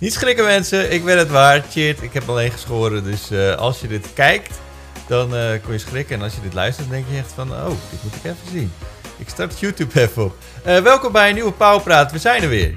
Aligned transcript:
Niet 0.00 0.12
schrikken 0.12 0.44
mensen, 0.44 0.92
ik 0.92 1.04
ben 1.04 1.18
het 1.18 1.28
waar. 1.28 1.64
Cheert, 1.70 2.02
ik 2.02 2.12
heb 2.12 2.28
alleen 2.28 2.50
geschoren. 2.50 3.04
Dus 3.04 3.32
uh, 3.32 3.54
als 3.54 3.80
je 3.80 3.88
dit 3.88 4.12
kijkt, 4.12 4.60
dan 5.08 5.34
uh, 5.34 5.50
kun 5.62 5.72
je 5.72 5.78
schrikken. 5.78 6.16
En 6.16 6.22
als 6.22 6.34
je 6.34 6.40
dit 6.40 6.54
luistert, 6.54 6.90
denk 6.90 7.06
je 7.10 7.16
echt 7.16 7.32
van... 7.32 7.52
Oh, 7.52 7.66
dit 7.66 8.02
moet 8.02 8.14
ik 8.14 8.24
even 8.24 8.48
zien. 8.52 8.72
Ik 9.16 9.28
start 9.28 9.58
YouTube 9.58 10.00
even 10.00 10.24
op. 10.24 10.36
Uh, 10.66 10.78
welkom 10.78 11.12
bij 11.12 11.28
een 11.28 11.34
nieuwe 11.34 11.52
Pauwpraat. 11.52 12.12
We 12.12 12.18
zijn 12.18 12.42
er 12.42 12.48
weer. 12.48 12.74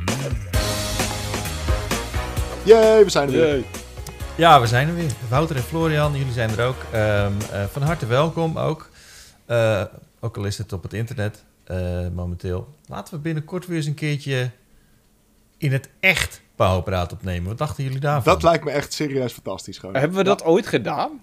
Yay, 2.64 3.04
we 3.04 3.10
zijn 3.10 3.28
er 3.28 3.34
weer. 3.34 3.64
Ja, 4.36 4.62
we 4.62 4.68
zijn 4.68 4.88
er 4.88 4.96
weer. 4.96 5.12
Wouter 5.30 5.56
en 5.56 5.64
Florian, 5.64 6.18
jullie 6.18 6.34
zijn 6.34 6.50
er 6.50 6.66
ook. 6.66 6.86
Um, 6.96 7.38
van 7.72 7.82
harte 7.82 8.06
welkom 8.06 8.58
ook. 8.58 8.90
ook 10.20 10.38
al 10.38 10.46
is 10.46 10.58
het 10.58 10.74
op 10.74 10.84
het 10.84 10.94
internet 10.94 11.44
momenteel. 12.14 12.76
Laten 12.88 13.14
we 13.14 13.20
binnenkort 13.20 13.68
weer 13.68 13.78
eens 13.78 13.86
een 13.86 13.94
keertje 13.94 14.52
in 15.58 15.72
het 15.72 15.90
echt 16.00 16.42
Pauwpraat 16.62 17.12
opnemen. 17.12 17.48
Wat 17.48 17.58
dachten 17.58 17.84
jullie 17.84 18.00
daarvan? 18.00 18.34
Dat 18.34 18.44
lijkt 18.44 18.64
me 18.64 18.72
echt 18.72 18.94
serieus 18.94 19.34
fantastisch. 19.34 19.78
Gewoon. 19.78 19.96
Hebben 19.96 20.18
we 20.18 20.24
dat 20.24 20.44
ooit 20.44 20.68
gedaan? 20.68 21.22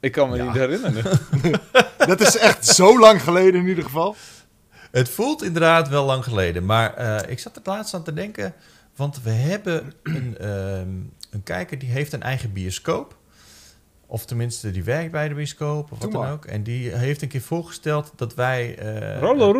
Ik 0.00 0.12
kan 0.12 0.30
me 0.30 0.42
niet 0.42 0.52
herinneren. 0.52 1.20
dat 2.12 2.20
is 2.20 2.36
echt 2.36 2.66
zo 2.66 2.98
lang 2.98 3.22
geleden 3.22 3.60
in 3.60 3.66
ieder 3.66 3.84
geval. 3.84 4.16
Het 4.90 5.08
voelt 5.08 5.42
inderdaad 5.42 5.88
wel 5.88 6.04
lang 6.04 6.24
geleden. 6.24 6.64
Maar 6.64 7.00
uh, 7.00 7.30
ik 7.30 7.38
zat 7.38 7.56
er 7.56 7.62
laatst 7.64 7.94
aan 7.94 8.02
te 8.02 8.12
denken. 8.12 8.54
Want 8.96 9.22
we 9.22 9.30
hebben 9.30 9.92
een, 10.02 10.48
um, 10.48 11.12
een 11.30 11.42
kijker 11.42 11.78
die 11.78 11.90
heeft 11.90 12.12
een 12.12 12.22
eigen 12.22 12.52
bioscoop. 12.52 13.16
Of 14.06 14.24
tenminste, 14.24 14.70
die 14.70 14.84
werkt 14.84 15.12
bij 15.12 15.28
de 15.28 15.34
bioscoop 15.34 15.92
of 15.92 15.98
wat 15.98 16.12
dan 16.12 16.26
ook. 16.26 16.44
En 16.44 16.62
die 16.62 16.90
heeft 16.90 17.22
een 17.22 17.28
keer 17.28 17.40
voorgesteld 17.40 18.12
dat 18.16 18.34
wij 18.34 18.78
uh, 18.82 19.20
Rollo 19.20 19.52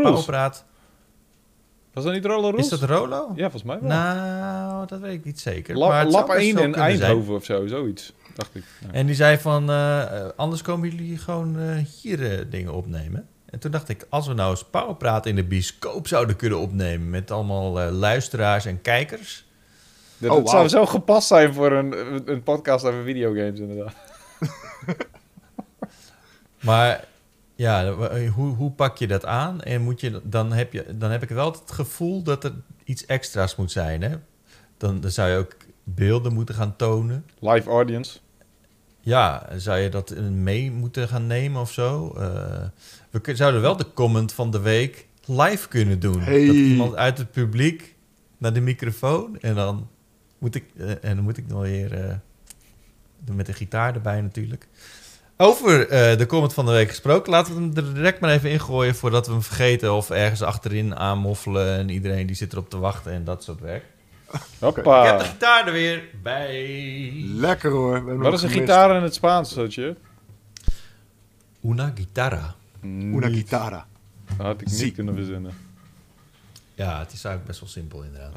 was 1.92 2.04
dat 2.04 2.12
niet 2.12 2.24
Rollo 2.24 2.50
Is 2.50 2.68
dat 2.68 2.82
Rolo? 2.82 3.32
Ja, 3.34 3.50
volgens 3.50 3.62
mij 3.62 3.78
wel. 3.80 3.88
Nou, 3.88 4.86
dat 4.86 5.00
weet 5.00 5.14
ik 5.14 5.24
niet 5.24 5.40
zeker. 5.40 5.76
La 5.76 5.88
maar 5.88 6.06
Lap 6.06 6.28
1 6.28 6.58
in 6.58 6.74
Eindhoven 6.74 7.34
of 7.34 7.44
zo, 7.44 7.66
zoiets. 7.66 8.12
Dacht 8.34 8.54
ik. 8.54 8.64
En 8.92 9.06
die 9.06 9.14
zei 9.14 9.38
van, 9.38 9.70
uh, 9.70 10.04
anders 10.36 10.62
komen 10.62 10.90
jullie 10.90 11.18
gewoon 11.18 11.58
uh, 11.58 11.76
hier 12.00 12.20
uh, 12.20 12.44
dingen 12.50 12.72
opnemen. 12.72 13.28
En 13.50 13.58
toen 13.58 13.70
dacht 13.70 13.88
ik, 13.88 14.06
als 14.08 14.26
we 14.26 14.34
nou 14.34 14.50
eens 14.50 14.64
Powerpraat 14.64 15.26
in 15.26 15.34
de 15.34 15.44
bioscoop 15.44 16.08
zouden 16.08 16.36
kunnen 16.36 16.58
opnemen... 16.58 17.10
met 17.10 17.30
allemaal 17.30 17.90
luisteraars 17.92 18.64
en 18.64 18.80
kijkers... 18.80 19.46
Dat, 20.18 20.30
oh, 20.30 20.36
wow. 20.36 20.48
zou 20.48 20.68
zo 20.68 20.86
gepast 20.86 21.28
zijn 21.28 21.54
voor 21.54 21.72
een, 21.72 22.22
een 22.24 22.42
podcast 22.42 22.84
over 22.84 23.02
videogames, 23.02 23.60
inderdaad. 23.60 23.94
maar 26.60 27.04
ja, 27.58 27.84
eh, 27.84 28.32
hoe, 28.32 28.54
hoe 28.54 28.70
pak 28.70 28.96
je 28.96 29.06
dat 29.06 29.24
aan? 29.24 29.60
En 29.60 29.82
moet 29.82 30.00
je, 30.00 30.20
dan, 30.24 30.52
heb 30.52 30.72
je, 30.72 30.96
dan 30.96 31.10
heb 31.10 31.22
ik 31.22 31.28
wel 31.28 31.50
het 31.50 31.70
gevoel 31.70 32.22
dat 32.22 32.44
er 32.44 32.52
iets 32.84 33.06
extra's 33.06 33.56
moet 33.56 33.72
zijn. 33.72 34.02
Hè? 34.02 34.16
Dan, 34.76 35.00
dan 35.00 35.10
zou 35.10 35.30
je 35.30 35.36
ook 35.36 35.56
beelden 35.84 36.32
moeten 36.32 36.54
gaan 36.54 36.76
tonen. 36.76 37.24
Live 37.38 37.70
audience. 37.70 38.18
Ja, 39.00 39.48
zou 39.56 39.78
je 39.78 39.88
dat 39.88 40.20
mee 40.20 40.70
moeten 40.70 41.08
gaan 41.08 41.26
nemen 41.26 41.60
of 41.60 41.72
zo? 41.72 42.14
Uh, 42.16 42.64
we 43.10 43.36
zouden 43.36 43.60
wel 43.60 43.76
de 43.76 43.92
comment 43.92 44.32
van 44.32 44.50
de 44.50 44.60
week 44.60 45.06
live 45.24 45.68
kunnen 45.68 46.00
doen. 46.00 46.24
Dat 46.24 46.34
iemand 46.34 46.94
uit 46.94 47.18
het 47.18 47.30
publiek 47.30 47.94
naar 48.36 48.52
de 48.52 48.60
microfoon 48.60 49.40
en 49.40 49.54
dan 49.54 49.88
moet 50.38 50.54
ik, 50.54 50.64
uh, 50.74 50.90
en 50.90 51.14
dan 51.14 51.24
moet 51.24 51.36
ik 51.36 51.46
nog 51.46 51.60
weer 51.60 52.08
uh, 52.08 52.14
met 53.34 53.46
de 53.46 53.52
gitaar 53.52 53.94
erbij 53.94 54.20
natuurlijk. 54.20 54.68
Over 55.40 55.80
uh, 55.80 56.18
de 56.18 56.26
comment 56.26 56.54
van 56.54 56.66
de 56.66 56.72
week 56.72 56.88
gesproken. 56.88 57.32
Laten 57.32 57.54
we 57.54 57.60
hem 57.60 57.72
er 57.76 57.94
direct 57.94 58.20
maar 58.20 58.30
even 58.30 58.50
ingooien 58.50 58.94
voordat 58.94 59.26
we 59.26 59.32
hem 59.32 59.42
vergeten 59.42 59.94
of 59.94 60.10
ergens 60.10 60.42
achterin 60.42 60.96
aanmoffelen. 60.96 61.78
En 61.78 61.88
iedereen 61.88 62.26
die 62.26 62.36
zit 62.36 62.52
erop 62.52 62.70
te 62.70 62.78
wachten 62.78 63.12
en 63.12 63.24
dat 63.24 63.44
soort 63.44 63.60
werk. 63.60 63.84
Hoppa. 64.58 65.02
Ik 65.02 65.10
heb 65.10 65.18
de 65.18 65.24
gitaar 65.24 65.66
er 65.66 65.72
weer 65.72 66.04
bij. 66.22 67.12
Lekker 67.24 67.70
hoor. 67.70 68.18
Wat 68.18 68.32
is 68.32 68.42
een 68.42 68.50
gitaar 68.50 68.96
in 68.96 69.02
het 69.02 69.14
Spaans, 69.14 69.52
zootje? 69.52 69.96
Una 71.64 71.92
guitarra. 71.94 72.54
Una 72.82 73.28
guitarra. 73.28 73.86
Dat 74.36 74.46
had 74.46 74.60
ik 74.60 74.70
niet 74.70 74.94
kunnen 74.94 75.14
verzinnen. 75.14 75.52
Ja, 76.74 76.98
het 76.98 77.12
is 77.12 77.24
eigenlijk 77.24 77.44
best 77.44 77.60
wel 77.60 77.68
simpel 77.68 78.02
inderdaad. 78.02 78.32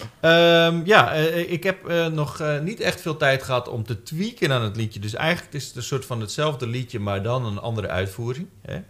Um, 0.00 0.86
ja, 0.86 1.18
uh, 1.18 1.50
ik 1.52 1.62
heb 1.62 1.88
uh, 1.88 2.06
nog 2.06 2.40
uh, 2.40 2.60
niet 2.60 2.80
echt 2.80 3.00
veel 3.00 3.16
tijd 3.16 3.42
gehad 3.42 3.68
om 3.68 3.84
te 3.84 4.02
tweaken 4.02 4.52
aan 4.52 4.62
het 4.62 4.76
liedje. 4.76 5.00
Dus 5.00 5.14
eigenlijk 5.14 5.54
is 5.54 5.66
het 5.66 5.76
een 5.76 5.82
soort 5.82 6.04
van 6.04 6.20
hetzelfde 6.20 6.66
liedje, 6.66 6.98
maar 6.98 7.22
dan 7.22 7.44
een 7.44 7.58
andere 7.58 7.88
uitvoering. 7.88 8.46
Hè? 8.60 8.80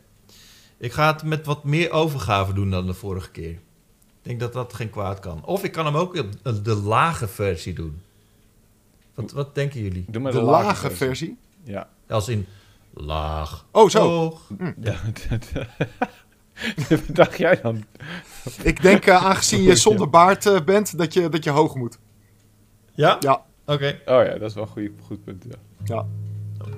Ik 0.78 0.92
ga 0.92 1.12
het 1.12 1.22
met 1.22 1.46
wat 1.46 1.64
meer 1.64 1.90
overgave 1.90 2.52
doen 2.52 2.70
dan 2.70 2.86
de 2.86 2.94
vorige 2.94 3.30
keer. 3.30 3.50
Ik 3.50 3.58
denk 4.22 4.40
dat 4.40 4.52
dat 4.52 4.74
geen 4.74 4.90
kwaad 4.90 5.18
kan. 5.18 5.44
Of 5.44 5.64
ik 5.64 5.72
kan 5.72 5.84
hem 5.84 5.96
ook 5.96 6.16
op 6.16 6.64
de 6.64 6.74
lage 6.74 7.28
versie 7.28 7.74
doen. 7.74 8.02
Wat, 9.14 9.32
wat 9.32 9.54
denken 9.54 9.82
jullie? 9.82 10.04
Doe 10.08 10.22
maar 10.22 10.32
de, 10.32 10.38
de 10.38 10.44
lage, 10.44 10.64
lage 10.64 10.80
versie. 10.80 11.06
versie. 11.06 11.36
Ja. 11.64 11.88
Als 12.08 12.28
in 12.28 12.46
laag. 12.94 13.64
Oh, 13.70 13.88
zo. 13.88 14.38
Hm. 14.58 14.72
Ja. 14.80 14.96
Wat 16.88 17.00
dacht 17.06 17.38
jij 17.38 17.60
dan? 17.60 17.84
Ik 18.62 18.82
denk, 18.82 19.06
uh, 19.06 19.24
aangezien 19.24 19.62
je 19.62 19.76
zonder 19.76 20.10
baard 20.10 20.44
uh, 20.46 20.60
bent, 20.60 20.98
dat 20.98 21.14
je, 21.14 21.28
dat 21.28 21.44
je 21.44 21.50
hoog 21.50 21.74
moet. 21.74 21.98
Ja? 22.92 23.16
Ja. 23.20 23.44
Oké. 23.64 23.72
Okay. 23.72 24.18
Oh 24.18 24.26
ja, 24.26 24.38
dat 24.38 24.48
is 24.48 24.54
wel 24.54 24.64
een 24.64 24.70
goed, 24.70 24.90
goed 25.06 25.24
punt. 25.24 25.44
Ja. 25.48 25.56
ja. 25.84 26.06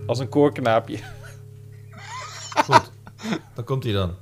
Als 0.06 0.18
een 0.18 0.28
koorknaapje. 0.28 0.98
Goed. 2.64 2.90
Dan 3.54 3.64
komt 3.64 3.84
hij 3.84 3.92
dan. 3.92 4.14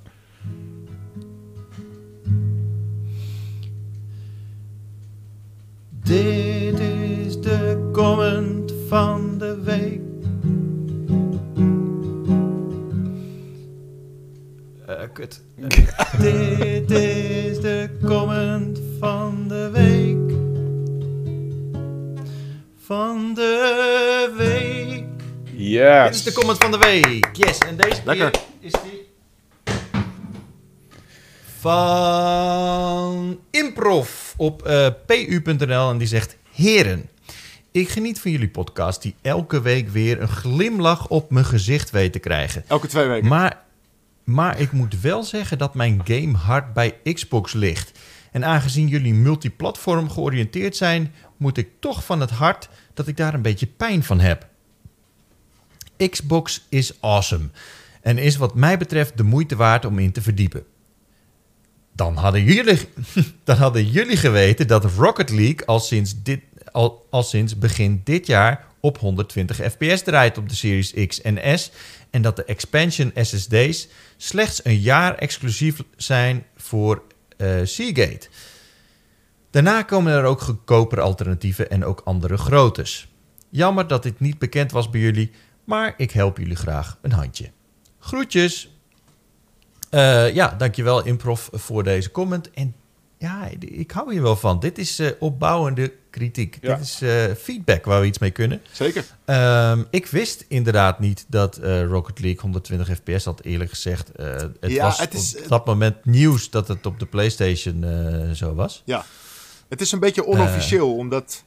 Dit 6.03 6.79
is 6.79 7.41
de 7.41 7.89
comment 7.93 8.73
van 8.89 9.39
de 9.39 9.61
week. 9.61 10.10
Uh, 14.91 14.97
kut. 15.13 15.41
Dit 16.19 16.91
is 16.91 17.61
de 17.61 17.91
comment 18.07 18.79
van 18.99 19.49
de 19.49 19.71
week. 19.73 20.39
Van 22.85 23.35
de 23.35 24.35
week. 24.37 25.05
Yes. 25.53 26.05
Dit 26.05 26.15
is 26.15 26.23
de 26.23 26.33
comment 26.33 26.59
van 26.59 26.71
de 26.71 26.79
week. 26.79 27.29
Yes, 27.33 27.59
en 27.59 27.77
deze 27.77 28.01
Lekker. 28.05 28.31
keer 28.31 28.43
is 28.61 28.73
die 28.73 29.09
van 31.61 33.39
Improv 33.51 34.11
op 34.37 34.67
uh, 34.67 34.87
pu.nl 35.07 35.91
en 35.91 35.99
die 35.99 36.09
zegt: 36.09 36.37
Heren, 36.53 37.09
ik 37.71 37.89
geniet 37.89 38.21
van 38.21 38.31
jullie 38.31 38.49
podcast 38.49 39.03
die 39.03 39.15
elke 39.23 39.61
week 39.61 39.89
weer 39.89 40.21
een 40.21 40.29
glimlach 40.29 41.09
op 41.09 41.31
mijn 41.31 41.45
gezicht 41.45 41.91
weet 41.91 42.13
te 42.13 42.19
krijgen. 42.19 42.65
Elke 42.67 42.87
twee 42.87 43.07
weken. 43.07 43.29
Maar 43.29 43.69
maar 44.25 44.61
ik 44.61 44.73
moet 44.73 45.01
wel 45.01 45.23
zeggen 45.25 45.59
dat 45.59 45.75
mijn 45.75 46.01
game 46.05 46.37
hard 46.37 46.73
bij 46.73 46.95
Xbox 47.13 47.53
ligt. 47.53 47.99
En 48.33 48.45
aangezien 48.45 48.89
jullie 48.89 49.15
multiplatform 49.15 50.11
georiënteerd 50.11 50.77
zijn, 50.77 51.15
moet 51.37 51.57
ik 51.57 51.69
toch 51.81 52.05
van 52.05 52.21
het 52.21 52.31
hart 52.31 52.69
dat 52.95 53.07
ik 53.07 53.17
daar 53.17 53.35
een 53.35 53.43
beetje 53.43 53.67
pijn 53.67 54.03
van 54.03 54.21
heb. 54.21 54.49
Xbox 56.11 56.67
is 56.69 57.01
awesome 57.01 57.49
en 58.01 58.19
is 58.19 58.37
wat 58.37 58.55
mij 58.55 58.79
betreft 58.79 59.17
de 59.17 59.23
moeite 59.23 59.57
waard 59.57 59.85
om 59.85 59.99
in 59.99 60.13
te 60.13 60.23
verdiepen. 60.23 60.65
Dan 61.93 62.17
hadden 62.17 62.45
jullie, 62.45 62.79
dan 63.45 63.57
hadden 63.57 63.87
jullie 63.87 64.17
geweten 64.17 64.67
dat 64.67 64.85
Rocket 64.85 65.31
League 65.31 65.67
al 65.67 65.81
sinds, 65.81 66.23
dit, 66.23 66.41
al, 66.73 67.07
al 67.11 67.23
sinds 67.23 67.59
begin 67.59 68.01
dit 68.05 68.27
jaar 68.27 68.65
op 68.81 68.99
120 68.99 69.57
fps 69.57 70.03
draait 70.03 70.39
op 70.39 70.49
de 70.49 70.55
Series 70.55 71.07
X 71.07 71.21
en 71.21 71.59
S 71.59 71.71
en 72.11 72.23
dat 72.23 72.37
de 72.37 72.45
expansion 72.45 73.13
SSD's 73.15 73.89
slechts 74.17 74.65
een 74.65 74.81
jaar 74.81 75.15
exclusief 75.15 75.83
zijn 75.97 76.47
voor 76.57 77.03
uh, 77.37 77.61
Seagate. 77.65 78.29
Daarna 79.51 79.83
komen 79.83 80.13
er 80.13 80.25
ook 80.25 80.41
goedkopere 80.41 81.01
alternatieven 81.01 81.71
en 81.71 81.85
ook 81.85 82.01
andere 82.05 82.37
groottes. 82.37 83.09
Jammer 83.49 83.87
dat 83.87 84.03
dit 84.03 84.21
niet 84.21 84.39
bekend 84.39 84.73
was 84.73 84.91
bij 84.91 85.01
jullie, 85.01 85.31
maar 85.65 85.95
ik 85.97 86.11
help 86.11 86.39
jullie 86.39 86.57
graag 86.57 86.99
een 87.03 87.13
handje. 87.13 87.51
Groetjes! 87.99 88.75
Uh, 89.91 90.35
ja, 90.35 90.55
dankjewel 90.59 91.05
Improv 91.05 91.49
voor 91.53 91.83
deze 91.83 92.11
comment. 92.11 92.51
En 92.51 92.75
ja, 93.21 93.49
ik 93.61 93.91
hou 93.91 94.13
hier 94.13 94.23
wel 94.23 94.37
van. 94.37 94.61
Dit 94.61 94.79
is 94.79 95.01
uh, 95.01 95.11
opbouwende 95.19 95.93
kritiek. 96.11 96.63
Dit 96.63 96.81
is 96.81 97.03
uh, 97.03 97.25
feedback 97.25 97.85
waar 97.85 98.01
we 98.01 98.07
iets 98.07 98.19
mee 98.19 98.31
kunnen. 98.31 98.63
Zeker. 98.73 99.05
Um, 99.27 99.87
ik 99.91 100.07
wist 100.07 100.45
inderdaad 100.49 100.99
niet 100.99 101.25
dat 101.29 101.59
uh, 101.59 101.85
Rocket 101.85 102.21
League 102.21 102.41
120 102.41 102.97
fps 102.97 103.25
had, 103.25 103.41
eerlijk 103.41 103.71
gezegd. 103.71 104.11
het 104.17 104.57
ja, 104.61 104.85
was 104.85 104.99
het 104.99 105.15
is, 105.15 105.37
op 105.39 105.49
dat 105.49 105.67
moment 105.67 106.05
nieuws 106.05 106.51
dat 106.51 106.69
het 106.69 106.87
op 106.87 106.99
de 106.99 107.07
PlayStation 107.07 107.85
zo 108.35 108.55
was. 108.55 108.83
Ja, 108.85 109.05
het 109.69 109.81
is 109.81 109.93
een 109.93 110.01
beetje 110.01 110.27
onofficieel, 110.27 110.97
omdat 110.97 111.45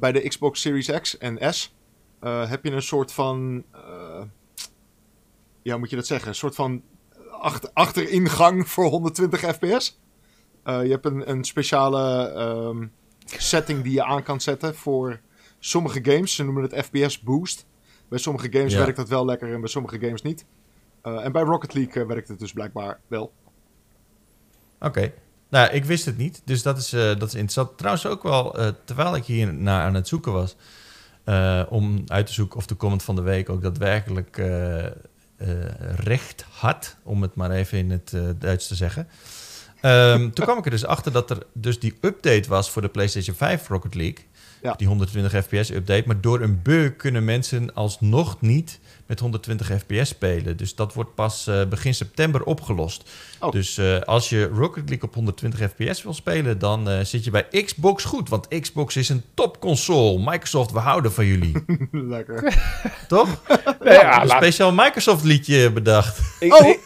bij 0.00 0.12
de 0.12 0.28
Xbox 0.28 0.60
Series 0.60 0.90
X 1.00 1.18
en 1.18 1.54
S 1.54 1.74
heb 2.20 2.64
je 2.64 2.70
een 2.70 2.82
soort 2.82 3.12
van. 3.12 3.64
ja, 5.62 5.76
moet 5.78 5.90
je 5.90 5.96
dat 5.96 6.06
zeggen? 6.06 6.28
Een 6.28 6.34
soort 6.34 6.54
van 6.54 6.82
achter, 7.40 7.70
achteringang 7.72 8.68
voor 8.68 8.84
120 8.84 9.40
fps. 9.40 10.02
Uh, 10.64 10.82
je 10.84 10.90
hebt 10.90 11.04
een, 11.06 11.30
een 11.30 11.44
speciale 11.44 12.32
um, 12.68 12.92
setting 13.26 13.82
die 13.82 13.92
je 13.92 14.04
aan 14.04 14.22
kan 14.22 14.40
zetten 14.40 14.74
voor 14.74 15.20
sommige 15.58 16.00
games. 16.02 16.34
Ze 16.34 16.44
noemen 16.44 16.62
het 16.62 16.84
FPS 16.84 17.20
boost. 17.20 17.66
Bij 18.08 18.18
sommige 18.18 18.52
games 18.52 18.72
Ja. 18.72 18.78
werkt 18.78 18.96
dat 18.96 19.08
wel 19.08 19.24
lekker 19.24 19.52
en 19.52 19.60
bij 19.60 19.68
sommige 19.68 19.98
games 19.98 20.22
niet. 20.22 20.44
Eh, 21.02 21.24
en 21.24 21.32
bij 21.32 21.42
Rocket 21.42 21.74
League 21.74 22.02
eh, 22.02 22.08
werkt 22.08 22.28
het 22.28 22.38
dus 22.38 22.52
blijkbaar 22.52 23.00
wel. 23.06 23.32
Oké. 24.80 25.12
Nou, 25.48 25.70
ik 25.72 25.84
wist 25.84 26.04
het 26.04 26.16
niet, 26.16 26.42
dus 26.44 26.62
dat 26.62 26.78
is, 26.78 26.92
eh, 26.92 27.00
dat 27.00 27.28
is 27.28 27.34
interessant. 27.34 27.78
Trouwens 27.78 28.06
ook 28.06 28.22
wel, 28.22 28.58
eh, 28.58 28.68
terwijl 28.84 29.16
ik 29.16 29.24
hier 29.24 29.54
naar 29.54 29.82
aan 29.82 29.94
het 29.94 30.08
zoeken 30.08 30.32
was... 30.32 30.56
eh, 31.24 31.62
om 31.68 32.02
uit 32.06 32.26
te 32.26 32.32
zoeken 32.32 32.56
of 32.56 32.66
de 32.66 32.76
comment 32.76 33.02
van 33.02 33.14
de 33.16 33.22
week 33.22 33.48
ook 33.48 33.62
daadwerkelijk 33.62 34.38
eh, 34.38 34.84
eh, 34.86 34.92
recht 35.96 36.44
had... 36.50 36.96
om 37.02 37.22
het 37.22 37.34
maar 37.34 37.50
even 37.50 37.78
in 37.78 37.90
het 37.90 38.12
eh, 38.12 38.22
Duits 38.38 38.66
te 38.68 38.74
zeggen. 38.74 39.08
Ehm, 39.84 40.30
toen 40.30 40.44
kwam 40.44 40.58
ik 40.58 40.64
er 40.64 40.70
dus 40.70 40.86
achter 40.86 41.12
dat 41.12 41.30
er 41.30 41.38
dus 41.52 41.80
die 41.80 41.94
update 42.00 42.48
was 42.48 42.70
voor 42.70 42.82
de 42.82 42.88
PlayStation 42.88 43.36
5 43.36 43.68
Rocket 43.68 43.94
League. 43.94 44.24
Ja. 44.62 44.72
Die 44.72 44.86
120 44.86 45.44
fps 45.44 45.70
update. 45.70 46.02
Maar 46.06 46.20
door 46.20 46.40
een 46.40 46.62
bug 46.62 46.96
kunnen 46.96 47.24
mensen 47.24 47.74
alsnog 47.74 48.40
niet 48.40 48.80
met 49.06 49.20
120 49.20 49.66
fps 49.78 50.08
spelen. 50.08 50.56
Dus 50.56 50.74
dat 50.74 50.94
wordt 50.94 51.14
pas 51.14 51.46
eh, 51.46 51.64
begin 51.64 51.94
september 51.94 52.42
opgelost. 52.42 53.10
Oh. 53.40 53.50
Dus 53.52 53.78
eh, 53.78 54.00
als 54.00 54.28
je 54.28 54.44
Rocket 54.44 54.88
League 54.88 55.08
op 55.08 55.14
120 55.14 55.70
fps 55.70 56.02
wil 56.02 56.14
spelen, 56.14 56.58
dan 56.58 56.88
eh, 56.88 57.00
zit 57.04 57.24
je 57.24 57.30
bij 57.30 57.46
Xbox 57.64 58.04
goed. 58.04 58.28
Want 58.28 58.48
Xbox 58.60 58.96
is 58.96 59.08
een 59.08 59.22
topconsole. 59.34 60.18
Microsoft, 60.30 60.70
we 60.72 60.78
houden 60.78 61.12
van 61.12 61.26
jullie. 61.26 61.64
lekker. 61.90 62.54
Toch? 63.08 63.40
Nee, 63.80 63.92
ja, 63.94 64.20
een 64.20 64.26
laat- 64.26 64.36
speciaal 64.36 64.72
Microsoft 64.72 65.24
liedje 65.24 65.72
bedacht. 65.72 66.20
ik, 66.40 66.52
Oh! 66.54 66.68
ik, 66.68 66.80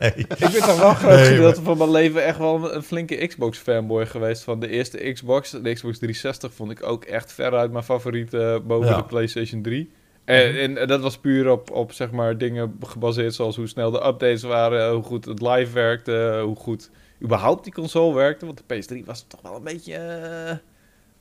nee. 0.00 0.12
ik 0.16 0.26
ben 0.38 0.52
toch 0.52 0.78
wel 0.78 0.88
een 0.88 0.96
groot 0.96 1.14
Nee, 1.14 1.24
gedeelte 1.24 1.62
van 1.62 1.78
mijn 1.78 1.90
leven 1.90 2.24
echt 2.24 2.38
wel 2.38 2.74
een 2.74 2.82
flinke 2.82 3.26
Xbox-fanboy 3.26 4.06
geweest. 4.06 4.42
Van 4.42 4.60
de 4.60 4.68
eerste 4.68 5.12
Xbox, 5.12 5.50
de 5.50 5.58
Xbox 5.72 5.98
360, 5.98 6.52
vond 6.54 6.70
ik 6.70 6.82
ook 6.82 7.04
echt 7.04 7.32
veruit 7.32 7.72
mijn 7.72 7.84
favoriete 7.84 8.54
eh, 8.60 8.66
boven 8.66 8.88
Ja. 8.88 8.96
de 8.96 9.04
PlayStation 9.04 9.62
3. 9.62 9.90
En, 10.34 10.76
en 10.76 10.88
dat 10.88 11.00
was 11.00 11.18
puur 11.18 11.50
op, 11.50 11.70
op 11.70 11.92
zeg 11.92 12.10
maar, 12.10 12.38
dingen 12.38 12.78
gebaseerd 12.86 13.34
zoals 13.34 13.56
hoe 13.56 13.66
snel 13.66 13.90
de 13.90 14.06
updates 14.06 14.42
waren, 14.42 14.92
hoe 14.92 15.02
goed 15.02 15.24
het 15.24 15.40
live 15.42 15.72
werkte, 15.72 16.40
hoe 16.44 16.56
goed 16.56 16.90
überhaupt 17.22 17.64
die 17.64 17.72
console 17.72 18.14
werkte. 18.14 18.46
Want 18.46 18.62
de 18.66 18.74
PS3 18.74 19.04
was 19.04 19.24
toch 19.28 19.40
wel 19.42 19.56
een 19.56 19.62
beetje, 19.62 19.94
eh, 19.94 20.56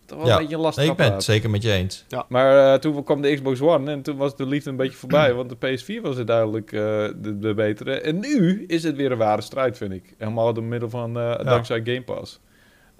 toch 0.06 0.18
wel 0.18 0.28
Ja. 0.28 0.34
een 0.34 0.40
beetje 0.40 0.56
een 0.56 0.62
lastig 0.62 0.84
Nee, 0.84 0.92
ik 0.92 0.98
ben 0.98 1.14
het 1.14 1.24
zeker 1.24 1.50
met 1.50 1.62
je 1.64 1.72
eens. 1.72 2.06
Maar 2.30 2.74
eh, 2.74 2.80
toen 2.80 3.04
kwam 3.04 3.22
de 3.22 3.34
Xbox 3.34 3.62
One 3.62 3.92
en 3.92 4.02
toen 4.02 4.18
was 4.18 4.36
de 4.36 4.46
liefde 4.46 4.70
een 4.70 4.76
beetje 4.76 4.98
voorbij. 4.98 5.34
Want 5.34 5.50
de 5.50 5.56
PS4 5.56 6.02
was 6.02 6.18
het 6.18 6.28
duidelijk 6.28 6.72
eh, 6.72 6.80
de, 7.16 7.38
de 7.40 7.54
betere. 7.54 8.02
En 8.02 8.20
nu 8.20 8.64
is 8.68 8.84
het 8.84 8.96
weer 8.96 9.12
een 9.12 9.18
ware 9.18 9.42
strijd, 9.42 9.78
vind 9.78 9.92
ik. 9.94 10.14
Helemaal 10.18 10.54
door 10.54 10.64
middel 10.64 10.90
van, 10.90 11.18
eh, 11.20 11.46
dankzij 11.46 11.82
Game 11.84 12.02
Pass. 12.04 12.40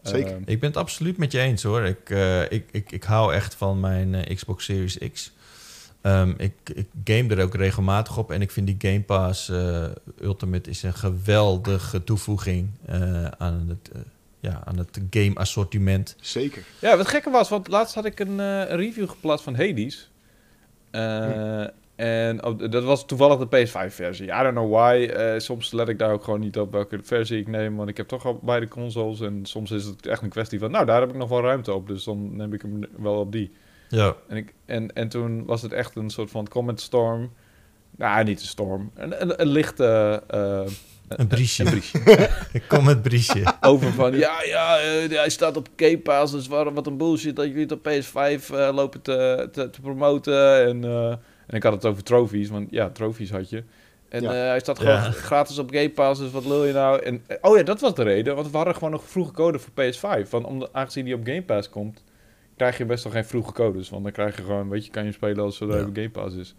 Zeker. 0.02 0.38
Ik 0.46 0.60
ben 0.60 0.70
het 0.70 0.78
absoluut 0.78 1.18
met 1.18 1.32
je 1.32 1.40
eens 1.40 1.64
hoor. 1.64 1.82
Ik, 1.84 2.10
eh, 2.10 2.42
ik, 2.52 2.66
ik, 2.72 2.92
ik 2.92 3.04
hou 3.04 3.34
echt 3.34 3.56
van 3.56 3.80
mijn 3.80 4.26
Xbox 4.36 4.66
Series 4.66 4.98
X. 5.14 5.36
Ehm, 6.08 6.34
ik, 6.38 6.54
ik 6.74 6.88
game 7.04 7.36
er 7.36 7.44
ook 7.44 7.56
regelmatig 7.56 8.18
op 8.18 8.32
en 8.32 8.42
ik 8.42 8.52
vind 8.52 8.68
die 8.68 8.76
Game 8.92 9.02
Pass 9.02 9.50
eh, 9.50 9.84
Ultimate 10.22 10.70
is 10.70 10.84
een 10.84 10.94
geweldige 10.94 12.04
toevoeging 12.04 12.70
eh, 12.86 13.26
aan 13.26 13.66
het, 13.68 13.92
eh, 13.94 14.02
ja, 14.40 14.62
aan 14.66 14.78
het 14.78 15.00
game 15.10 15.36
assortiment. 15.36 16.16
Zeker. 16.22 16.64
ja, 16.82 16.98
wat 16.98 17.08
gekke 17.08 17.30
was, 17.30 17.50
want 17.50 17.68
laatst 17.68 17.96
had 17.96 18.06
ik 18.06 18.20
een, 18.20 18.40
eh, 18.40 18.64
review 18.76 19.10
geplaatst 19.10 19.44
van 19.44 19.56
Hades. 19.56 20.10
Eh, 20.92 21.66
En 21.96 22.44
op- 22.46 22.72
dat 22.72 22.84
was 22.84 23.06
toevallig 23.06 23.38
de 23.38 23.46
PS5-versie. 23.66 24.26
I 24.28 24.42
don't 24.44 24.52
know 24.54 24.72
why. 24.74 25.06
Eh, 25.14 25.40
soms 25.40 25.72
let 25.72 25.88
ik 25.90 26.00
daar 26.00 26.12
ook 26.12 26.24
gewoon 26.24 26.40
niet 26.40 26.58
op 26.58 26.72
welke 26.72 27.00
versie 27.04 27.40
ik 27.40 27.48
neem. 27.48 27.76
Want 27.76 27.90
ik 27.90 27.98
heb 27.98 28.08
toch 28.08 28.26
al 28.26 28.40
beide 28.44 28.68
consoles. 28.68 29.20
En 29.22 29.40
soms 29.46 29.72
is 29.72 29.84
het 29.86 30.06
echt 30.06 30.22
een 30.22 30.30
kwestie 30.30 30.60
van... 30.60 30.72
Nou, 30.72 30.86
daar 30.86 31.00
heb 31.00 31.10
ik 31.10 31.16
nog 31.16 31.30
wel 31.30 31.42
ruimte 31.42 31.74
op. 31.74 31.88
Dus 31.88 32.04
dan 32.04 32.36
neem 32.36 32.54
ik 32.54 32.62
hem 32.62 32.80
wel 32.98 33.16
op 33.20 33.32
die. 33.32 33.52
Ja, 33.90 34.16
En, 34.28 34.38
ik, 34.38 34.54
en, 34.66 34.94
en 34.94 35.10
toen 35.10 35.46
was 35.46 35.62
het 35.62 35.74
echt 35.74 35.96
een 35.96 36.10
soort 36.10 36.32
van 36.32 36.48
comment 36.48 36.82
storm. 36.82 37.34
Nou, 37.98 38.24
niet 38.24 38.40
een 38.42 38.48
storm. 38.48 38.92
Een, 38.96 39.22
een, 39.22 39.42
een 39.42 39.48
lichte... 39.48 40.24
eh, 40.28 40.62
een 41.08 41.28
briesje. 41.28 41.64
een 41.64 41.70
briesje. 41.70 42.00
ik 42.54 42.64
kom 42.68 42.86
met 42.86 43.02
briesje. 43.02 43.44
Over 43.62 43.94
van, 43.94 44.14
ja, 44.18 44.44
ja, 44.44 44.80
eh, 44.80 45.10
hij 45.18 45.30
staat 45.30 45.58
op 45.58 45.68
Game 45.76 46.00
Pass, 46.00 46.32
dus 46.32 46.48
wat, 46.48 46.74
wat 46.74 46.88
een 46.88 46.98
bullshit 46.98 47.36
dat 47.36 47.46
jullie 47.46 47.62
het 47.62 47.72
op 47.72 47.88
PS5 47.90 48.14
eh, 48.54 48.70
lopen 48.74 49.02
te, 49.02 49.50
te, 49.52 49.70
te 49.70 49.82
promoten. 49.82 50.66
En, 50.68 50.84
eh, 50.84 51.10
en 51.48 51.56
ik 51.56 51.64
had 51.64 51.74
het 51.74 51.86
over 51.86 52.04
trofies, 52.04 52.50
want 52.50 52.68
ja, 52.72 52.90
trofies 52.90 53.32
had 53.32 53.50
je. 53.50 53.64
En 54.10 54.22
Ja. 54.22 54.30
eh, 54.34 54.48
hij 54.48 54.60
staat 54.60 54.78
gewoon 54.80 54.94
Ja. 54.94 55.12
gratis 55.12 55.58
op 55.58 55.72
Game 55.72 55.90
Pass, 55.90 56.20
dus 56.22 56.32
wat 56.32 56.46
lul 56.46 56.66
je 56.66 56.74
nou? 56.74 57.02
En, 57.04 57.24
oh 57.42 57.58
ja, 57.58 57.64
dat 57.64 57.82
was 57.82 57.96
de 57.96 58.04
reden, 58.04 58.36
want 58.36 58.52
we 58.52 58.58
hadden 58.58 58.74
gewoon 58.76 58.92
nog 58.92 59.04
vroege 59.06 59.32
code 59.32 59.60
voor 59.60 59.72
PS5. 59.74 60.30
Want 60.30 60.46
om, 60.46 60.68
aangezien 60.72 61.06
die 61.06 61.14
op 61.16 61.26
Game 61.26 61.44
Pass 61.44 61.70
komt, 61.70 62.04
krijg 62.58 62.78
je 62.78 62.86
best 62.86 63.04
wel 63.04 63.14
geen 63.14 63.26
vroege 63.26 63.52
codes. 63.52 63.90
Want 63.90 64.04
dan 64.04 64.12
krijg 64.12 64.36
je 64.36 64.42
gewoon, 64.44 64.70
weet 64.70 64.86
je, 64.86 64.92
kan 64.92 65.06
je 65.06 65.12
spelen 65.12 65.44
als 65.44 65.58
Ja. 65.58 65.66
op 65.66 65.72
Game 65.94 66.10
Pass 66.10 66.36
is. 66.36 66.56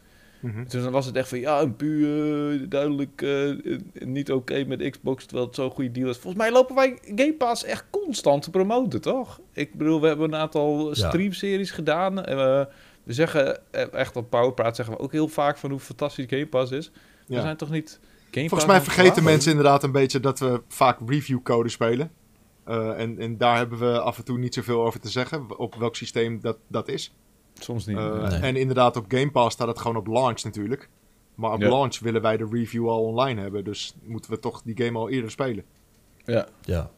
Dus 0.69 0.83
dan 0.83 0.93
was 0.93 1.06
het 1.06 1.17
echt 1.17 1.29
van, 1.29 1.39
ja, 1.41 1.61
een 1.61 1.77
puur 1.77 2.53
eh, 2.53 2.61
duidelijk 2.69 3.23
eh, 3.23 3.77
niet 3.93 4.33
oké 4.33 4.65
met 4.65 4.91
Xbox, 4.91 5.25
terwijl 5.25 5.47
het 5.47 5.56
zo'n 5.56 5.71
goede 5.71 5.91
deal 5.91 6.09
is. 6.11 6.17
Volgens 6.19 6.43
mij 6.43 6.53
lopen 6.53 6.75
wij 6.75 6.99
Game 7.05 7.35
Pass 7.35 7.65
echt 7.65 7.85
constant 7.91 8.43
te 8.43 8.50
promoten, 8.50 9.00
toch? 9.00 9.41
Ik 9.53 9.75
bedoel, 9.75 10.00
we 10.00 10.06
hebben 10.06 10.33
een 10.33 10.41
aantal 10.41 10.89
Ja. 10.89 10.95
streamseries 10.95 11.71
gedaan. 11.71 12.25
En 12.25 12.37
we, 12.37 12.69
we 13.03 13.12
zeggen, 13.12 13.59
echt 13.93 14.17
op 14.17 14.31
Powerpraat 14.31 14.77
zeggen 14.77 14.95
we 14.97 15.00
ook 15.00 15.12
heel 15.12 15.29
vaak 15.29 15.56
van 15.59 15.71
hoe 15.71 15.79
fantastisch 15.81 16.27
Game 16.29 16.47
Pass 16.47 16.73
is. 16.73 16.91
We 17.27 17.41
zijn 17.41 17.56
toch 17.56 17.71
niet 17.71 18.00
Game 18.31 18.49
Volgens 18.49 18.71
mij 18.71 18.81
vergeten 18.81 19.25
mensen 19.25 19.50
inderdaad 19.50 19.83
een 19.83 19.93
beetje 19.93 20.21
dat 20.21 20.39
we 20.39 20.61
vaak 20.69 20.99
reviewcode 21.06 21.69
spelen. 21.69 22.11
Eh, 22.69 23.00
en, 23.00 23.19
en 23.19 23.37
daar 23.37 23.56
hebben 23.56 23.79
we 23.79 24.00
af 24.00 24.19
en 24.19 24.25
toe 24.25 24.38
niet 24.38 24.55
zoveel 24.55 24.85
over 24.85 25.00
te 25.00 25.09
zeggen, 25.09 25.59
op 25.59 25.75
welk 25.75 25.97
systeem 25.97 26.41
dat, 26.41 26.56
dat 26.69 26.88
is. 26.88 27.12
Soms 27.59 27.87
niet. 27.87 27.97
Eh, 27.97 28.29
Nee. 28.29 28.41
En 28.41 28.56
inderdaad, 28.56 28.97
op 28.97 29.05
Game 29.09 29.31
Pass 29.31 29.55
staat 29.55 29.69
het 29.69 29.79
gewoon 29.79 29.97
op 29.97 30.06
launch 30.06 30.43
natuurlijk. 30.44 30.88
Maar 31.35 31.53
op 31.53 31.61
Ja. 31.61 31.69
launch 31.69 31.99
willen 31.99 32.23
wij 32.23 32.37
de 32.37 32.49
review 32.53 32.88
al 32.88 33.05
online 33.05 33.41
hebben. 33.41 33.65
Dus 33.65 33.94
moeten 34.03 34.31
we 34.31 34.38
toch 34.38 34.62
die 34.65 34.85
game 34.85 34.99
al 34.99 35.09
eerder 35.09 35.31
spelen. 35.31 35.65
ja, 36.25 36.49
Ja. 36.65 36.91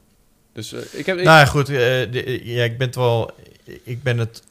dus 0.52 0.72
eh, 0.72 0.98
ik 1.00 1.06
heb... 1.06 1.18
Ik, 1.18 1.24
Nou 1.24 1.38
ja, 1.38 1.44
goed. 1.46 1.68
eh, 1.68 1.74
de- 1.74 2.40
ja, 2.44 2.64
ik 2.64 2.78
ben 2.78 2.86
het 2.86 2.96
wel. 2.96 3.30
Ik 3.84 4.02
ben 4.02 4.18
het 4.18 4.42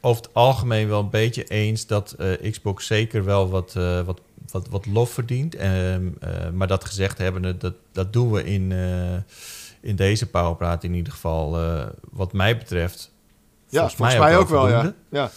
over 0.00 0.22
het 0.22 0.34
algemeen 0.34 0.88
wel 0.88 1.00
een 1.00 1.10
beetje 1.10 1.44
eens 1.44 1.86
dat 1.86 2.12
eh, 2.12 2.50
Xbox 2.50 2.86
zeker 2.86 3.24
wel 3.24 3.48
wat, 3.48 3.74
eh, 3.76 4.00
wat, 4.06 4.20
wat, 4.50 4.68
wat 4.68 4.86
lof 4.86 5.10
verdient. 5.10 5.54
Ehm, 5.54 6.08
eh, 6.20 6.50
maar 6.50 6.66
dat 6.68 6.84
gezegd 6.84 7.18
hebben, 7.18 7.58
dat, 7.58 7.74
dat 7.92 8.12
doen 8.12 8.30
we 8.32 8.44
in, 8.44 8.72
eh, 8.72 9.16
in 9.84 9.96
deze 9.96 10.26
Powerpraat 10.26 10.84
in 10.84 10.94
ieder 10.94 11.12
geval. 11.12 11.58
eh, 11.60 11.86
wat 12.10 12.32
mij 12.32 12.58
betreft. 12.58 13.12
Ja, 13.68 13.88
volgens, 13.88 14.18
mij, 14.18 14.36
ook 14.36 14.48
wel, 14.48 14.68
ja. 14.68 14.72
voldoende. 14.74 14.96
ja. 15.10 15.30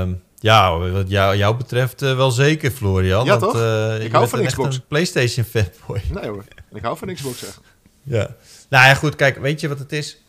Ehm, 0.00 0.12
ja, 0.38 0.78
wat 0.78 1.08
jou, 1.10 1.36
jou 1.36 1.56
betreft 1.56 2.02
eh, 2.02 2.16
wel 2.16 2.30
zeker, 2.30 2.70
Florian. 2.70 3.24
Ja, 3.24 3.38
want, 3.38 3.52
toch? 3.52 3.62
eh, 3.62 4.04
Ik 4.04 4.12
hou 4.12 4.28
van 4.28 4.44
Xbox. 4.44 4.76
een 4.76 4.86
PlayStation 4.88 5.44
fanboy. 5.44 6.02
Nee 6.12 6.28
hoor, 6.28 6.44
ik 6.72 6.82
hou 6.82 6.96
van 6.96 7.14
Xbox 7.14 7.44
echt. 7.46 7.60
Ja. 8.02 8.28
Nou 8.68 8.86
ja, 8.86 8.94
goed, 8.94 9.16
kijk, 9.16 9.38
weet 9.38 9.60
je 9.60 9.68
wat 9.68 9.78
het 9.78 9.92
is? 9.92 10.22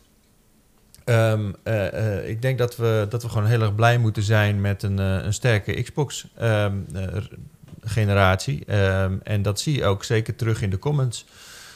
Ehm, 1.04 1.52
eh, 1.62 2.16
eh, 2.18 2.28
ik 2.28 2.42
denk 2.42 2.58
dat 2.58 2.76
we, 2.76 3.06
dat 3.08 3.22
we 3.22 3.28
gewoon 3.28 3.46
heel 3.46 3.60
erg 3.60 3.74
blij 3.74 3.98
moeten 3.98 4.22
zijn 4.22 4.60
met 4.60 4.82
een, 4.82 4.98
een 4.98 5.32
sterke 5.34 5.82
Xbox-generatie. 5.82 8.64
Ehm, 8.66 9.16
en 9.22 9.42
dat 9.42 9.60
zie 9.60 9.74
je 9.76 9.84
ook 9.84 10.04
zeker 10.04 10.36
terug 10.36 10.62
in 10.62 10.70
de 10.70 10.78
comments. 10.78 11.24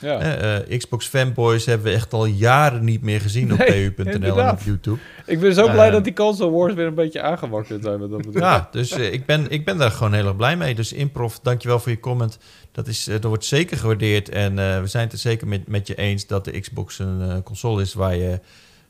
Ja. 0.00 0.18
Eh, 0.20 0.56
eh, 0.56 0.78
Xbox 0.78 1.06
fanboys 1.06 1.64
hebben 1.66 1.86
we 1.86 1.92
echt 1.92 2.12
al 2.12 2.24
jaren 2.26 2.84
niet 2.84 3.02
meer 3.02 3.20
gezien 3.20 3.52
op 3.52 3.58
Nee, 3.58 3.90
pu.nl 3.90 4.40
en 4.40 4.50
op. 4.50 4.60
YouTube. 4.64 4.98
Ik 5.26 5.40
ben 5.40 5.54
zo 5.54 5.70
blij 5.70 5.86
eh, 5.86 5.92
dat 5.92 6.04
die 6.04 6.12
console 6.12 6.50
wars 6.50 6.74
weer 6.74 6.86
een 6.86 6.94
beetje 6.94 7.22
aangewakkerd 7.22 7.82
zijn. 7.82 8.00
Met 8.00 8.10
dat. 8.10 8.26
Ja, 8.34 8.68
dus 8.70 8.90
eh, 8.90 9.12
ik, 9.12 9.26
ben, 9.26 9.50
ik 9.50 9.64
ben 9.64 9.76
daar 9.76 9.90
gewoon 9.90 10.12
heel 10.12 10.26
erg 10.26 10.36
blij 10.36 10.56
mee. 10.56 10.74
Dus 10.74 10.92
Improv, 10.92 11.34
dankjewel 11.42 11.78
voor 11.78 11.90
je 11.92 12.00
comment. 12.00 12.38
Dat, 12.72 12.86
is, 12.86 13.06
eh, 13.08 13.14
dat 13.14 13.24
wordt 13.24 13.44
zeker 13.44 13.76
gewaardeerd. 13.76 14.28
En 14.28 14.58
eh, 14.58 14.80
we 14.80 14.86
zijn 14.86 15.04
het 15.04 15.12
er 15.12 15.18
zeker 15.18 15.46
met, 15.46 15.68
met 15.68 15.86
je 15.86 15.94
eens 15.94 16.26
dat 16.26 16.44
de 16.44 16.60
Xbox 16.60 16.98
een 16.98 17.20
eh, 17.30 17.36
console 17.44 17.82
is 17.82 17.94
waar 17.94 18.16
je 18.16 18.40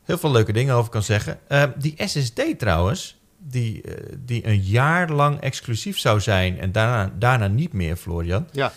heel 0.05 0.19
veel 0.19 0.31
leuke 0.31 0.53
dingen 0.53 0.75
over 0.75 0.91
kan 0.91 1.03
zeggen. 1.03 1.39
Eh, 1.49 1.63
die 1.77 1.95
SSD 1.97 2.43
trouwens, 2.59 3.17
die, 3.39 3.83
die 4.25 4.47
een 4.47 4.61
jaar 4.61 5.11
lang 5.11 5.41
exclusief 5.41 5.99
zou 5.99 6.21
zijn 6.21 6.61
en 6.61 6.73
daarna, 6.73 7.13
daarna 7.19 7.47
niet 7.49 7.73
meer, 7.73 7.97
Florian. 7.97 8.49
Ja. 8.53 8.73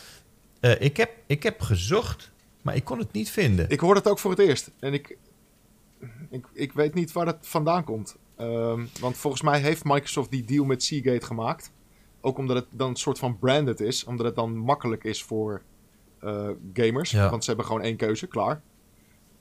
Eh, 0.60 0.82
ik, 0.82 0.98
heb, 0.98 1.12
ik 1.28 1.44
heb 1.44 1.62
gezocht, 1.62 2.32
maar 2.62 2.75
ik 2.75 2.84
kon 2.84 3.00
het 3.00 3.12
niet 3.12 3.30
vinden. 3.30 3.70
Ik 3.70 3.80
hoor 3.80 3.96
het 3.96 4.08
ook 4.08 4.20
voor 4.20 4.32
het 4.32 4.39
eerst. 4.39 4.72
En 4.80 4.94
ik, 4.94 5.18
ik, 6.30 6.46
ik 6.54 6.74
weet 6.74 6.94
niet 6.94 7.12
waar 7.12 7.25
het 7.25 7.38
vandaan 7.42 7.84
komt. 7.84 8.16
Ehm, 8.38 8.86
want 9.00 9.18
volgens 9.18 9.42
mij 9.42 9.60
heeft 9.60 9.84
Microsoft 9.84 10.32
die 10.32 10.44
deal 10.46 10.66
met 10.66 10.84
Seagate 10.84 11.25
gemaakt. 11.25 11.72
Ook 12.22 12.38
omdat 12.38 12.56
het 12.56 12.66
dan 12.72 12.89
een 12.89 12.96
soort 12.96 13.20
van 13.20 13.39
branded 13.39 13.80
is. 13.80 14.04
Omdat 14.04 14.25
het 14.25 14.36
dan 14.36 14.58
makkelijk 14.58 15.04
is 15.04 15.24
voor 15.24 15.62
eh, 16.20 16.50
gamers. 16.74 17.12
Ja. 17.12 17.30
Want 17.30 17.44
ze 17.44 17.50
hebben 17.50 17.68
gewoon 17.68 17.82
één 17.82 17.96
keuze, 17.96 18.28
klaar. 18.28 18.62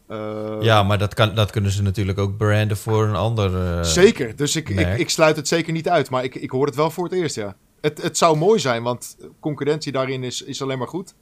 Eh, 0.07 0.57
ja, 0.61 0.83
maar 0.83 0.99
dat, 0.99 1.15
kan, 1.15 1.35
dat 1.35 1.51
kunnen 1.51 1.71
ze 1.71 1.83
natuurlijk 1.83 2.19
ook 2.19 2.37
branden 2.37 2.77
voor 2.77 3.07
een 3.07 3.15
ander. 3.15 3.77
eh, 3.79 3.83
zeker. 3.83 4.37
Dus 4.37 4.57
ik, 4.57 4.69
ik, 4.69 4.99
ik 4.99 5.11
sluit 5.11 5.37
het 5.37 5.49
zeker 5.49 5.73
niet 5.73 5.89
uit. 5.89 6.11
Maar 6.11 6.25
ik, 6.25 6.35
ik 6.35 6.51
hoor 6.51 6.67
het 6.67 6.75
wel 6.75 6.91
voor 6.91 7.05
het 7.05 7.13
eerst, 7.13 7.35
ja. 7.35 7.57
Het, 7.81 8.03
het 8.03 8.19
zou 8.19 8.37
mooi 8.37 8.59
zijn, 8.59 8.83
want 8.83 9.17
concurrentie 9.41 9.93
daarin 9.93 10.25
is, 10.25 10.43
is 10.43 10.63
alleen 10.63 10.79
maar 10.79 10.89
goed. 10.89 11.15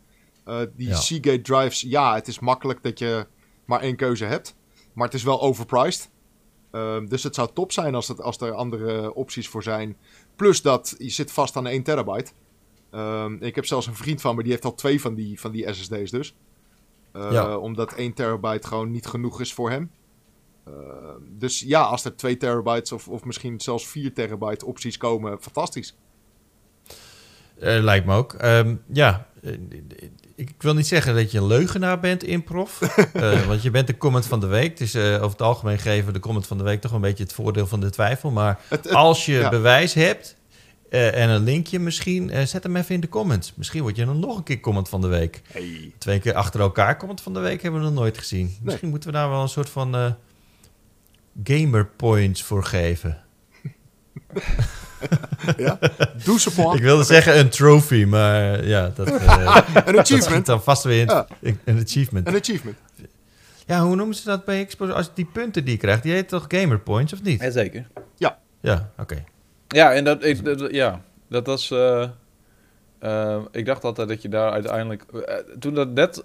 Eh, 0.44 0.60
die 0.76 0.88
Ja. 0.88 0.96
Seagate 0.96 1.40
drives, 1.40 1.80
ja, 1.80 2.14
het 2.14 2.28
is 2.28 2.38
makkelijk 2.38 2.82
dat 2.82 2.98
je 2.98 3.26
maar 3.64 3.80
één 3.80 3.96
keuze 3.96 4.25
hebt. 4.25 4.54
Maar 4.92 5.04
het 5.04 5.14
is 5.14 5.22
wel 5.22 5.40
overpriced. 5.40 6.10
Ehm, 6.70 7.06
dus 7.06 7.22
het 7.22 7.34
zou 7.34 7.48
top 7.54 7.72
zijn 7.72 7.94
als, 7.94 8.08
het, 8.08 8.20
als 8.22 8.38
er 8.40 8.52
andere 8.52 9.14
opties 9.14 9.48
voor 9.48 9.62
zijn. 9.62 9.96
Plus 10.36 10.62
dat 10.62 10.94
je 10.98 11.08
zit 11.08 11.32
vast 11.32 11.56
aan 11.56 11.66
1 11.66 11.82
terabyte. 11.82 12.32
Ehm, 12.90 13.36
ik 13.40 13.54
heb 13.54 13.66
zelfs 13.66 13.86
een 13.86 13.94
vriend 13.94 14.20
van 14.20 14.36
me, 14.36 14.42
die 14.42 14.52
heeft 14.52 14.64
al 14.64 14.75
twee 14.75 15.00
van 15.00 15.14
die, 15.14 15.40
van 15.40 15.50
die 15.50 15.72
SSD's 15.72 16.10
dus. 16.10 16.34
Eh, 17.12 17.28
Ja. 17.32 17.58
Omdat 17.58 17.92
1 17.92 18.12
terabyte 18.14 18.66
gewoon 18.66 18.90
niet 18.90 19.06
genoeg 19.06 19.40
is 19.40 19.54
voor 19.54 19.70
hem. 19.70 19.90
Ehm, 20.64 21.20
dus 21.30 21.60
ja, 21.60 21.82
als 21.82 22.04
er 22.04 22.16
2 22.16 22.36
terabytes 22.36 22.92
of, 22.92 23.08
of 23.08 23.25
misschien 23.25 23.60
zelfs 23.60 23.86
4 23.86 24.14
terabyte 24.14 24.66
opties 24.66 24.96
komen, 24.96 25.42
fantastisch. 25.42 25.96
Eh, 27.60 27.82
lijkt 27.82 28.06
me 28.06 28.14
ook. 28.14 28.32
Ehm, 28.34 28.75
ja, 28.92 29.26
eh, 29.42 29.52
ik 30.34 30.54
wil 30.58 30.75
niet 30.75 30.86
zeggen 30.86 31.14
dat 31.14 31.30
je 31.30 31.38
een 31.38 31.46
leugenaar 31.46 32.00
bent, 32.00 32.22
improv. 32.25 32.80
Eh, 33.12 33.46
want 33.46 33.62
je 33.62 33.70
bent 33.70 33.86
de 33.86 33.96
comment 33.96 34.26
van 34.26 34.40
de 34.40 34.46
week. 34.46 34.76
Dus 34.76 34.94
eh, 34.94 35.14
over 35.14 35.30
het 35.30 35.42
algemeen 35.42 35.78
geven 35.78 36.12
de 36.12 36.18
comment 36.18 36.46
van 36.46 36.58
de 36.58 36.64
week 36.64 36.80
toch 36.80 36.92
een 36.92 37.00
beetje 37.00 37.22
het 37.25 37.32
voordeel 37.32 37.66
van 37.66 37.80
de 37.80 37.90
twijfel. 37.90 38.30
Maar 38.30 38.60
Het, 38.68 38.84
het- 38.84 38.94
als 38.94 39.26
je 39.26 39.32
ja. 39.32 39.48
bewijs 39.48 39.94
hebt 39.94 40.36
en 40.90 41.28
een 41.28 41.42
linkje 41.44 41.78
misschien, 41.78 42.46
zet 42.48 42.62
hem 42.62 42.76
even 42.76 42.94
in 42.94 43.00
de 43.00 43.08
comments. 43.08 43.52
Misschien 43.56 43.82
word 43.82 43.96
je 43.96 44.04
dan 44.04 44.18
nog 44.20 44.36
een 44.36 44.42
keer 44.42 44.60
comment 44.60 44.88
van 44.88 45.00
de 45.00 45.06
week. 45.06 45.42
hey. 45.52 45.92
Twee 45.98 46.18
keer 46.18 46.34
achter 46.34 46.60
elkaar 46.60 46.96
comment 46.96 47.20
van 47.20 47.34
de 47.34 47.40
week 47.40 47.62
hebben 47.62 47.80
we 47.80 47.86
nog 47.86 47.94
nooit 47.94 48.18
gezien. 48.18 48.56
Misschien 48.62 48.88
moeten 48.88 49.10
we 49.10 49.16
daar 49.16 49.30
wel 49.30 49.42
een 49.42 49.48
soort 49.48 49.68
van 49.70 50.16
gamer 51.44 51.86
points 51.86 52.42
voor 52.42 52.64
geven. 52.64 53.18
ja? 55.56 55.78
Doe. 56.25 56.75
Ik 56.75 56.82
wilde 56.82 57.04
zeggen 57.04 57.38
een 57.38 57.49
trophy, 57.49 58.04
maar 58.04 58.52
eh, 58.54 58.68
ja, 58.68 58.90
dat, 58.94 59.06
eh, 59.06 59.56
Een 59.75 59.75
dat 59.75 59.85
schiet 59.85 59.99
achievement. 59.99 60.46
dan 60.46 60.62
vast 60.62 60.82
weer 60.85 61.00
in, 61.00 61.06
Ja. 61.06 61.26
in- 61.40 61.58
een 61.64 61.80
achievement. 61.82 62.26
Een 62.28 62.37
achievement. 62.37 62.76
Ja, 63.66 63.80
hoe 63.82 63.96
noemen 63.96 64.14
ze 64.16 64.25
dat 64.25 64.44
bij 64.44 64.64
Xbox? 64.64 64.92
Als 64.92 65.11
die 65.14 65.25
punten 65.32 65.64
die 65.64 65.73
je 65.75 65.78
krijgt, 65.80 66.02
die 66.02 66.12
heet 66.12 66.28
toch 66.28 66.44
gamer 66.49 66.78
points 66.78 67.12
of 67.12 67.23
niet? 67.23 67.40
Jazeker. 67.40 67.87
Ja, 68.61 68.90
oké. 68.99 69.25
Ja, 69.68 69.92
en 69.92 70.04
dat, 70.04 70.25
ik, 70.25 70.44
dat- 70.44 70.70
ja, 70.70 71.00
dat 71.28 71.46
was... 71.46 71.70
eh, 71.70 72.08
eh, 72.99 73.37
ik 73.50 73.66
dacht 73.66 73.85
altijd 73.85 74.08
dat 74.08 74.23
je 74.23 74.28
daar 74.28 74.50
uiteindelijk... 74.52 75.02
eh, 75.12 75.35
toen 75.58 75.75
dat 75.75 75.88
net 75.90 76.23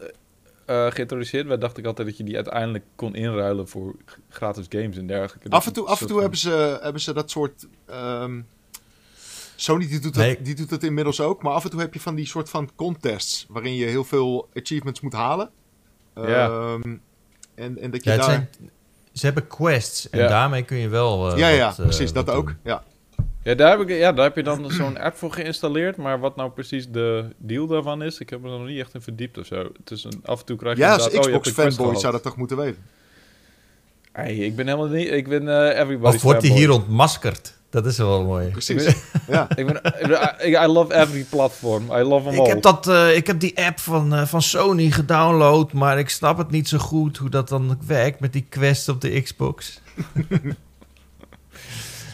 eh, 0.72 0.92
geïntroduceerd 0.92 1.48
werd, 1.48 1.62
dacht 1.62 1.78
ik 1.78 1.86
altijd 1.86 2.08
dat 2.08 2.18
je 2.18 2.24
die 2.24 2.36
uiteindelijk 2.36 2.84
kon 2.96 3.16
inruilen 3.16 3.68
voor 3.68 3.96
gratis 4.30 4.66
games 4.70 4.98
en 4.98 5.08
dergelijke. 5.08 5.50
Af 5.50 5.66
en 5.66 5.74
toe, 5.74 5.86
af 5.88 6.02
en 6.02 6.08
toe 6.08 6.20
hebben, 6.22 6.40
ze, 6.40 6.80
hebben 6.82 7.02
ze 7.02 7.14
dat 7.14 7.30
soort. 7.30 7.68
ehm, 7.86 8.42
Sony 9.56 9.88
die 9.88 10.00
doet, 10.00 10.14
dat, 10.14 10.24
Nee. 10.24 10.42
die 10.42 10.56
doet 10.56 10.70
dat 10.70 10.84
inmiddels 10.84 11.22
ook. 11.22 11.44
Maar 11.44 11.54
af 11.54 11.64
en 11.64 11.70
toe 11.70 11.80
heb 11.80 11.94
je 11.94 12.00
van 12.00 12.16
die 12.16 12.26
soort 12.28 12.50
van 12.50 12.70
contests. 12.76 13.46
waarin 13.50 13.76
je 13.76 13.86
heel 13.86 14.04
veel 14.04 14.50
achievements 14.56 15.02
moet 15.02 15.14
halen. 15.14 15.50
Ja. 16.16 16.50
Ehm, 16.50 16.96
en, 17.56 17.78
en 17.80 17.92
dat 17.92 18.04
je 18.04 18.10
Ja, 18.10 18.16
daar. 18.16 18.26
zijn, 18.26 18.50
ze 19.14 19.26
hebben 19.26 19.48
quests 19.48 20.10
en 20.10 20.20
Ja. 20.20 20.28
daarmee 20.28 20.64
kun 20.64 20.78
je 20.78 20.88
wel. 20.90 21.32
eh, 21.32 21.38
ja, 21.38 21.48
ja, 21.48 21.68
wat, 21.68 21.78
eh, 21.80 21.84
precies. 21.86 22.12
wat 22.12 22.26
Dat 22.26 22.36
ook. 22.36 22.48
doen. 22.48 22.58
Ja. 22.64 22.84
Ja, 23.44 23.56
daar, 23.56 23.78
heb 23.78 23.90
ik, 23.90 23.98
ja, 23.98 24.12
daar 24.12 24.26
heb 24.26 24.36
je 24.36 24.44
dan 24.44 24.72
zo'n 24.72 25.00
app 25.00 25.18
voor 25.18 25.32
geïnstalleerd. 25.32 25.98
Maar 25.98 26.20
wat 26.20 26.36
nou 26.36 26.52
precies 26.52 26.90
de 26.90 27.26
deal 27.38 27.68
daarvan 27.68 28.04
is, 28.04 28.20
ik 28.20 28.30
heb 28.30 28.42
me 28.42 28.52
er 28.52 28.58
nog 28.58 28.68
niet 28.68 28.80
echt 28.80 28.94
in 28.94 29.02
verdiept 29.02 29.38
of 29.38 29.46
zo. 29.46 29.56
Het 29.78 29.92
is 29.92 30.04
een, 30.04 30.22
af 30.26 30.40
en 30.40 30.46
toe 30.46 30.58
krijg 30.58 30.78
je 30.78 30.84
ja, 30.84 30.94
als 30.94 31.10
oh, 31.10 31.20
Xbox-fanboy 31.20 31.86
gehad. 31.86 32.00
zou 32.02 32.14
dat 32.14 32.24
toch 32.24 32.38
moeten 32.38 32.58
weten? 32.58 32.82
Hey, 34.12 34.36
ik 34.36 34.56
ben 34.56 34.68
helemaal 34.68 34.88
niet... 34.88 35.12
Ik 35.12 35.28
ben 35.28 35.48
eh 35.48 35.80
everybody's 35.80 36.16
Of 36.16 36.22
wordt 36.22 36.42
hij 36.42 36.52
hier 36.52 36.72
ontmaskerd? 36.72 37.60
Dat 37.70 37.86
is 37.86 37.98
wel 37.98 38.24
mooi. 38.24 38.50
Precies. 38.50 38.96
ja. 39.28 39.48
Ik 39.56 39.66
ben, 39.66 39.76
ik 39.76 40.08
ben- 40.08 40.48
I, 40.48 40.56
I 40.56 40.68
love 40.68 40.94
every 40.94 41.24
platform. 41.30 41.84
I 41.92 42.02
love 42.02 42.24
them 42.24 42.34
Ik 42.34 42.40
all. 42.40 42.48
heb, 42.48 42.62
dat, 42.62 42.88
eh, 42.88 43.16
ik 43.16 43.28
heb 43.28 43.40
die 43.40 43.66
app 43.66 43.80
van, 43.80 44.14
eh, 44.14 44.26
van 44.26 44.42
Sony 44.42 44.92
gedownload, 44.92 45.74
maar 45.74 46.00
ik 46.00 46.10
snap 46.10 46.38
het 46.38 46.52
niet 46.52 46.68
zo 46.68 46.78
goed 46.78 47.18
hoe 47.18 47.30
dat 47.30 47.50
dan 47.50 47.80
werkt 47.88 48.20
met 48.20 48.34
die 48.34 48.46
quest 48.50 48.90
op 48.90 49.02
de 49.02 49.22
Xbox. 49.22 49.82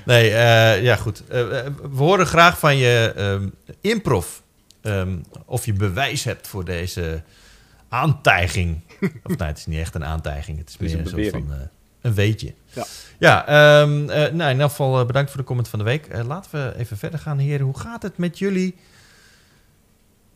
nee, 0.07 0.29
eh, 0.29 0.83
ja 0.83 0.95
goed. 0.95 1.27
Eh, 1.27 1.59
eh, 1.59 1.73
we 1.91 1.97
horen 1.97 2.27
graag 2.27 2.59
van 2.59 2.77
je 2.77 3.13
ehm 3.15 3.47
improv. 3.81 4.27
Ehm, 4.81 5.17
of 5.45 5.65
je 5.65 5.73
bewijs 5.73 6.23
hebt 6.23 6.47
voor 6.47 6.65
deze 6.65 7.21
aantijging. 7.89 8.81
of 9.23 9.37
nou, 9.37 9.49
het 9.49 9.57
is 9.57 9.65
niet 9.65 9.79
echt 9.79 9.95
een 9.95 10.05
aantijging. 10.05 10.57
Het 10.57 10.67
is 10.67 10.73
Het 10.73 10.83
is 10.83 10.91
meer 10.91 10.99
een 10.99 11.19
een, 11.19 11.31
soort 11.31 11.43
van 11.43 11.69
een 12.01 12.13
weetje. 12.13 12.53
Ja. 12.73 12.85
Ja, 13.19 13.45
nou, 14.31 14.51
in 14.51 14.61
elk 14.61 14.69
geval 14.69 15.05
bedankt 15.05 15.29
voor 15.29 15.39
de 15.39 15.45
comment 15.45 15.67
van 15.67 15.79
de 15.79 15.85
week. 15.85 16.23
Laten 16.25 16.51
we 16.51 16.73
even 16.77 16.97
verder 16.97 17.19
gaan, 17.19 17.37
heren. 17.37 17.65
Hoe 17.65 17.79
gaat 17.79 18.01
het 18.01 18.17
met 18.17 18.39
jullie? 18.39 18.75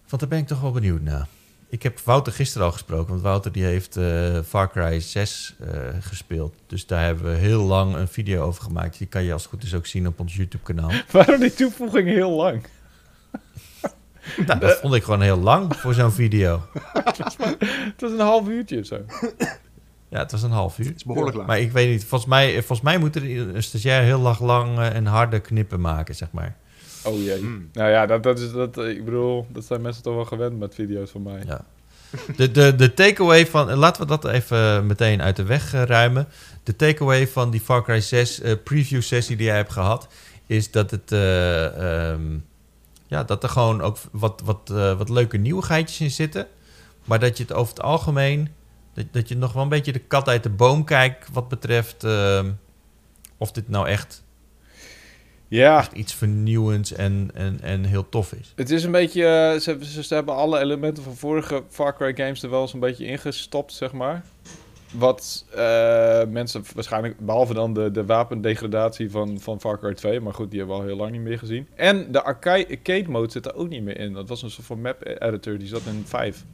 Want 0.08 0.22
daar 0.22 0.30
ben 0.30 0.40
ik 0.40 0.48
toch 0.48 0.62
wel 0.62 0.72
benieuwd 0.72 1.02
naar. 1.02 1.28
Ik 1.72 1.84
heb 1.84 2.00
Wouter 2.00 2.34
gisteren 2.34 2.66
al 2.68 2.74
gesproken, 2.74 3.08
want 3.08 3.22
Wouter 3.22 3.52
die 3.52 3.64
heeft 3.64 3.98
eh, 3.98 4.40
Far 4.48 4.72
Cry 4.72 5.00
6 5.00 5.56
eh, 5.60 5.70
gespeeld. 6.00 6.56
Dus 6.68 6.86
daar 6.86 7.04
hebben 7.04 7.32
we 7.32 7.38
heel 7.38 7.62
lang 7.62 7.96
een 7.96 8.08
video 8.08 8.44
over 8.44 8.64
gemaakt. 8.64 8.98
Die 8.98 9.08
kan 9.08 9.24
je 9.24 9.34
als 9.34 9.42
het 9.42 9.52
goed 9.52 9.64
is 9.64 9.74
ook 9.74 9.86
zien 9.86 10.08
op 10.08 10.20
ons 10.20 10.36
YouTube 10.36 10.64
kanaal. 10.64 10.92
Waarom 11.12 11.40
die 11.40 11.54
toevoeging 11.54 12.08
heel 12.08 12.30
lang? 12.30 12.64
nou, 14.48 14.60
dat 14.60 14.78
vond 14.78 14.94
ik 14.94 15.04
gewoon 15.04 15.22
heel 15.22 15.38
lang 15.38 15.76
voor 15.76 15.94
zo'n 15.94 16.12
video. 16.12 16.62
Het 16.94 18.02
was 18.02 18.12
een 18.12 18.20
half 18.20 18.48
uurtje 18.48 18.80
of 18.80 18.86
zo. 18.86 19.02
Ja, 20.10 20.20
het 20.20 20.32
was 20.32 20.44
een 20.44 20.52
half 20.52 20.80
uur. 20.80 20.86
Het 20.86 20.96
is 20.96 21.04
behoorlijk 21.04 21.36
lang. 21.36 21.48
Maar 21.48 21.60
ik 21.60 21.72
weet 21.72 21.90
niet, 21.90 22.06
volgens 22.06 22.30
mij, 22.30 22.54
volgens 22.54 22.82
mij 22.82 22.98
moet 22.98 23.16
er 23.16 23.40
een 23.56 23.64
stagiair 23.64 24.04
heel 24.04 24.20
lang, 24.20 24.40
lang 24.40 24.78
eh, 24.78 24.96
en 24.96 25.06
harde 25.06 25.40
knippen 25.40 25.82
maken, 25.82 26.16
zeg 26.16 26.32
maar. 26.32 26.56
Oh 27.04 27.24
jee. 27.24 27.42
Mm. 27.42 27.70
Nou 27.74 27.90
ja, 27.90 28.06
dat, 28.06 28.24
dat 28.24 28.40
is, 28.40 28.52
dat, 28.52 28.78
ik 28.78 29.06
bedoel, 29.06 29.46
dat 29.50 29.66
zijn 29.66 29.82
mensen 29.82 30.04
toch 30.04 30.16
wel 30.16 30.26
gewend 30.26 30.60
met 30.60 30.76
video's 30.76 31.12
van 31.12 31.24
mij. 31.24 31.44
Ja. 31.46 31.66
De, 32.36 32.52
de, 32.52 32.76
de 32.76 32.94
takeaway 32.94 33.48
van, 33.48 33.74
laten 33.74 34.02
we 34.02 34.08
dat 34.08 34.26
even 34.26 34.86
meteen 34.86 35.22
uit 35.22 35.36
de 35.36 35.44
weg 35.44 35.74
eh, 35.74 35.84
ruimen. 35.84 36.28
De 36.64 36.76
takeaway 36.76 37.28
van 37.28 37.50
die 37.50 37.62
Far 37.62 37.84
Cry 37.84 38.00
6 38.00 38.42
eh, 38.42 38.54
preview 38.64 39.02
sessie 39.02 39.36
die 39.36 39.46
jij 39.46 39.56
hebt 39.56 39.72
gehad, 39.72 40.08
is 40.46 40.72
dat 40.72 40.92
het, 40.92 41.12
eh, 41.12 42.10
ehm, 42.12 42.38
ja, 43.08 43.24
dat 43.24 43.44
er 43.44 43.50
gewoon 43.50 43.82
ook 43.82 43.98
wat, 44.12 44.42
wat, 44.46 44.70
eh, 44.70 44.98
wat 44.98 45.10
leuke 45.10 45.38
nieuwigheidjes 45.38 46.00
in 46.00 46.12
zitten. 46.12 46.48
Maar 47.06 47.20
dat 47.20 47.38
je 47.38 47.44
het 47.44 47.54
over 47.54 47.74
het 47.74 47.84
algemeen, 47.84 48.50
dat, 48.94 49.06
dat 49.12 49.30
je 49.30 49.38
nog 49.38 49.54
wel 49.54 49.64
een 49.64 49.70
beetje 49.70 49.92
de 49.92 50.00
kat 50.00 50.28
uit 50.28 50.44
de 50.44 50.50
boom 50.50 50.84
kijkt 50.84 51.30
wat 51.32 51.48
betreft 51.48 52.04
ehm, 52.04 52.52
of 53.38 53.52
dit 53.52 53.70
nou 53.70 53.88
echt, 53.88 54.24
Ja, 55.52 55.78
echt 55.78 55.92
iets 55.92 56.14
vernieuwends 56.14 56.94
en, 56.94 57.30
en, 57.34 57.60
en 57.62 57.84
heel 57.84 58.10
tof 58.10 58.34
is. 58.34 58.54
het 58.56 58.70
is 58.70 58.84
een 58.84 58.92
beetje, 58.92 59.26
eh, 59.26 59.60
ze, 59.60 59.78
ze, 59.82 60.04
ze 60.04 60.14
hebben 60.14 60.36
alle 60.36 60.60
elementen 60.60 61.04
van 61.04 61.16
vorige 61.16 61.64
Far 61.70 61.96
Cry 61.96 62.16
games 62.16 62.44
er 62.44 62.50
wel 62.50 62.62
eens 62.62 62.74
een 62.74 62.80
beetje 62.80 63.06
ingestopt, 63.06 63.74
zeg 63.74 63.92
maar. 63.92 64.24
Wat 64.94 65.46
eh, 65.56 66.22
mensen 66.30 66.64
waarschijnlijk, 66.76 67.20
behalve 67.20 67.54
dan 67.54 67.74
de, 67.74 67.92
de 67.92 68.06
wapendegradatie 68.06 69.12
van, 69.12 69.40
van 69.40 69.60
Far 69.60 69.80
Cry 69.80 69.94
2, 69.94 70.20
maar 70.20 70.34
goed, 70.34 70.50
die 70.50 70.60
hebben 70.60 70.78
we 70.78 70.82
al 70.82 70.88
heel 70.88 70.98
lang 70.98 71.12
niet 71.12 71.22
meer 71.22 71.40
gezien. 71.40 71.68
En 71.76 72.12
de 72.12 72.24
arcade, 72.24 72.68
arcade 72.70 73.10
mode 73.10 73.32
zit 73.32 73.46
er 73.46 73.56
ook 73.56 73.70
niet 73.70 73.84
meer 73.84 74.00
in. 74.00 74.14
Dat 74.14 74.30
was 74.30 74.42
een 74.42 74.52
soort 74.52 74.68
van 74.68 74.82
map 74.82 75.06
editor, 75.06 75.58
die 75.58 75.68
zat 75.68 75.82
in 75.86 76.04
5. 76.06 76.46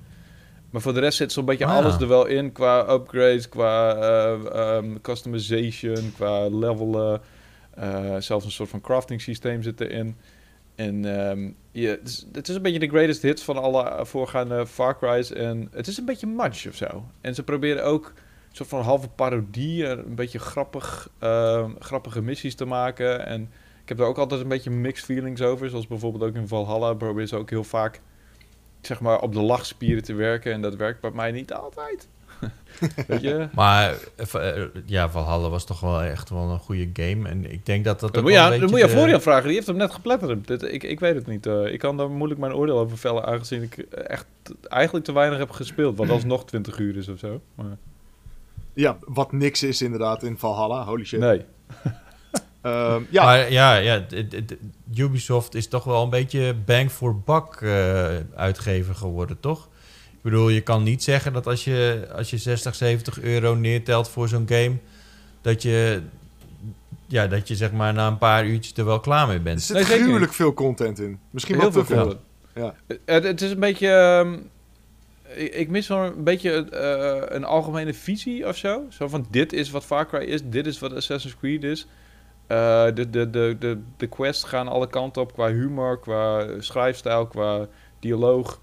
Maar 0.70 0.82
voor 0.82 0.94
de 0.94 1.00
rest 1.00 1.18
zit 1.18 1.32
zo'n 1.32 1.46
beetje 1.46 1.66
Ah. 1.66 1.76
alles 1.76 1.98
er 1.98 2.08
wel 2.08 2.26
in, 2.26 2.52
qua 2.52 2.90
upgrades, 2.90 3.50
qua 3.50 3.96
eh, 3.96 4.46
ehm, 4.46 5.02
customization, 5.02 6.12
qua 6.16 6.48
levelen. 6.48 7.22
Eh, 7.78 8.16
zelfs 8.20 8.46
een 8.46 8.52
soort 8.52 8.70
van 8.70 8.82
crafting 8.82 9.22
systeem 9.22 9.64
zit 9.64 9.82
erin. 9.82 10.16
En 10.76 11.06
ehm, 11.06 11.52
ja, 11.72 11.90
het, 12.32 12.48
is, 12.48 12.56
een 12.56 12.62
beetje 12.62 12.80
de 12.80 12.88
greatest 12.88 13.22
hits 13.22 13.44
van 13.44 13.58
alle 13.58 13.84
eh, 13.84 14.06
voorgaande 14.06 14.68
Far 14.68 14.98
Cry's. 14.98 15.32
En 15.32 15.68
het 15.72 15.88
is 15.88 15.98
een 15.98 16.06
beetje 16.06 16.28
much 16.28 16.68
of 16.68 16.76
zo. 16.76 17.06
En 17.22 17.36
ze 17.36 17.44
proberen 17.44 17.84
ook 17.84 18.06
een 18.50 18.56
soort 18.56 18.70
van 18.70 18.82
halve 18.82 19.08
parodie, 19.08 19.86
eh, 19.86 19.90
een 19.90 20.16
beetje 20.16 20.40
grappig, 20.40 21.10
ehm, 21.20 21.72
grappige 21.80 22.22
missies 22.22 22.56
te 22.56 22.66
maken. 22.66 23.26
En 23.26 23.42
ik 23.82 23.90
heb 23.90 23.98
daar 23.98 24.08
ook 24.08 24.18
altijd 24.18 24.42
een 24.42 24.48
beetje 24.48 24.70
mixed 24.70 25.06
feelings 25.06 25.42
over. 25.42 25.70
Zoals 25.70 25.88
bijvoorbeeld 25.88 26.24
ook 26.24 26.36
in 26.36 26.48
Valhalla 26.48 26.94
proberen 26.94 27.28
ze 27.28 27.36
ook 27.36 27.50
heel 27.50 27.64
vaak 27.64 28.02
zeg 28.82 29.00
maar, 29.00 29.22
op 29.22 29.34
de 29.34 29.42
lachspieren 29.42 30.04
te 30.04 30.14
werken. 30.14 30.54
En 30.54 30.62
dat 30.62 30.76
werkt 30.76 31.02
bij 31.02 31.12
mij 31.12 31.32
niet 31.32 31.54
altijd. 31.54 32.08
Weet 33.08 33.22
je? 33.22 33.48
Maar 33.54 33.94
eh, 34.16 34.58
eh, 34.58 34.68
ja, 34.86 35.10
Valhalla 35.10 35.50
was 35.50 35.66
toch 35.66 35.80
wel 35.80 36.02
echt 36.02 36.30
wel 36.30 36.50
een 36.50 36.60
goede 36.60 36.90
game. 36.94 37.30
En 37.30 37.52
ik 37.52 37.66
denk 37.66 37.86
dat 37.86 38.00
dat 38.00 38.14
Dat 38.14 38.18
ook 38.18 38.24
moet 38.30 38.34
je, 38.34 38.40
aan- 38.40 38.60
moet 38.60 38.70
je 38.70 38.86
de- 38.86 38.90
Florian 38.90 39.22
vragen. 39.22 39.44
Die 39.46 39.54
heeft 39.56 39.68
hem 39.68 39.76
net 39.78 39.92
gepletterd. 39.94 40.48
Dit, 40.48 40.64
ik, 40.64 40.84
ik 40.84 41.00
weet 41.00 41.16
het 41.16 41.28
niet. 41.28 41.46
eh. 41.46 41.66
ik 41.74 41.80
kan 41.80 41.98
daar 41.98 42.10
moeilijk 42.10 42.40
mijn 42.40 42.54
oordeel 42.54 42.80
over 42.80 42.98
vellen, 42.98 43.26
aangezien 43.26 43.62
ik 43.64 43.78
echt 43.92 44.26
eigenlijk 44.64 45.06
te 45.06 45.12
weinig 45.14 45.38
heb 45.38 45.50
gespeeld. 45.52 45.98
Wat 45.98 46.10
alsnog 46.10 46.46
20 46.50 46.78
uur 46.80 46.98
is 46.98 47.08
of 47.08 47.20
zo. 47.20 47.42
Maar, 47.56 47.78
Ja, 48.74 48.98
wat 49.06 49.32
niks 49.32 49.64
is 49.64 49.82
inderdaad 49.82 50.24
in 50.24 50.38
Valhalla. 50.38 50.84
Holy 50.86 51.06
shit. 51.06 51.20
nee. 51.20 51.46
Ehm, 52.62 53.02
ja, 53.10 53.24
Maar 53.24 53.52
ja, 53.52 53.76
ja 53.76 54.06
Ubisoft 54.96 55.56
is 55.56 55.68
toch 55.68 55.84
wel 55.84 56.04
een 56.04 56.10
beetje 56.10 56.56
bang 56.66 56.92
for 56.92 57.20
buck 57.20 57.56
eh, 57.62 58.06
uitgever 58.36 58.96
geworden, 58.96 59.40
toch? 59.40 59.70
Ik 60.28 60.34
bedoel, 60.34 60.50
je 60.50 60.62
kan 60.62 60.84
niet 60.84 61.04
zeggen 61.04 61.34
dat 61.34 61.48
als 61.48 61.64
je, 61.64 62.08
als 62.16 62.30
je 62.30 62.38
60, 62.38 62.76
70 62.76 63.22
euro 63.22 63.56
neertelt 63.56 64.10
voor 64.10 64.28
zo'n 64.28 64.48
game, 64.50 64.76
dat 65.42 65.62
je, 65.62 66.02
ja, 67.06 67.28
dat 67.28 67.48
je 67.48 67.56
zeg 67.56 67.72
maar 67.72 67.94
na 67.94 68.08
een 68.08 68.18
paar 68.18 68.46
uurtjes 68.46 68.78
er 68.78 68.86
wel 68.86 69.00
klaar 69.00 69.28
mee 69.28 69.36
er 69.36 69.44
bent. 69.44 69.62
zit 69.62 69.76
Nee, 69.76 69.86
gruwelijk 69.86 70.34
veel 70.34 70.54
content 70.54 71.00
in. 71.00 71.20
Misschien 71.30 71.58
wel 71.58 71.72
Heel 71.72 71.82
te 71.82 71.94
veel. 71.94 72.20
Ja. 72.56 72.76
Het, 73.06 73.24
het 73.24 73.42
is 73.42 73.52
een 73.52 73.60
beetje... 73.60 73.90
ehm, 73.90 74.38
ik, 75.36 75.54
ik 75.54 75.70
mis 75.70 75.88
wel 75.88 76.04
een 76.04 76.24
beetje 76.24 76.70
eh, 76.70 77.36
een 77.36 77.44
algemene 77.44 77.94
visie 77.94 78.48
of 78.48 78.58
zo. 78.58 78.86
Zo 78.90 79.08
van, 79.08 79.28
dit 79.30 79.54
is 79.54 79.70
wat 79.70 79.86
Far 79.86 80.08
Cry 80.08 80.24
is, 80.24 80.42
dit 80.44 80.66
is 80.66 80.80
wat 80.80 80.94
Assassin's 80.94 81.38
Creed 81.38 81.64
is. 81.64 81.88
Eh, 82.48 82.86
de, 82.86 83.10
de, 83.10 83.30
de, 83.30 83.56
de, 83.60 83.82
de 83.98 84.08
quests 84.08 84.44
gaan 84.44 84.68
alle 84.68 84.88
kanten 84.88 85.22
op 85.22 85.34
qua 85.34 85.52
humor, 85.52 86.00
qua 86.00 86.46
schrijfstijl, 86.60 87.28
qua 87.28 87.68
dialoog. 88.00 88.60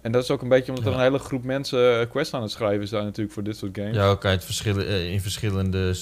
En 0.00 0.12
dat 0.12 0.22
is 0.22 0.30
ook 0.30 0.42
een 0.42 0.48
beetje 0.48 0.68
omdat 0.72 0.84
er 0.86 0.90
Ja. 0.92 0.96
een 0.96 1.04
hele 1.04 1.18
groep 1.18 1.44
mensen 1.44 2.00
eh, 2.00 2.10
quests 2.10 2.34
aan 2.34 2.42
het 2.42 2.50
schrijven 2.50 2.88
zijn 2.88 3.04
natuurlijk 3.04 3.34
voor 3.34 3.42
dit 3.42 3.56
soort 3.56 3.76
games. 3.78 3.96
Ja, 3.96 4.08
ook 4.08 4.24
uit 4.24 4.44
verschillen, 4.44 4.86
eh, 4.86 5.12
in 5.12 5.20
verschillende 5.20 5.94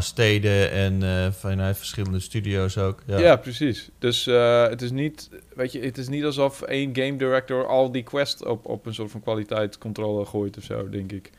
steden 0.00 0.70
en 0.70 1.02
eh, 1.02 1.30
vanuit 1.32 1.76
verschillende 1.76 2.20
studio's 2.20 2.76
ook. 2.78 3.02
Ja. 3.06 3.18
Ja, 3.18 3.36
precies. 3.36 3.88
Dus 3.98 4.26
eh, 4.26 4.68
het 4.68 4.82
is 4.82 4.90
niet, 4.90 5.28
weet 5.54 5.72
je, 5.72 5.80
het 5.80 5.98
is 5.98 6.08
niet 6.08 6.24
alsof 6.24 6.62
één 6.62 6.96
game 6.96 7.16
director 7.16 7.66
al 7.66 7.92
die 7.92 8.02
quest 8.02 8.44
op, 8.46 8.66
op 8.66 8.86
een 8.86 8.94
soort 8.94 9.10
van 9.10 9.22
kwaliteitscontrole 9.22 10.24
gooit 10.24 10.56
of 10.56 10.64
zo, 10.64 10.88
denk 10.88 11.12
ik. 11.12 11.30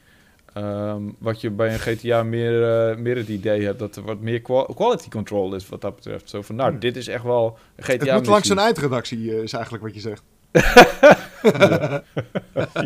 Ehm, 0.54 1.02
wat 1.20 1.42
je 1.42 1.50
bij 1.50 1.74
een 1.74 1.80
GTA 1.80 2.24
meer, 2.24 2.54
meer 3.00 3.16
het 3.16 3.28
idee 3.28 3.64
hebt 3.66 3.80
dat 3.80 3.96
er 3.96 4.04
wat 4.04 4.20
meer 4.20 4.42
qua- 4.42 4.68
quality 4.76 5.10
control 5.10 5.56
is 5.56 5.70
wat 5.70 5.82
dat 5.82 5.96
betreft. 5.96 6.30
Zo 6.30 6.42
van, 6.42 6.56
nou, 6.56 6.70
Hmm. 6.70 6.80
dit 6.80 6.96
is 6.98 7.08
echt 7.08 7.24
wel 7.24 7.58
een 7.76 7.84
GTA 7.84 8.06
Het 8.06 8.14
moet 8.14 8.26
langs 8.26 8.50
een 8.50 8.58
eindredactie, 8.60 9.42
is 9.44 9.54
eigenlijk 9.54 9.84
wat 9.84 9.94
je 9.94 10.00
zegt. 10.00 10.24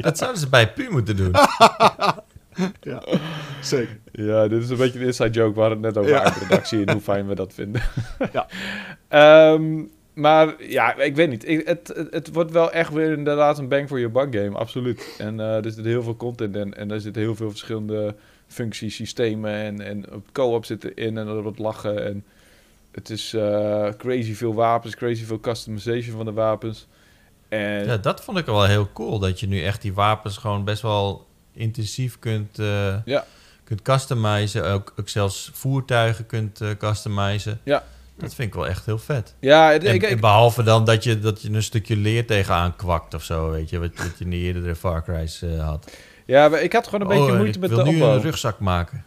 Dat 0.02 0.18
zouden 0.18 0.40
ze 0.40 0.50
bij 0.50 0.74
Pu 0.74 0.90
moeten 0.90 1.16
doen. 1.18 1.32
Ja, 2.82 3.04
zeker. 3.62 4.00
Ja, 4.12 4.48
dit 4.48 4.64
is 4.64 4.70
een 4.70 4.78
beetje 4.78 5.00
een 5.00 5.06
inside 5.06 5.30
joke. 5.30 5.54
We 5.54 5.60
hadden 5.60 5.84
het 5.84 5.88
net 5.96 5.98
over 6.04 6.12
Ja. 6.12 6.80
en 6.84 6.92
hoe 6.92 7.02
fijn 7.02 7.28
we 7.28 7.36
dat 7.36 7.54
vinden. 7.54 7.82
Ja. 8.34 8.48
Ehm, 9.08 9.84
maar 10.14 10.54
ja, 10.64 10.96
ik 10.96 11.16
weet 11.16 11.30
niet. 11.30 11.48
Ik- 11.48 11.68
het, 11.68 11.92
het, 11.96 12.14
het 12.14 12.34
wordt 12.34 12.52
wel 12.52 12.72
echt 12.72 12.94
weer 12.94 13.12
inderdaad 13.12 13.58
een 13.58 13.68
bang 13.68 13.88
for 13.88 14.00
your 14.00 14.14
buck 14.30 14.42
game, 14.44 14.58
absoluut. 14.58 15.16
En 15.18 15.40
eh, 15.40 15.66
er 15.66 15.72
zit 15.72 15.86
heel 15.86 16.04
veel 16.04 16.16
content 16.16 16.56
in 16.56 16.74
en 16.74 16.92
er 16.92 17.02
zitten 17.02 17.22
heel 17.22 17.36
veel 17.36 17.50
verschillende 17.50 18.16
functies, 18.48 18.96
systemen 18.96 19.52
en, 19.52 19.82
en 19.82 20.14
op 20.14 20.26
co-op 20.32 20.66
zitten 20.66 20.96
in 20.96 21.18
en 21.18 21.28
er 21.28 21.42
wordt 21.42 21.60
lachen. 21.60 22.06
En 22.06 22.24
het 22.92 23.10
is 23.10 23.34
eh, 23.34 23.88
crazy 23.98 24.34
veel 24.34 24.54
wapens, 24.54 24.96
crazy 24.96 25.24
veel 25.26 25.40
customization 25.40 26.16
van 26.16 26.26
de 26.26 26.34
wapens. 26.34 26.88
En 27.56 27.86
Ja, 27.86 27.98
dat 27.98 28.24
vond 28.24 28.38
ik 28.38 28.46
wel 28.46 28.64
heel 28.66 28.90
cool. 28.94 29.20
Dat 29.20 29.40
je 29.40 29.48
nu 29.48 29.64
echt 29.64 29.82
die 29.82 29.94
wapens 29.94 30.38
gewoon 30.38 30.64
best 30.64 30.82
wel 30.82 31.28
intensief 31.54 32.20
kunt, 32.20 32.60
eh 32.60 32.96
Ja. 33.06 33.26
kunt 33.64 33.82
customizen. 33.82 34.66
Ook, 34.66 34.94
ook 35.00 35.10
zelfs 35.10 35.50
voertuigen 35.54 36.26
kunt 36.26 36.62
eh 36.62 36.70
customizen. 36.78 37.60
Ja. 37.64 37.84
Dat 38.18 38.36
vind 38.36 38.48
ik 38.48 38.54
wel 38.54 38.68
echt 38.68 38.86
heel 38.86 38.98
vet. 38.98 39.34
ja, 39.40 39.74
En, 39.74 39.94
ik, 39.94 40.20
behalve 40.22 40.64
dan 40.64 40.86
dat 40.86 41.04
je, 41.04 41.20
dat 41.20 41.42
je 41.42 41.50
een 41.52 41.64
stukje 41.64 41.96
leer 41.98 42.26
tegenaan 42.26 42.76
kwakt 42.76 43.14
of 43.14 43.24
zo, 43.24 43.50
weet 43.50 43.70
je. 43.70 43.80
Wat, 43.80 43.90
wat 43.96 44.12
je 44.18 44.24
in 44.24 44.30
de 44.30 44.36
eerdere 44.36 44.76
Far 44.76 45.04
Cry's 45.04 45.42
eh, 45.42 45.66
had. 45.68 45.92
ja, 46.26 46.58
ik 46.58 46.74
had 46.74 46.86
gewoon 46.86 47.02
een 47.02 47.08
beetje 47.08 47.24
Oh, 47.24 47.30
en 47.30 47.38
moeite 47.38 47.56
ik 47.56 47.60
met 47.62 47.70
wil 47.70 47.84
de 47.84 47.92
nu 47.92 48.04
een 48.04 48.22
rugzak 48.22 48.60
maken. 48.60 49.06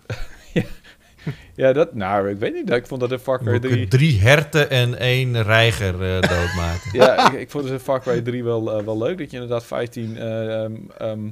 Ja, 0.53 0.63
dat, 1.55 1.95
nou, 1.95 2.31
ik 2.31 2.39
weet 2.39 2.55
niet. 2.55 2.71
Ik 2.71 2.87
vond 2.87 3.01
dat 3.01 3.13
in 3.13 3.19
Far 3.19 3.39
Cry 3.39 3.53
moet 3.53 3.63
3... 3.63 3.81
ik 3.81 3.91
drie 3.91 4.21
herten 4.21 4.71
en 4.71 4.99
één 4.99 5.43
reiger 5.43 5.95
eh, 5.95 6.21
doodmaken. 6.31 6.91
ja, 6.93 7.33
ik, 7.33 7.41
ik 7.41 7.51
vond 7.51 7.65
dus 7.65 7.73
in 7.73 7.79
Far 7.79 8.01
Cry 8.01 8.21
3 8.21 8.45
wel, 8.45 8.79
eh, 8.79 8.85
wel 8.85 8.99
leuk 8.99 9.19
dat 9.19 9.31
je 9.31 9.37
inderdaad 9.37 9.65
15 9.65 10.17
eh, 10.17 10.63
ehm, 10.63 10.75
ehm, 10.99 11.31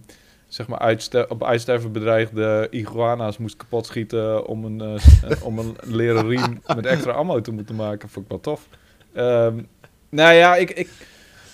zeg 0.49 0.69
maar 0.69 0.79
uitster 0.79 1.31
op 1.31 1.45
uitsterven 1.45 1.93
bedreigde 1.93 2.67
iguana's 2.71 3.39
moest 3.39 3.57
kapot 3.57 3.87
schieten 3.87 4.47
om 4.47 4.65
een, 4.65 4.81
eh, 4.81 5.45
om 5.45 5.59
een 5.59 5.77
leren 5.97 6.29
riem 6.29 6.63
met 6.75 6.87
extra 6.87 7.13
ammo 7.13 7.41
te 7.41 7.53
moeten 7.53 7.75
maken. 7.75 8.09
Vond 8.09 8.25
ik 8.25 8.31
wel 8.31 8.41
tof. 8.41 8.69
Ehm, 9.13 9.63
nou 10.09 10.35
ja, 10.35 10.57
ik, 10.57 10.71
ik, 10.71 10.89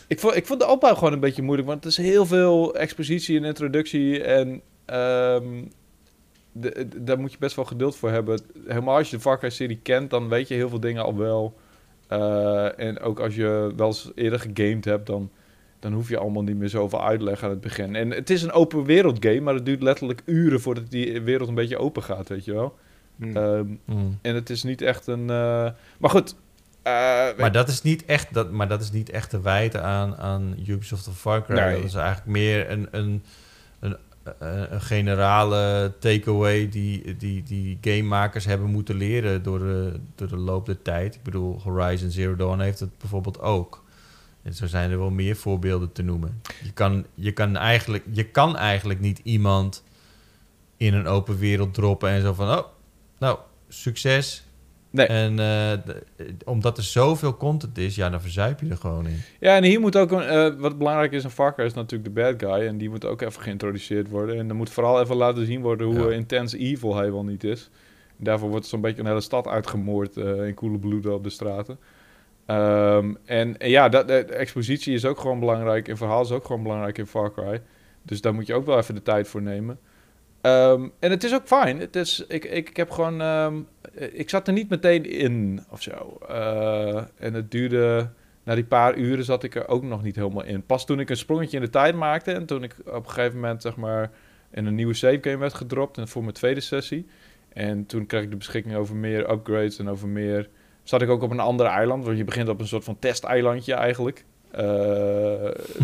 ik, 0.07 0.21
vond, 0.21 0.37
ik 0.37 0.47
vond 0.47 0.61
de 0.61 0.67
opbouw 0.67 0.95
gewoon 0.95 1.13
een 1.13 1.21
beetje 1.21 1.43
moeilijk, 1.43 1.69
want 1.69 1.85
het 1.85 1.93
is 1.93 2.05
heel 2.05 2.27
veel 2.27 2.75
expositie 2.75 3.37
en 3.37 3.45
introductie 3.45 4.23
en 4.23 4.63
ehm, 4.85 5.65
de- 6.53 6.87
de- 6.89 7.05
daar 7.05 7.19
moet 7.19 7.33
je 7.33 7.39
best 7.39 7.57
wel 7.57 7.65
geduld 7.65 7.97
voor 7.97 8.11
hebben. 8.11 8.41
Helemaal 8.67 8.97
als 8.97 9.11
je 9.11 9.17
de 9.17 9.23
Far 9.23 9.39
Cry-serie 9.39 9.79
kent, 9.83 10.11
dan 10.11 10.29
weet 10.29 10.49
je 10.49 10.55
heel 10.55 10.69
veel 10.69 10.81
dingen 10.81 11.03
al 11.05 11.17
wel. 11.17 11.55
Eh, 12.09 12.79
en 12.79 13.01
ook 13.01 13.21
als 13.21 13.35
je 13.35 13.73
wel 13.77 13.87
eens 13.87 14.11
eerder 14.15 14.41
gegamed 14.41 14.85
hebt, 14.85 15.07
dan, 15.07 15.31
dan 15.79 15.93
hoef 15.93 16.09
je 16.09 16.19
allemaal 16.19 16.43
niet 16.43 16.57
meer 16.57 16.69
zoveel 16.69 17.05
uitleg 17.05 17.43
aan 17.45 17.51
het 17.51 17.61
begin. 17.61 17.97
En 17.97 18.11
het 18.11 18.31
is 18.31 18.43
een 18.43 18.53
open 18.53 18.85
wereld 18.85 19.17
game, 19.25 19.41
maar 19.41 19.55
het 19.55 19.65
duurt 19.67 19.83
letterlijk 19.83 20.23
uren 20.25 20.61
voordat 20.61 20.91
die 20.91 21.21
wereld 21.21 21.49
een 21.49 21.55
beetje 21.55 21.79
open 21.79 22.03
gaat, 22.03 22.29
weet 22.29 22.45
je 22.45 22.53
wel. 22.53 22.75
Hm. 23.19 23.37
Ehm, 23.37 23.67
Hmm. 23.85 24.19
en 24.23 24.35
het 24.35 24.51
is 24.51 24.63
niet 24.63 24.83
echt 24.83 25.07
een... 25.07 25.21
eh, 25.31 25.71
Maar 25.99 26.11
goed. 26.11 26.35
eh, 26.83 26.93
Maar 27.39 27.53
dat 27.53 27.69
is 27.69 27.83
niet 27.83 28.05
echt, 28.05 28.35
dat, 28.35 28.51
maar 28.51 28.69
dat 28.69 28.81
is 28.81 28.91
niet 28.91 29.11
echt 29.11 29.31
te 29.31 29.41
wijten 29.41 29.83
aan, 29.83 30.17
aan 30.17 30.55
Ubisoft 30.67 31.09
of 31.09 31.19
Far 31.21 31.45
Cry. 31.45 31.55
Nee. 31.59 31.75
Dat 31.77 31.85
is 31.85 31.95
eigenlijk 31.95 32.27
meer 32.27 32.71
een, 32.71 32.89
een, 32.91 33.23
een, 34.23 34.35
een, 34.39 34.75
een 34.75 34.81
generale 34.81 35.93
takeaway 35.99 36.69
die, 36.69 37.17
die, 37.17 37.43
die 37.43 37.79
gamemakers 37.81 38.45
hebben 38.45 38.71
moeten 38.71 38.95
leren 38.97 39.43
door 39.43 39.59
de, 39.59 40.01
door 40.15 40.29
de 40.29 40.37
loop 40.37 40.67
der 40.67 40.83
tijd. 40.83 41.15
Ik 41.15 41.23
bedoel, 41.23 41.61
Horizon 41.63 42.11
Zero 42.11 42.37
Dawn 42.37 42.61
heeft 42.61 42.81
het 42.81 42.99
bijvoorbeeld 42.99 43.41
ook. 43.41 43.85
En 44.43 44.55
zo 44.55 44.67
zijn 44.67 44.91
er 44.91 44.99
wel 44.99 45.11
meer 45.11 45.37
voorbeelden 45.37 45.93
te 45.93 46.03
noemen. 46.03 46.41
Je 46.63 46.73
kan, 46.73 47.07
je 47.15 47.33
kan, 47.33 47.57
eigenlijk, 47.57 48.05
je 48.13 48.25
kan 48.25 48.57
eigenlijk 48.57 49.01
niet 49.01 49.21
iemand 49.23 49.85
in 50.77 50.95
een 50.95 51.07
open 51.07 51.39
wereld 51.39 51.75
droppen 51.75 52.09
en 52.09 52.21
zo 52.21 52.33
van... 52.33 52.59
Oh, 52.59 52.67
nou, 53.19 53.39
succes, 53.69 54.45
Nee. 54.93 55.07
en 55.07 55.39
eh, 55.39 55.73
omdat 56.45 56.77
er 56.77 56.83
zoveel 56.85 57.37
content 57.37 57.79
is, 57.79 57.95
ja, 57.95 58.11
dan 58.11 58.21
verzuip 58.21 58.61
je 58.61 58.69
er 58.69 58.77
gewoon 58.77 59.07
in. 59.07 59.17
Ja, 59.41 59.57
en 59.57 59.65
hier 59.65 59.81
moet 59.81 59.97
ook, 59.97 60.11
een, 60.11 60.23
eh, 60.23 60.53
wat 60.59 60.79
belangrijk 60.79 61.13
is 61.13 61.25
Far 61.27 61.55
Cry 61.55 61.65
is 61.65 61.75
natuurlijk 61.75 62.15
de 62.15 62.21
bad 62.23 62.35
guy. 62.53 62.67
En 62.67 62.79
die 62.79 62.91
moet 62.91 63.05
ook 63.05 63.21
even 63.23 63.43
geïntroduceerd 63.43 64.09
worden. 64.09 64.39
En 64.39 64.49
er 64.49 64.55
moet 64.55 64.71
vooral 64.71 65.01
even 65.01 65.17
laten 65.17 65.47
zien 65.47 65.61
worden 65.61 65.87
hoe 65.87 65.99
Ja. 65.99 66.07
eh, 66.07 66.13
intens 66.17 66.53
evil 66.53 66.97
hij 66.97 67.13
wel 67.13 67.25
niet 67.25 67.45
is. 67.45 67.71
En 68.19 68.25
daarvoor 68.25 68.49
wordt 68.51 68.67
zo'n 68.67 68.81
beetje 68.81 69.01
een 69.01 69.07
hele 69.07 69.21
stad 69.21 69.47
uitgemoord 69.47 70.17
in 70.17 70.55
koele 70.55 70.79
bloeden 70.79 71.15
op 71.15 71.25
de 71.25 71.31
straten. 71.31 71.79
Ehm, 72.47 73.15
en, 73.25 73.59
en 73.59 73.71
ja, 73.71 73.89
dat, 73.89 74.09
de, 74.09 74.25
de 74.27 74.35
expositie 74.35 74.95
is 74.95 75.05
ook 75.05 75.19
gewoon 75.21 75.41
belangrijk. 75.41 75.89
En 75.89 75.97
verhaal 75.97 76.23
is 76.23 76.31
ook 76.31 76.45
gewoon 76.47 76.63
belangrijk 76.63 76.99
in 76.99 77.07
Far 77.07 77.33
Cry. 77.33 77.63
Dus 78.03 78.21
daar 78.21 78.35
moet 78.35 78.47
je 78.47 78.55
ook 78.55 78.67
wel 78.67 78.79
even 78.79 78.95
de 78.95 79.03
tijd 79.03 79.29
voor 79.29 79.43
nemen. 79.43 79.79
Ehm, 80.43 80.89
en 80.99 81.11
het 81.11 81.25
is 81.25 81.35
ook 81.35 81.47
fijn. 81.47 81.81
Het 81.81 81.97
is, 81.97 82.25
ik, 82.29 82.45
ik, 82.45 82.69
ik 82.69 82.77
heb 82.77 82.91
gewoon. 82.91 83.21
ehm, 83.21 83.55
ik 84.13 84.31
zat 84.31 84.47
er 84.47 84.53
niet 84.53 84.69
meteen 84.69 85.05
in 85.05 85.65
of 85.71 85.83
zo. 85.83 86.19
Eh, 86.29 87.03
en 87.19 87.35
het 87.35 87.51
duurde. 87.51 88.09
Na 88.45 88.55
die 88.55 88.65
paar 88.65 88.97
uren 88.97 89.25
zat 89.25 89.43
ik 89.43 89.55
er 89.55 89.69
ook 89.69 89.83
nog 89.83 90.03
niet 90.03 90.17
helemaal 90.17 90.45
in. 90.45 90.67
Pas 90.67 90.87
toen 90.87 91.01
ik 91.01 91.11
een 91.11 91.17
sprongetje 91.17 91.57
in 91.57 91.63
de 91.63 91.71
tijd 91.71 91.95
maakte. 91.95 92.33
En 92.33 92.47
toen 92.47 92.63
ik 92.63 92.75
op 92.87 93.05
een 93.05 93.11
gegeven 93.11 93.35
moment, 93.41 93.63
zeg 93.63 93.77
maar. 93.77 94.11
in 94.51 94.67
een 94.67 94.75
nieuwe 94.75 94.95
save 94.95 95.19
game 95.21 95.37
werd 95.37 95.55
gedropt. 95.55 95.99
En 95.99 96.09
voor 96.09 96.23
mijn 96.23 96.35
tweede 96.35 96.61
sessie. 96.61 97.07
En 97.53 97.87
toen 97.87 98.07
kreeg 98.07 98.23
ik 98.23 98.31
de 98.31 98.37
beschikking 98.37 98.77
over 98.77 98.97
meer 98.97 99.31
upgrades 99.31 99.79
en 99.79 99.89
over 99.89 100.09
meer. 100.09 100.49
Zat 100.83 101.03
ik 101.03 101.09
ook 101.09 101.23
op 101.23 101.31
een 101.31 101.41
ander 101.41 101.67
eiland. 101.67 102.05
Want 102.05 102.17
je 102.17 102.25
begint 102.25 102.49
op 102.49 102.61
een 102.61 102.67
soort 102.67 102.85
van 102.85 102.99
testeilandje 102.99 103.75
eigenlijk. 103.75 104.25
Eh, 104.51 104.65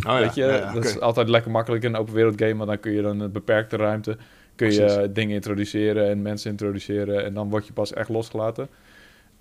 ja. 0.02 0.18
weet 0.20 0.34
je, 0.34 0.44
Ja, 0.44 0.56
ja, 0.56 0.72
dat 0.72 0.84
is 0.84 1.00
altijd 1.00 1.28
lekker 1.28 1.50
makkelijk 1.50 1.84
in 1.84 1.94
een 1.94 2.00
open 2.00 2.14
wereld 2.14 2.40
game. 2.40 2.56
Want 2.56 2.68
dan 2.68 2.80
kun 2.80 2.92
je 2.92 3.02
dan 3.02 3.20
een 3.20 3.32
beperkte 3.32 3.76
ruimte 3.76 4.16
kun 4.58 4.72
je 4.72 4.84
Precies. 4.84 5.06
dingen 5.12 5.34
introduceren 5.34 6.08
en 6.08 6.22
mensen 6.22 6.50
introduceren. 6.50 7.24
En 7.24 7.34
dan 7.34 7.50
word 7.50 7.66
je 7.66 7.72
pas 7.72 7.92
echt 7.92 8.08
losgelaten. 8.08 8.68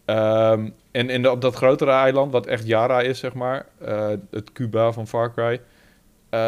Ehm, 0.06 0.70
en 0.92 1.10
in 1.10 1.22
de, 1.22 1.32
op 1.32 1.42
dat 1.42 1.56
grotere 1.56 1.92
eiland, 1.92 2.32
wat 2.32 2.46
echt 2.46 2.68
Yara 2.68 3.02
is, 3.02 3.20
zeg 3.20 3.34
maar, 3.34 3.66
eh, 3.78 4.10
het 4.32 4.52
Cuba 4.52 4.92
van 4.92 5.08
Far 5.08 5.34
Cry, 5.34 5.62
eh, 6.30 6.40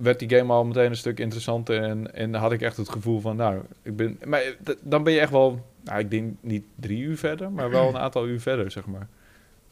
werd 0.00 0.18
die 0.18 0.28
game 0.36 0.52
al 0.52 0.64
meteen 0.64 0.90
een 0.90 0.96
stuk 0.96 1.18
interessanter. 1.18 1.82
En, 1.82 2.14
en 2.14 2.34
had 2.34 2.52
ik 2.52 2.60
echt 2.62 2.76
het 2.76 2.88
gevoel 2.88 3.20
van, 3.20 3.36
nou, 3.36 3.60
ik 3.82 3.96
ben. 3.96 4.18
Maar 4.24 4.42
dan 4.80 5.02
ben 5.02 5.12
je 5.12 5.20
echt 5.20 5.30
wel, 5.30 5.64
nou, 5.84 5.98
ik 5.98 6.10
denk 6.10 6.34
niet 6.40 6.64
drie 6.74 7.02
uur 7.02 7.16
verder, 7.18 7.50
maar 7.52 7.70
wel 7.70 7.88
een 7.88 7.98
aantal 7.98 8.26
uur 8.26 8.40
verder, 8.40 8.70
zeg 8.70 8.86
maar. 8.86 9.08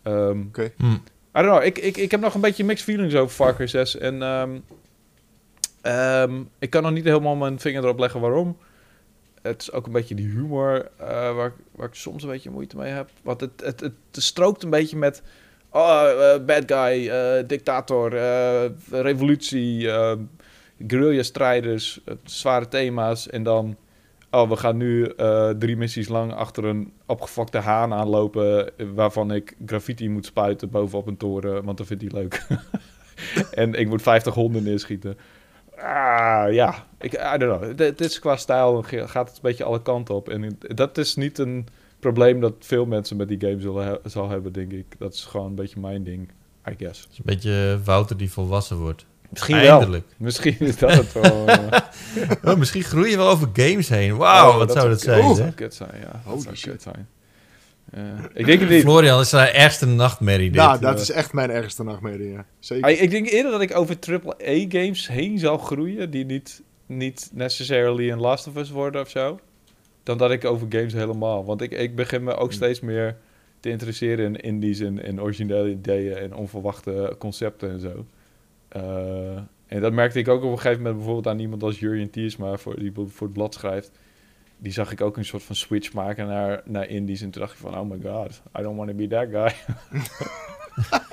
Ehm, 0.03 0.43
Hm. 0.77 0.97
I 1.37 1.43
don't 1.43 1.47
know. 1.47 1.65
Ik, 1.65 1.79
ik, 1.79 1.97
ik 1.97 2.11
heb 2.11 2.21
nog 2.21 2.35
een 2.35 2.41
beetje 2.41 2.65
mixed 2.65 2.85
feelings 2.85 3.15
over 3.15 3.35
Far 3.35 3.55
Cry 3.55 3.67
6. 3.67 3.99
En 3.99 4.23
ehm, 4.23 4.51
ehm, 5.83 6.43
ik 6.59 6.71
kan 6.71 6.83
nog 6.83 6.93
niet 6.93 7.05
helemaal 7.05 7.37
mijn 7.37 7.61
vinger 7.61 7.83
erop 7.83 7.99
leggen 7.99 8.21
waarom. 8.21 8.57
Het 9.43 9.63
is 9.63 9.73
ook 9.73 9.87
een 9.87 9.93
beetje 9.93 10.15
die 10.15 10.29
humor 10.29 10.89
eh, 10.97 11.35
waar, 11.35 11.53
waar 11.73 11.87
ik 11.87 11.95
soms 11.95 12.23
een 12.23 12.29
beetje 12.29 12.51
moeite 12.51 12.77
mee 12.77 12.93
heb. 12.93 13.11
Want 13.23 13.41
het, 13.41 13.63
het, 13.65 13.93
strookt 14.13 14.63
een 14.63 14.71
beetje 14.71 14.97
met... 14.97 15.23
Oh, 15.71 16.05
eh, 16.09 16.45
bad 16.45 16.63
guy, 16.67 17.09
eh, 17.09 17.47
dictator, 17.47 18.11
revolutie, 18.91 19.89
guerrilla-strijders, 20.87 22.01
zware 22.25 22.69
thema's. 22.69 23.29
En 23.29 23.43
dan... 23.43 23.77
Oh, 24.31 24.49
we 24.49 24.57
gaan 24.57 24.77
nu 24.77 25.13
drie 25.59 25.77
missies 25.77 26.09
lang 26.09 26.33
achter 26.33 26.65
een 26.65 26.93
opgefokte 27.07 27.59
haan 27.59 27.93
aanlopen... 27.93 28.71
waarvan 28.95 29.33
ik 29.33 29.57
graffiti 29.67 30.09
moet 30.09 30.27
spuiten 30.27 30.71
bovenop 30.71 31.07
een 31.07 31.17
toren, 31.17 31.65
want 31.65 31.79
dat 31.79 31.87
vindt 31.87 32.03
hij 32.03 32.21
leuk. 32.21 32.47
en 33.51 33.75
ik 33.75 33.89
moet 33.89 34.03
50 34.03 34.35
honden 34.35 34.63
neerschieten. 34.63 35.17
Ah, 35.83 36.53
ja. 36.53 36.87
Ik, 37.01 37.13
I 37.13 37.39
don't 37.39 37.59
know. 37.59 37.63
Het- 37.63 37.79
Het 37.79 38.01
is 38.01 38.19
qua 38.19 38.37
stijl 38.37 38.83
gaat 38.83 39.27
het 39.29 39.37
een 39.37 39.43
beetje 39.43 39.65
alle 39.65 39.83
kanten 39.83 40.15
op. 40.15 40.29
En 40.29 40.59
dat 40.61 40.99
is 40.99 41.17
niet 41.17 41.39
een 41.39 41.67
probleem 42.01 42.41
dat 42.41 42.55
veel 42.61 42.87
mensen 42.87 43.17
met 43.17 43.29
die 43.29 43.41
game 43.41 43.61
zullen 43.61 43.87
he- 43.87 44.09
zal 44.09 44.29
hebben, 44.29 44.53
denk 44.53 44.73
ik. 44.73 44.87
Dat 44.99 45.13
is 45.15 45.25
gewoon 45.25 45.47
een 45.47 45.55
beetje 45.55 45.81
mijn 45.81 46.05
ding, 46.05 46.29
I 46.71 46.75
guess. 46.79 47.01
Het 47.01 47.11
is 47.13 47.19
een 47.19 47.25
beetje 47.25 47.81
Wouter 47.85 48.17
die 48.17 48.31
volwassen 48.33 48.77
wordt. 48.77 49.07
Misschien 49.31 49.57
wel. 49.61 50.01
Misschien 50.17 50.57
is 50.59 50.79
dat 50.79 50.93
het 50.93 51.13
wel. 51.13 51.47
eh, 51.47 51.81
Oh, 52.45 52.55
misschien 52.57 52.83
groei 52.83 53.11
je 53.11 53.17
wel 53.17 53.29
over 53.29 53.49
games 53.53 53.89
heen. 53.89 54.17
Wauw, 54.17 54.51
oh, 54.51 54.57
wat 54.57 54.73
zou 54.73 54.89
dat 54.89 55.01
zijn, 55.01 55.21
dat 55.23 55.29
hè? 55.31 55.35
zou 55.37 55.51
kut 55.51 55.75
zijn, 55.75 55.91
ja. 56.01 56.23
Dat 56.31 56.43
zou 56.43 56.57
kut 56.61 56.83
zijn. 56.83 57.09
Eh, 57.91 58.03
ik 58.35 58.47
denk 58.47 58.61
het 58.61 58.69
niet. 58.69 58.83
Florian, 58.83 59.17
dat 59.17 59.25
is 59.25 59.29
zijn 59.29 59.55
ergste 59.55 59.87
nachtmerrie, 59.87 60.51
dit. 60.51 60.61
Nou, 60.61 60.81
dat 60.81 61.01
is 61.01 61.11
echt 61.11 61.33
mijn 61.33 61.51
ergste 61.51 61.85
nachtmerrie, 61.85 62.31
ja. 62.31 62.45
Zeker. 62.59 63.01
Ik 63.01 63.11
denk 63.11 63.29
eerder 63.29 63.51
dat 63.51 63.61
ik 63.61 63.77
over 63.77 63.97
AAA-games 64.01 65.09
heen 65.09 65.39
zal 65.39 65.59
groeien, 65.59 66.11
die 66.11 66.25
niet, 66.25 66.63
niet 66.87 67.31
necessarily 67.33 68.11
een 68.11 68.21
Last 68.21 68.47
of 68.47 68.57
Us 68.57 68.71
worden 68.71 69.01
of 69.01 69.09
zo, 69.09 69.41
dan 70.03 70.19
dat 70.19 70.31
ik 70.31 70.45
over 70.45 70.67
games 70.71 70.93
helemaal. 70.93 71.45
Want 71.45 71.61
ik, 71.61 71.73
ik 71.73 71.97
begin 71.97 72.25
me 72.25 72.35
ook 72.35 72.53
steeds 72.53 72.81
meer 72.81 73.17
te 73.61 73.69
interesseren 73.69 74.25
in 74.25 74.37
indies 74.37 74.81
en, 74.81 75.05
en 75.05 75.23
originele 75.23 75.71
ideeën 75.71 76.17
en 76.17 76.35
onverwachte 76.35 77.15
concepten 77.19 77.71
en 77.71 77.81
zo. 77.81 78.07
Eh, 78.69 79.43
en 79.67 79.81
dat 79.81 79.93
merkte 79.93 80.19
ik 80.19 80.29
ook 80.29 80.43
op 80.43 80.51
een 80.51 80.59
gegeven 80.59 80.79
moment 80.79 80.97
bijvoorbeeld 80.97 81.27
aan 81.27 81.39
iemand 81.41 81.63
als 81.63 81.79
Jurjen 81.79 82.11
Tiersma, 82.11 82.57
voor, 82.57 82.79
die 82.79 82.93
voor 82.95 83.27
het 83.27 83.33
blad 83.33 83.55
schrijft. 83.55 83.91
Die 84.63 84.73
zag 84.73 84.93
ik 84.93 85.01
ook 85.01 85.17
een 85.17 85.25
soort 85.25 85.43
van 85.43 85.57
switch 85.57 85.93
maken 85.93 86.27
naar, 86.27 86.63
naar 86.65 86.89
indies. 86.89 87.21
En 87.23 87.31
toen 87.31 87.41
dacht 87.41 87.53
ik 87.53 87.59
van, 87.59 87.79
oh 87.79 87.91
my 87.91 87.99
god, 88.03 88.43
I 88.59 88.63
don't 88.63 88.77
want 88.77 88.89
to 88.89 88.95
be 88.95 89.07
that 89.07 89.29
guy. 89.31 89.55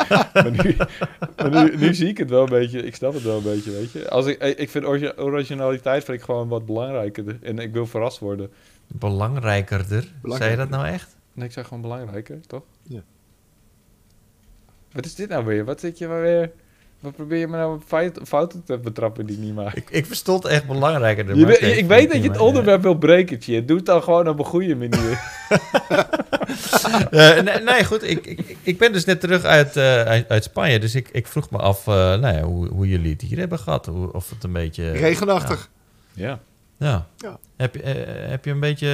maar 0.33 0.51
nu, 0.51 0.75
maar 1.35 1.63
nu, 1.63 1.77
nu 1.77 1.93
zie 1.93 2.07
ik 2.07 2.17
het 2.17 2.29
wel 2.29 2.43
een 2.43 2.49
beetje, 2.49 2.83
ik 2.83 2.95
snap 2.95 3.13
het 3.13 3.23
wel 3.23 3.37
een 3.37 3.43
beetje, 3.43 3.71
weet 3.71 3.91
je. 3.91 4.09
Als 4.09 4.25
ik, 4.25 4.43
ik 4.43 4.69
vind 4.69 4.85
origi- 4.85 5.13
originaliteit 5.17 6.03
vind 6.03 6.17
ik 6.17 6.23
gewoon 6.23 6.47
wat 6.47 6.65
belangrijker. 6.65 7.37
En 7.41 7.59
ik 7.59 7.73
wil 7.73 7.85
verrast 7.85 8.19
worden. 8.19 8.49
Belangrijkerder. 8.87 10.13
Zei 10.23 10.51
je 10.51 10.57
dat 10.57 10.69
nou 10.69 10.85
echt? 10.85 11.17
Nee, 11.33 11.45
ik 11.45 11.53
zeg 11.53 11.67
gewoon 11.67 11.81
belangrijker, 11.81 12.39
toch? 12.47 12.63
Ja. 12.83 13.01
Wat 14.91 15.05
is 15.05 15.15
dit 15.15 15.29
nou 15.29 15.45
weer? 15.45 15.65
Wat 15.65 15.79
zit 15.79 15.97
je 15.97 16.07
maar 16.07 16.21
weer... 16.21 16.51
Wat 16.99 17.15
probeer 17.15 17.37
je 17.39 17.47
me 17.47 17.57
nou 17.57 17.79
fout- 17.87 18.19
fouten 18.25 18.63
te 18.63 18.77
betrappen 18.77 19.25
die 19.25 19.37
niet 19.37 19.55
maak? 19.55 19.73
Ik, 19.73 19.89
ik 19.89 20.05
verstond 20.05 20.45
echt 20.45 20.67
belangrijkerder. 20.67 21.35
Je 21.35 21.41
maar 21.41 21.49
weet- 21.49 21.61
oké, 21.61 21.67
ik 21.71 21.85
weet 21.87 22.11
dat 22.11 22.23
je 22.23 22.29
het 22.29 22.37
onderwerp 22.37 22.81
wil 22.81 22.95
breken, 22.97 23.39
Tje. 23.39 23.65
Doe 23.65 23.77
het 23.77 23.85
dan 23.85 24.03
gewoon 24.03 24.27
op 24.27 24.39
een 24.39 24.45
goede 24.45 24.75
manier. 24.75 25.19
Eh, 27.11 27.41
nee, 27.41 27.59
nee, 27.61 27.85
goed. 27.85 28.03
Ik, 28.09 28.25
ik, 28.25 28.57
ik 28.61 28.77
ben 28.77 28.93
dus 28.93 29.05
net 29.05 29.19
terug 29.19 29.43
uit, 29.43 29.75
eh, 29.75 30.01
uit, 30.03 30.29
uit 30.29 30.43
Spanje. 30.43 30.79
Dus 30.79 30.95
ik, 30.95 31.09
ik 31.11 31.27
vroeg 31.27 31.49
me 31.49 31.57
af 31.57 31.87
eh, 31.87 31.93
nou 31.93 32.35
ja, 32.35 32.41
hoe, 32.41 32.67
hoe 32.67 32.87
jullie 32.87 33.11
het 33.11 33.21
hier 33.21 33.37
hebben 33.37 33.59
gehad. 33.59 33.85
Hoe, 33.85 34.13
of 34.13 34.29
het 34.29 34.43
een 34.43 34.51
beetje... 34.51 34.91
Regenachtig. 34.91 35.69
ja. 36.13 36.39
Ja. 36.77 37.07
Ja. 37.17 37.39
Heb, 37.57 37.75
je, 37.75 37.81
eh, 37.81 38.29
heb 38.29 38.45
je 38.45 38.51
een 38.51 38.59
beetje... 38.59 38.87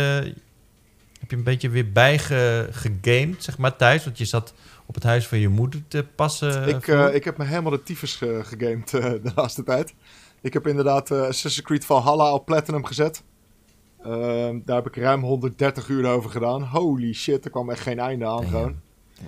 Heb 1.20 1.30
je 1.32 1.36
een 1.36 1.44
beetje 1.44 1.70
weer 1.70 1.92
bijgegamed, 1.92 3.44
zeg 3.44 3.58
maar, 3.58 3.76
thuis? 3.76 4.04
Want 4.04 4.18
je 4.18 4.26
zat 4.26 4.54
op 4.86 4.96
het 4.96 5.04
huis 5.04 5.28
van 5.28 5.40
je 5.40 5.50
moeder 5.50 5.84
te 5.88 6.06
passen. 6.16 6.68
ik, 6.68 6.84
voor. 6.84 6.94
eh, 6.94 7.16
ik 7.16 7.24
heb 7.24 7.38
me 7.38 7.44
helemaal 7.46 7.72
de 7.72 7.84
tyfus 7.84 8.16
ge 8.16 8.40
gegamed 8.44 8.94
eh, 8.94 9.02
de 9.24 9.32
laatste 9.36 9.64
tijd. 9.64 9.94
Ik 10.42 10.54
heb 10.54 10.68
inderdaad 10.68 11.12
eh, 11.12 11.18
Assassin's 11.18 11.62
Creed 11.62 11.86
Valhalla 11.86 12.34
op 12.34 12.46
Platinum 12.46 12.86
gezet. 12.86 13.24
Ehm, 14.04 14.60
daar 14.66 14.76
heb 14.76 14.88
ik 14.88 14.96
ruim 14.96 15.22
130 15.22 15.88
uur 15.88 16.06
over 16.06 16.30
gedaan. 16.30 16.64
Holy 16.64 17.14
shit, 17.14 17.46
er 17.46 17.52
kwam 17.52 17.70
echt 17.70 17.80
geen 17.82 18.00
einde 18.00 18.26
aan 18.26 18.36
Damn. 18.42 18.50
gewoon. 18.50 18.76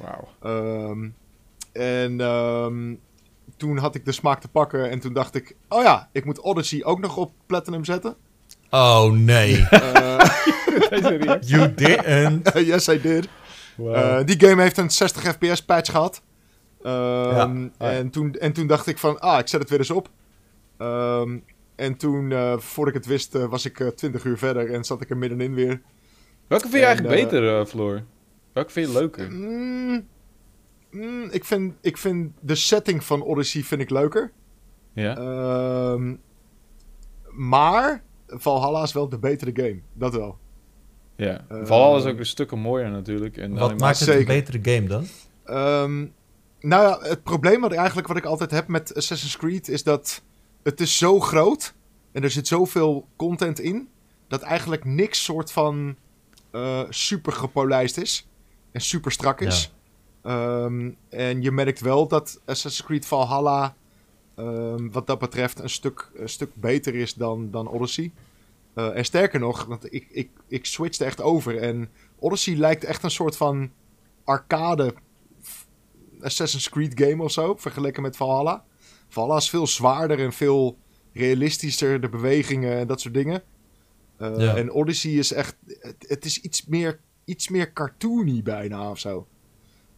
Wauw. 0.01 0.27
Ehm, 0.41 1.09
en 1.71 2.21
ehm, 2.21 2.95
toen 3.57 3.77
had 3.77 3.95
ik 3.95 4.05
de 4.05 4.11
smaak 4.11 4.41
te 4.41 4.47
pakken 4.47 4.89
en 4.89 4.99
toen 4.99 5.13
dacht 5.13 5.35
ik... 5.35 5.55
Oh 5.69 5.83
ja, 5.83 6.09
ik 6.11 6.25
moet 6.25 6.39
Odyssey 6.41 6.83
ook 6.83 6.99
nog 6.99 7.17
op 7.17 7.31
Platinum 7.45 7.85
zetten. 7.85 8.15
Oh, 8.69 9.11
nee. 9.11 9.67
Eh, 9.69 10.19
you 11.51 11.73
didn't. 11.73 12.51
yes, 12.71 12.87
I 12.87 13.01
did. 13.01 13.27
Eh, 13.77 14.19
die 14.25 14.39
game 14.47 14.61
heeft 14.61 14.77
een 14.77 14.89
60 14.91 15.23
fps 15.23 15.65
patch 15.65 15.91
gehad. 15.91 16.21
Ehm, 16.81 17.61
Ja. 17.61 17.69
en, 17.77 18.09
toen, 18.09 18.33
en 18.33 18.53
toen 18.53 18.67
dacht 18.67 18.87
ik 18.87 18.97
van, 18.97 19.19
ah, 19.19 19.39
ik 19.39 19.47
zet 19.47 19.59
het 19.61 19.69
weer 19.69 19.79
eens 19.79 19.91
op. 19.91 20.09
Ehm, 20.77 21.37
en 21.75 21.95
toen, 21.97 22.31
eh 22.31 22.57
voordat 22.57 22.95
ik 22.95 23.01
het 23.01 23.09
wist, 23.09 23.35
eh, 23.35 23.45
was 23.45 23.65
ik 23.65 23.79
eh, 23.79 23.87
20 23.87 24.23
uur 24.23 24.37
verder 24.37 24.71
en 24.73 24.83
zat 24.83 25.01
ik 25.01 25.09
er 25.09 25.17
middenin 25.17 25.53
weer. 25.53 25.81
Welke 26.47 26.67
vind 26.69 26.73
je 26.83 26.87
en, 26.89 26.95
eigenlijk 26.95 27.23
beter, 27.23 27.59
eh, 27.59 27.65
Floor? 27.65 28.03
Welke 28.53 28.71
vind 28.71 28.87
je 28.87 28.93
leuker? 28.93 29.31
Mm, 29.31 30.07
mm, 30.91 31.27
ik, 31.31 31.45
vind, 31.45 31.73
ik 31.81 31.97
vind 31.97 32.31
de 32.39 32.55
setting 32.55 33.03
van 33.03 33.21
Odyssey 33.23 33.61
vind 33.63 33.81
ik 33.81 33.89
leuker. 33.89 34.31
Ja? 34.93 35.17
Ehm, 35.17 36.15
maar 37.29 38.03
Valhalla 38.27 38.83
is 38.83 38.93
wel 38.93 39.09
de 39.09 39.19
betere 39.19 39.51
game. 39.53 39.79
Dat 39.93 40.13
wel. 40.15 40.37
Ja. 41.15 41.45
eh, 41.49 41.57
Valhalla 41.63 41.97
is 41.97 42.05
ook 42.05 42.19
een 42.19 42.25
stukken 42.25 42.59
mooier 42.59 42.89
natuurlijk. 42.89 43.37
En 43.37 43.53
Wat 43.53 43.79
maakt 43.79 43.99
het 43.99 44.09
een 44.09 44.25
betere 44.25 44.59
game 44.61 44.87
dan? 44.87 45.07
Ehm, 45.45 46.05
nou 46.59 46.83
ja, 46.83 46.99
het 47.01 47.23
probleem 47.23 47.61
wat 47.61 47.71
ik 47.71 47.77
eigenlijk 47.77 48.07
wat 48.07 48.17
ik 48.17 48.25
altijd 48.25 48.51
heb 48.51 48.67
met 48.67 48.95
Assassin's 48.95 49.37
Creed 49.37 49.67
is 49.67 49.83
dat 49.83 50.21
het 50.63 50.81
is 50.81 50.97
zo 50.97 51.19
groot 51.19 51.73
en 52.11 52.23
er 52.23 52.31
zit 52.31 52.47
zoveel 52.47 53.07
content 53.15 53.59
in 53.59 53.89
dat 54.27 54.41
eigenlijk 54.41 54.85
niks 54.85 55.23
soort 55.23 55.51
van 55.51 55.95
eh, 56.51 56.81
super 56.89 57.33
gepolijst 57.33 57.97
is 57.97 58.27
en 58.71 58.81
super 58.81 59.11
strak 59.11 59.41
is. 59.41 59.73
Ehm, 60.21 60.91
en 61.09 61.41
je 61.41 61.51
merkt 61.51 61.79
wel 61.79 62.07
dat 62.07 62.41
Assassin's 62.45 62.83
Creed 62.83 63.05
Valhalla 63.05 63.75
ehm, 64.35 64.89
wat 64.89 65.07
dat 65.07 65.19
betreft 65.19 65.59
een 65.59 65.69
stuk, 65.69 66.11
een 66.15 66.29
stuk 66.29 66.49
beter 66.53 66.95
is 66.95 67.13
dan, 67.13 67.51
dan 67.51 67.67
Odyssey. 67.67 68.11
Eh, 68.75 68.97
en 68.97 69.05
sterker 69.05 69.39
nog, 69.39 69.65
want 69.65 69.93
ik, 69.93 70.07
ik, 70.11 70.29
ik 70.47 70.65
switchte 70.65 71.05
echt 71.05 71.21
over 71.21 71.57
en 71.57 71.89
Odyssey 72.19 72.55
lijkt 72.55 72.83
echt 72.83 73.03
een 73.03 73.11
soort 73.11 73.37
van 73.37 73.71
arcade 74.23 74.93
Assassin's 76.21 76.69
Creed 76.69 76.99
game 77.01 77.23
of 77.23 77.31
zo, 77.31 77.55
vergeleken 77.55 78.01
met 78.01 78.17
Valhalla. 78.17 78.63
Valhalla 79.07 79.37
is 79.37 79.49
veel 79.49 79.67
zwaarder 79.67 80.19
en 80.19 80.33
veel 80.33 80.77
realistischer, 81.13 82.01
de 82.01 82.09
bewegingen 82.09 82.77
en 82.77 82.87
dat 82.87 83.01
soort 83.01 83.13
dingen. 83.13 83.43
Eh, 84.17 84.37
Ja. 84.37 84.55
En 84.55 84.71
Odyssey 84.71 85.11
is 85.11 85.31
echt, 85.31 85.55
het, 85.65 86.05
het 86.07 86.25
is 86.25 86.41
iets 86.41 86.65
meer, 86.65 86.99
iets 87.25 87.49
meer 87.49 87.73
cartoony 87.73 88.41
bijna 88.43 88.89
of 88.89 88.99
zo. 88.99 89.27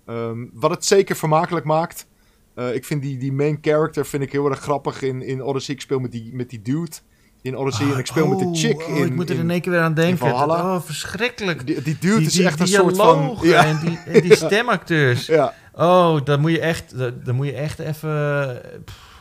Ehm, 0.05 0.45
wat 0.53 0.71
het 0.71 0.85
zeker 0.85 1.15
vermakelijk 1.15 1.65
maakt. 1.65 2.07
Eh, 2.53 2.73
ik 2.73 2.85
vind 2.85 3.01
die, 3.01 3.17
die 3.17 3.33
main 3.33 3.57
character 3.61 4.05
vind 4.05 4.23
ik 4.23 4.31
heel 4.31 4.49
erg 4.49 4.59
grappig 4.59 5.01
in, 5.01 5.21
in 5.21 5.43
Odyssey. 5.43 5.73
Ik 5.73 5.81
speel 5.81 5.99
met 5.99 6.11
die, 6.11 6.33
met 6.33 6.49
die 6.49 6.61
dude 6.61 6.95
in 7.41 7.57
Odyssey 7.57 7.91
en 7.91 7.97
ik 7.97 8.05
speel 8.05 8.27
met 8.27 8.39
de 8.39 8.45
Oh, 8.45 8.55
chick 8.55 8.81
oh, 8.87 8.97
in... 8.97 9.05
ik 9.05 9.15
moet 9.15 9.29
er 9.29 9.35
in- 9.35 9.41
in 9.41 9.49
één 9.51 9.61
keer 9.61 9.71
weer 9.71 9.81
aan 9.81 9.93
denken. 9.93 10.17
Valhalla. 10.17 10.75
Oh, 10.75 10.81
verschrikkelijk. 10.81 11.67
die, 11.67 11.81
die 11.81 11.97
Die, 11.99 12.21
is 12.21 12.33
die 12.33 12.45
echt 12.45 12.59
een 12.59 12.67
soort 12.67 12.95
van... 12.97 13.17
dialogen 13.19 13.47
Ja, 13.47 13.65
en 13.65 13.79
die, 13.85 13.99
en 14.05 14.21
die 14.21 14.35
stemacteurs. 14.45 15.25
ja, 15.25 15.53
Oh, 15.73 16.25
dan 16.25 16.39
moet 16.39 16.51
je 16.51 16.59
echt, 16.59 16.97
dan 16.97 17.35
moet 17.35 17.45
je 17.45 17.53
echt 17.53 17.79
even... 17.79 18.09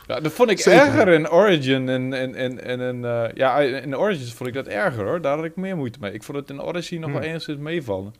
Ja, 0.07 0.19
dat 0.19 0.31
vond 0.31 0.49
ik 0.49 0.59
Zeker. 0.59 0.81
erger 0.81 1.07
in 1.07 1.29
Origin. 1.29 1.89
En, 1.89 2.13
en, 2.13 2.35
en, 2.35 2.63
en, 2.63 2.81
en, 2.81 3.05
eh, 3.05 3.33
ja, 3.33 3.59
in 3.59 3.97
Origins 3.97 4.33
vond 4.33 4.49
ik 4.49 4.55
dat 4.55 4.67
erger 4.67 5.03
hoor. 5.05 5.21
Daar 5.21 5.35
had 5.35 5.45
ik 5.45 5.55
meer 5.55 5.75
moeite 5.77 5.97
mee. 6.01 6.13
Ik 6.13 6.23
vond 6.23 6.37
het 6.37 6.49
in 6.49 6.59
Odyssey 6.59 6.97
nog 6.97 7.09
Hmm. 7.09 7.19
wel 7.19 7.27
enigszins 7.29 7.57
meevallen. 7.57 8.13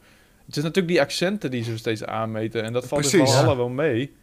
Het 0.45 0.55
is 0.57 0.63
natuurlijk 0.63 0.87
die 0.87 1.01
accenten 1.01 1.51
die 1.51 1.63
ze 1.63 1.77
steeds 1.77 2.03
aanmeten. 2.05 2.63
En 2.63 2.73
dat 2.73 2.87
valt 2.87 3.13
in. 3.13 3.27
Valhalla 3.27 3.55
wel 3.55 3.69
mee. 3.69 4.15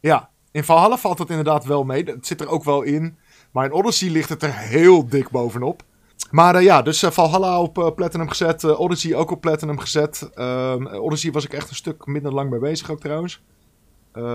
ja, 0.00 0.28
in 0.50 0.64
Valhalla 0.64 0.96
valt 0.96 1.18
het 1.18 1.28
inderdaad 1.30 1.64
wel 1.64 1.84
mee. 1.84 2.02
Het 2.04 2.26
zit 2.26 2.40
er 2.40 2.48
ook 2.48 2.64
wel 2.64 2.82
in. 2.82 3.16
Maar 3.56 3.64
in 3.64 3.72
Odyssey 3.72 4.08
ligt 4.08 4.28
het 4.28 4.42
er 4.42 4.54
heel 4.54 5.08
dik 5.08 5.30
bovenop. 5.30 5.82
Maar 6.30 6.54
eh, 6.54 6.62
ja, 6.62 6.82
dus 6.82 7.02
eh, 7.02 7.10
Valhalla 7.10 7.60
op 7.60 7.78
eh, 7.78 7.94
Platinum 7.94 8.28
gezet. 8.28 8.64
Odyssey 8.64 9.14
ook 9.14 9.30
op 9.30 9.40
Platinum 9.40 9.78
gezet. 9.78 10.30
Ehm, 10.34 10.86
Odyssey 10.86 11.30
was 11.30 11.44
ik 11.44 11.52
echt 11.52 11.70
een 11.70 11.76
stuk 11.76 12.06
minder 12.06 12.32
lang 12.32 12.50
mee 12.50 12.60
bezig 12.60 12.90
ook 12.90 13.00
trouwens. 13.00 13.42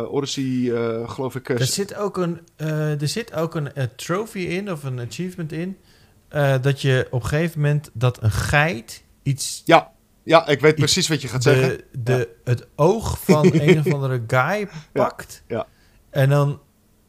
Odyssey, 0.09 0.71
geloof 1.07 1.35
ik... 1.35 1.49
Er 1.49 1.65
zit 1.65 1.95
ook 1.95 2.17
een, 2.17 2.39
er 2.99 3.07
zit 3.07 3.33
ook 3.33 3.55
een 3.55 3.71
trophy 3.95 4.39
in, 4.39 4.71
of 4.71 4.83
een 4.83 4.99
achievement 4.99 5.51
in, 5.51 5.77
dat 6.61 6.81
je 6.81 7.07
op 7.11 7.21
een 7.23 7.27
gegeven 7.27 7.61
moment 7.61 7.89
dat 7.93 8.23
een 8.23 8.31
geit 8.31 9.03
iets... 9.23 9.61
ja, 9.65 9.91
ja, 10.23 10.47
ik 10.47 10.59
weet 10.59 10.75
precies 10.75 11.07
wat 11.07 11.21
je 11.21 11.27
gaat 11.27 11.43
zeggen. 11.43 11.77
De, 11.77 11.99
de, 11.99 12.29
Het 12.43 12.67
oog 12.75 13.19
van 13.19 13.49
een 13.61 13.79
of 13.79 13.93
andere 13.93 14.23
guy 14.27 14.67
pakt. 14.91 15.43
ja. 15.47 15.67
En 16.09 16.29
dan 16.29 16.59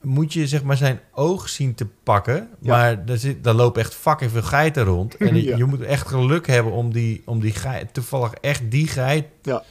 moet 0.03 0.33
je 0.33 0.47
zeg 0.47 0.63
maar 0.63 0.77
zijn 0.77 1.01
oog 1.13 1.49
zien 1.49 1.75
te 1.75 1.87
pakken. 2.03 2.49
Ja. 2.61 2.77
Maar 2.77 3.05
daar, 3.05 3.17
zit, 3.17 3.45
daar 3.45 3.55
lopen 3.55 3.81
echt 3.81 3.95
fucking 3.95 4.31
veel 4.31 4.43
geiten 4.43 4.85
rond. 4.85 5.17
En 5.17 5.35
je- 5.37 5.43
Ja. 5.45 5.57
je 5.57 5.65
moet 5.65 5.81
echt 5.83 6.09
geluk 6.09 6.47
hebben 6.47 6.73
om 6.73 6.93
die, 6.93 7.23
om 7.27 7.41
die 7.41 7.53
geit, 7.53 7.95
toevallig 7.95 8.33
echt 8.33 8.71
die 8.71 8.87
geit 8.87 9.27
Ja. 9.43 9.63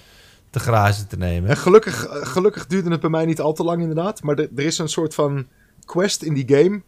te 0.50 0.60
grazen 0.60 1.08
te 1.08 1.18
nemen. 1.18 1.50
En 1.50 1.58
gelukkig, 1.58 2.08
gelukkig 2.10 2.68
duurde 2.68 2.90
het 2.92 3.00
bij 3.02 3.10
mij 3.10 3.26
niet 3.26 3.40
al 3.42 3.54
te 3.54 3.64
lang 3.64 3.82
inderdaad. 3.82 4.24
Maar 4.24 4.38
er- 4.40 4.50
er 4.56 4.64
is 4.66 4.78
een 4.78 4.90
soort 4.90 5.14
van 5.16 5.48
quest 5.86 6.22
in 6.24 6.34
die 6.34 6.58
game. 6.58 6.82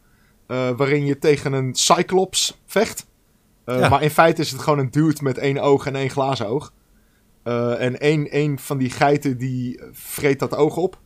eh, 0.46 0.70
waarin 0.76 1.04
je 1.04 1.18
tegen 1.18 1.52
een 1.52 1.74
Cyclops 1.74 2.60
vecht. 2.66 3.06
Eh. 3.64 3.90
Maar 3.90 4.02
in 4.02 4.10
feite 4.10 4.40
is 4.40 4.50
het 4.50 4.60
gewoon 4.60 4.78
een 4.78 4.90
dude 4.90 5.22
met 5.22 5.38
één 5.38 5.58
oog 5.58 5.86
en 5.86 5.96
één 5.96 6.10
glazen 6.10 6.46
oog. 6.48 6.72
Eh, 7.42 7.80
en 7.80 7.98
één, 8.00 8.30
één 8.30 8.58
van 8.58 8.78
die 8.78 8.90
geiten 8.90 9.38
die 9.38 9.80
vreet 9.92 10.38
dat 10.38 10.54
oog 10.56 10.76
op. 10.76 10.98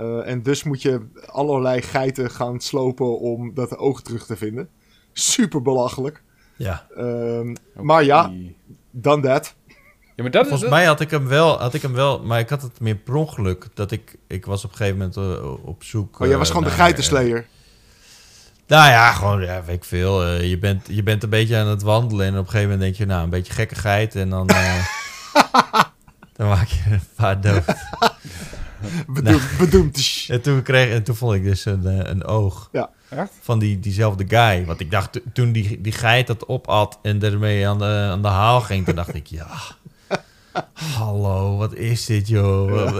Eh, 0.00 0.30
en 0.30 0.42
dus 0.42 0.62
moet 0.62 0.82
je 0.82 1.06
allerlei 1.26 1.82
geiten 1.82 2.30
gaan 2.30 2.60
slopen 2.60 3.18
om 3.20 3.54
dat 3.54 3.76
oog 3.78 4.02
terug 4.02 4.26
te 4.26 4.36
vinden. 4.36 4.68
Super 5.12 5.62
belachelijk. 5.62 6.22
Ja. 6.56 6.86
Ehm, 6.96 7.54
Maar 7.74 8.04
ja, 8.04 8.32
dan 8.90 9.20
dat. 9.20 9.54
Ja, 10.16 10.22
maar 10.22 10.30
dat 10.30 10.42
is... 10.42 10.48
Volgens 10.48 10.70
mij 10.70 10.84
had 10.84 11.00
ik 11.00 11.10
hem 11.10 11.26
wel, 11.26 11.58
had 11.58 11.74
ik 11.74 11.82
hem 11.82 11.92
wel, 11.92 12.22
maar 12.22 12.38
ik 12.38 12.48
had 12.48 12.62
het 12.62 12.80
meer 12.80 12.96
per 12.96 13.14
ongeluk. 13.14 13.66
Dat 13.74 13.90
ik, 13.90 14.16
ik 14.26 14.46
was 14.46 14.64
op 14.64 14.70
een 14.70 14.76
gegeven 14.76 14.98
moment 14.98 15.16
eh, 15.16 15.66
op 15.66 15.84
zoek. 15.84 16.14
Oh, 16.14 16.20
jij 16.20 16.32
eh, 16.32 16.38
was 16.38 16.48
gewoon 16.48 16.64
de 16.64 16.70
geitenslayer. 16.70 17.36
eh, 17.36 17.42
Nou 18.66 18.90
ja, 18.90 19.12
gewoon, 19.12 19.40
ja, 19.40 19.64
weet 19.64 19.76
ik 19.76 19.84
veel. 19.84 20.24
Eh, 20.24 20.48
je, 20.50 20.58
bent, 20.58 20.86
je 20.90 21.02
bent 21.02 21.22
een 21.22 21.30
beetje 21.30 21.56
aan 21.56 21.66
het 21.66 21.82
wandelen 21.82 22.26
en 22.26 22.32
op 22.32 22.38
een 22.38 22.44
gegeven 22.50 22.62
moment 22.70 22.80
denk 22.80 22.94
je, 22.94 23.06
nou, 23.06 23.24
een 23.24 23.30
beetje 23.30 23.52
gekkigheid. 23.52 24.14
En 24.14 24.30
dan, 24.30 24.48
eh, 24.48 24.84
dan 26.36 26.48
maak 26.48 26.68
je 26.68 26.82
een 26.90 27.02
paar 27.16 27.40
dood. 27.40 27.64
Bedoemd. 29.14 29.42
bedoemd. 29.58 29.94
tsch. 29.94 30.28
En 30.30 30.40
toen, 30.40 30.62
kreeg, 30.62 30.92
en 30.92 31.02
toen 31.02 31.14
vond 31.14 31.34
ik 31.34 31.42
dus 31.44 31.64
een, 31.64 31.86
eh, 31.86 32.10
een 32.10 32.24
oog 32.24 32.68
Ja. 32.72 32.90
Echt? 33.08 33.32
van 33.40 33.58
die, 33.58 33.78
diezelfde 33.80 34.24
guy. 34.28 34.64
Want 34.66 34.80
ik 34.80 34.90
dacht, 34.90 35.12
to- 35.12 35.20
toen 35.32 35.52
die, 35.52 35.80
die 35.80 35.92
geit 35.92 36.26
dat 36.26 36.48
opat 36.48 36.98
en 37.02 37.22
ermee 37.22 37.68
aan 37.68 37.78
de, 37.78 37.84
aan 37.84 38.22
de 38.22 38.28
haal 38.28 38.60
ging, 38.60 38.84
toen 38.84 38.94
dacht 38.94 39.14
ik, 39.14 39.26
ja... 39.26 39.46
Hallo, 40.98 41.56
wat 41.56 41.74
is 41.74 42.06
dit, 42.06 42.28
joh? 42.28 42.94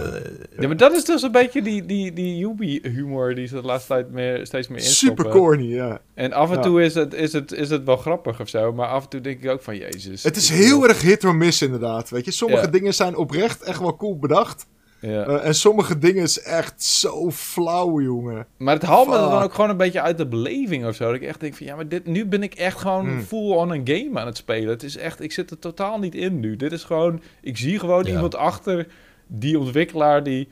Ja, 0.59 0.67
maar 0.67 0.77
dat 0.77 0.93
is 0.93 1.05
dus 1.05 1.21
een 1.21 1.31
beetje 1.31 1.61
die, 1.61 1.85
die, 1.85 2.13
die 2.13 2.37
Yubi-humor 2.37 3.35
die 3.35 3.47
ze 3.47 3.55
de 3.55 3.61
laatste 3.61 3.87
tijd 3.93 4.11
meer, 4.11 4.45
steeds 4.45 4.67
meer 4.67 4.77
instoppen. 4.77 5.25
Super 5.25 5.39
corny, 5.39 5.73
ja. 5.73 5.99
En 6.13 6.33
af 6.33 6.49
en 6.49 6.55
Ja. 6.55 6.61
toe 6.61 6.83
is 6.83 6.93
het, 6.93 7.13
is, 7.13 7.33
het, 7.33 7.51
is 7.51 7.69
het 7.69 7.83
wel 7.83 7.97
grappig 7.97 8.39
of 8.41 8.49
zo, 8.49 8.73
maar 8.73 8.87
af 8.87 9.03
en 9.03 9.09
toe 9.09 9.21
denk 9.21 9.43
ik 9.43 9.49
ook 9.49 9.61
van, 9.61 9.77
jezus. 9.77 10.23
Het 10.23 10.35
is 10.37 10.49
heel 10.49 10.87
erg 10.87 11.01
hit 11.01 11.23
or 11.23 11.35
miss 11.35 11.61
inderdaad. 11.61 12.09
Weet 12.09 12.25
je, 12.25 12.31
sommige 12.31 12.61
Ja. 12.65 12.69
dingen 12.71 12.93
zijn 12.93 13.15
oprecht 13.15 13.61
echt 13.61 13.79
wel 13.79 13.95
cool 13.95 14.19
bedacht. 14.19 14.65
Ja. 15.01 15.23
Eh, 15.25 15.45
en 15.45 15.55
sommige 15.55 15.97
dingen 15.97 16.23
is 16.23 16.41
echt 16.41 16.83
zo 16.83 17.31
flauw, 17.31 18.01
jongen. 18.01 18.47
Maar 18.57 18.73
het 18.73 18.83
haalt 18.83 19.07
me 19.07 19.13
dan 19.13 19.41
ook 19.43 19.53
gewoon 19.53 19.69
een 19.69 19.77
beetje 19.77 20.01
uit 20.01 20.17
de 20.17 20.27
beleving 20.27 20.85
of 20.85 20.95
zo. 20.95 21.05
Dat 21.05 21.15
ik 21.15 21.21
echt 21.27 21.39
denk 21.39 21.55
van, 21.55 21.65
ja, 21.65 21.75
maar 21.75 21.87
dit, 21.87 22.05
nu 22.05 22.25
ben 22.25 22.43
ik 22.43 22.53
echt 22.53 22.77
gewoon 22.79 23.07
Hmm. 23.07 23.21
full 23.21 23.51
on 23.55 23.69
een 23.71 23.81
game 23.87 24.19
aan 24.19 24.25
het 24.25 24.37
spelen. 24.37 24.69
Het 24.69 24.83
is 24.83 24.97
echt, 24.97 25.21
ik 25.21 25.31
zit 25.31 25.51
er 25.51 25.59
totaal 25.59 25.99
niet 25.99 26.15
in 26.15 26.39
nu. 26.39 26.55
Dit 26.55 26.71
is 26.71 26.83
gewoon, 26.83 27.21
ik 27.41 27.57
zie 27.57 27.79
gewoon 27.79 28.03
Ja. 28.05 28.09
iemand 28.11 28.35
achter 28.35 28.87
die 29.27 29.59
ontwikkelaar 29.59 30.23
die 30.23 30.47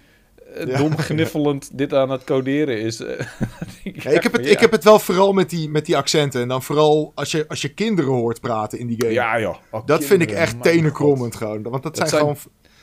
eh, 0.56 0.68
Ja. 0.68 0.78
dom 0.78 0.98
gniffelend 1.08 1.70
dit 1.78 1.94
aan 1.94 2.10
het 2.10 2.24
coderen 2.24 2.80
is. 2.82 2.98
Denk 3.84 4.02
Ja, 4.02 4.10
ik, 4.12 4.24
heb 4.24 4.32
het, 4.34 4.46
ik 4.50 4.60
heb 4.60 4.72
het 4.72 4.84
wel 4.84 5.00
vooral 5.00 5.34
met 5.34 5.50
die, 5.50 5.70
met 5.70 5.86
die 5.86 5.98
accenten. 5.98 6.42
En 6.42 6.48
dan 6.48 6.64
vooral 6.64 7.12
als 7.16 7.32
je, 7.32 7.46
als 7.48 7.62
je 7.62 7.74
kinderen 7.74 8.12
hoort 8.14 8.42
praten 8.42 8.80
in 8.80 8.88
die 8.88 9.02
game. 9.02 9.14
Ja, 9.14 9.40
joh. 9.40 9.56
Oh, 9.72 9.86
dat 9.86 10.04
vind 10.04 10.22
ik 10.22 10.32
echt 10.32 10.64
tenenkrommend 10.64 11.36
gewoon. 11.36 11.62
Want 11.62 11.84
dat 11.84 11.96
zijn, 11.98 12.10
zijn 12.10 12.22
gewoon 12.22 12.38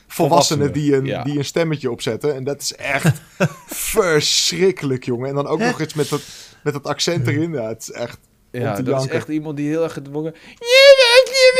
volwassenen, 0.06 0.72
die, 0.72 0.94
een, 0.96 1.04
ja. 1.04 1.22
die 1.22 1.38
een 1.38 1.44
stemmetje 1.44 1.90
opzetten. 1.90 2.34
En 2.34 2.44
dat 2.44 2.60
is 2.60 2.74
echt 2.74 3.20
verschrikkelijk, 3.66 5.04
jongen. 5.04 5.28
En 5.28 5.34
dan 5.34 5.46
ook 5.46 5.58
nog 5.58 5.80
eens 5.80 5.94
met 5.94 6.08
dat, 6.08 6.22
met 6.62 6.72
dat 6.72 6.86
accent 6.86 7.26
erin. 7.26 7.52
Ja, 7.52 7.68
het 7.68 7.82
is 7.82 7.90
echt... 7.90 8.18
Ja, 8.50 8.80
dat 8.80 9.04
is 9.04 9.10
echt 9.10 9.28
iemand 9.28 9.56
die 9.56 9.68
heel 9.68 9.82
erg 9.82 9.92
gedwongen... 9.92 10.34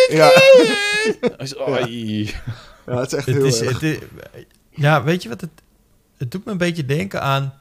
Ja, 0.17 0.31
ja 2.87 3.01
het 3.01 3.13
is 3.13 3.19
echt 3.19 3.27
Het 3.27 3.35
heel 3.35 3.45
is, 3.45 3.61
erg. 3.61 3.73
het 3.73 3.83
is- 3.83 3.99
ja, 4.71 5.03
weet 5.05 5.23
je 5.23 5.29
wat 5.29 5.41
het... 5.41 5.51
Het 6.17 6.31
doet 6.31 6.45
me 6.45 6.51
een 6.51 6.59
beetje 6.59 6.85
denken 6.85 7.23
aan... 7.23 7.55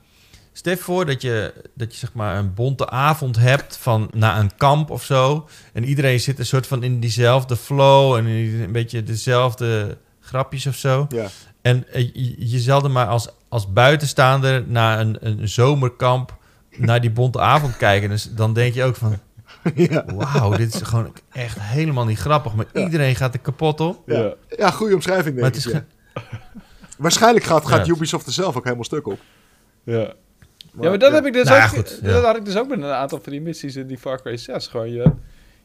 Stel 0.54 0.74
je 0.74 0.78
voor 0.80 1.06
dat 1.06 1.22
je, 1.22 1.54
dat 1.74 1.92
je 1.94 1.98
zeg 2.00 2.14
maar 2.14 2.38
een 2.38 2.54
bonte 2.54 2.90
avond 2.90 3.36
hebt 3.36 3.78
van 3.78 4.10
naar 4.14 4.40
een 4.40 4.56
kamp 4.58 4.90
of 4.90 5.04
zo. 5.04 5.48
En 5.74 5.84
iedereen 5.84 6.20
zit 6.20 6.40
een 6.40 6.46
soort 6.46 6.68
van 6.68 6.84
in 6.84 7.00
diezelfde 7.00 7.56
flow 7.56 8.16
en 8.16 8.26
in 8.26 8.62
een 8.62 8.72
beetje 8.72 9.04
dezelfde 9.04 9.98
grapjes 10.26 10.68
of 10.68 10.76
zo. 10.76 11.06
Ja. 11.10 11.28
En 11.62 11.88
eh, 11.92 12.10
je, 12.14 12.50
je 12.52 12.90
maar 12.92 13.08
als, 13.08 13.30
als 13.50 13.74
buitenstaander 13.74 14.64
naar 14.68 15.00
een, 15.00 15.18
een 15.20 15.48
zomerkamp 15.50 16.38
naar 16.78 17.02
die 17.02 17.12
bonte 17.12 17.40
avond 17.40 17.78
kijken. 17.78 18.10
Dus 18.10 18.24
dan 18.36 18.54
denk 18.54 18.74
je 18.74 18.84
ook 18.84 18.96
van, 18.96 19.18
ja. 19.76 20.06
wauw, 20.16 20.56
dit 20.58 20.74
is 20.74 20.82
gewoon 20.82 21.14
echt 21.32 21.58
helemaal 21.62 22.06
niet 22.06 22.20
grappig. 22.20 22.54
Maar 22.56 22.66
Ja. 22.74 22.82
iedereen 22.84 23.16
gaat 23.16 23.34
er 23.34 23.40
kapot 23.40 23.80
op. 23.80 24.02
Ja. 24.06 24.34
Ja. 24.58 24.72
goede 24.72 24.94
omschrijving 24.96 25.36
denk 25.36 25.40
Maar 25.40 25.52
het 25.52 25.66
ik. 25.66 25.66
is 25.66 25.72
ja. 25.72 25.86
ge- 26.22 26.24
Waarschijnlijk 26.98 27.46
gaat, 27.46 27.66
gaat 27.68 27.86
Ja. 27.86 27.94
Ubisoft 27.94 28.26
er 28.28 28.34
zelf 28.34 28.56
ook 28.58 28.64
helemaal 28.64 28.84
stuk 28.86 29.08
op. 29.08 29.20
Ja. 29.84 30.00
ja, 30.00 30.14
maar 30.90 31.00
dat 31.00 31.12
heb 31.12 31.26
ik 31.26 31.34
dus 31.34 31.44
Nou 31.44 31.58
ja, 31.58 31.64
ook... 31.66 31.70
goed, 31.70 32.00
ja. 32.02 32.12
Dat 32.12 32.24
had 32.24 32.36
ik 32.36 32.46
dus 32.46 32.58
ook 32.58 32.68
met 32.68 32.78
een 32.78 32.86
aantal 32.86 33.20
van 33.24 33.32
die 33.32 33.42
missies 33.42 33.76
in 33.76 33.88
die 33.88 33.98
Far 33.98 34.22
Cry 34.22 34.38
6. 34.38 34.68
Gewoon, 34.68 34.92
je, 34.92 35.12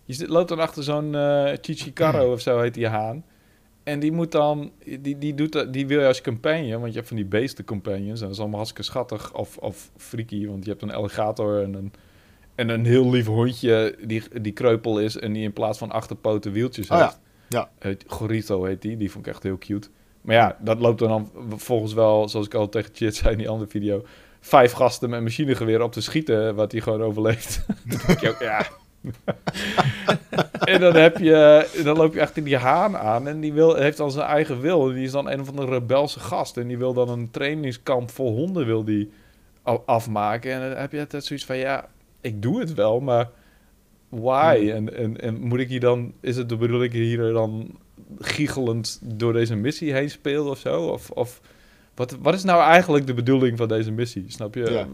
je 0.05 0.29
loopt 0.29 0.49
dan 0.49 0.61
achter 0.61 0.83
zo'n 0.83 1.15
eh 1.15 1.57
Chichikaro 1.61 2.33
of 2.33 2.41
zo 2.41 2.61
heet 2.61 2.75
die 2.75 2.89
haan. 2.89 3.25
En 3.83 4.01
die 4.01 4.13
moet 4.13 4.33
dan... 4.33 4.73
Die, 5.01 5.19
die, 5.19 5.35
doet, 5.35 5.73
die 5.73 5.87
wil 5.87 6.01
je 6.01 6.07
als 6.07 6.21
companion, 6.23 6.81
want 6.81 6.93
je 6.93 6.97
hebt 6.97 7.09
van 7.09 7.17
die 7.17 7.27
beesten 7.27 7.65
companions. 7.65 8.21
En 8.21 8.27
dat 8.27 8.35
is 8.35 8.41
allemaal 8.41 8.59
hartstikke 8.59 8.91
schattig 8.91 9.35
of, 9.35 9.57
of 9.57 9.91
freaky. 9.97 10.47
Want 10.47 10.65
je 10.65 10.71
hebt 10.71 10.83
een 10.83 10.93
alligator 10.93 11.63
en 11.63 11.75
een, 11.75 11.93
en 12.55 12.69
een 12.69 12.85
heel 12.85 13.11
lief 13.11 13.27
hondje 13.27 13.97
die, 14.07 14.23
die 14.41 14.53
kreupel 14.53 15.01
is... 15.01 15.17
en 15.17 15.33
die 15.33 15.43
in 15.43 15.53
plaats 15.53 15.79
van 15.79 15.91
achterpoten 15.91 16.53
wieltjes 16.53 16.91
Oh 16.91 16.99
ja, 16.99 17.05
heeft. 17.05 17.21
ja. 17.49 17.71
Heet, 17.79 18.05
Gorito 18.07 18.65
heet 18.65 18.83
die. 18.83 18.97
Die 18.97 19.11
vond 19.11 19.27
ik 19.27 19.33
echt 19.33 19.43
heel 19.43 19.59
cute. 19.59 19.89
Maar 20.21 20.35
ja, 20.35 20.57
dat 20.61 20.79
loopt 20.79 20.99
dan, 20.99 21.31
volgens 21.49 21.93
wel, 21.93 22.29
zoals 22.29 22.47
ik 22.47 22.55
al 22.55 22.69
tegen 22.69 22.91
Chit 22.95 23.17
zei 23.17 23.33
in 23.33 23.39
die 23.39 23.49
andere 23.49 23.71
video... 23.71 24.05
Vijf 24.43 24.73
gasten 24.73 25.11
met 25.11 25.23
machinegeweren 25.23 25.85
op 25.85 25.93
te 25.93 26.01
schieten, 26.01 26.55
wat 26.55 26.73
hij 26.73 26.81
gewoon 26.81 27.03
overleeft. 27.03 27.67
Ja... 28.41 28.67
en 30.65 30.81
dan, 30.81 30.95
heb 30.95 31.19
je, 31.19 31.69
dan 31.85 31.97
loop 31.97 32.15
je 32.15 32.21
achter 32.21 32.45
die 32.45 32.57
haan 32.57 32.97
aan 32.97 33.29
en 33.29 33.41
die 33.41 33.53
wil, 33.53 33.75
heeft 33.75 33.97
dan 33.97 34.11
zijn 34.11 34.27
eigen 34.27 34.61
wil. 34.61 34.89
En 34.89 34.95
die 34.95 35.05
is 35.05 35.11
dan 35.11 35.31
een 35.31 35.45
van 35.45 35.57
de 35.57 35.65
rebelse 35.65 36.21
gast. 36.21 36.57
En 36.57 36.67
die 36.67 36.79
wil 36.79 36.93
dan 36.93 37.09
een 37.09 37.31
trainingskamp 37.31 38.11
vol 38.11 38.35
honden 38.35 38.67
wil 38.67 38.85
die 38.85 39.11
afmaken. 39.85 40.53
En 40.53 40.61
dan 40.61 40.79
heb 40.79 40.93
je 40.93 41.01
altijd 41.01 41.25
zoiets 41.25 41.45
van, 41.45 41.57
ja, 41.57 41.89
ik 42.21 42.43
doe 42.43 42.61
het 42.61 42.75
wel, 42.75 43.01
maar 43.01 43.31
why? 44.09 44.71
En, 44.75 44.97
en, 44.97 45.21
en 45.21 45.41
moet 45.41 45.61
ik 45.61 45.69
hier 45.69 45.81
dan, 45.81 46.13
is 46.21 46.37
het 46.37 46.49
de 46.49 46.57
bedoeling 46.57 46.93
hier 46.93 47.33
dan 47.33 47.79
giechelend 48.19 49.01
door 49.03 49.33
deze 49.33 49.55
missie 49.55 49.93
heen 49.93 50.11
speel 50.11 50.47
of 50.47 50.59
zo? 50.59 50.83
Of, 50.83 51.11
of 51.11 51.41
wat, 51.95 52.17
wat 52.21 52.35
is 52.35 52.45
nou 52.45 52.63
eigenlijk 52.63 53.07
de 53.07 53.15
bedoeling 53.15 53.59
van 53.59 53.69
deze 53.69 53.91
missie? 53.91 54.25
Snap 54.29 54.55
je? 54.55 54.71
Ja. 54.71 54.87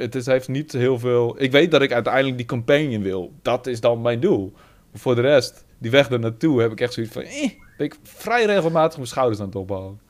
Het 0.00 0.14
is, 0.14 0.26
heeft 0.26 0.48
niet 0.48 0.72
heel 0.72 0.98
veel. 0.98 1.42
Ik 1.42 1.50
weet 1.52 1.70
dat 1.70 1.82
ik 1.82 1.92
uiteindelijk 1.92 2.36
die 2.36 2.46
companion 2.46 3.02
wil. 3.02 3.32
Dat 3.42 3.66
is 3.66 3.80
dan 3.80 4.00
mijn 4.00 4.20
doel. 4.20 4.52
Maar 4.90 5.00
voor 5.00 5.14
de 5.14 5.20
rest, 5.20 5.64
die 5.78 5.90
weg 5.90 6.10
er 6.10 6.18
naartoe, 6.18 6.60
heb 6.60 6.72
ik 6.72 6.80
echt 6.80 6.92
zoiets 6.92 7.12
van. 7.12 7.22
Eh, 7.22 7.50
ben 7.76 7.86
ik 7.86 7.96
vrij 8.02 8.44
regelmatig 8.44 8.96
mijn 8.96 9.08
schouders 9.08 9.40
aan 9.40 9.46
het 9.46 9.56
ophalen. 9.56 10.00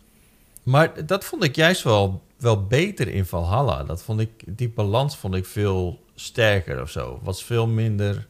Maar 0.63 1.07
dat 1.07 1.25
vond 1.25 1.45
ik 1.45 1.57
juist 1.57 1.83
wel, 1.83 2.23
wel 2.39 2.67
beter 2.67 3.09
in 3.09 3.25
Valhalla. 3.25 3.85
Dat 3.85 4.03
vond 4.03 4.21
ik, 4.21 4.31
die 4.47 4.69
balans 4.69 5.17
vond 5.17 5.35
ik 5.35 5.47
veel 5.47 5.99
sterker 6.15 6.83
of 6.83 6.91
zo. 6.91 7.21
Was 7.23 7.45
veel 7.45 7.67
minder 7.67 8.29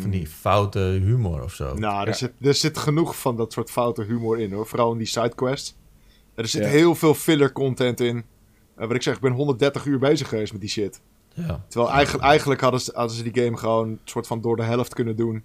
van 0.00 0.10
die 0.10 0.26
foute 0.26 0.78
humor 0.78 1.42
of 1.42 1.54
zo. 1.54 1.74
Nou, 1.74 2.00
er, 2.00 2.06
Ja. 2.06 2.12
zit, 2.12 2.32
er 2.40 2.54
zit 2.54 2.78
genoeg 2.78 3.18
van 3.18 3.36
dat 3.36 3.52
soort 3.52 3.70
foute 3.70 4.02
humor 4.02 4.38
in 4.40 4.52
hoor. 4.52 4.66
Vooral 4.66 4.92
in 4.92 4.98
die 4.98 5.06
sidequests. 5.06 5.74
Er 6.34 6.48
zit 6.48 6.62
Ja. 6.62 6.68
heel 6.68 6.94
veel 6.94 7.14
filler 7.14 7.52
content 7.52 8.00
in. 8.00 8.24
Eh, 8.76 8.86
wat 8.86 8.96
ik 8.96 9.02
zeg, 9.02 9.14
ik 9.14 9.20
ben 9.20 9.32
130 9.32 9.84
uur 9.84 9.98
bezig 9.98 10.28
geweest 10.28 10.52
met 10.52 10.60
die 10.60 10.70
shit. 10.70 11.00
Ja. 11.34 11.64
Terwijl 11.68 11.92
eigenlijk, 11.92 12.24
eigenlijk 12.24 12.60
hadden, 12.60 12.80
ze, 12.80 12.90
hadden 12.94 13.16
ze 13.16 13.30
die 13.30 13.42
game 13.44 13.56
gewoon 13.56 13.88
een 13.88 14.00
soort 14.04 14.26
van 14.26 14.40
door 14.40 14.56
de 14.56 14.62
helft 14.62 14.94
kunnen 14.94 15.16
doen. 15.16 15.44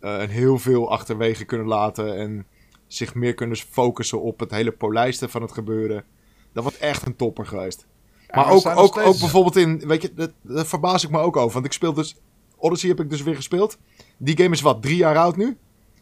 Eh, 0.00 0.22
en 0.22 0.28
heel 0.28 0.58
veel 0.58 0.90
achterwege 0.90 1.44
kunnen 1.44 1.66
laten. 1.66 2.16
En 2.18 2.46
zich 2.86 3.14
meer 3.14 3.34
kunnen 3.34 3.56
focussen 3.56 4.22
op 4.22 4.40
het 4.40 4.50
hele 4.50 4.72
polijsten 4.72 5.30
van 5.30 5.42
het 5.42 5.52
gebeuren. 5.52 6.04
Dat 6.52 6.62
wordt 6.62 6.78
echt 6.78 7.06
een 7.06 7.16
topper 7.16 7.46
geweest. 7.46 7.86
Ja, 8.28 8.36
maar 8.36 8.50
ook, 8.50 8.66
ook, 8.66 8.92
steeds- 8.92 9.06
ook 9.08 9.18
bijvoorbeeld 9.18 9.56
in, 9.56 9.78
weet 9.86 10.02
je, 10.02 10.14
dat, 10.14 10.30
daar 10.42 10.66
verbaas 10.66 11.04
ik 11.04 11.10
me 11.10 11.18
ook 11.18 11.36
over. 11.36 11.52
Want 11.52 11.64
ik 11.64 11.72
speel 11.72 11.92
dus, 11.92 12.16
Odyssey 12.56 12.88
heb 12.88 13.00
ik 13.00 13.10
dus 13.10 13.22
weer 13.22 13.36
gespeeld. 13.36 13.78
Die 14.16 14.36
game 14.36 14.50
is 14.54 14.60
wat, 14.60 14.82
drie 14.82 14.96
jaar 14.96 15.16
oud 15.16 15.36
nu? 15.36 15.56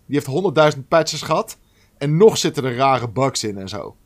Die 0.06 0.20
heeft 0.24 0.74
100.000 0.76 0.80
patches 0.88 1.22
gehad. 1.22 1.58
En 1.98 2.16
nog 2.16 2.38
zitten 2.38 2.64
er 2.64 2.76
rare 2.76 3.08
bugs 3.08 3.44
in 3.44 3.58
en 3.58 3.68
zo. 3.68 3.96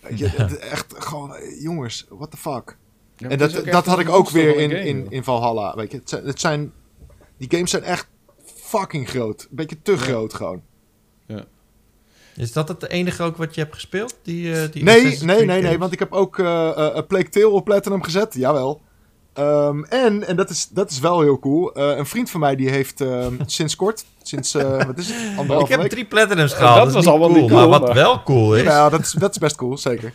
Weet 0.00 0.18
je, 0.18 0.26
het- 0.28 0.58
echt 0.58 0.94
gewoon, 0.98 1.32
jongens, 1.60 2.06
what 2.08 2.30
the 2.30 2.36
fuck. 2.36 2.76
Ja, 3.16 3.28
en 3.28 3.38
dat, 3.38 3.64
dat 3.64 3.86
had 3.86 3.98
ik 3.98 4.08
ook 4.08 4.28
weer 4.30 4.56
in, 4.56 4.70
game, 4.70 4.84
in, 4.84 5.06
in 5.10 5.24
Valhalla. 5.24 5.74
Weet 5.76 5.90
je, 5.90 5.96
het 5.98 6.08
zijn, 6.08 6.24
het 6.26 6.40
zijn, 6.40 6.72
die 7.36 7.50
games 7.50 7.70
zijn 7.70 7.82
echt 7.82 8.08
fucking 8.44 9.08
groot. 9.08 9.42
Een 9.50 9.56
beetje 9.56 9.82
te 9.82 9.96
groot 9.96 10.34
gewoon. 10.34 10.62
Is 12.36 12.52
dat 12.52 12.68
het 12.68 12.88
enige 12.88 13.22
ook 13.22 13.36
wat 13.36 13.54
je 13.54 13.60
hebt 13.60 13.74
gespeeld? 13.74 14.18
Die, 14.22 14.52
eh, 14.54 14.72
die 14.72 14.82
Nee, 14.82 15.18
nee, 15.22 15.44
nee, 15.44 15.62
nee, 15.62 15.78
want 15.78 15.92
ik 15.92 15.98
heb 15.98 16.12
ook 16.12 16.38
eh 16.38 16.68
eh, 16.70 16.96
A 16.96 17.00
Plague 17.00 17.28
Tale 17.28 17.48
op 17.48 17.64
Platinum 17.64 18.02
gezet. 18.02 18.34
Jawel. 18.34 18.80
Ehm, 19.40 19.82
en, 19.84 20.26
en 20.26 20.36
dat 20.36 20.50
is, 20.50 20.68
dat 20.68 20.90
is 20.90 20.98
wel 20.98 21.20
heel 21.20 21.38
cool. 21.38 21.74
eh, 21.74 21.96
een 21.98 22.06
vriend 22.06 22.30
van 22.30 22.40
mij 22.40 22.56
die 22.56 22.70
heeft 22.70 23.00
ehm, 23.00 23.34
sinds 23.46 23.76
kort, 23.76 24.04
sinds, 24.22 24.54
eh, 24.54 24.84
wat 24.86 24.98
is 24.98 25.08
het, 25.12 25.50
Ik 25.60 25.68
heb 25.68 25.80
week? 25.80 25.90
drie 25.90 26.04
platinums 26.06 26.52
gehaald. 26.52 26.76
Dat, 26.76 26.84
was 26.84 26.94
was 26.94 27.06
allemaal 27.06 27.28
allemaal 27.28 27.28
cool. 27.28 27.40
niet 27.40 27.50
cool, 27.50 27.60
Maar 27.70 27.78
wat 27.78 27.88
maar- 27.88 28.04
wel 28.04 28.22
cool 28.22 28.56
is... 28.56 28.62
Ja, 28.62 28.88
dat 28.88 29.00
is, 29.00 29.12
dat 29.12 29.30
is 29.30 29.38
best 29.38 29.56
cool, 29.56 29.76
zeker. 29.78 30.12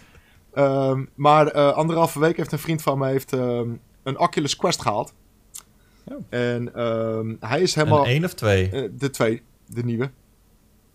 Ehm, 0.54 1.06
maar 1.16 1.48
eh, 1.48 1.72
anderhalve 1.74 2.20
week 2.20 2.38
heeft 2.38 2.52
een 2.52 2.60
vriend 2.60 2.82
van 2.82 2.98
mij 2.98 3.12
heeft, 3.12 3.34
ehm, 3.34 3.70
een 4.04 4.20
Oculus 4.20 4.56
Quest 4.56 4.82
gehaald. 4.82 5.14
Oh. 6.06 6.16
En 6.30 6.76
ehm, 6.76 7.34
hij 7.40 7.62
is 7.62 7.76
helemaal... 7.76 8.00
Een 8.00 8.06
één 8.12 8.24
of 8.26 8.34
twee? 8.34 8.70
De 8.98 9.10
twee, 9.10 9.42
de 9.66 9.84
nieuwe. 9.84 10.12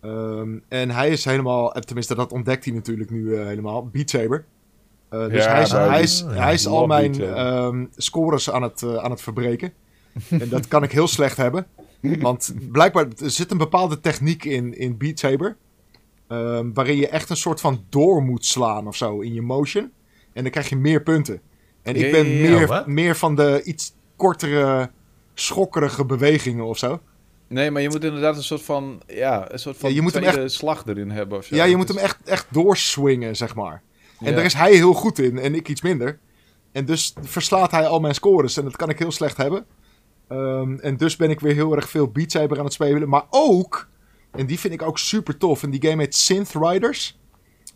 Ehm, 0.01 0.57
en 0.67 0.89
hij 0.91 1.09
is 1.09 1.25
helemaal, 1.25 1.71
tenminste 1.71 2.15
dat 2.15 2.31
ontdekt 2.31 2.65
hij 2.65 2.73
natuurlijk 2.73 3.09
nu 3.09 3.35
eh, 3.35 3.45
helemaal, 3.45 3.87
Beat 3.87 4.09
Saber. 4.09 4.45
Eh, 5.11 5.27
dus 5.29 5.43
Ja, 5.43 5.51
hij 5.53 5.61
is, 5.61 5.71
nou, 5.71 5.89
hij 5.89 6.01
is, 6.01 6.25
hij 6.27 6.65
al 6.67 6.87
mijn 6.87 7.21
ehm, 7.21 7.85
scores 7.95 8.51
aan 8.51 8.61
het, 8.61 8.81
eh, 8.83 8.95
aan 8.95 9.11
het 9.11 9.21
verbreken. 9.21 9.73
en 10.29 10.49
dat 10.49 10.67
kan 10.67 10.83
ik 10.83 10.91
heel 10.91 11.07
slecht 11.07 11.37
hebben. 11.37 11.67
Want 12.01 12.53
blijkbaar 12.71 13.07
er 13.23 13.29
zit 13.29 13.51
een 13.51 13.57
bepaalde 13.57 13.99
techniek 13.99 14.45
in, 14.45 14.77
in 14.77 14.97
Beat 14.97 15.19
Saber. 15.19 15.57
ehm, 16.27 16.71
waarin 16.73 16.97
je 16.97 17.07
echt 17.07 17.29
een 17.29 17.37
soort 17.37 17.61
van 17.61 17.85
door 17.89 18.23
moet 18.23 18.45
slaan 18.45 18.87
of 18.87 18.95
zo 18.95 19.19
in 19.19 19.33
je 19.33 19.41
motion. 19.41 19.91
En 20.33 20.41
dan 20.43 20.51
krijg 20.51 20.69
je 20.69 20.75
meer 20.75 21.01
punten. 21.01 21.41
En 21.81 21.95
ik 21.95 22.11
ben 22.11 22.41
meer, 22.41 22.83
meer 22.85 23.15
van 23.15 23.35
de 23.35 23.61
iets 23.63 23.93
kortere, 24.15 24.89
schokkerige 25.33 26.05
bewegingen 26.05 26.65
of 26.65 26.77
zo. 26.77 27.01
Nee, 27.47 27.71
maar 27.71 27.81
je 27.81 27.89
moet 27.89 28.03
inderdaad 28.03 28.35
een 28.37 28.43
soort 28.43 28.61
van, 28.61 29.01
ja, 29.07 29.51
een 29.51 29.59
soort 29.59 29.77
van 29.77 29.89
Ja, 29.89 29.95
je 29.95 30.01
moet 30.01 30.13
hem 30.13 30.23
tweede 30.23 30.49
slag 30.49 30.85
erin 30.85 31.11
hebben 31.11 31.37
of 31.37 31.45
zo. 31.45 31.55
Ja, 31.55 31.63
je 31.63 31.75
moet 31.75 31.87
hem 31.87 31.97
echt, 31.97 32.17
echt 32.23 32.47
doorswingen, 32.49 33.35
zeg 33.35 33.55
maar. 33.55 33.81
En 34.23 34.35
daar 34.35 34.45
is 34.45 34.53
hij 34.53 34.73
heel 34.73 34.93
goed 34.93 35.19
in 35.19 35.39
en 35.39 35.55
ik 35.55 35.69
iets 35.69 35.81
minder. 35.81 36.19
En 36.71 36.85
dus 36.85 37.13
verslaat 37.21 37.71
hij 37.71 37.87
al 37.87 37.99
mijn 37.99 38.13
scores 38.13 38.57
en 38.57 38.63
dat 38.63 38.75
kan 38.75 38.89
ik 38.89 38.99
heel 38.99 39.11
slecht 39.11 39.37
hebben. 39.37 39.65
Ehm, 40.27 40.77
en 40.79 40.97
dus 40.97 41.15
ben 41.15 41.29
ik 41.29 41.39
weer 41.39 41.53
heel 41.53 41.75
erg 41.75 41.89
veel 41.89 42.07
Beat 42.07 42.31
Saber 42.31 42.57
aan 42.57 42.63
het 42.63 42.73
spelen. 42.73 43.09
Maar 43.09 43.25
ook, 43.29 43.89
en 44.31 44.45
die 44.45 44.59
vind 44.59 44.73
ik 44.73 44.81
ook 44.81 44.97
super 44.97 45.37
tof. 45.37 45.63
En 45.63 45.69
die 45.69 45.89
game 45.89 46.01
heet 46.01 46.15
Synth 46.15 46.53
Riders. 46.53 47.19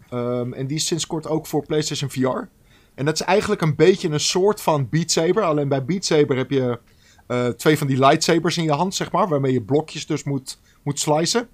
Ehm, 0.10 0.54
en 0.54 0.68
die 0.68 0.78
is 0.78 0.86
sinds 0.86 1.08
kort 1.08 1.28
ook 1.28 1.48
voor 1.48 1.66
PlayStation 1.66 2.10
VR. 2.10 2.48
En 2.96 3.06
dat 3.06 3.14
is 3.14 3.22
eigenlijk 3.22 3.62
een 3.62 3.76
beetje 3.76 4.10
een 4.10 4.20
soort 4.20 4.62
van 4.62 4.90
Beat 4.90 5.12
Saber. 5.12 5.44
Alleen 5.44 5.68
bij 5.68 5.86
Beat 5.86 6.06
Saber 6.06 6.38
heb 6.38 6.50
je 6.50 6.80
eh, 7.28 7.48
twee 7.48 7.78
van 7.78 7.88
die 7.88 8.00
lightsabers 8.00 8.58
in 8.58 8.64
je 8.64 8.72
hand, 8.72 8.96
zeg 8.96 9.12
maar. 9.12 9.28
Waarmee 9.28 9.54
je 9.54 9.62
blokjes 9.62 10.06
dus 10.06 10.24
moet, 10.24 10.60
moet 10.84 11.00
slicen. 11.00 11.50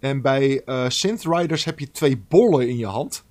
En 0.00 0.22
bij 0.22 0.62
eh 0.64 0.84
Synth 0.88 1.24
Riders 1.24 1.64
heb 1.64 1.78
je 1.78 1.90
twee 1.90 2.24
bollen 2.28 2.68
in 2.68 2.76
je 2.76 2.86
hand. 2.86 3.24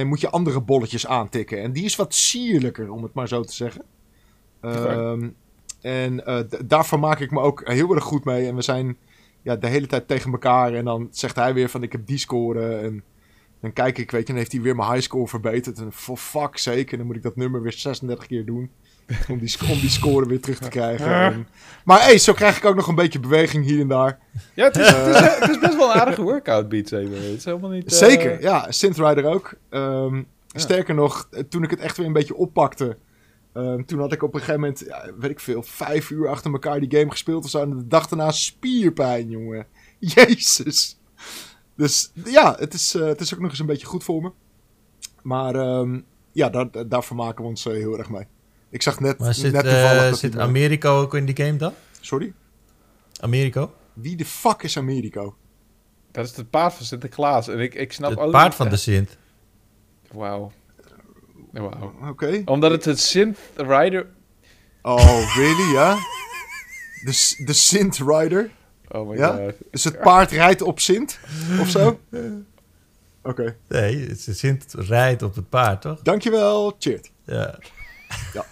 En 0.00 0.06
moet 0.08 0.20
je 0.20 0.30
andere 0.30 0.60
bolletjes 0.60 1.06
aantikken. 1.06 1.62
En 1.62 1.72
die 1.72 1.84
is 1.84 1.96
wat 1.96 2.14
sierlijker, 2.14 2.90
om 2.92 3.02
het 3.02 3.14
maar 3.14 3.28
zo 3.28 3.42
te 3.42 3.52
zeggen. 3.54 3.82
Ehm, 4.60 5.28
en 5.80 6.26
eh, 6.26 6.38
d- 6.38 6.68
daar 6.68 6.86
vermaak 6.86 7.20
ik 7.20 7.30
me 7.30 7.40
ook 7.40 7.68
heel 7.68 7.94
erg 7.94 8.04
goed 8.04 8.24
mee. 8.24 8.46
En 8.46 8.54
we 8.54 8.62
zijn 8.62 8.96
ja, 9.42 9.56
de 9.56 9.66
hele 9.66 9.86
tijd 9.86 10.08
tegen 10.08 10.32
elkaar. 10.32 10.74
En 10.74 10.84
dan 10.84 11.08
zegt 11.10 11.36
hij 11.36 11.54
weer 11.54 11.68
van 11.68 11.82
ik 11.82 11.92
heb 11.92 12.06
die 12.06 12.18
score. 12.18 12.76
En 12.76 13.02
dan 13.60 13.72
kijk 13.72 13.98
ik, 13.98 14.10
weet 14.10 14.20
je, 14.20 14.26
dan 14.26 14.36
heeft 14.36 14.52
hij 14.52 14.60
weer 14.60 14.76
mijn 14.76 14.92
highscore 14.92 15.26
verbeterd. 15.28 15.78
En 15.78 15.92
for 15.92 16.16
fuck 16.16 16.54
en 16.66 16.98
dan 16.98 17.06
moet 17.06 17.16
ik 17.16 17.22
dat 17.22 17.36
nummer 17.36 17.62
weer 17.62 17.72
36 17.72 18.26
keer 18.26 18.44
doen. 18.44 18.70
Om 19.28 19.38
die, 19.38 19.56
om 19.70 19.78
die 19.80 19.88
score 19.90 20.26
weer 20.28 20.40
terug 20.40 20.58
te 20.58 20.68
krijgen. 20.68 21.06
En- 21.14 21.46
maar 21.84 22.02
hey, 22.02 22.18
zo 22.18 22.32
krijg 22.32 22.56
ik 22.56 22.64
ook 22.64 22.74
nog 22.76 22.86
een 22.88 22.94
beetje 22.94 23.20
beweging 23.20 23.64
hier 23.64 23.80
en 23.80 23.88
daar. 23.88 24.18
Ja, 24.54 24.64
het 24.64 24.76
is, 24.76 24.88
het, 24.88 25.06
is, 25.14 25.20
het 25.38 25.50
is 25.50 25.58
best 25.58 25.76
wel 25.76 25.90
een 25.94 26.00
aardige 26.00 26.22
workout, 26.22 26.68
Beat 26.68 26.88
Saber. 26.88 27.16
Het 27.22 27.36
is 27.36 27.44
helemaal 27.44 27.70
niet... 27.70 27.92
eh, 27.92 27.98
Zeker, 27.98 28.40
ja. 28.42 28.66
Synth 28.70 28.96
Rider 28.98 29.24
ook. 29.24 29.54
Ehm, 29.70 30.14
Ja. 30.16 30.58
Sterker 30.60 30.94
nog, 30.94 31.28
eh, 31.30 31.42
toen 31.48 31.62
ik 31.62 31.70
het 31.70 31.80
echt 31.80 31.96
weer 31.96 32.06
een 32.06 32.12
beetje 32.12 32.34
oppakte... 32.36 32.96
ehm, 33.52 33.82
toen 33.84 33.98
had 33.98 34.12
ik 34.12 34.22
op 34.22 34.34
een 34.34 34.40
gegeven 34.40 34.60
moment, 34.60 34.82
ja, 34.86 35.04
weet 35.18 35.30
ik 35.30 35.40
veel, 35.40 35.62
vijf 35.62 36.10
uur 36.10 36.28
achter 36.28 36.52
elkaar 36.52 36.80
die 36.80 36.98
game 36.98 37.10
gespeeld 37.10 37.44
of 37.44 37.50
zo. 37.50 37.60
En 37.62 37.70
de 37.76 37.86
dag 37.86 38.06
daarna 38.08 38.30
spierpijn, 38.30 39.28
jongen. 39.30 39.66
Jezus. 39.98 40.98
Dus 41.76 42.12
ja, 42.24 42.56
het 42.58 42.74
is, 42.74 42.94
eh, 42.94 43.06
het 43.06 43.20
is 43.20 43.34
ook 43.34 43.40
nog 43.40 43.50
eens 43.50 43.58
een 43.58 43.66
beetje 43.66 43.86
goed 43.86 44.04
voor 44.04 44.22
me. 44.22 44.30
Maar 45.22 45.54
ehm, 45.54 46.00
ja, 46.32 46.48
daar, 46.48 46.88
daar 46.88 47.04
vermaken 47.04 47.42
we 47.42 47.48
ons 47.50 47.66
eh, 47.66 47.72
heel 47.72 47.98
erg 47.98 48.10
mee. 48.10 48.26
Ik 48.70 48.82
zag 48.82 49.00
net, 49.00 49.18
Maar 49.18 49.34
zit, 49.34 49.52
net 49.52 49.64
eh, 49.64 49.70
toevallig 49.72 50.10
dat 50.10 50.18
zit 50.18 50.32
die- 50.32 50.40
Americo 50.40 51.00
ook 51.00 51.14
in 51.14 51.24
die 51.24 51.36
game 51.44 51.56
dan? 51.56 51.72
Sorry? 52.00 52.32
Americo? 53.20 53.74
Wie 53.92 54.16
de 54.16 54.24
fuck 54.24 54.62
is 54.62 54.76
Americo? 54.76 55.36
Dat 56.10 56.24
is 56.24 56.36
het 56.36 56.50
paard 56.50 56.74
van 56.74 56.84
Sinterklaas. 56.86 57.48
En 57.48 57.58
ik, 57.58 57.74
ik 57.74 57.92
snap 57.92 58.10
ook 58.12 58.20
het 58.20 58.30
paard 58.30 58.46
niet- 58.46 58.54
van 58.54 58.68
de 58.68 58.76
Sint. 58.76 59.16
Wauw. 60.12 60.52
Wauw. 61.52 61.94
Oké. 62.08 62.42
Omdat 62.44 62.70
het 62.70 62.84
het 62.84 63.00
Synth 63.00 63.38
Rider... 63.56 64.06
Oh, 64.82 65.34
really, 65.36 65.72
ja? 65.72 65.94
De, 67.04 67.34
de 67.44 67.52
Synth 67.52 67.96
Rider? 67.98 68.50
Oh 68.88 69.08
my 69.08 69.16
Ja? 69.16 69.36
god. 69.36 69.52
Dus 69.70 69.84
het 69.84 70.00
paard 70.00 70.30
rijdt 70.30 70.62
op 70.62 70.80
Sint? 70.80 71.18
Of 71.60 71.68
zo? 71.68 72.00
Oké. 73.22 73.56
Nee, 73.68 74.06
de 74.06 74.34
Sint 74.34 74.74
rijdt 74.78 75.22
op 75.22 75.34
het 75.34 75.48
paard, 75.48 75.80
toch? 75.82 76.00
Dankjewel. 76.02 76.76
Cheert. 76.78 77.10
Ja. 77.24 77.58
Ja. 78.32 78.46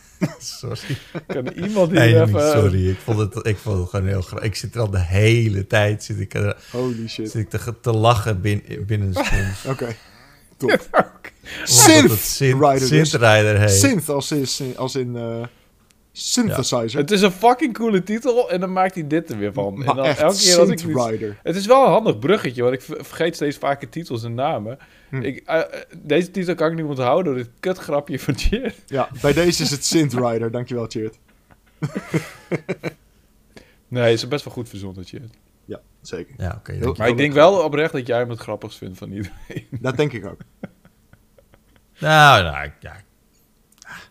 Sorry. 0.58 0.96
Kan 1.26 1.46
iemand 1.48 1.90
die 1.90 1.98
Nee, 1.98 2.20
even... 2.20 2.40
sorry. 2.52 2.88
Ik 2.90 2.98
vond, 3.04 3.18
het, 3.18 3.46
ik 3.46 3.56
vond 3.58 3.78
het 3.80 3.88
gewoon 3.90 4.06
heel 4.06 4.22
grappig. 4.22 4.48
Ik 4.48 4.54
zit 4.54 4.74
er 4.74 4.80
al 4.80 4.90
de 4.90 5.00
hele 5.00 5.66
tijd 5.66 6.04
zit 6.04 6.20
ik, 6.20 6.34
er- 6.34 6.56
Holy 6.70 7.08
shit. 7.08 7.30
zit 7.30 7.42
ik 7.42 7.60
te, 7.60 7.74
te 7.80 7.92
lachen 7.92 8.40
bin, 8.40 8.62
binnen 8.86 9.08
een. 9.16 9.52
Oké. 9.72 9.96
Top. 10.56 10.70
Omdat 10.70 11.18
Synth 11.64 12.18
Sint, 12.18 12.60
Rider. 12.62 12.86
Sint 12.88 13.12
Rider 13.12 13.58
heet. 13.60 13.70
Synth 13.70 14.08
als, 14.08 14.32
is, 14.32 14.62
als 14.76 14.94
in 14.94 15.16
eh, 15.16 15.42
synthesizer. 16.20 17.00
Het 17.00 17.10
is 17.10 17.20
een 17.22 17.30
fucking 17.30 17.74
coole 17.74 18.02
titel 18.02 18.50
en 18.50 18.60
dan 18.60 18.72
maakt 18.72 18.94
hij 18.94 19.06
dit 19.06 19.30
er 19.30 19.38
weer 19.38 19.52
van. 19.52 19.72
en 19.78 19.84
maar 19.84 19.94
dan 19.94 20.04
echt, 20.04 20.18
elke 20.20 20.36
keer 20.38 20.58
als 20.58 20.68
ik 20.68 20.78
Synth 20.78 20.96
iets- 20.96 21.06
Rider. 21.06 21.38
Het 21.42 21.56
is 21.56 21.66
wel 21.66 21.84
een 21.84 21.90
handig 21.90 22.18
bruggetje, 22.18 22.62
want 22.62 22.74
ik 22.74 22.82
ver- 22.82 23.04
vergeet 23.04 23.34
steeds 23.34 23.56
vaker 23.56 23.88
titels 23.88 24.24
en 24.24 24.34
namen. 24.34 24.78
Hm. 25.08 25.22
Ik, 25.22 25.42
eh, 25.46 25.58
eh, 25.58 25.64
deze 26.02 26.30
titel 26.30 26.54
kan 26.54 26.70
ik 26.70 26.76
niet 26.76 26.84
onthouden 26.86 27.24
door 27.24 27.42
dit 27.42 27.50
kutgrapje 27.60 28.18
van 28.18 28.38
Cheer. 28.38 28.74
Ja, 28.86 29.08
bij 29.20 29.32
deze 29.32 29.62
is 29.62 29.70
het 29.70 29.84
Synth 29.84 30.12
Rider. 30.14 30.50
Dankjewel, 30.50 30.86
Cheert. 30.88 31.18
Nee, 33.88 34.12
is 34.12 34.28
best 34.28 34.44
wel 34.44 34.54
goed 34.54 34.68
verzonnen, 34.68 35.04
Cheer. 35.04 35.22
Ja, 35.64 35.80
zeker. 36.02 36.34
Ja, 36.38 36.54
oké. 36.58 36.92
Maar 36.96 37.08
ik 37.08 37.16
denk 37.16 37.32
wel 37.32 37.62
oprecht 37.64 37.92
dat 37.92 38.06
jij 38.06 38.18
hem 38.18 38.30
het 38.30 38.38
grappigst 38.38 38.78
vindt 38.78 38.98
van 38.98 39.12
iedereen. 39.12 39.66
Dat 39.80 39.96
denk 39.96 40.12
ik 40.12 40.26
ook. 40.26 40.40
nou, 41.98 42.42
nou, 42.42 42.70
ja, 42.80 42.96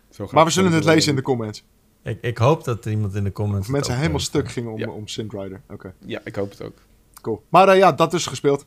Zo 0.09 0.27
Maar 0.31 0.45
we 0.45 0.51
zullen 0.51 0.71
het 0.71 0.83
lezen 0.83 1.09
in 1.09 1.15
de 1.15 1.21
comments. 1.21 1.63
Ik, 2.07 2.17
ik 2.21 2.37
hoop 2.37 2.63
dat 2.63 2.85
er 2.85 2.91
iemand 2.91 3.15
in 3.15 3.23
de 3.23 3.31
comments... 3.31 3.67
Of 3.67 3.73
mensen 3.73 3.97
helemaal 3.97 4.19
stuk 4.19 4.51
gingen 4.51 4.71
om, 4.71 4.79
Ja. 4.79 4.89
om 4.89 5.07
Synth 5.07 5.33
Rider. 5.33 5.61
Oké, 5.69 5.93
Ja, 6.05 6.19
ik 6.23 6.35
hoop 6.35 6.49
het 6.49 6.61
ook. 6.61 6.77
cool. 7.21 7.43
Maar 7.49 7.67
eh, 7.67 7.77
ja, 7.77 7.91
dat 7.91 8.11
dus 8.11 8.25
gespeeld. 8.25 8.65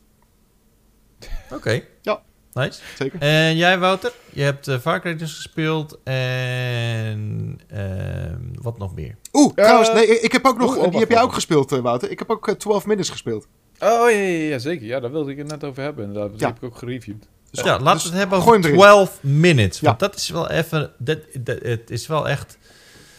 Oké. 1.51 1.81
Ja. 2.01 2.21
Nice. 2.53 2.81
Zeker. 2.97 3.19
En 3.21 3.55
jij, 3.57 3.79
Wouter? 3.79 4.11
Je 4.29 4.41
hebt 4.41 4.67
uh, 4.67 4.79
Far 4.79 5.01
Cry 5.01 5.15
dus 5.15 5.33
gespeeld 5.35 5.97
en 6.03 7.59
ehm, 7.67 8.39
wat 8.61 8.77
nog 8.77 8.95
meer? 8.95 9.15
Oeh, 9.33 9.51
Eh, 9.55 9.63
trouwens, 9.63 9.93
nee, 9.93 10.19
ik 10.19 10.31
heb 10.31 10.45
ook 10.45 10.57
nog... 10.57 10.69
oeh, 10.69 10.77
oh, 10.77 10.83
die 10.83 10.91
wacht, 10.91 10.99
heb 11.03 11.09
jij 11.11 11.21
ook 11.21 11.33
gespeeld, 11.33 11.71
eh, 11.71 11.79
Wouter. 11.79 12.11
Ik 12.11 12.19
heb 12.19 12.29
ook 12.29 12.47
eh, 12.47 12.55
12 12.55 12.85
Minutes 12.85 13.09
gespeeld. 13.09 13.47
Oh, 13.79 13.89
ja, 13.89 14.07
ja, 14.09 14.49
ja, 14.49 14.57
zeker. 14.59 14.85
Ja, 14.85 14.99
daar 14.99 15.11
wilde 15.11 15.31
ik 15.31 15.37
het 15.37 15.47
net 15.47 15.63
over 15.63 15.83
hebben. 15.83 16.05
Inderdaad. 16.05 16.31
Dat 16.31 16.39
Ja. 16.39 16.47
heb 16.47 16.57
ik 16.57 16.63
ook 16.63 16.77
gereviewd. 16.77 17.27
Dus 17.51 17.63
ja, 17.63 17.79
laten 17.79 17.93
dus 17.93 18.03
we 18.03 18.09
het 18.09 18.17
hebben 18.17 18.37
over 18.37 18.51
hem 18.53 18.63
erin. 18.63 18.75
12 18.75 19.17
minutes. 19.23 19.79
Want 19.79 19.99
Ja. 20.01 20.07
dat 20.07 20.15
is 20.15 20.29
wel 20.29 20.49
even... 20.49 20.91
Dat, 20.97 21.17
dat, 21.39 21.59
het 21.61 21.89
is 21.89 22.07
wel 22.07 22.29
echt... 22.29 22.57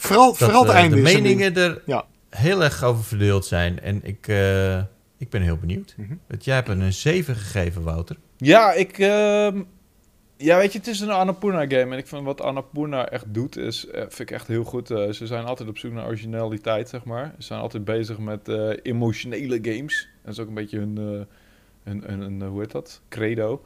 Vooral, 0.02 0.28
Dat 0.28 0.38
vooral 0.38 0.62
het 0.62 0.70
eh, 0.70 0.76
einde 0.76 0.96
de 0.96 1.02
meningen 1.02 1.56
er 1.56 1.82
Ja. 1.86 2.04
heel 2.30 2.62
erg 2.64 2.82
over 2.84 3.04
verdeeld 3.04 3.46
zijn. 3.46 3.80
En 3.80 4.00
ik, 4.04 4.28
eh, 4.28 4.78
ik 5.18 5.30
ben 5.30 5.42
heel 5.42 5.56
benieuwd. 5.56 5.94
Want 6.28 6.44
jij 6.44 6.54
hebt 6.54 6.68
een 6.68 6.92
7 6.92 7.36
gegeven, 7.36 7.82
Wouter. 7.82 8.16
Ja, 8.36 8.72
ik... 8.72 8.98
ehm, 8.98 9.62
ja, 10.36 10.56
weet 10.58 10.72
je, 10.72 10.78
het 10.78 10.86
is 10.86 11.00
een 11.00 11.10
Annapurna 11.10 11.60
game. 11.60 11.92
En 11.92 11.98
ik 11.98 12.06
vind 12.06 12.24
wat 12.24 12.40
Annapurna 12.40 13.08
echt 13.08 13.24
doet, 13.34 13.56
is, 13.56 13.86
eh, 13.86 14.00
vind 14.00 14.20
ik 14.20 14.30
echt 14.30 14.46
heel 14.46 14.64
goed. 14.64 14.86
Ze 14.86 15.26
zijn 15.26 15.44
altijd 15.44 15.68
op 15.68 15.78
zoek 15.78 15.92
naar 15.92 16.06
originaliteit, 16.06 16.88
zeg 16.88 17.04
maar. 17.04 17.34
Ze 17.38 17.42
zijn 17.46 17.60
altijd 17.60 17.84
bezig 17.84 18.18
met 18.18 18.48
eh, 18.48 18.70
emotionele 18.82 19.58
games. 19.62 20.08
Dat 20.24 20.32
is 20.32 20.38
ook 20.38 20.48
een 20.48 20.54
beetje 20.54 20.78
hun, 20.78 20.98
eh, 20.98 21.26
hun, 21.84 22.02
hun, 22.06 22.20
hun, 22.20 22.42
hoe 22.42 22.60
heet 22.60 22.70
dat? 22.70 23.00
Credo. 23.08 23.64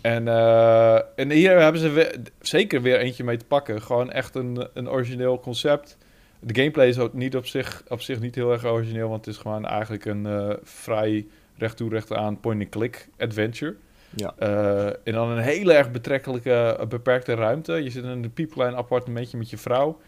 En, 0.00 0.28
eh, 0.28 0.94
en 1.16 1.30
hier 1.30 1.60
hebben 1.60 1.80
ze 1.80 1.88
weer- 1.88 2.16
zeker 2.40 2.82
weer 2.82 2.98
eentje 2.98 3.24
mee 3.24 3.36
te 3.36 3.44
pakken. 3.44 3.82
Gewoon 3.82 4.12
echt 4.12 4.34
een, 4.34 4.68
een 4.74 4.90
origineel 4.90 5.40
concept. 5.40 5.98
De 6.40 6.54
gameplay 6.54 6.88
is 6.88 6.98
ook 6.98 7.12
niet 7.12 7.36
op 7.36 7.46
zich, 7.46 7.82
op 7.88 8.00
zich 8.00 8.20
niet 8.20 8.34
heel 8.34 8.52
erg 8.52 8.64
origineel, 8.64 9.08
want 9.08 9.24
het 9.24 9.34
is 9.34 9.40
gewoon 9.40 9.66
eigenlijk 9.66 10.04
een 10.04 10.26
eh, 10.26 10.50
vrij 10.62 11.26
recht 11.56 11.76
toe 11.76 11.90
recht 11.90 12.12
aan 12.12 12.40
point-and-click 12.40 13.08
adventure. 13.18 13.76
Ja. 14.10 14.34
Eh, 14.38 14.86
en 14.86 15.12
dan 15.12 15.28
een 15.28 15.42
hele 15.42 15.72
erg 15.72 15.90
betrekkelijke, 15.90 16.86
beperkte 16.88 17.34
ruimte. 17.34 17.72
Je 17.72 17.90
zit 17.90 18.04
in 18.04 18.08
een 18.08 18.32
piepklein 18.32 18.74
appartementje 18.74 19.36
met 19.38 19.50
je 19.50 19.58
vrouw. 19.58 20.00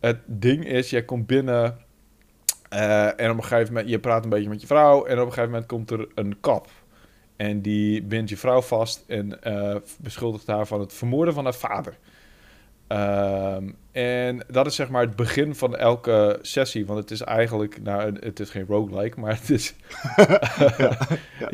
Het 0.00 0.18
ding 0.26 0.66
is, 0.66 0.90
jij 0.90 1.02
komt 1.02 1.26
binnen 1.26 1.78
en 3.16 3.30
op 3.30 3.36
een 3.36 3.44
gegeven 3.44 3.72
moment, 3.72 3.90
je 3.90 3.98
praat 3.98 4.24
een 4.24 4.30
beetje 4.30 4.48
met 4.48 4.60
je 4.60 4.66
vrouw 4.66 5.04
en 5.04 5.18
op 5.18 5.26
een 5.26 5.32
gegeven 5.32 5.50
moment 5.50 5.66
komt 5.66 5.90
er 5.90 6.08
een 6.14 6.40
kap. 6.40 6.68
En 7.36 7.60
die 7.60 8.02
bindt 8.02 8.30
je 8.30 8.36
vrouw 8.36 8.60
vast 8.60 9.04
en 9.06 9.42
eh, 9.42 9.76
beschuldigt 9.98 10.46
haar 10.46 10.66
van 10.66 10.80
het 10.80 10.92
vermoorden 10.92 11.34
van 11.34 11.44
haar 11.44 11.54
vader. 11.54 11.96
Ehm, 12.86 13.64
en 13.92 14.44
dat 14.50 14.66
is 14.66 14.74
zeg 14.74 14.88
maar 14.88 15.02
het 15.02 15.16
begin 15.16 15.54
van 15.54 15.76
elke 15.76 16.38
sessie. 16.42 16.86
Want 16.86 16.98
het 16.98 17.10
is 17.10 17.20
eigenlijk, 17.20 17.82
nou, 17.82 18.12
het 18.20 18.40
is 18.40 18.50
geen 18.50 18.64
roguelike, 18.68 19.20
maar 19.20 19.38
het 19.40 19.50
is... 19.50 19.74
Ja, 20.78 20.98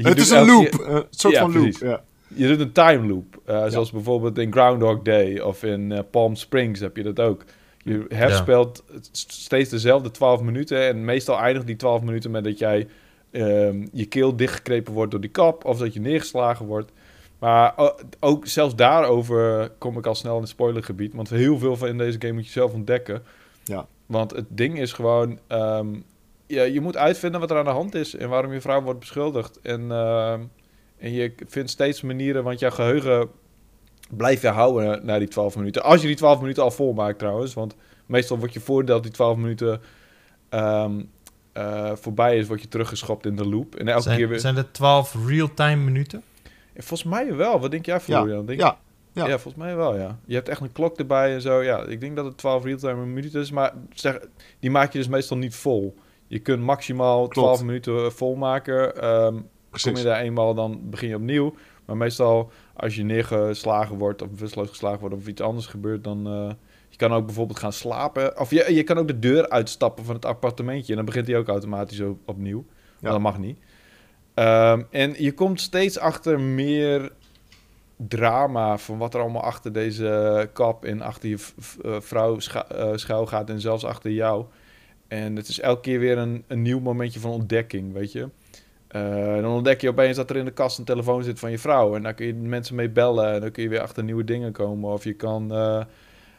het 0.08 0.18
is 0.18 0.30
een 0.30 0.46
loop. 0.46 0.70
keer- 0.70 0.88
Een 0.88 1.04
soort 1.10 1.34
Ja, 1.34 1.40
van 1.40 1.52
loop. 1.62 1.72
Ja. 1.72 2.02
Je 2.34 2.46
doet 2.48 2.60
een 2.60 2.72
time 2.72 3.06
loop. 3.06 3.40
eh, 3.46 3.66
Zoals 3.68 3.90
bijvoorbeeld 3.90 4.38
in 4.38 4.52
Groundhog 4.52 5.02
Day 5.02 5.38
of 5.38 5.62
in 5.62 5.92
eh, 5.92 5.98
Palm 6.10 6.34
Springs 6.36 6.80
heb 6.80 6.96
je 6.96 7.02
dat 7.02 7.20
ook. 7.20 7.44
Je 7.82 8.04
herspeelt 8.08 8.84
st- 9.12 9.32
steeds 9.32 9.70
dezelfde 9.70 10.10
12 10.10 10.40
minuten. 10.42 10.86
En 10.86 11.04
meestal 11.04 11.38
eindigt 11.38 11.66
die 11.66 11.76
12 11.76 12.02
minuten 12.02 12.30
met 12.30 12.44
dat 12.44 12.58
jij 12.58 12.88
ehm, 13.30 13.86
je 13.92 14.06
keel 14.06 14.36
dichtgekrepen 14.36 14.92
wordt 14.92 15.10
door 15.10 15.20
die 15.20 15.30
kap. 15.30 15.64
Of 15.64 15.78
dat 15.78 15.94
je 15.94 16.00
neergeslagen 16.00 16.66
wordt. 16.66 16.92
Maar 17.38 17.72
o- 17.76 17.94
ook 18.20 18.46
zelfs 18.46 18.76
daarover 18.76 19.70
kom 19.78 19.98
ik 19.98 20.06
al 20.06 20.14
snel 20.14 20.34
in 20.34 20.40
het 20.40 20.50
spoilergebied. 20.50 21.14
Want 21.14 21.30
heel 21.30 21.58
veel 21.58 21.76
van 21.76 21.88
in 21.88 21.98
deze 21.98 22.20
game 22.20 22.32
moet 22.32 22.46
je 22.46 22.52
zelf 22.52 22.72
ontdekken. 22.72 23.22
Ja. 23.64 23.86
Want 24.06 24.30
het 24.30 24.46
ding 24.48 24.78
is 24.78 24.92
gewoon... 24.92 25.38
ehm, 25.46 25.86
ja, 26.46 26.62
je 26.62 26.80
moet 26.80 26.96
uitvinden 26.96 27.40
wat 27.40 27.50
er 27.50 27.58
aan 27.58 27.64
de 27.64 27.70
hand 27.70 27.94
is. 27.94 28.14
En 28.16 28.28
waarom 28.28 28.52
je 28.52 28.60
vrouw 28.60 28.82
wordt 28.82 28.98
beschuldigd. 29.00 29.60
En... 29.60 29.90
ehm, 29.92 30.40
en 30.98 31.12
je 31.12 31.32
vindt 31.46 31.70
steeds 31.70 32.02
manieren, 32.02 32.44
want 32.44 32.58
jouw 32.58 32.70
geheugen 32.70 33.28
blijf 34.10 34.42
je 34.42 34.48
houden 34.48 35.06
na 35.06 35.18
die 35.18 35.28
12 35.28 35.56
minuten. 35.56 35.82
Als 35.82 36.00
je 36.00 36.06
die 36.06 36.16
12 36.16 36.40
minuten 36.40 36.62
al 36.62 36.70
volmaakt 36.70 37.18
trouwens. 37.18 37.54
Want 37.54 37.74
meestal 38.06 38.38
word 38.38 38.52
je 38.52 38.60
voordat 38.60 39.02
die 39.02 39.12
12 39.12 39.36
minuten 39.36 39.80
eh, 41.58 41.96
voorbij 41.96 42.38
is, 42.38 42.46
word 42.46 42.62
je 42.62 42.68
teruggeschopt 42.68 43.26
in 43.26 43.36
de 43.36 43.48
loop. 43.48 43.74
En 43.74 43.88
elke 43.88 44.02
keer 44.02 44.16
Zijn, 44.16 44.28
weer... 44.28 44.40
zijn 44.40 44.56
er 44.56 44.72
12 44.72 45.16
real-time 45.26 45.84
minuten? 45.84 46.22
Volgens 46.76 47.04
mij 47.04 47.34
wel. 47.34 47.60
Wat 47.60 47.70
denk 47.70 47.86
jij, 47.86 48.00
Florian? 48.00 48.46
Denk 48.46 48.60
Ja, 48.60 48.78
ja. 49.12 49.26
ja. 49.26 49.38
volgens 49.38 49.64
mij 49.64 49.76
wel, 49.76 49.96
ja. 49.96 50.18
Je 50.24 50.34
hebt 50.34 50.48
echt 50.48 50.60
een 50.60 50.72
klok 50.72 50.98
erbij 50.98 51.34
en 51.34 51.40
zo. 51.40 51.62
Ja, 51.62 51.84
ik 51.84 52.00
denk 52.00 52.16
dat 52.16 52.24
het 52.24 52.36
12 52.36 52.64
real-time 52.64 53.06
minuten 53.06 53.40
is. 53.40 53.50
Maar 53.50 53.72
zeg, 53.92 54.18
die 54.58 54.70
maak 54.70 54.92
je 54.92 54.98
dus 54.98 55.08
meestal 55.08 55.36
niet 55.36 55.54
vol. 55.54 55.94
Je 56.26 56.38
kunt 56.38 56.62
maximaal 56.62 57.28
12 57.28 57.62
minuten 57.62 58.04
eh, 58.04 58.10
volmaken. 58.10 59.02
Ehm 59.02 59.36
kom 59.82 59.96
je 59.96 60.02
daar 60.02 60.20
eenmaal, 60.20 60.54
dan 60.54 60.80
begin 60.90 61.08
je 61.08 61.16
opnieuw. 61.16 61.54
Maar 61.84 61.96
meestal, 61.96 62.50
als 62.76 62.96
je 62.96 63.02
neergeslagen 63.02 63.96
wordt 63.96 64.22
of 64.22 64.30
bewusteloos 64.30 64.68
geslagen 64.68 65.00
wordt 65.00 65.14
of 65.14 65.26
iets 65.26 65.40
anders 65.40 65.66
gebeurt, 65.66 66.04
dan... 66.04 66.26
eh, 66.26 66.54
je 66.98 67.06
kan 67.06 67.12
ook 67.16 67.26
bijvoorbeeld 67.26 67.58
gaan 67.58 67.72
slapen. 67.72 68.38
Of 68.40 68.50
je, 68.50 68.74
je 68.74 68.82
kan 68.82 68.98
ook 68.98 69.06
de 69.08 69.18
deur 69.18 69.48
uitstappen 69.48 70.04
van 70.04 70.14
het 70.14 70.24
appartementje. 70.24 70.90
En 70.90 70.96
dan 70.96 71.04
begint 71.04 71.26
hij 71.26 71.36
ook 71.36 71.48
automatisch 71.48 72.00
op- 72.00 72.18
opnieuw. 72.24 72.64
Maar 72.66 72.96
Ja. 73.00 73.10
dat 73.10 73.20
mag 73.20 73.38
niet. 73.38 73.58
Ehm, 74.34 74.82
en 74.90 75.14
je 75.22 75.32
komt 75.32 75.60
steeds 75.60 75.98
achter 75.98 76.40
meer 76.40 77.12
drama 77.96 78.78
van 78.78 78.98
wat 78.98 79.14
er 79.14 79.20
allemaal 79.20 79.42
achter 79.42 79.72
deze 79.72 80.50
kap 80.52 80.84
en 80.84 81.00
achter 81.00 81.28
je 81.28 81.38
eh, 81.84 81.96
vrouw 82.00 82.36
eh, 82.36 82.92
schuil 82.94 83.26
gaat 83.26 83.50
en 83.50 83.60
zelfs 83.60 83.84
achter 83.84 84.10
jou. 84.10 84.44
En 85.08 85.36
het 85.36 85.48
is 85.48 85.60
elke 85.60 85.80
keer 85.80 85.98
weer 85.98 86.18
een, 86.18 86.44
een 86.46 86.62
nieuw 86.62 86.80
momentje 86.80 87.20
van 87.20 87.30
ontdekking, 87.30 87.92
weet 87.92 88.12
je. 88.12 88.28
Eh, 88.88 89.34
dan 89.34 89.46
ontdek 89.52 89.80
je 89.80 89.88
opeens 89.88 90.16
dat 90.16 90.30
er 90.30 90.36
in 90.36 90.44
de 90.44 90.50
kast 90.50 90.78
een 90.78 90.84
telefoon 90.84 91.22
zit 91.22 91.38
van 91.38 91.50
je 91.50 91.58
vrouw. 91.58 91.94
En 91.94 92.02
daar 92.02 92.14
kun 92.14 92.26
je 92.26 92.34
mensen 92.34 92.74
mee 92.74 92.90
bellen. 92.90 93.32
En 93.32 93.40
dan 93.40 93.50
kun 93.50 93.62
je 93.62 93.68
weer 93.68 93.80
achter 93.80 94.04
nieuwe 94.04 94.24
dingen 94.24 94.52
komen. 94.52 94.92
Of 94.92 95.04
je 95.04 95.14
kan... 95.14 95.52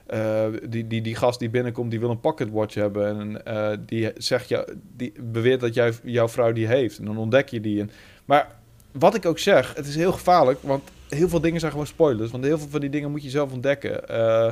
eh, 0.10 0.46
die, 0.70 0.88
die, 0.88 1.02
die 1.02 1.16
gast 1.16 1.40
die 1.40 1.50
binnenkomt, 1.50 1.92
die 1.92 2.00
wil 2.00 2.10
een 2.10 2.20
pocketwatch 2.20 2.74
hebben. 2.74 3.20
En 3.20 3.46
eh, 3.46 3.78
die, 3.86 4.12
zegt 4.16 4.50
jou, 4.50 4.74
die 4.96 5.14
beweert 5.22 5.60
dat 5.60 5.74
jij, 5.74 5.94
jouw 6.04 6.28
vrouw 6.28 6.52
die 6.52 6.68
heeft. 6.68 6.98
En 6.98 7.06
dan 7.06 7.18
ontdek 7.18 7.50
je 7.50 7.62
die. 7.62 7.82
En, 7.82 7.92
maar 8.26 8.56
wat 8.92 9.16
ik 9.16 9.26
ook 9.26 9.40
zeg, 9.40 9.74
het 9.76 9.88
is 9.88 9.96
heel 9.96 10.12
gevaarlijk. 10.12 10.60
Want 10.62 10.90
heel 11.10 11.30
veel 11.30 11.42
dingen 11.42 11.60
zijn 11.60 11.72
gewoon 11.72 11.88
spoilers. 11.88 12.32
Want 12.32 12.44
heel 12.44 12.58
veel 12.58 12.70
van 12.70 12.80
die 12.80 12.90
dingen 12.90 13.12
moet 13.12 13.24
je 13.24 13.30
zelf 13.30 13.52
ontdekken. 13.52 14.08
Eh, 14.08 14.52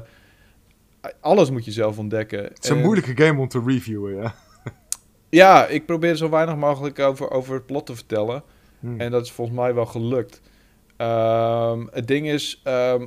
alles 1.19 1.49
moet 1.49 1.65
je 1.65 1.71
zelf 1.71 1.97
ontdekken. 1.97 2.43
Het 2.43 2.63
is 2.63 2.69
een 2.69 2.77
En- 2.77 2.83
moeilijke 2.83 3.23
game 3.23 3.39
om 3.39 3.47
te 3.47 3.63
reviewen, 3.65 4.15
ja. 4.15 4.35
ja, 5.29 5.65
ik 5.67 5.85
probeer 5.85 6.15
zo 6.15 6.29
weinig 6.29 6.55
mogelijk 6.55 6.99
over, 6.99 7.31
over 7.31 7.53
het 7.53 7.65
plot 7.65 7.85
te 7.85 7.95
vertellen. 7.95 8.43
Hmm. 8.79 8.99
En 8.99 9.11
dat 9.11 9.25
is 9.25 9.31
volgens 9.31 9.57
mij 9.57 9.73
wel 9.73 9.85
gelukt. 9.85 10.41
Ehm, 10.97 11.85
het 11.91 12.07
ding 12.07 12.27
is, 12.27 12.61
ehm, 12.63 13.05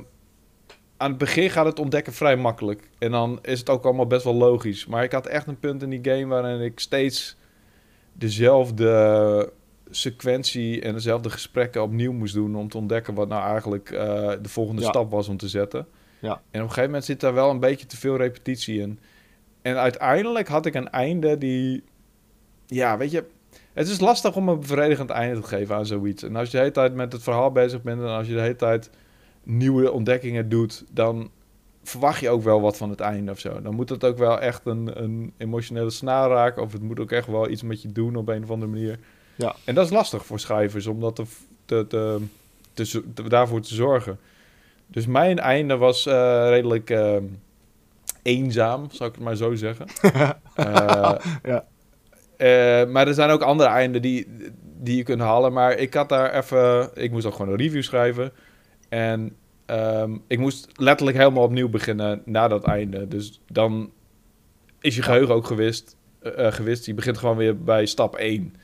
aan 1.01 1.09
het 1.09 1.17
begin 1.19 1.49
gaat 1.49 1.65
het 1.65 1.79
ontdekken 1.79 2.13
vrij 2.13 2.35
makkelijk. 2.35 2.89
En 2.97 3.11
dan 3.11 3.39
is 3.41 3.59
het 3.59 3.69
ook 3.69 3.83
allemaal 3.83 4.07
best 4.07 4.23
wel 4.23 4.33
logisch. 4.35 4.85
Maar 4.85 5.03
ik 5.03 5.11
had 5.11 5.27
echt 5.27 5.47
een 5.47 5.59
punt 5.59 5.83
in 5.83 5.89
die 5.89 5.99
game 6.03 6.25
waarin 6.25 6.61
ik 6.61 6.79
steeds 6.79 7.35
dezelfde 8.13 9.51
sequentie 9.89 10.81
en 10.81 10.93
dezelfde 10.93 11.29
gesprekken 11.29 11.81
opnieuw 11.81 12.11
moest 12.13 12.33
doen 12.33 12.55
om 12.55 12.69
te 12.69 12.77
ontdekken 12.77 13.13
wat 13.13 13.27
nou 13.27 13.49
eigenlijk 13.49 13.91
eh, 13.91 14.31
de 14.41 14.49
volgende 14.49 14.81
Ja. 14.81 14.87
stap 14.87 15.11
was 15.11 15.27
om 15.27 15.37
te 15.37 15.47
zetten. 15.47 15.87
Ja. 16.19 16.29
En 16.29 16.37
op 16.37 16.53
een 16.53 16.61
gegeven 16.61 16.83
moment 16.83 17.05
zit 17.05 17.19
daar 17.19 17.33
wel 17.33 17.49
een 17.49 17.59
beetje 17.59 17.85
te 17.85 17.97
veel 17.97 18.17
repetitie 18.17 18.79
in. 18.81 18.99
En 19.61 19.77
uiteindelijk 19.77 20.47
had 20.47 20.65
ik 20.65 20.73
een 20.75 20.89
einde 20.89 21.37
die, 21.37 21.83
ja, 22.65 22.97
weet 22.97 23.11
je, 23.11 23.23
het 23.73 23.87
is 23.87 23.99
lastig 23.99 24.35
om 24.35 24.49
een 24.49 24.59
bevredigend 24.59 25.09
einde 25.09 25.41
te 25.41 25.47
geven 25.47 25.75
aan 25.75 25.85
zoiets. 25.85 26.23
En 26.23 26.35
als 26.35 26.45
je 26.45 26.51
de 26.51 26.57
hele 26.57 26.71
tijd 26.71 26.93
met 26.93 27.13
het 27.13 27.23
verhaal 27.23 27.51
bezig 27.51 27.81
bent 27.81 28.01
en 28.01 28.07
als 28.07 28.27
je 28.27 28.33
de 28.33 28.41
hele 28.41 28.55
tijd 28.55 28.89
nieuwe 29.43 29.91
ontdekkingen 29.91 30.49
doet, 30.49 30.83
dan 30.91 31.29
verwacht 31.83 32.19
je 32.19 32.29
ook 32.29 32.43
wel 32.43 32.61
wat 32.61 32.77
van 32.77 32.89
het 32.89 32.99
einde 32.99 33.31
of 33.31 33.39
zo. 33.39 33.61
Dan 33.61 33.75
moet 33.75 33.89
het 33.89 34.03
ook 34.03 34.17
wel 34.17 34.39
echt 34.39 34.61
een, 34.65 35.03
een 35.03 35.33
emotionele 35.37 35.89
snaar 35.89 36.29
raken 36.29 36.61
of 36.61 36.71
het 36.71 36.81
moet 36.81 36.99
ook 36.99 37.11
echt 37.11 37.27
wel 37.27 37.49
iets 37.49 37.61
met 37.63 37.81
je 37.81 37.91
doen 37.91 38.15
op 38.15 38.27
een 38.27 38.43
of 38.43 38.51
andere 38.51 38.71
manier. 38.71 38.99
Ja. 39.35 39.55
En 39.63 39.75
dat 39.75 39.85
is 39.85 39.91
lastig 39.91 40.25
voor 40.25 40.39
schrijvers 40.39 40.87
om 40.87 40.99
dat 40.99 41.21
te, 41.65 41.87
te, 41.87 42.21
daarvoor 43.27 43.61
te 43.61 43.73
zorgen. 43.75 44.19
Dus 44.87 45.05
mijn 45.05 45.39
einde 45.39 45.77
was 45.77 46.05
eh, 46.05 46.45
redelijk 46.49 46.89
ehm, 46.89 47.23
eenzaam, 48.21 48.85
zou 48.91 49.09
ik 49.09 49.15
het 49.15 49.23
maar 49.23 49.35
zo 49.35 49.55
zeggen. 49.55 49.85
Eh, 50.55 51.13
Ja. 51.43 51.65
eh, 52.37 52.89
maar 52.89 53.07
er 53.07 53.13
zijn 53.13 53.29
ook 53.29 53.41
andere 53.41 53.69
einden 53.69 54.01
die, 54.01 54.27
die 54.79 54.97
je 54.97 55.03
kunt 55.03 55.21
halen. 55.21 55.53
Maar 55.53 55.77
ik 55.77 55.93
had 55.93 56.09
daar 56.09 56.33
even... 56.33 56.89
Ik 56.93 57.11
moest 57.11 57.25
ook 57.25 57.33
gewoon 57.35 57.51
een 57.51 57.57
review 57.57 57.83
schrijven. 57.83 58.31
En 58.91 59.35
ehm, 59.65 60.17
ik 60.27 60.39
moest 60.39 60.67
letterlijk 60.75 61.17
helemaal 61.17 61.43
opnieuw 61.43 61.69
beginnen 61.69 62.21
na 62.25 62.47
dat 62.47 62.63
einde. 62.63 63.07
Dus 63.07 63.41
dan 63.47 63.91
is 64.79 64.95
je 64.95 65.01
geheugen 65.01 65.35
ook 65.35 65.45
gewist. 65.47 65.95
eh, 66.21 66.47
eh, 66.47 66.53
gewist. 66.53 66.85
Je 66.85 66.93
begint 66.93 67.17
gewoon 67.17 67.37
weer 67.37 67.57
bij 67.63 67.85
stap 67.85 68.15
1. 68.15 68.55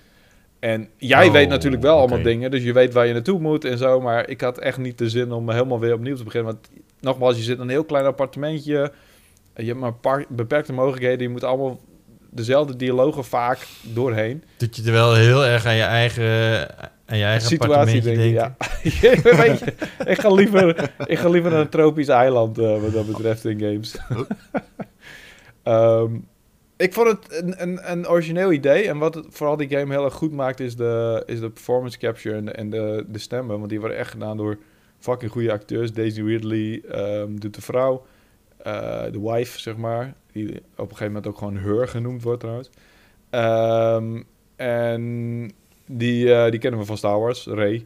En 0.59 0.89
jij 0.97 1.25
Oh, 1.27 1.31
weet 1.31 1.49
natuurlijk 1.49 1.81
wel 1.81 1.97
allemaal 1.97 2.21
dingen. 2.23 2.51
Dus 2.51 2.63
je 2.63 2.73
weet 2.73 2.93
waar 2.93 3.07
je 3.07 3.13
naartoe 3.13 3.39
moet 3.39 3.65
en 3.65 3.77
zo. 3.77 4.01
Maar 4.01 4.29
ik 4.29 4.41
had 4.41 4.57
echt 4.59 4.77
niet 4.77 4.97
de 4.97 5.09
zin 5.09 5.31
om 5.31 5.49
helemaal 5.49 5.79
weer 5.79 5.93
opnieuw 5.93 6.15
te 6.15 6.23
beginnen. 6.23 6.51
Want 6.53 6.69
nogmaals, 6.99 7.37
je 7.37 7.43
zit 7.43 7.55
in 7.55 7.61
een 7.61 7.69
heel 7.69 7.85
klein 7.85 8.05
appartementje. 8.05 8.91
Je 9.55 9.65
hebt 9.65 9.79
maar 9.79 9.89
een 9.89 9.99
paar 9.99 10.25
beperkte 10.29 10.73
mogelijkheden. 10.73 11.21
Je 11.21 11.29
moet 11.29 11.43
allemaal 11.43 11.79
dezelfde 12.29 12.75
dialogen 12.75 13.25
vaak 13.25 13.67
doorheen. 13.81 14.43
Dat 14.57 14.75
je 14.75 14.83
er 14.83 14.91
wel 14.91 15.13
heel 15.15 15.45
erg 15.45 15.65
aan 15.65 15.75
je 15.75 15.81
eigen, 15.81 16.67
aan 17.07 17.17
je 17.17 17.23
eigen 17.23 17.47
Situatie 17.47 18.01
denken, 18.01 18.33
denkt. 18.33 18.39
ja. 19.01 19.35
Weet 19.37 19.59
je, 19.59 19.73
ik, 20.05 20.19
ga 20.19 20.31
liever, 20.31 20.91
ik 21.05 21.17
ga 21.17 21.29
liever 21.29 21.51
naar 21.51 21.59
een 21.59 21.69
tropisch 21.69 22.07
eiland 22.07 22.57
eh, 22.57 22.81
wat 22.81 22.93
dat 22.93 23.07
betreft 23.07 23.45
in 23.45 23.59
games. 23.59 23.97
Ehm, 25.63 26.15
ik 26.77 26.93
vond 26.93 27.07
het 27.07 27.43
een, 27.43 27.61
een, 27.61 27.91
een 27.91 28.07
origineel 28.07 28.51
idee. 28.51 28.87
En 28.87 28.97
wat 28.97 29.15
het, 29.15 29.25
vooral 29.29 29.57
die 29.57 29.69
game 29.69 29.93
heel 29.93 30.03
erg 30.05 30.13
goed 30.13 30.31
maakt, 30.31 30.59
is 30.59 30.75
de, 30.75 31.23
is 31.25 31.39
de 31.39 31.49
performance 31.49 31.97
capture 31.97 32.35
en 32.35 32.45
de, 32.45 32.51
en 32.51 32.69
de, 32.69 33.05
de 33.07 33.19
stemmen. 33.19 33.57
Want 33.57 33.69
die 33.69 33.79
worden 33.79 33.97
echt 33.97 34.11
gedaan 34.11 34.37
door 34.37 34.57
fucking 34.99 35.31
goede 35.31 35.51
acteurs. 35.51 35.93
Daisy 35.93 36.21
Ridley 36.21 36.81
ehm, 36.91 37.35
doet 37.35 37.55
de 37.55 37.61
vrouw. 37.61 38.05
eh, 38.57 39.03
de 39.11 39.19
wife, 39.21 39.59
zeg 39.59 39.77
maar. 39.77 40.13
Die 40.31 40.47
op 40.55 40.61
een 40.77 40.87
gegeven 40.87 41.05
moment 41.05 41.27
ook 41.27 41.37
gewoon 41.37 41.57
Her 41.57 41.87
genoemd 41.87 42.23
wordt 42.23 42.39
trouwens. 42.39 42.69
Ehm, 43.29 44.21
en 44.55 45.51
die, 45.87 46.33
eh, 46.33 46.51
die 46.51 46.59
kennen 46.59 46.79
we 46.79 46.85
van 46.85 46.97
Star 46.97 47.19
Wars, 47.19 47.45
Ray. 47.45 47.85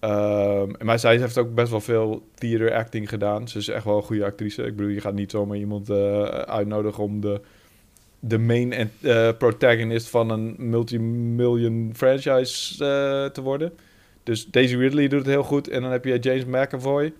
Ehm, 0.00 0.70
maar 0.78 0.98
zij 0.98 1.18
heeft 1.18 1.38
ook 1.38 1.54
best 1.54 1.70
wel 1.70 1.80
veel 1.80 2.28
theater 2.34 2.74
acting 2.74 3.08
gedaan. 3.08 3.48
Ze 3.48 3.58
is 3.58 3.68
echt 3.68 3.84
wel 3.84 3.96
een 3.96 4.02
goede 4.02 4.24
actrice. 4.24 4.62
Ik 4.62 4.76
bedoel, 4.76 4.92
je 4.92 5.00
gaat 5.00 5.14
niet 5.14 5.30
zomaar 5.30 5.56
iemand 5.56 5.90
eh, 5.90 6.22
uitnodigen 6.24 7.02
om 7.02 7.20
de, 7.20 7.40
de 8.20 8.38
main 8.38 8.72
eh, 8.72 8.88
protagonist 9.38 10.08
van 10.08 10.30
een 10.30 10.54
multimillion 10.58 11.92
franchise 11.96 12.76
te 13.32 13.42
worden. 13.42 13.72
Dus 14.22 14.46
Daisy 14.46 14.76
Ridley 14.76 15.08
doet 15.08 15.18
het 15.18 15.28
heel 15.28 15.42
goed. 15.42 15.68
En 15.68 15.82
dan 15.82 15.90
heb 15.90 16.04
je 16.04 16.18
James 16.18 16.44
McAvoy. 16.44 17.12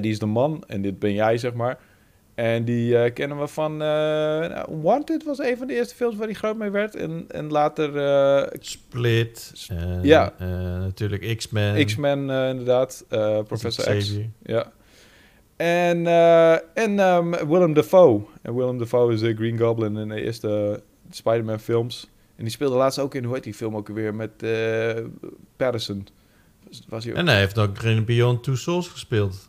Die 0.00 0.10
is 0.10 0.18
de 0.18 0.26
man. 0.26 0.64
En 0.66 0.82
dit 0.82 0.98
ben 0.98 1.12
jij, 1.12 1.38
zeg 1.38 1.54
maar. 1.54 1.78
En 2.34 2.64
die 2.64 2.98
eh, 2.98 3.12
kennen 3.14 3.38
we 3.38 3.46
van... 3.46 3.72
eh, 3.72 3.78
nou, 4.48 4.80
Wanted 4.80 5.24
was 5.24 5.38
een 5.38 5.56
van 5.56 5.66
de 5.66 5.74
eerste 5.74 5.94
films 5.94 6.16
waar 6.16 6.26
hij 6.26 6.34
groot 6.34 6.56
mee 6.56 6.70
werd. 6.70 6.94
En, 6.96 7.24
en 7.28 7.50
later 7.50 7.96
eh, 7.96 8.56
Split. 8.60 9.52
en, 9.68 10.00
Ja. 10.02 10.32
eh, 10.38 10.48
natuurlijk 10.78 11.36
X-Men. 11.36 11.84
X-Men 11.86 12.30
eh, 12.30 12.48
inderdaad. 12.48 13.04
eh, 13.08 13.42
Professor 13.42 13.96
X. 13.96 14.16
Ja. 14.42 14.72
En, 15.56 16.06
eh, 16.06 16.52
en 16.74 16.98
ehm, 16.98 17.30
Willem 17.48 17.72
Dafoe. 17.74 18.22
En 18.42 18.54
Willem 18.54 18.78
Dafoe 18.78 19.12
is 19.12 19.20
de 19.20 19.34
Green 19.34 19.58
Goblin 19.58 19.96
in 19.96 20.08
de 20.08 20.22
eerste 20.22 20.82
Spider-Man 21.10 21.60
films. 21.60 22.10
En 22.36 22.44
die 22.44 22.52
speelde 22.52 22.76
laatst 22.76 22.98
ook 22.98 23.14
in, 23.14 23.24
hoe 23.24 23.34
heet 23.34 23.44
die 23.44 23.54
film 23.54 23.76
ook 23.76 23.88
weer, 23.88 24.14
met 24.14 24.42
eh 24.42 25.04
Patterson. 25.56 26.06
Was, 26.68 26.82
was 26.88 27.04
hij 27.04 27.12
ook? 27.12 27.18
En 27.18 27.26
hij 27.28 27.38
heeft 27.38 27.58
ook 27.58 27.82
in 27.82 28.04
Beyond 28.04 28.42
Two 28.44 28.54
Souls 28.54 28.88
gespeeld. 28.88 29.48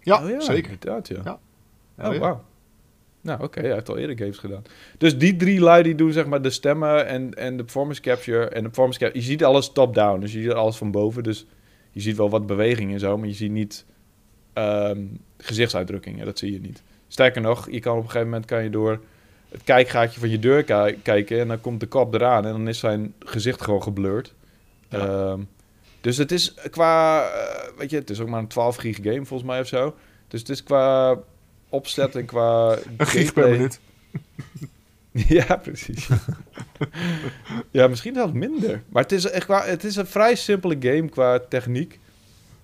Ja, 0.00 0.22
Oh 0.24 0.40
zeker. 0.40 0.72
Inderdaad, 0.72 1.08
ja. 1.08 1.20
Ja. 1.24 1.38
Oh, 2.04 2.16
wauw. 2.18 2.44
Nou, 3.22 3.42
oké, 3.42 3.60
hij 3.60 3.72
heeft 3.72 3.88
al 3.88 3.98
eerder 3.98 4.18
games 4.18 4.38
gedaan. 4.38 4.62
Dus 4.98 5.18
die 5.18 5.36
drie 5.36 5.60
lui 5.60 5.82
die 5.82 5.94
doen 5.94 6.12
zeg 6.12 6.26
maar 6.26 6.42
de 6.42 6.50
stemmen 6.50 7.06
en, 7.06 7.34
en 7.34 7.56
de 7.56 7.62
performance 7.64 8.00
capture. 8.00 8.44
En 8.48 8.62
de 8.62 8.68
performance 8.68 8.98
capture, 8.98 9.24
je 9.24 9.30
ziet 9.30 9.44
alles 9.44 9.72
top-down, 9.72 10.20
dus 10.20 10.32
je 10.32 10.40
ziet 10.42 10.52
alles 10.52 10.76
van 10.76 10.90
boven. 10.90 11.22
Dus 11.22 11.46
je 11.90 12.00
ziet 12.00 12.16
wel 12.16 12.30
wat 12.30 12.46
beweging 12.46 12.92
en 12.92 12.98
zo, 12.98 13.18
maar 13.18 13.28
je 13.28 13.34
ziet 13.34 13.50
niet 13.50 13.84
ehm, 14.52 15.02
gezichtsuitdrukkingen. 15.38 16.24
Dat 16.24 16.38
zie 16.38 16.52
je 16.52 16.60
niet. 16.60 16.82
Sterker 17.08 17.40
nog, 17.42 17.70
je 17.70 17.80
kan 17.80 17.92
op 17.96 18.02
een 18.02 18.06
gegeven 18.10 18.28
moment 18.28 18.46
kan 18.46 18.62
je 18.62 18.70
door 18.70 19.00
het 19.48 19.64
kijkgaatje 19.64 20.20
van 20.20 20.28
je 20.28 20.38
deur 20.38 20.64
ki- 20.64 20.98
kijken 21.02 21.40
en 21.40 21.48
dan 21.48 21.60
komt 21.60 21.80
de 21.80 21.86
kop 21.86 22.14
eraan 22.14 22.44
en 22.46 22.52
dan 22.52 22.68
is 22.68 22.78
zijn 22.78 23.14
gezicht 23.18 23.62
gewoon 23.62 23.82
geblurred. 23.82 24.34
Ja. 24.88 24.98
Ehm, 25.06 25.40
dus 26.00 26.16
het 26.16 26.32
is 26.32 26.54
qua, 26.70 27.22
eh, 27.28 27.78
weet 27.78 27.90
je, 27.90 27.96
het 27.96 28.10
is 28.10 28.20
ook 28.20 28.28
maar 28.28 28.40
een 28.40 28.46
12 28.46 28.76
gig 28.76 28.96
game 28.96 29.24
volgens 29.24 29.48
mij 29.48 29.60
of 29.60 29.66
zo. 29.66 29.94
Dus 30.28 30.40
het 30.40 30.48
is 30.48 30.62
qua 30.62 31.18
opzet 31.70 32.16
en 32.16 32.24
qua... 32.24 32.76
Een 32.96 33.06
gig 33.06 33.32
per 33.32 33.42
gameplay- 33.42 33.50
minuut. 33.50 33.80
ja, 35.38 35.56
precies. 35.56 36.08
ja, 37.70 37.88
misschien 37.88 38.14
zelfs 38.14 38.32
minder. 38.32 38.82
Maar 38.88 39.02
het 39.02 39.12
is, 39.12 39.30
echt 39.30 39.44
qua, 39.44 39.64
het 39.64 39.84
is 39.84 39.96
een 39.96 40.06
vrij 40.06 40.34
simpele 40.34 40.76
game 40.80 41.08
qua 41.08 41.38
techniek. 41.38 41.98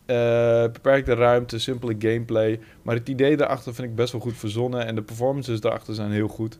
Eh, 0.06 0.62
beperkte 0.62 1.14
ruimte, 1.14 1.58
simpele 1.58 1.94
gameplay. 1.98 2.60
Maar 2.82 2.94
het 2.94 3.08
idee 3.08 3.36
daarachter 3.36 3.74
vind 3.74 3.88
ik 3.88 3.94
best 3.94 4.12
wel 4.12 4.20
goed 4.20 4.36
verzonnen. 4.36 4.86
En 4.86 4.94
de 4.94 5.02
performances 5.02 5.60
daarachter 5.60 5.94
zijn 5.94 6.10
heel 6.10 6.28
goed. 6.28 6.58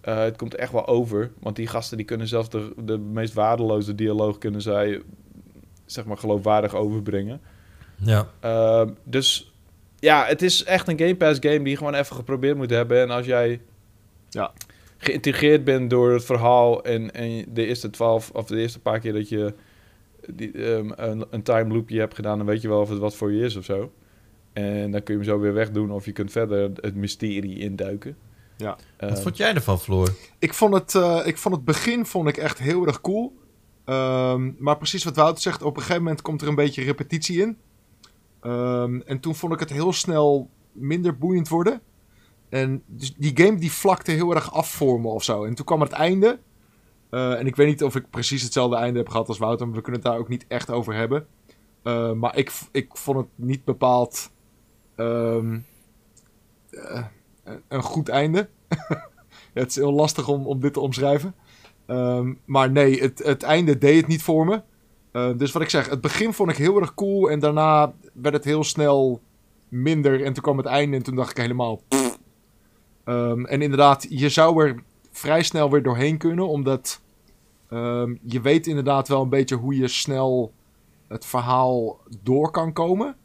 Eh, 0.00 0.18
het 0.18 0.36
komt 0.36 0.54
echt 0.54 0.72
wel 0.72 0.86
over. 0.86 1.30
Want 1.38 1.56
die 1.56 1.66
gasten 1.66 1.96
die 1.96 2.06
kunnen 2.06 2.28
zelfs 2.28 2.50
de, 2.50 2.72
de 2.76 2.98
meest 2.98 3.34
waardeloze 3.34 3.94
dialoog... 3.94 4.38
kunnen 4.38 4.62
zij, 4.62 5.02
zeg 5.86 6.04
maar, 6.04 6.18
geloofwaardig 6.18 6.74
overbrengen. 6.74 7.40
Ja. 7.96 8.28
Ehm, 8.40 8.88
dus 9.04 9.52
ja, 10.06 10.24
het 10.26 10.42
is 10.42 10.64
echt 10.64 10.88
een 10.88 10.98
Game 10.98 11.16
Pass 11.16 11.38
game 11.42 11.58
die 11.58 11.68
je 11.68 11.76
gewoon 11.76 11.94
even 11.94 12.16
geprobeerd 12.16 12.56
moet 12.56 12.70
hebben. 12.70 13.00
En 13.00 13.10
als 13.10 13.26
jij 13.26 13.60
Ja. 14.28 14.52
geïntegreerd 14.96 15.64
bent 15.64 15.90
door 15.90 16.12
het 16.12 16.24
verhaal 16.24 16.84
en, 16.84 17.14
en 17.14 17.44
de 17.48 17.66
eerste 17.66 17.90
twaalf 17.90 18.30
of 18.30 18.46
de 18.46 18.56
eerste 18.60 18.80
paar 18.80 19.00
keer 19.00 19.12
dat 19.12 19.28
je 19.28 19.54
die, 20.34 20.52
ehm, 20.52 20.90
een, 20.96 21.24
een 21.30 21.42
time 21.42 21.74
loopje 21.74 21.98
hebt 21.98 22.14
gedaan, 22.14 22.38
dan 22.38 22.46
weet 22.46 22.62
je 22.62 22.68
wel 22.68 22.80
of 22.80 22.88
het 22.88 22.98
wat 22.98 23.16
voor 23.16 23.32
je 23.32 23.44
is 23.44 23.56
of 23.56 23.64
zo. 23.64 23.92
En 24.52 24.90
dan 24.90 25.02
kun 25.02 25.14
je 25.14 25.20
hem 25.20 25.28
zo 25.30 25.38
weer 25.40 25.52
wegdoen 25.54 25.90
of 25.90 26.04
je 26.04 26.12
kunt 26.12 26.30
verder 26.32 26.70
het 26.80 26.94
mysterie 26.94 27.58
induiken. 27.58 28.16
Ja. 28.56 28.76
Ehm, 28.96 29.10
Wat 29.10 29.22
vond 29.22 29.36
jij 29.36 29.54
ervan, 29.54 29.80
Floor? 29.80 30.08
Ik 30.38 30.54
vond 30.54 30.74
het, 30.74 30.94
eh, 30.94 31.20
ik 31.24 31.36
vond 31.38 31.54
het 31.54 31.64
begin 31.64 32.06
vond 32.06 32.28
ik 32.28 32.36
echt 32.36 32.58
heel 32.58 32.86
erg 32.86 33.00
cool. 33.00 33.36
Ehm, 33.84 34.50
maar 34.58 34.76
precies 34.76 35.04
wat 35.04 35.16
Wouter 35.16 35.42
zegt, 35.42 35.62
op 35.62 35.76
een 35.76 35.82
gegeven 35.82 36.02
moment 36.02 36.22
komt 36.22 36.42
er 36.42 36.48
een 36.48 36.54
beetje 36.54 36.82
repetitie 36.84 37.40
in. 37.40 37.56
Ehm, 38.40 39.00
en 39.00 39.20
toen 39.20 39.34
vond 39.34 39.52
ik 39.52 39.60
het 39.60 39.70
heel 39.70 39.92
snel 39.92 40.50
minder 40.72 41.18
boeiend 41.18 41.48
worden. 41.48 41.80
En 42.48 42.82
dus 42.86 43.14
die 43.14 43.32
game 43.44 43.58
die 43.58 43.72
vlakte 43.72 44.10
heel 44.10 44.34
erg 44.34 44.52
af 44.52 44.70
voor 44.70 45.00
me 45.00 45.08
of 45.08 45.22
zo. 45.24 45.44
En 45.44 45.54
toen 45.54 45.64
kwam 45.64 45.80
het 45.80 45.92
einde. 45.92 46.38
Eh, 47.10 47.38
en 47.38 47.46
ik 47.46 47.56
weet 47.56 47.66
niet 47.66 47.82
of 47.84 47.96
ik 47.96 48.10
precies 48.10 48.42
hetzelfde 48.42 48.76
einde 48.76 48.98
heb 48.98 49.08
gehad 49.08 49.28
als 49.28 49.38
Wouter. 49.38 49.66
Maar 49.66 49.76
we 49.76 49.82
kunnen 49.82 50.00
het 50.00 50.10
daar 50.10 50.20
ook 50.20 50.28
niet 50.28 50.44
echt 50.48 50.70
over 50.70 50.94
hebben. 50.94 51.26
Eh, 51.82 52.12
maar 52.12 52.36
ik, 52.36 52.52
ik 52.72 52.96
vond 52.96 53.16
het 53.18 53.26
niet 53.34 53.64
bepaald 53.64 54.30
ehm, 54.96 55.58
eh, 56.70 57.04
een- 57.68 57.82
goed 57.82 58.08
einde. 58.08 58.48
Het 59.52 59.68
is 59.68 59.74
heel 59.76 59.92
lastig 59.92 60.28
om, 60.28 60.46
om 60.46 60.60
dit 60.60 60.72
te 60.72 60.80
omschrijven. 60.80 61.34
Ehm, 61.86 62.34
maar 62.44 62.70
nee, 62.70 63.00
het, 63.00 63.18
het 63.24 63.42
einde 63.42 63.78
deed 63.78 63.96
het 63.96 64.06
niet 64.06 64.22
voor 64.22 64.44
me. 64.46 64.62
Eh, 65.16 65.30
dus 65.36 65.52
wat 65.52 65.62
ik 65.62 65.70
zeg, 65.70 65.88
het 65.88 66.00
begin 66.00 66.32
vond 66.32 66.50
ik 66.50 66.56
heel 66.56 66.80
erg 66.80 66.94
cool. 66.94 67.30
En 67.30 67.38
daarna 67.38 67.92
werd 68.12 68.34
het 68.34 68.44
heel 68.44 68.64
snel 68.64 69.20
minder. 69.68 70.24
En 70.24 70.32
toen 70.32 70.42
kwam 70.42 70.56
het 70.56 70.66
einde 70.66 70.96
en 70.96 71.02
toen 71.02 71.14
dacht 71.14 71.30
ik 71.30 71.36
helemaal... 71.36 71.80
Ehm, 73.04 73.44
en 73.44 73.62
inderdaad, 73.62 74.06
je 74.08 74.28
zou 74.28 74.64
er 74.66 74.82
vrij 75.10 75.42
snel 75.42 75.70
weer 75.70 75.82
doorheen 75.82 76.16
kunnen. 76.18 76.48
Omdat 76.48 77.00
ehm, 77.70 78.14
je 78.22 78.40
weet 78.40 78.66
inderdaad 78.66 79.08
wel 79.08 79.22
een 79.22 79.28
beetje 79.28 79.54
hoe 79.54 79.76
je 79.76 79.88
snel 79.88 80.52
het 81.08 81.24
verhaal 81.24 81.98
door 82.22 82.50
kan 82.50 82.72
komen. 82.72 83.16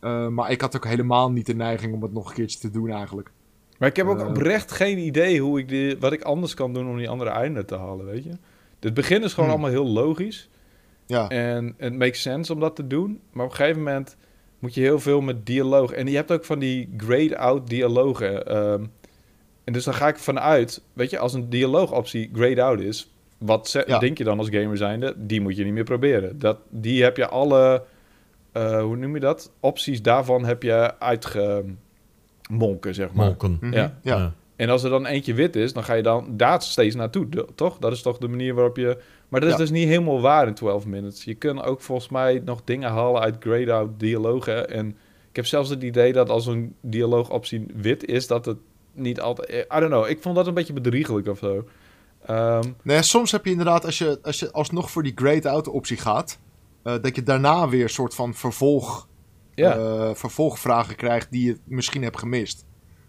Eh, 0.00 0.28
maar 0.28 0.50
ik 0.50 0.60
had 0.60 0.76
ook 0.76 0.86
helemaal 0.86 1.30
niet 1.30 1.46
de 1.46 1.54
neiging 1.54 1.94
om 1.94 2.02
het 2.02 2.12
nog 2.12 2.28
een 2.28 2.34
keertje 2.34 2.58
te 2.58 2.70
doen 2.70 2.90
eigenlijk. 2.90 3.30
Maar 3.78 3.88
ik 3.88 3.96
heb 3.96 4.06
ook 4.06 4.20
Eh. 4.20 4.26
oprecht 4.26 4.72
geen 4.72 4.98
idee 4.98 5.40
hoe 5.40 5.58
ik 5.58 5.68
die, 5.68 5.98
wat 5.98 6.12
ik 6.12 6.22
anders 6.22 6.54
kan 6.54 6.72
doen 6.74 6.88
om 6.88 6.96
die 6.96 7.08
andere 7.08 7.30
einde 7.30 7.64
te 7.64 7.76
halen, 7.76 8.06
weet 8.06 8.24
je. 8.24 8.32
Het 8.80 8.94
begin 8.94 9.22
is 9.22 9.32
gewoon 9.34 9.50
Hmm. 9.50 9.58
allemaal 9.62 9.82
heel 9.82 9.92
logisch. 9.92 10.48
Ja, 11.06 11.28
En 11.28 11.74
het 11.78 11.94
makes 11.98 12.22
sense 12.22 12.52
om 12.52 12.60
dat 12.60 12.76
te 12.76 12.86
doen. 12.86 13.20
Maar 13.32 13.44
op 13.44 13.50
een 13.50 13.56
gegeven 13.56 13.82
moment 13.82 14.16
moet 14.58 14.74
je 14.74 14.80
heel 14.80 15.00
veel 15.00 15.20
met 15.20 15.46
dialoog. 15.46 15.92
En 15.92 16.06
je 16.06 16.16
hebt 16.16 16.32
ook 16.32 16.44
van 16.44 16.58
die 16.58 16.94
grayed-out 16.96 17.66
dialogen. 17.68 18.46
ehm, 18.46 18.84
en 19.64 19.72
dus 19.72 19.84
dan 19.84 19.94
ga 19.94 20.08
ik 20.08 20.18
vanuit, 20.18 20.82
weet 20.92 21.10
je, 21.10 21.18
als 21.18 21.32
een 21.34 21.50
dialoogoptie 21.50 22.30
grayed-out 22.32 22.80
is... 22.80 23.08
Wat 23.38 23.68
ze- 23.68 23.84
Ja. 23.86 23.98
denk 23.98 24.18
je 24.18 24.24
dan 24.24 24.38
als 24.38 24.48
gamer 24.50 24.76
zijnde? 24.76 25.14
Die 25.16 25.40
moet 25.40 25.56
je 25.56 25.64
niet 25.64 25.72
meer 25.72 25.84
proberen. 25.84 26.38
Dat, 26.38 26.58
die 26.70 27.02
heb 27.02 27.16
je 27.16 27.28
alle, 27.28 27.84
eh, 28.52 28.82
hoe 28.82 28.96
noem 28.96 29.14
je 29.14 29.20
dat? 29.20 29.52
Opties 29.60 30.02
daarvan 30.02 30.44
heb 30.44 30.62
je 30.62 30.98
uitgemolken, 30.98 32.94
zeg 32.94 33.12
maar. 33.12 33.26
Molken. 33.26 33.58
Mhm. 33.60 33.72
Ja. 33.72 33.98
ja. 34.02 34.32
En 34.56 34.68
als 34.68 34.82
er 34.82 34.90
dan 34.90 35.06
eentje 35.06 35.34
wit 35.34 35.56
is, 35.56 35.72
dan 35.72 35.84
ga 35.84 35.94
je 35.94 36.02
dan 36.02 36.26
daar 36.36 36.62
steeds 36.62 36.94
naartoe, 36.94 37.28
toch? 37.54 37.78
Dat 37.78 37.92
is 37.92 38.02
toch 38.02 38.18
de 38.18 38.28
manier 38.28 38.54
waarop 38.54 38.76
je... 38.76 38.98
Maar 39.28 39.40
dat 39.40 39.48
is 39.48 39.56
Ja. 39.56 39.60
dus 39.62 39.70
niet 39.70 39.88
helemaal 39.88 40.20
waar 40.20 40.46
in 40.46 40.54
12 40.54 40.86
minutes. 40.86 41.24
Je 41.24 41.34
kunt 41.34 41.62
ook 41.62 41.80
volgens 41.80 42.08
mij 42.08 42.42
nog 42.44 42.60
dingen 42.64 42.90
halen 42.90 43.20
uit 43.22 43.36
grayed-out 43.40 44.00
dialogen. 44.00 44.70
En 44.70 44.88
ik 45.30 45.36
heb 45.36 45.46
zelfs 45.46 45.70
het 45.70 45.82
idee 45.82 46.12
dat 46.12 46.28
als 46.30 46.46
een 46.46 46.74
dialoogoptie 46.80 47.66
wit 47.74 48.04
is, 48.04 48.26
dat 48.26 48.44
het 48.44 48.58
niet 48.92 49.20
altijd... 49.20 49.50
I 49.50 49.78
don't 49.80 49.86
know, 49.92 50.08
ik 50.08 50.22
vond 50.22 50.36
dat 50.36 50.46
een 50.46 50.54
beetje 50.54 50.72
bedriegelijk 50.72 51.28
of 51.28 51.38
zo. 51.38 51.64
Ehm, 52.26 52.62
Nee, 52.82 53.02
soms 53.02 53.32
heb 53.32 53.44
je 53.44 53.50
inderdaad, 53.50 53.84
als 53.84 53.98
je, 53.98 54.18
als 54.22 54.38
je 54.38 54.52
alsnog 54.52 54.90
voor 54.90 55.02
die 55.02 55.12
grayed 55.14 55.46
out 55.46 55.68
optie 55.68 55.96
gaat, 55.96 56.38
eh, 56.82 56.94
dat 57.00 57.16
je 57.16 57.22
daarna 57.22 57.68
weer 57.68 57.82
een 57.82 57.88
soort 57.88 58.14
van 58.14 58.34
vervolg, 58.34 59.08
ja, 59.54 59.76
eh, 59.76 60.10
vervolgvragen 60.14 60.96
krijgt 60.96 61.30
die 61.30 61.46
je 61.46 61.58
misschien 61.64 62.02
hebt 62.02 62.18
gemist. 62.18 62.64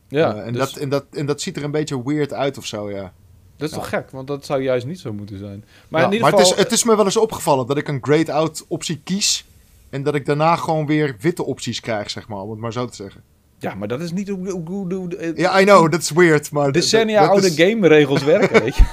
ja 0.08 0.36
Eh, 0.36 0.48
en, 0.48 0.54
dus 0.54 0.72
dat, 0.72 0.82
en, 0.82 0.90
dat, 0.90 1.06
en 1.12 1.26
dat 1.26 1.42
ziet 1.42 1.58
er 1.58 1.64
een 1.64 1.72
beetje 1.72 2.04
weird 2.04 2.34
uit 2.34 2.58
of 2.58 2.66
zo, 2.66 2.90
ja. 2.92 3.14
Dat 3.58 3.70
is 3.70 3.76
ja. 3.76 3.82
toch 3.82 3.90
gek? 3.90 4.12
Want 4.12 4.28
dat 4.28 4.46
zou 4.46 4.62
juist 4.62 4.86
niet 4.86 5.00
zo 5.00 5.14
moeten 5.14 5.38
zijn. 5.38 5.66
Maar 5.90 6.02
Ja, 6.02 6.08
in 6.08 6.14
ieder 6.14 6.30
maar 6.30 6.40
geval... 6.40 6.50
het, 6.50 6.58
is, 6.58 6.64
het 6.64 6.74
is 6.74 6.84
me 6.84 6.96
wel 6.96 7.06
eens 7.06 7.18
opgevallen 7.18 7.68
dat 7.68 7.78
ik 7.78 7.88
een 7.88 8.00
grayed 8.02 8.30
out 8.30 8.66
optie 8.68 9.02
kies 9.04 9.46
en 9.90 10.04
dat 10.04 10.16
ik 10.16 10.26
daarna 10.26 10.56
gewoon 10.56 10.86
weer 10.86 11.16
witte 11.20 11.46
opties 11.46 11.80
krijg, 11.80 12.10
zeg 12.10 12.28
maar, 12.28 12.40
om 12.40 12.50
het 12.50 12.60
maar 12.60 12.74
zo 12.74 12.86
te 12.86 12.96
zeggen. 12.96 13.22
Ja, 13.60 13.76
maar 13.76 13.88
dat 13.88 14.02
is 14.02 14.12
niet 14.12 14.30
hoe... 14.30 14.50
hoe, 14.50 14.94
hoe, 14.94 15.18
eh, 15.18 15.36
Ja, 15.36 15.60
I 15.60 15.64
know, 15.64 15.92
that's 15.92 16.12
weird, 16.12 16.52
maar... 16.52 16.72
Decennia 16.72 17.28
oude 17.28 17.48
is- 17.48 17.56
game-regels 17.56 18.24
werken, 18.34 18.62
weet 18.62 18.76
je. 18.76 18.84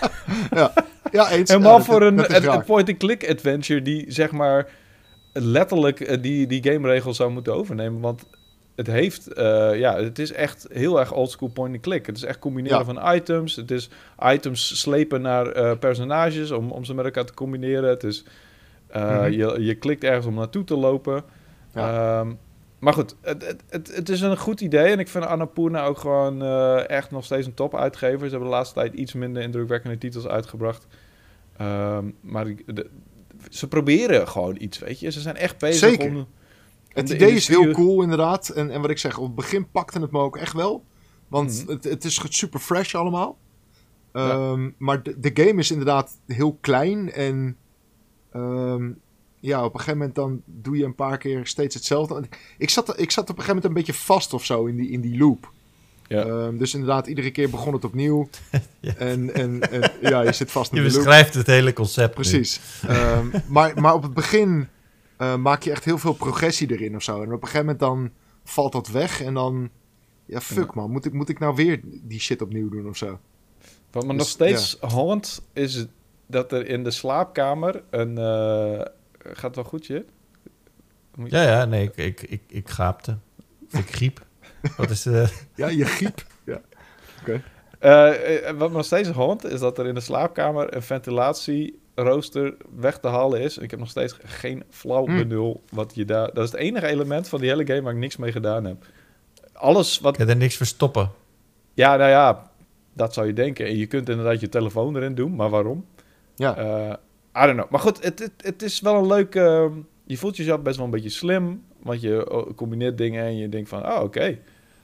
Ja, 1.12 1.30
eens. 1.30 1.50
Helemaal 1.50 1.78
Ja, 1.78 1.84
voor 1.84 2.02
een, 2.02 2.16
dat 2.16 2.44
een 2.44 2.64
point-and-click 2.64 3.28
adventure 3.30 3.82
die 3.82 4.04
zeg 4.08 4.30
maar 4.30 4.68
letterlijk 5.32 6.00
eh, 6.00 6.22
die, 6.22 6.46
die 6.46 6.62
game-regels 6.62 7.16
zou 7.16 7.30
moeten 7.30 7.54
overnemen. 7.54 8.00
Want 8.00 8.22
het 8.74 8.86
heeft, 8.86 9.32
eh, 9.32 9.78
ja, 9.78 9.96
het 9.96 10.18
is 10.18 10.32
echt 10.32 10.66
heel 10.70 11.00
erg 11.00 11.12
oldschool 11.12 11.48
point-and-click. 11.48 12.06
Het 12.06 12.16
is 12.16 12.22
echt 12.22 12.38
combineren 12.38 12.78
Ja. 12.78 12.84
van 12.84 13.14
items. 13.14 13.56
Het 13.56 13.70
is 13.70 13.90
items 14.32 14.80
slepen 14.80 15.20
naar 15.22 15.46
eh, 15.46 15.78
personages 15.78 16.50
om, 16.50 16.70
om 16.70 16.84
ze 16.84 16.94
met 16.94 17.04
elkaar 17.04 17.24
te 17.24 17.34
combineren. 17.34 17.88
Het 17.90 18.04
is, 18.04 18.24
eh, 18.86 19.10
Mhm. 19.20 19.30
je, 19.30 19.56
je 19.64 19.74
klikt 19.74 20.04
ergens 20.04 20.26
om 20.26 20.34
naartoe 20.34 20.64
te 20.64 20.76
lopen. 20.76 21.24
Ja. 21.74 22.20
Ehm, 22.20 22.32
maar 22.78 22.92
goed, 22.92 23.14
het, 23.20 23.46
het, 23.46 23.62
het, 23.68 23.96
het 23.96 24.08
is 24.08 24.20
een 24.20 24.36
goed 24.38 24.60
idee. 24.60 24.86
En 24.92 24.98
ik 24.98 25.08
vind 25.08 25.26
Annapurna 25.26 25.84
ook 25.84 25.98
gewoon 25.98 26.42
echt 26.86 27.10
nog 27.10 27.24
steeds 27.24 27.46
een 27.46 27.54
top 27.54 27.76
uitgever. 27.76 28.24
Ze 28.24 28.30
hebben 28.30 28.48
de 28.48 28.54
laatste 28.54 28.74
tijd 28.74 28.92
iets 28.94 29.12
minder 29.12 29.42
indrukwekkende 29.42 29.98
titels 29.98 30.26
uitgebracht. 30.26 30.86
Ehm, 31.56 32.04
maar 32.20 32.44
de- 32.66 32.90
ze 33.50 33.68
proberen 33.68 34.28
gewoon 34.28 34.56
iets, 34.58 34.78
weet 34.78 35.00
je. 35.00 35.10
Ze 35.10 35.20
zijn 35.20 35.36
echt 35.36 35.58
bezig 35.58 35.88
Zeker. 35.88 36.06
om... 36.08 36.26
Het 36.94 37.06
de 37.06 37.14
idee 37.14 37.32
is 37.34 37.48
heel 37.48 37.70
cool, 37.70 38.02
inderdaad. 38.02 38.48
En, 38.48 38.70
en 38.70 38.80
wat 38.80 38.90
ik 38.90 38.98
zeg, 38.98 39.18
op 39.18 39.26
het 39.26 39.34
begin 39.34 39.70
pakte 39.70 40.00
het 40.00 40.10
me 40.10 40.18
ook 40.18 40.36
echt 40.36 40.52
wel. 40.52 40.84
Want 41.28 41.62
Mhm. 41.62 41.70
het, 41.72 41.84
het 41.84 42.04
is 42.04 42.20
super 42.28 42.60
fresh 42.60 42.94
allemaal. 42.94 43.38
Ja. 44.12 44.30
Ehm, 44.30 44.70
Maar 44.78 45.02
de, 45.02 45.20
de 45.20 45.30
game 45.44 45.58
is 45.60 45.70
inderdaad 45.70 46.18
heel 46.26 46.58
klein. 46.60 47.12
En 47.12 47.56
ehm, 48.32 48.90
ja, 49.40 49.64
op 49.64 49.72
een 49.74 49.78
gegeven 49.78 49.98
moment 49.98 50.14
dan 50.14 50.42
doe 50.44 50.76
je 50.76 50.84
een 50.84 50.94
paar 50.94 51.18
keer 51.18 51.46
steeds 51.46 51.74
hetzelfde. 51.74 52.22
Ik 52.58 52.70
zat, 52.70 53.00
ik 53.00 53.10
zat 53.10 53.22
op 53.30 53.36
een 53.38 53.42
gegeven 53.42 53.46
moment 53.46 53.64
een 53.64 53.72
beetje 53.72 54.02
vast 54.04 54.32
of 54.34 54.44
zo 54.44 54.64
in 54.66 54.76
die, 54.76 54.90
in 54.90 55.00
die 55.00 55.18
loop. 55.18 55.52
Ja. 56.06 56.24
Ehm, 56.24 56.56
dus 56.56 56.72
inderdaad, 56.74 57.06
iedere 57.06 57.30
keer 57.30 57.50
begon 57.50 57.72
het 57.72 57.84
opnieuw. 57.84 58.28
Ja. 58.80 58.94
en, 58.94 59.34
en, 59.34 59.70
en 59.70 59.90
ja, 60.00 60.20
je 60.22 60.32
zit 60.32 60.50
vast 60.50 60.70
in 60.72 60.76
Je 60.82 60.82
de 60.88 60.88
loop. 60.94 61.04
beschrijft 61.04 61.34
het 61.34 61.46
hele 61.46 61.72
concept. 61.72 62.14
Precies. 62.14 62.60
Maar, 63.46 63.80
maar 63.80 63.94
op 63.94 64.02
het 64.02 64.14
begin 64.14 64.68
eh, 65.22 65.36
maak 65.36 65.62
je 65.62 65.70
echt 65.70 65.84
heel 65.84 65.98
veel 65.98 66.12
progressie 66.12 66.70
erin 66.70 66.96
of 66.96 67.02
zo. 67.02 67.22
En 67.22 67.26
op 67.32 67.42
een 67.42 67.48
gegeven 67.48 67.60
moment 67.60 67.78
dan 67.78 68.10
valt 68.44 68.72
dat 68.72 68.88
weg 68.88 69.22
en 69.22 69.34
dan... 69.34 69.70
Ja, 70.24 70.40
fuck 70.40 70.74
man. 70.74 70.90
Moet 70.90 71.04
ik, 71.04 71.12
moet 71.12 71.28
ik 71.28 71.38
nou 71.38 71.54
weer 71.54 71.80
die 71.84 72.20
shit 72.20 72.42
opnieuw 72.42 72.68
doen 72.68 72.88
of 72.88 72.96
zo? 72.96 73.18
Wat 73.90 74.02
me 74.02 74.08
Dus, 74.08 74.18
nog 74.18 74.26
steeds 74.26 74.76
haunt, 74.80 75.42
is 75.52 75.86
dat 76.26 76.52
er 76.52 76.66
in 76.66 76.84
de 76.84 76.90
slaapkamer 76.90 77.82
een... 77.90 78.18
eh, 78.18 78.84
gaat 79.32 79.54
wel 79.54 79.64
goed, 79.64 79.86
je? 79.86 80.04
Ja, 81.24 81.42
ja, 81.42 81.64
nee, 81.64 81.84
ik, 81.84 81.96
ik, 81.96 82.22
ik, 82.22 82.42
ik 82.48 82.68
gaapte. 82.68 83.18
Ik 83.70 83.90
griep. 83.90 84.26
Wat 84.76 84.90
is 84.90 85.06
eh 85.06 85.28
Ja, 85.54 85.68
je 85.68 85.84
griep. 85.84 86.26
ja. 86.44 86.60
Eh, 87.78 88.50
wat 88.50 88.70
me 88.70 88.76
nog 88.76 88.84
steeds 88.84 89.08
haunt, 89.08 89.44
is 89.44 89.60
dat 89.60 89.78
er 89.78 89.86
in 89.86 89.94
de 89.94 90.00
slaapkamer 90.00 90.74
een 90.74 90.82
ventilatierooster 91.94 92.54
weg 92.76 92.98
te 92.98 93.08
halen 93.08 93.40
is. 93.40 93.58
Ik 93.58 93.70
heb 93.70 93.80
nog 93.80 93.90
steeds 93.90 94.16
geen 94.24 94.64
flauw 94.70 95.04
Hmm. 95.04 95.16
benul 95.16 95.62
wat 95.70 95.92
je 95.94 96.04
daar... 96.04 96.32
Dat 96.32 96.44
is 96.44 96.50
het 96.52 96.60
enige 96.60 96.86
element 96.86 97.28
van 97.28 97.40
die 97.40 97.48
hele 97.48 97.66
game 97.66 97.82
waar 97.82 97.92
ik 97.92 97.98
niks 97.98 98.16
mee 98.16 98.32
gedaan 98.32 98.64
heb. 98.64 98.86
Alles 99.52 100.00
wat... 100.00 100.16
Kan 100.16 100.28
er 100.28 100.36
niks 100.36 100.56
verstoppen. 100.56 101.10
Ja, 101.74 101.96
nou 101.96 102.10
ja, 102.10 102.50
dat 102.92 103.14
zou 103.14 103.26
je 103.26 103.32
denken. 103.32 103.66
En 103.66 103.76
je 103.76 103.86
kunt 103.86 104.08
inderdaad 104.08 104.40
je 104.40 104.48
telefoon 104.48 104.96
erin 104.96 105.14
doen, 105.14 105.34
maar 105.34 105.50
waarom? 105.50 105.86
Ja. 106.34 106.56
Eh, 106.56 107.42
I 107.42 107.46
don't 107.46 107.56
know. 107.56 107.70
Maar 107.70 107.80
goed, 107.80 108.02
het, 108.02 108.18
het, 108.18 108.32
het 108.36 108.62
is 108.62 108.80
wel 108.80 108.94
een 108.94 109.06
leuk... 109.06 109.34
eh, 109.34 109.66
je 110.04 110.16
voelt 110.16 110.36
jezelf 110.36 110.60
best 110.60 110.76
wel 110.76 110.84
een 110.84 110.90
beetje 110.90 111.08
slim. 111.08 111.64
Want 111.82 112.00
je 112.00 112.46
combineert 112.56 112.98
dingen 112.98 113.24
en 113.24 113.36
je 113.36 113.48
denkt 113.48 113.68
van... 113.68 113.86
Oh, 113.86 114.02
oké. 114.02 114.38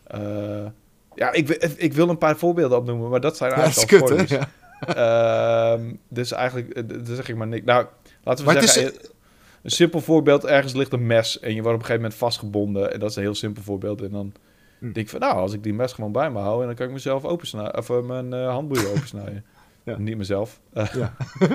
Eh, 0.04 0.66
ja, 1.14 1.32
ik, 1.32 1.48
ik 1.76 1.92
wil 1.92 2.08
een 2.08 2.18
paar 2.18 2.36
voorbeelden 2.36 2.78
opnoemen, 2.78 3.10
maar 3.10 3.20
dat 3.20 3.36
zijn 3.36 3.50
Ja, 3.50 3.56
dat 3.56 3.66
is 3.66 3.76
eigenlijk 3.76 4.10
al 4.10 4.26
kut, 4.26 4.48
Ehm, 4.80 5.92
dus 6.08 6.32
eigenlijk, 6.32 6.70
eh, 6.70 6.82
dan 6.86 7.16
zeg 7.16 7.28
ik 7.28 7.36
maar 7.36 7.46
niks. 7.46 7.64
Nou, 7.64 7.86
laten 8.24 8.44
we 8.46 8.52
Maar 8.52 8.62
zeggen... 8.62 8.92
is, 9.00 9.10
Een 9.62 9.70
simpel 9.70 10.00
voorbeeld, 10.00 10.44
ergens 10.44 10.72
ligt 10.72 10.92
een 10.92 11.06
mes 11.06 11.40
en 11.40 11.48
je 11.54 11.62
wordt 11.62 11.66
op 11.66 11.80
een 11.80 11.86
gegeven 11.86 12.00
moment 12.02 12.14
vastgebonden. 12.14 12.92
En 12.92 13.00
dat 13.00 13.10
is 13.10 13.16
een 13.16 13.22
heel 13.22 13.34
simpel 13.34 13.62
voorbeeld. 13.62 14.02
En 14.02 14.10
dan 14.10 14.32
Hm. 14.78 14.84
denk 14.84 14.96
ik 14.96 15.08
van, 15.08 15.20
nou, 15.20 15.34
als 15.34 15.52
ik 15.52 15.62
die 15.62 15.74
mes 15.74 15.92
gewoon 15.92 16.12
bij 16.12 16.30
me 16.30 16.38
hou... 16.38 16.60
en 16.60 16.66
dan 16.66 16.74
kan 16.76 16.86
ik 16.86 16.92
mezelf 16.92 17.24
opensnijden, 17.24 17.76
of 17.78 17.90
eh, 17.90 18.00
mijn 18.00 18.32
eh, 18.32 18.48
handboeien 18.48 18.90
opensnijden. 18.96 19.44
Ja. 19.84 19.98
Niet 19.98 20.16
mezelf. 20.16 20.60
Eh, 20.72 20.94
Ja. 20.94 21.14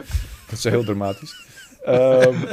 dat 0.49 0.51
is 0.51 0.63
heel 0.63 0.83
dramatisch. 0.83 1.45
Ehm, 1.83 2.35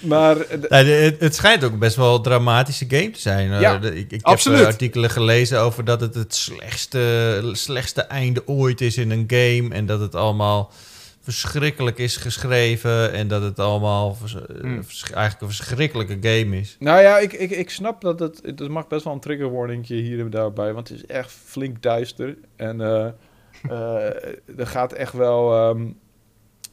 maar 0.00 0.40
eh, 0.40 1.02
het, 1.02 1.20
het 1.20 1.34
schijnt 1.34 1.64
ook 1.64 1.78
best 1.78 1.96
wel 1.96 2.14
een 2.14 2.22
dramatische 2.22 2.84
game 2.88 3.10
te 3.10 3.20
zijn. 3.20 3.60
Ja, 3.60 3.80
ik, 3.80 4.12
ik 4.12 4.22
absoluut. 4.22 4.58
heb 4.58 4.66
eh, 4.66 4.72
artikelen 4.72 5.10
gelezen 5.10 5.60
over 5.60 5.84
dat 5.84 6.00
het 6.00 6.14
het 6.14 6.34
slechtste, 6.34 7.50
slechtste 7.52 8.00
einde 8.00 8.42
ooit 8.46 8.80
is 8.80 8.96
in 8.96 9.10
een 9.10 9.24
game. 9.26 9.74
En 9.74 9.86
dat 9.86 10.00
het 10.00 10.14
allemaal 10.14 10.72
verschrikkelijk 11.20 11.98
is 11.98 12.16
geschreven. 12.16 13.12
En 13.12 13.28
dat 13.28 13.42
het 13.42 13.58
allemaal 13.58 14.16
eh, 14.24 14.32
Hmm. 14.60 14.82
eigenlijk 15.14 15.40
een 15.40 15.46
verschrikkelijke 15.46 16.16
game 16.20 16.58
is. 16.58 16.76
Nou 16.78 17.00
ja, 17.00 17.18
ik, 17.18 17.32
ik, 17.32 17.50
ik 17.50 17.70
snap 17.70 18.00
dat 18.00 18.18
het... 18.18 18.40
Het 18.44 18.68
mag 18.68 18.86
best 18.86 19.04
wel 19.04 19.12
een 19.12 19.20
trigger 19.20 19.52
warningje 19.52 19.94
hier 19.94 20.20
en 20.20 20.30
daarbij. 20.30 20.72
Want 20.72 20.88
het 20.88 20.98
is 20.98 21.06
echt 21.06 21.32
flink 21.44 21.82
duister. 21.82 22.36
En 22.56 22.80
er 24.56 24.66
gaat 24.66 24.92
echt 24.92 25.12
wel... 25.12 25.52
ehm, 25.54 25.86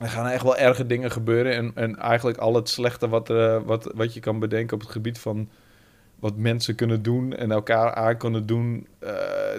er 0.04 0.10
gaan 0.10 0.28
echt 0.28 0.44
wel 0.44 0.58
erge 0.58 0.86
dingen 0.86 1.12
gebeuren. 1.12 1.54
En, 1.54 1.72
en 1.76 1.98
eigenlijk 2.00 2.38
al 2.38 2.56
het 2.56 2.70
slechte 2.70 3.10
wat, 3.10 3.30
eh, 3.30 3.58
wat, 3.66 3.92
wat 3.96 4.14
je 4.14 4.20
kan 4.20 4.40
bedenken 4.40 4.76
op 4.76 4.82
het 4.82 4.92
gebied 4.92 5.20
van... 5.20 5.50
Wat 6.20 6.36
mensen 6.38 6.76
kunnen 6.76 7.02
doen 7.02 7.34
en 7.34 7.52
elkaar 7.52 7.94
aan 7.94 8.18
kunnen 8.18 8.46
doen. 8.46 8.88
eh, 9.00 9.12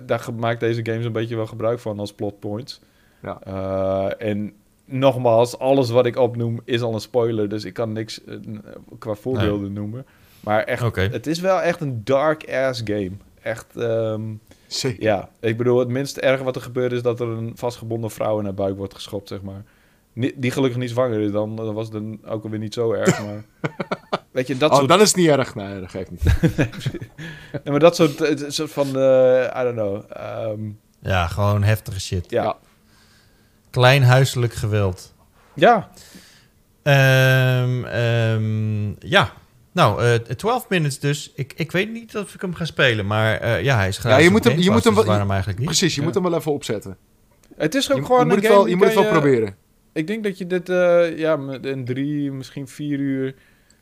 daar 0.07 0.27
maakt 0.37 0.61
deze 0.61 0.85
games 0.85 1.05
een 1.05 1.13
beetje 1.13 1.37
wel 1.37 1.47
gebruik 1.47 1.79
van 1.79 1.99
als 1.99 2.13
plot 2.13 2.41
points. 2.41 2.81
Ja. 3.23 3.41
Eh, 3.45 4.29
en 4.29 4.53
nogmaals, 4.85 5.59
alles 5.59 5.91
wat 5.91 6.07
ik 6.07 6.17
opnoem 6.17 6.61
is 6.65 6.83
al 6.83 6.95
een 6.95 7.01
spoiler. 7.01 7.49
Dus 7.49 7.65
ik 7.65 7.75
kan 7.75 7.93
niks 7.93 8.21
qua 8.99 9.15
voorbeelden 9.15 9.73
noemen. 9.73 10.07
Maar 10.41 10.65
echt, 10.65 10.97
het 10.97 11.27
is 11.27 11.41
wel 11.41 11.61
echt 11.61 11.81
een 11.81 12.01
dark-ass 12.05 12.81
game. 12.85 13.13
Echt, 13.43 13.77
ehm, 13.77 14.23
Zeker. 14.67 15.03
ja. 15.03 15.29
Ik 15.41 15.57
bedoel, 15.57 15.79
het 15.79 15.89
minst 15.89 16.17
erge 16.17 16.45
wat 16.45 16.57
er 16.57 16.63
gebeurt 16.63 16.93
is 16.93 17.03
dat 17.03 17.21
er 17.21 17.29
een 17.29 17.53
vastgebonden 17.55 18.11
vrouw 18.11 18.39
in 18.39 18.45
haar 18.45 18.55
buik 18.55 18.77
wordt 18.77 18.95
geschopt, 18.95 19.29
zeg 19.29 19.43
maar. 19.43 19.65
Die 20.15 20.51
gelukkig 20.51 20.79
niet 20.81 20.91
zwanger 20.91 21.21
is 21.21 21.31
dan, 21.31 21.57
dan 21.57 21.75
was 21.75 21.85
het 21.85 21.93
dan 21.93 22.19
ook 22.25 22.45
alweer 22.45 22.59
niet 22.59 22.75
zo 22.75 22.93
erg, 22.93 23.21
maar... 23.27 23.45
Weet 24.31 24.47
je, 24.47 24.57
dat 24.57 24.71
oh, 24.71 24.77
soort... 24.77 24.89
dan 24.89 25.01
is 25.01 25.09
het 25.09 25.17
niet 25.17 25.29
erg. 25.29 25.55
Nee, 25.55 25.81
dat 25.81 25.91
geeft 25.91 26.11
niet. 26.11 26.23
Nee, 27.53 27.71
maar 27.71 27.79
dat 27.79 27.97
soort, 27.97 28.45
soort 28.49 28.71
van, 28.71 28.87
eh, 28.87 29.51
I 29.61 29.63
don't 29.63 29.75
know. 29.75 30.03
ehm, 30.13 30.61
Ja, 31.01 31.27
gewoon 31.27 31.63
heftige 31.63 32.01
shit. 32.01 32.31
ja. 32.31 32.43
Ja. 32.43 32.57
Klein 33.71 34.03
huiselijk 34.03 34.53
geweld. 34.55 35.15
ja, 35.55 35.91
Ehm, 36.83 37.85
ehm, 37.85 38.89
ja, 39.09 39.33
nou, 39.73 40.03
eh 40.05 40.15
12 40.15 40.69
minutes 40.69 40.99
dus. 40.99 41.33
Ik, 41.35 41.53
ik 41.57 41.73
weet 41.73 41.93
niet 41.93 42.17
of 42.17 42.35
ik 42.35 42.41
hem 42.41 42.55
ga 42.55 42.65
spelen, 42.65 43.07
maar 43.07 43.37
eh, 43.41 43.63
ja, 43.63 43.77
hij 43.77 43.89
is 43.89 43.99
gratis. 43.99 44.21
je 44.21 44.27
op 44.27 44.33
moet 44.33 44.45
hem- 44.45 44.59
je 44.59 44.71
moet 44.71 44.85
hem 44.85 44.95
dus 44.95 45.03
wel- 45.03 45.13
waarom 45.13 45.29
eigenlijk 45.31 45.59
niet? 45.59 45.69
Precies, 45.69 45.95
je 45.95 46.01
Ja. 46.01 46.07
moet 46.07 46.15
hem 46.15 46.23
wel 46.23 46.35
even 46.35 46.53
opzetten. 46.53 46.97
het 47.57 47.75
is 47.75 47.87
Je, 47.87 47.93
ook 47.93 47.99
je 47.99 48.05
gewoon 48.05 48.27
moet 48.27 48.31
een 48.31 48.37
het 48.37 48.47
game 48.47 48.57
wel, 48.59 48.67
je 48.69 48.77
moet 48.77 48.87
het 48.87 48.95
wel 48.95 49.09
proberen. 49.09 49.57
Ik 49.95 50.07
denk 50.07 50.25
dat 50.25 50.39
je 50.39 50.47
dit, 50.47 50.69
eh, 50.69 51.19
ja, 51.19 51.37
met- 51.37 51.67
in 51.67 51.85
drie, 51.85 52.33
misschien 52.33 52.69
vier 52.69 52.99
uur 52.99 53.35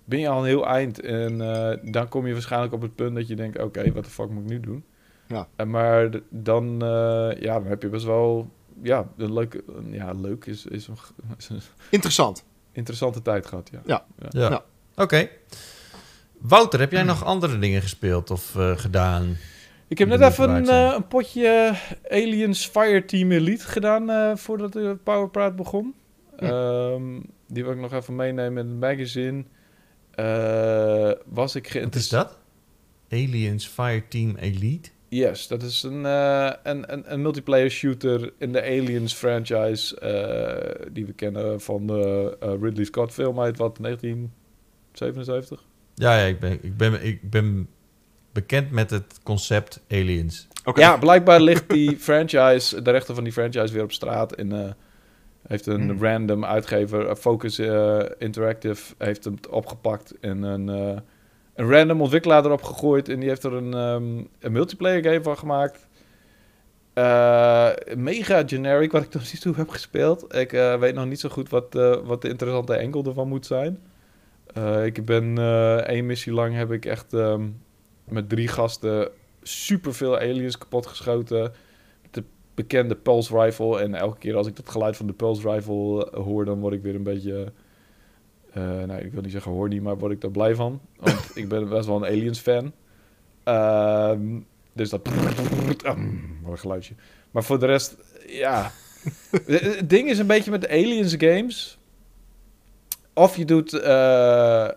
ben 0.05 0.19
je 0.19 0.29
al 0.29 0.39
een 0.39 0.47
heel 0.47 0.67
eind. 0.67 1.01
En 1.01 1.41
eh, 1.55 1.79
dan 1.93 2.09
kom 2.09 2.27
je 2.27 2.33
waarschijnlijk 2.33 2.73
op 2.73 2.83
het 2.83 2.95
punt 2.95 3.15
dat 3.15 3.29
je 3.29 3.35
denkt, 3.37 3.63
oké, 3.63 3.93
wat 3.93 4.05
de 4.05 4.11
fuck 4.11 4.29
moet 4.31 4.43
ik 4.43 4.49
nu 4.51 4.61
doen? 4.61 4.85
Ja. 5.27 5.49
En 5.57 5.71
maar 5.71 6.11
d- 6.11 6.21
dan, 6.31 6.83
eh, 6.83 7.31
ja, 7.41 7.55
dan 7.61 7.67
heb 7.67 7.83
je 7.83 7.89
best 7.89 8.05
wel, 8.05 8.51
ja, 8.83 9.09
een 9.17 9.33
leuke, 9.33 9.65
ja, 9.91 10.13
leuk 10.13 10.45
is, 10.47 10.67
is, 10.67 10.87
een, 10.89 10.97
is 11.39 11.49
een 11.49 11.61
Interessant. 11.91 12.45
interessante 12.73 13.23
tijd 13.23 13.47
gehad, 13.47 13.71
ja. 13.73 13.81
Ja. 13.85 14.05
Ja. 14.31 14.49
Ja. 14.49 14.65
Oké. 14.97 15.29
Wouter, 16.39 16.81
heb 16.81 16.93
jij 16.93 17.03
nog 17.03 17.25
andere 17.25 17.59
dingen 17.59 17.83
gespeeld 17.83 18.31
of 18.31 18.57
eh, 18.57 18.77
gedaan? 18.79 19.37
Ik 19.89 19.99
heb 19.99 20.09
net 20.09 20.21
even 20.21 20.51
een, 20.51 20.69
eh, 20.69 20.93
een 20.97 21.07
potje 21.07 21.75
Aliens 22.11 22.67
Fireteam 22.67 23.33
Elite 23.33 23.65
gedaan 23.67 24.11
eh, 24.11 24.37
voordat 24.37 24.73
de 24.73 24.97
Powerpraat 25.05 25.57
begon. 25.57 25.95
Hm. 26.43 26.51
Ehm, 26.55 27.21
die 27.49 27.65
wil 27.65 27.73
ik 27.73 27.79
nog 27.79 27.93
even 27.93 28.17
meenemen 28.17 28.65
in 28.65 28.71
het 28.71 28.81
magazine. 28.81 29.45
Eh, 30.11 31.11
was 31.27 31.55
ik 31.55 31.63
Wat 31.63 31.65
is 31.65 31.71
geïnteresseerd... 31.71 32.23
dat? 32.23 32.39
Aliens 33.09 33.67
Fireteam 33.67 34.37
Elite? 34.37 34.91
Yes, 35.09 35.47
dat 35.47 35.63
is 35.63 35.83
een, 35.83 36.07
eh, 36.07 36.51
een, 36.63 36.93
een, 36.93 37.13
een 37.13 37.23
multiplayer 37.23 37.71
shooter 37.71 38.33
in 38.39 38.53
de 38.53 38.63
Aliens 38.63 39.15
franchise. 39.15 40.01
eh, 40.01 40.87
die 40.93 41.07
we 41.07 41.13
kennen 41.13 41.61
van 41.61 41.87
de 41.87 42.37
Ridley 42.61 42.85
Scott 42.85 43.13
film 43.13 43.41
uit 43.41 43.57
wat, 43.59 43.79
1977? 43.81 45.65
Ja, 45.95 46.17
ja 46.19 46.25
ik, 46.25 46.41
ben, 46.41 46.59
ik, 46.63 46.77
ben, 46.77 47.05
ik 47.07 47.31
ben 47.31 47.69
bekend 48.33 48.71
met 48.71 48.91
het 48.91 49.21
concept 49.23 49.81
Aliens. 49.89 50.49
Oké. 50.65 50.81
Ja, 50.81 50.97
blijkbaar 50.97 51.41
ligt 51.41 51.71
die 51.71 51.97
franchise, 52.09 52.83
de 52.83 52.91
rechter 52.91 53.15
van 53.15 53.25
die 53.25 53.33
franchise 53.33 53.73
weer 53.73 53.83
op 53.83 53.93
straat. 53.93 54.33
Eh, 54.33 54.71
heeft 55.47 55.67
een 55.67 55.89
Hmm. 55.89 56.03
random 56.03 56.45
uitgever, 56.45 57.07
eh, 57.09 57.15
Focus 57.15 57.59
eh, 57.59 58.01
Interactive, 58.19 58.95
heeft 58.99 59.25
hem 59.25 59.35
opgepakt 59.51 60.15
en 60.21 60.43
een, 60.43 60.69
eh, 60.69 61.01
een 61.55 61.71
random 61.71 62.01
ontwikkelaar 62.01 62.45
erop 62.45 62.63
gegooid. 62.63 63.09
En 63.09 63.21
die 63.21 63.29
heeft 63.29 63.45
er 63.45 63.53
een, 63.53 63.75
ehm, 63.75 64.25
een 64.39 64.53
multiplayer 64.53 65.05
game 65.05 65.23
van 65.23 65.39
gemaakt. 65.39 65.87
Mega 67.97 68.43
generic, 68.47 68.93
wat 68.93 69.03
ik 69.03 69.11
tot 69.11 69.33
nu 69.33 69.39
toe 69.39 69.55
heb 69.55 69.69
gespeeld. 69.69 70.35
Ik 70.35 70.51
weet 70.51 70.95
nog 70.95 71.07
niet 71.07 71.21
zo 71.21 71.29
goed 71.29 71.49
wat, 71.49 71.75
wat 72.05 72.23
de 72.23 72.29
interessante 72.29 72.75
enkel 72.75 73.05
ervan 73.05 73.29
moet 73.29 73.47
zijn. 73.47 73.79
Ik 74.85 75.05
ben 75.05 75.39
één 75.87 76.07
missie 76.07 76.33
lang 76.33 76.55
heb 76.55 76.73
ik 76.73 76.85
echt 76.85 77.13
ehm, 77.13 77.49
met 78.05 78.29
drie 78.29 78.49
gasten 78.49 79.09
super 79.43 79.95
veel 79.95 80.19
aliens 80.19 80.59
kapot 80.59 80.87
geschoten. 80.87 81.53
Bekende 82.55 82.95
pulse 82.97 83.39
rifle. 83.41 83.81
En 83.81 83.95
elke 83.95 84.19
keer 84.19 84.37
als 84.37 84.47
ik 84.47 84.57
dat 84.57 84.69
geluid 84.69 84.97
van 84.97 85.07
de 85.07 85.13
pulse 85.13 85.51
rifle 85.51 86.11
eh, 86.11 86.23
hoor, 86.23 86.45
dan 86.45 86.61
word 86.61 86.75
ik 86.75 86.83
weer 86.83 86.95
een 86.95 87.03
beetje. 87.03 87.53
eh 88.53 88.63
nou, 88.63 89.01
ik 89.01 89.13
wil 89.13 89.23
niet 89.23 89.33
zeggen 89.33 89.53
horny, 89.53 89.79
maar 89.79 89.99
word 89.99 90.13
ik 90.13 90.21
daar 90.21 90.31
blij 90.31 90.55
van. 90.55 90.81
Want 90.97 91.31
ik 91.35 91.49
ben 91.49 91.69
best 91.69 91.87
wel 91.87 91.97
een 91.97 92.11
aliens 92.11 92.39
fan. 92.41 92.73
Ehm, 93.45 94.39
dus 94.73 94.91
dat. 94.91 95.09
Wat 95.67 95.85
een 95.85 96.59
geluidje. 96.59 96.95
Maar 97.31 97.45
voor 97.45 97.59
de 97.59 97.67
rest, 97.67 97.97
ja. 98.27 98.71
Het 99.47 99.91
ding 99.91 100.09
is 100.09 100.19
een 100.19 100.27
beetje 100.27 100.51
met 100.51 100.61
de 100.61 100.69
aliens 100.69 101.15
games. 101.19 101.79
Of 103.15 103.37
je 103.37 103.45
doet 103.45 103.73
eh, 103.73 104.65
eh, 104.65 104.73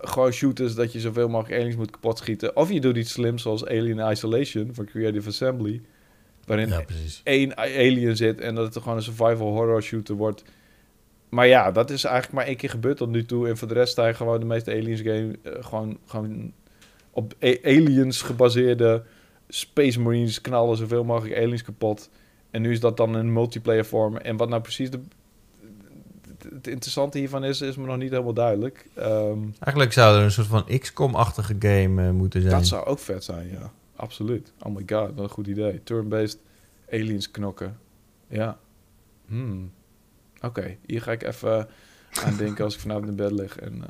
gewoon 0.00 0.32
shooters 0.32 0.74
dat 0.74 0.92
je 0.92 1.00
zoveel 1.00 1.28
mogelijk 1.28 1.60
aliens 1.60 1.76
moet 1.76 1.90
kapot 1.90 2.18
schieten. 2.18 2.56
Of 2.56 2.70
je 2.70 2.80
doet 2.80 2.96
iets 2.96 3.12
slims 3.12 3.42
zoals 3.42 3.66
Alien 3.66 4.10
Isolation 4.10 4.70
van 4.74 4.84
Creative 4.84 5.28
Assembly. 5.28 5.82
Waarin 6.46 6.68
Ja, 6.68 6.84
één 7.22 7.56
alien 7.56 8.16
zit 8.16 8.40
en 8.40 8.54
dat 8.54 8.74
het 8.74 8.82
gewoon 8.82 8.96
een 8.96 9.02
survival 9.02 9.52
horror 9.52 9.82
shooter 9.82 10.14
wordt. 10.14 10.44
Maar 11.28 11.46
ja, 11.46 11.70
dat 11.70 11.90
is 11.90 12.04
eigenlijk 12.04 12.34
maar 12.34 12.46
één 12.46 12.56
keer 12.56 12.70
gebeurd 12.70 12.96
tot 12.96 13.10
nu 13.10 13.24
toe. 13.24 13.48
En 13.48 13.56
voor 13.56 13.68
de 13.68 13.74
rest 13.74 13.94
zijn 13.94 14.14
gewoon 14.14 14.40
de 14.40 14.46
meeste 14.46 14.70
aliens 14.70 15.00
game 15.00 15.38
eh, 15.42 15.52
gewoon, 15.60 15.98
gewoon 16.06 16.52
op 17.10 17.34
aliens 17.62 18.22
gebaseerde 18.22 19.02
Space 19.48 20.00
Marines 20.00 20.40
knallen 20.40 20.76
zoveel 20.76 21.04
mogelijk 21.04 21.36
aliens 21.36 21.62
kapot. 21.62 22.10
En 22.50 22.62
nu 22.62 22.70
is 22.70 22.80
dat 22.80 22.96
dan 22.96 23.16
in 23.18 23.32
multiplayer 23.32 23.84
vorm. 23.84 24.16
En 24.16 24.36
wat 24.36 24.48
nou 24.48 24.62
precies 24.62 24.90
de, 24.90 25.00
het 26.52 26.66
interessante 26.66 27.18
hiervan 27.18 27.44
is, 27.44 27.60
is 27.60 27.76
me 27.76 27.86
nog 27.86 27.96
niet 27.96 28.10
helemaal 28.10 28.32
duidelijk. 28.32 28.86
Ehm, 28.94 29.38
Eigenlijk 29.58 29.92
zou 29.92 30.16
er 30.16 30.22
een 30.22 30.30
soort 30.30 30.46
van 30.46 30.78
XCOM-achtige 30.78 31.56
game 31.58 32.06
eh, 32.06 32.10
moeten 32.10 32.40
zijn. 32.40 32.52
dat 32.52 32.66
zou 32.66 32.86
ook 32.86 32.98
vet 32.98 33.24
zijn, 33.24 33.48
ja. 33.50 33.72
Absoluut. 33.96 34.52
Oh 34.62 34.74
my 34.74 34.82
god, 34.86 35.14
wat 35.14 35.18
een 35.24 35.28
goed 35.28 35.46
idee. 35.46 35.82
Turn-based 35.82 36.38
aliens 36.90 37.30
knokken. 37.30 37.78
Ja. 38.28 38.58
Hmm. 39.26 39.72
Oké, 40.40 40.76
hier 40.86 41.02
ga 41.02 41.12
ik 41.12 41.22
even 41.22 41.68
aan 42.24 42.36
denken 42.36 42.64
als 42.64 42.74
ik 42.74 42.80
vanavond 42.80 43.08
in 43.08 43.16
bed 43.16 43.30
lig 43.30 43.58
en 43.58 43.82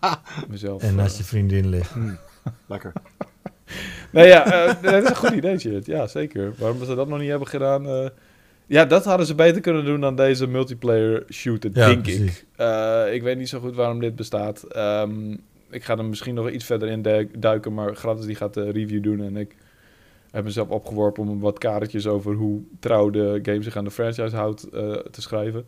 eh, 0.00 0.14
mezelf... 0.48 0.82
En 0.82 0.98
als 0.98 1.12
eh, 1.12 1.18
je 1.18 1.24
vriendin 1.24 1.68
ligt. 1.68 1.90
Hmm. 1.90 2.18
Lekker. 2.66 2.92
Nee, 4.10 4.26
ja, 4.26 4.44
eh, 4.66 4.82
dat 4.82 5.02
is 5.02 5.08
een 5.08 5.16
goed 5.16 5.30
idee, 5.30 5.58
shit. 5.58 5.86
Ja, 5.86 6.06
zeker. 6.06 6.54
Waarom 6.58 6.84
ze 6.84 6.94
dat 6.94 7.08
nog 7.08 7.18
niet 7.18 7.28
hebben 7.28 7.48
gedaan... 7.48 7.86
eh, 7.86 8.08
ja, 8.66 8.84
dat 8.84 9.04
hadden 9.04 9.26
ze 9.26 9.34
beter 9.34 9.60
kunnen 9.60 9.84
doen 9.84 10.00
dan 10.00 10.16
deze 10.16 10.46
multiplayer 10.46 11.24
shooter, 11.32 11.70
Ja, 11.74 11.86
denk 11.86 12.02
precies. 12.02 12.40
ik. 12.40 12.46
Eh, 12.56 13.04
ik 13.14 13.22
weet 13.22 13.38
niet 13.38 13.48
zo 13.48 13.60
goed 13.60 13.74
waarom 13.74 14.00
dit 14.00 14.16
bestaat. 14.16 14.62
Ehm, 14.62 15.36
ik 15.70 15.84
ga 15.84 15.96
er 15.98 16.04
misschien 16.04 16.34
nog 16.34 16.50
iets 16.50 16.64
verder 16.64 16.88
in 16.88 17.02
duik- 17.02 17.40
duiken, 17.42 17.74
maar 17.74 17.94
Gratis 17.96 18.24
die 18.26 18.34
gaat 18.36 18.54
de 18.54 18.70
review 18.70 19.02
doen 19.02 19.20
en 19.22 19.36
ik 19.36 19.54
heb 20.30 20.44
mezelf 20.44 20.68
opgeworpen 20.68 21.28
om 21.28 21.40
wat 21.40 21.58
kaartjes 21.58 22.06
over 22.06 22.34
hoe 22.34 22.60
trouw 22.80 23.10
de 23.10 23.38
game 23.42 23.62
zich 23.62 23.76
aan 23.76 23.84
de 23.84 23.90
franchise 23.90 24.36
houdt 24.36 24.62
eh, 24.68 24.92
te 24.92 25.20
schrijven. 25.22 25.66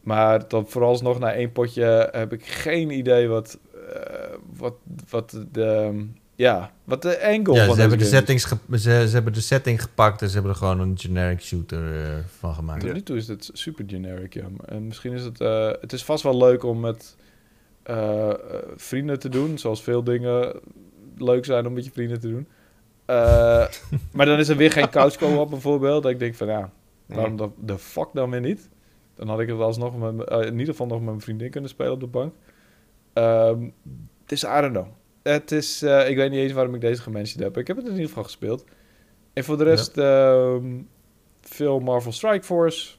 Maar 0.00 0.46
tot 0.46 0.70
vooralsnog 0.70 1.18
na 1.18 1.32
één 1.32 1.52
potje 1.52 2.08
heb 2.12 2.32
ik 2.32 2.46
geen 2.46 2.90
idee 2.90 3.28
wat, 3.28 3.58
eh, 3.92 4.34
wat, 4.56 4.74
wat 5.10 5.38
de, 5.52 6.04
ja, 6.34 6.72
wat 6.84 7.02
de 7.02 7.22
angle 7.26 7.54
Ja, 7.54 7.64
van 7.66 7.74
ze 7.74 7.80
hebben, 7.80 7.98
de 7.98 8.04
settings 8.04 8.48
ze, 8.72 8.78
ze 8.80 8.88
hebben 9.14 9.32
de 9.32 9.40
setting 9.40 9.82
gepakt 9.82 10.22
en 10.22 10.28
ze 10.28 10.34
hebben 10.34 10.52
er 10.52 10.58
gewoon 10.58 10.80
een 10.80 10.98
generic 10.98 11.40
shooter 11.40 12.02
eh, 12.04 12.14
van 12.38 12.54
gemaakt. 12.54 12.80
Tot 12.80 12.92
nu 12.92 13.02
toe 13.02 13.16
is 13.16 13.28
het 13.28 13.50
super 13.52 13.84
generic, 13.88 14.34
ja. 14.34 14.46
Maar- 14.56 14.68
En 14.68 14.86
misschien 14.86 15.12
is 15.12 15.24
het... 15.24 15.40
eh, 15.40 15.70
het 15.80 15.92
is 15.92 16.04
vast 16.04 16.22
wel 16.22 16.36
leuk 16.36 16.64
om 16.64 16.80
met 16.80 17.16
eh, 17.82 18.30
eh, 18.30 18.36
vrienden 18.76 19.18
te 19.18 19.28
doen. 19.28 19.58
Zoals 19.58 19.82
veel 19.82 20.04
dingen 20.04 20.60
leuk 21.16 21.44
zijn 21.44 21.66
om 21.66 21.72
met 21.72 21.84
je 21.84 21.90
vrienden 21.90 22.20
te 22.20 22.28
doen. 22.28 22.48
Eh, 23.04 23.66
maar 24.12 24.26
dan 24.26 24.38
is 24.38 24.48
er 24.48 24.56
weer 24.56 24.72
geen 24.72 24.90
couch 24.90 25.16
co-op 25.16 25.50
bijvoorbeeld. 25.50 26.02
Dat 26.02 26.12
ik 26.12 26.18
denk 26.18 26.34
van 26.34 26.46
ja, 26.46 26.70
waarom 27.06 27.36
de, 27.36 27.48
de 27.58 27.78
fuck 27.78 28.08
dan 28.12 28.30
weer 28.30 28.40
niet? 28.40 28.68
Dan 29.14 29.28
had 29.28 29.40
ik 29.40 29.48
het 29.48 29.58
alsnog 29.58 29.98
met, 29.98 30.28
in 30.30 30.58
ieder 30.58 30.66
geval 30.66 30.86
nog 30.86 30.98
met 30.98 31.06
mijn 31.06 31.20
vriendin 31.20 31.50
kunnen 31.50 31.70
spelen 31.70 31.92
op 31.92 32.00
de 32.00 32.06
bank. 32.06 32.34
Ehm, 33.12 33.62
Het 34.22 34.32
is, 34.32 34.44
I 34.44 34.60
don't 34.60 34.72
know. 34.72 34.86
Het 35.22 35.52
is, 35.52 35.82
ik 35.82 36.16
weet 36.16 36.30
niet 36.30 36.40
eens 36.40 36.52
waarom 36.52 36.74
ik 36.74 36.80
deze 36.80 37.02
gemanaged 37.02 37.40
heb. 37.40 37.56
Ik 37.56 37.66
heb 37.66 37.76
het 37.76 37.86
in 37.86 37.92
ieder 37.92 38.08
geval 38.08 38.24
gespeeld. 38.24 38.64
En 39.32 39.44
voor 39.44 39.58
de 39.58 39.64
rest 39.64 39.98
ehm, 39.98 40.80
veel 41.40 41.80
Marvel 41.80 42.12
Strike 42.12 42.44
Force. 42.44 42.96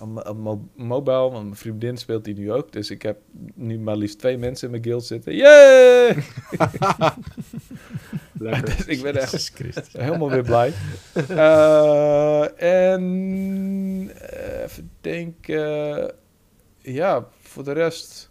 Op, 0.00 0.28
op 0.28 0.36
mo- 0.36 0.68
mobile, 0.76 1.30
want 1.30 1.42
mijn 1.44 1.56
vriendin 1.56 1.96
speelt 1.96 2.24
die 2.24 2.34
nu 2.34 2.52
ook. 2.52 2.72
Dus 2.72 2.90
ik 2.90 3.02
heb 3.02 3.18
nu 3.54 3.78
maar 3.78 3.96
liefst 3.96 4.18
twee 4.18 4.38
mensen 4.38 4.64
in 4.66 4.70
mijn 4.70 4.84
guild 4.84 5.04
zitten. 5.04 5.34
Yay! 5.34 6.14
Dus 8.64 8.84
ik 8.86 9.02
ben 9.02 9.16
echt 9.16 9.52
helemaal 9.92 10.30
weer 10.30 10.42
blij. 10.42 10.72
Eh, 11.28 12.62
en 12.92 14.10
eh, 14.20 14.62
even 14.62 14.90
denken. 15.00 16.12
ja, 16.78 17.28
voor 17.40 17.64
de 17.64 17.72
rest 17.72 18.30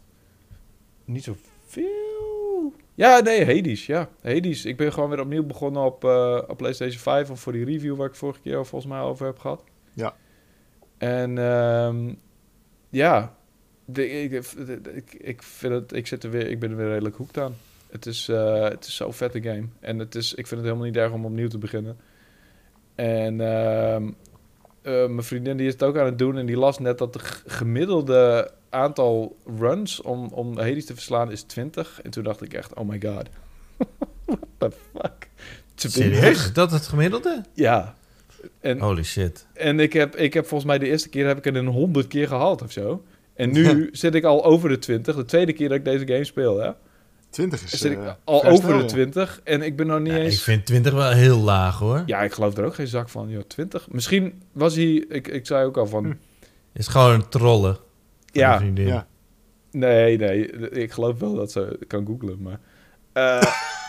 niet 1.06 1.24
zoveel. 1.24 2.74
Ja, 2.96 3.20
nee, 3.20 3.46
Hades. 3.46 3.86
Ja, 3.86 4.10
Hades. 4.22 4.66
Ik 4.66 4.78
ben 4.78 4.94
gewoon 4.94 5.10
weer 5.10 5.20
opnieuw 5.20 5.44
begonnen 5.44 5.84
op, 5.84 6.04
eh, 6.04 6.42
op 6.48 6.58
PlayStation 6.58 7.00
5. 7.00 7.30
Of 7.30 7.40
voor 7.40 7.54
die 7.54 7.66
review 7.66 7.96
waar 7.96 8.08
ik 8.08 8.16
vorige 8.16 8.40
keer 8.42 8.66
volgens 8.66 8.92
mij 8.92 9.02
over 9.02 9.26
heb 9.26 9.40
gehad. 9.40 9.64
Ja. 9.94 10.16
En 11.04 11.38
ehm, 11.38 12.14
ja, 12.90 13.36
de, 13.86 14.10
ik, 14.22 14.32
ik, 14.32 15.14
ik, 15.14 15.44
vind 15.44 15.74
het, 15.74 15.94
ik, 15.94 16.08
zit 16.08 16.24
er 16.24 16.30
weer, 16.30 16.50
ik 16.50 16.60
ben 16.60 16.70
er 16.70 16.76
weer 16.76 16.88
redelijk 16.88 17.16
hoekt 17.16 17.38
aan. 17.38 17.56
Het 17.90 18.06
is, 18.06 18.28
eh, 18.28 18.64
het 18.64 18.86
is 18.86 18.96
zo'n 18.96 19.14
vette 19.14 19.42
game. 19.42 19.66
En 19.80 20.00
het 20.00 20.16
is, 20.16 20.34
ik 20.34 20.48
vind 20.48 20.62
het 20.62 20.70
helemaal 20.70 20.86
niet 20.86 20.98
erg 20.98 21.12
om 21.12 21.26
opnieuw 21.26 21.48
te 21.48 21.58
beginnen. 21.58 21.98
En 22.96 23.42
ehm, 23.42 24.04
eh, 24.82 25.08
mijn 25.08 25.24
vriendin 25.24 25.58
die 25.58 25.68
is 25.68 25.74
het 25.74 25.84
ook 25.84 25.98
aan 25.98 26.06
het 26.06 26.18
doen. 26.18 26.38
En 26.38 26.46
die 26.46 26.58
las 26.58 26.80
net 26.80 26.98
dat 26.98 27.14
de 27.14 27.20
gemiddelde 27.46 28.52
aantal 28.70 29.38
runs 29.60 30.02
om, 30.02 30.28
om 30.28 30.58
Hades 30.58 30.86
te 30.86 30.94
verslaan 30.94 31.32
is 31.32 31.44
20. 31.44 32.02
En 32.02 32.12
toen 32.12 32.24
dacht 32.24 32.42
ik 32.42 32.54
echt, 32.54 32.74
oh 32.74 32.88
my 32.88 33.02
god. 33.02 33.30
What 34.26 34.40
the 34.58 34.72
fuck? 34.72 35.30
20? 35.76 36.04
Serieus? 36.04 36.54
Dat 36.54 36.72
het 36.72 36.88
gemiddelde? 36.88 37.44
Ja. 37.54 37.96
En, 38.62 38.80
Holy 38.80 39.04
shit. 39.04 39.48
en 39.54 39.80
ik, 39.80 39.94
heb, 39.94 40.16
ik 40.16 40.34
heb 40.34 40.46
volgens 40.46 40.70
mij 40.70 40.80
de 40.80 40.88
eerste 40.88 41.10
keer 41.10 41.28
heb 41.28 41.38
ik 41.38 41.44
het 41.44 41.56
een 41.56 41.68
100 41.68 42.08
keer 42.08 42.28
gehaald 42.28 42.62
of 42.62 42.72
zo. 42.72 43.04
En 43.36 43.52
nu 43.52 43.90
zit 43.92 44.16
ik 44.16 44.24
al 44.24 44.46
over 44.46 44.70
de 44.70 44.80
20. 44.80 45.16
De 45.16 45.26
tweede 45.26 45.54
keer 45.54 45.70
dat 45.70 45.78
ik 45.78 45.86
deze 45.86 46.08
game 46.08 46.24
speel, 46.24 46.58
hè. 46.60 46.72
20 47.30 47.64
is 47.64 47.80
Zit 47.80 47.92
ik 47.92 47.98
eh, 47.98 48.12
al 48.24 48.44
over 48.46 48.70
de 48.74 48.82
ja. 48.82 48.86
20. 48.86 49.42
En 49.44 49.62
ik 49.62 49.76
ben 49.76 49.88
nog 49.88 50.00
niet 50.00 50.12
Ja, 50.14 50.18
ik 50.18 50.24
eens... 50.24 50.44
vind 50.44 50.66
20 50.66 50.94
wel 50.94 51.12
heel 51.12 51.38
laag 51.40 51.80
hoor. 51.80 52.04
Ja, 52.06 52.22
ik 52.22 52.34
geloof 52.34 52.58
er 52.58 52.66
ook 52.66 52.76
geen 52.76 52.88
zak 52.88 53.10
van. 53.10 53.30
Ja, 53.30 53.42
20. 53.48 53.90
Misschien 53.90 54.42
was 54.52 54.76
hij... 54.76 55.06
Ik, 55.10 55.28
ik 55.28 55.46
zei 55.48 55.66
ook 55.66 55.78
al 55.78 55.88
van... 55.88 56.06
Hm. 56.06 56.14
Is 56.74 56.88
gewoon 56.88 57.14
een 57.14 57.30
trollen. 57.30 57.78
Ja. 58.32 58.62
Ja. 58.76 59.08
Nee, 59.72 60.18
nee. 60.18 60.50
Ik 60.70 60.92
geloof 60.92 61.20
wel 61.20 61.34
dat 61.36 61.52
ze 61.52 61.80
kan 61.88 62.06
googlen, 62.06 62.42
maar... 62.42 62.60
eh, 63.14 63.42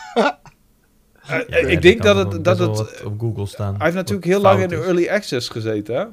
eh, 1.27 1.47
Ja, 1.47 1.57
ik 1.69 1.81
denk 1.81 2.03
dat 2.03 2.15
het... 2.33 2.43
Dat 2.43 2.59
het 2.59 3.03
op 3.03 3.19
Google 3.19 3.45
staan. 3.45 3.73
hij 3.75 3.83
heeft 3.83 3.95
natuurlijk 3.95 4.25
heel 4.27 4.41
lang 4.41 4.61
in 4.61 4.67
de 4.69 4.75
early 4.75 5.09
access 5.09 5.49
gezeten, 5.49 5.95
hè? 5.95 6.05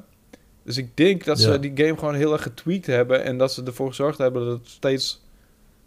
Dus 0.63 0.77
ik 0.77 0.97
denk 0.97 1.25
dat 1.25 1.39
ze 1.39 1.51
Ja. 1.51 1.57
die 1.57 1.71
game 1.75 1.97
gewoon 1.97 2.15
heel 2.15 2.33
erg 2.33 2.41
getweakt 2.41 2.85
hebben... 2.85 3.23
en 3.23 3.37
dat 3.37 3.53
ze 3.53 3.63
ervoor 3.63 3.87
gezorgd 3.87 4.17
hebben 4.17 4.45
dat 4.45 4.57
het 4.59 4.67
steeds... 4.69 5.21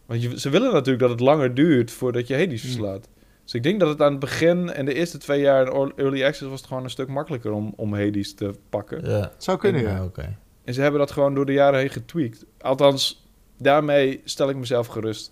Want 0.07 0.22
je, 0.22 0.41
ze 0.41 0.51
willen 0.51 0.72
natuurlijk 0.72 1.01
dat 1.01 1.11
het 1.11 1.20
langer 1.20 1.55
duurt 1.55 1.91
voordat 1.91 2.27
je 2.27 2.35
Hades 2.37 2.61
Hm. 2.62 2.66
verslaat. 2.66 3.09
Dus 3.45 3.55
ik 3.55 3.62
denk 3.62 3.81
dat 3.81 3.89
het 3.89 4.03
aan 4.03 4.11
het 4.11 4.20
begin 4.20 4.70
en 4.72 4.85
de 4.85 4.95
eerste 4.95 5.18
twee 5.18 5.41
jaar 5.41 5.66
in 5.66 5.93
early 5.97 6.24
access... 6.24 6.51
was 6.51 6.59
het 6.61 6.68
gewoon 6.68 6.85
een 6.85 6.91
stuk 6.91 7.09
makkelijker 7.09 7.53
om, 7.53 7.72
om 7.77 7.95
Hades 7.95 8.35
te 8.35 8.55
pakken. 8.68 9.09
Ja. 9.11 9.20
Het 9.20 9.45
zou 9.45 9.59
kunnen, 9.59 9.83
ja. 9.83 10.05
oké. 10.05 10.37
En 10.64 10.74
ze 10.74 10.81
hebben 10.81 11.01
dat 11.01 11.11
gewoon 11.11 11.35
door 11.35 11.47
de 11.47 11.53
jaren 11.53 11.79
heen 11.81 11.91
getweakt. 11.91 12.45
Althans, 12.61 13.27
daarmee 13.59 14.20
stel 14.24 14.49
ik 14.49 14.57
mezelf 14.57 14.87
gerust. 14.87 15.31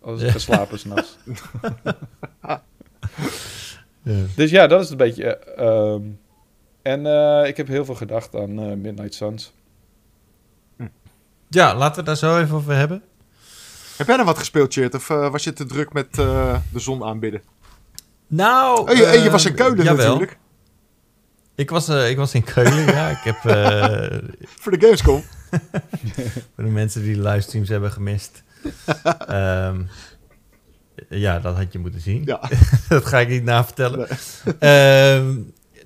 Als 0.00 0.20
ik 0.20 0.26
Ja. 0.26 0.32
ga 0.32 0.38
slapen 0.38 0.78
s'nachts. 0.78 1.16
Ja. 4.02 4.14
Dus 4.36 4.50
ja, 4.50 4.66
dat 4.66 4.80
is 4.84 4.90
een 4.90 4.96
beetje... 4.96 5.36
eh, 5.36 5.66
ehm, 5.66 6.02
en 6.82 7.06
eh, 7.06 7.48
ik 7.48 7.56
heb 7.56 7.68
heel 7.68 7.84
veel 7.84 7.94
gedacht 7.94 8.34
aan 8.34 8.58
eh, 8.58 8.66
Midnight 8.76 9.14
Suns. 9.14 9.52
Ja, 11.48 11.74
laten 11.76 12.04
we 12.04 12.10
het 12.10 12.20
daar 12.20 12.30
zo 12.30 12.38
even 12.40 12.54
over 12.56 12.74
hebben. 12.74 13.02
Heb 13.96 14.06
jij 14.06 14.16
nog 14.16 14.26
wat 14.26 14.38
gespeeld, 14.38 14.72
Cheert? 14.72 14.94
Of 14.94 15.08
was 15.08 15.44
je 15.44 15.52
te 15.52 15.64
druk 15.66 15.92
met 15.92 16.18
eh, 16.18 16.58
de 16.72 16.78
zon 16.78 17.04
aanbidden? 17.04 17.42
Nou, 18.26 18.90
Oh, 18.90 18.96
je, 18.96 19.04
en 19.06 19.22
je 19.22 19.30
was 19.30 19.44
in 19.46 19.54
Keulen 19.54 19.84
jawel. 19.84 20.06
natuurlijk. 20.06 20.38
Ik 21.54 21.70
was, 21.70 21.88
eh, 21.88 22.10
ik 22.10 22.16
was 22.16 22.34
in 22.34 22.44
Keulen, 22.44 22.84
ja. 22.86 23.08
Ik 23.08 23.18
heb 23.22 23.44
eh, 23.44 24.18
Voor 24.60 24.72
de 24.72 24.80
Gamescom. 24.80 25.22
voor 26.54 26.64
de 26.64 26.70
mensen 26.70 27.02
die 27.02 27.14
de 27.14 27.22
livestreams 27.22 27.68
hebben 27.68 27.92
gemist. 27.92 28.42
Ehm, 29.26 29.82
ja, 31.08 31.38
dat 31.38 31.56
had 31.56 31.72
je 31.72 31.78
moeten 31.78 32.00
zien. 32.00 32.22
Ja. 32.24 32.50
dat 32.88 33.06
ga 33.06 33.18
ik 33.18 33.28
niet 33.28 33.44
navertellen. 33.44 33.98
Nee. 33.98 34.54
Ehm, 34.58 35.36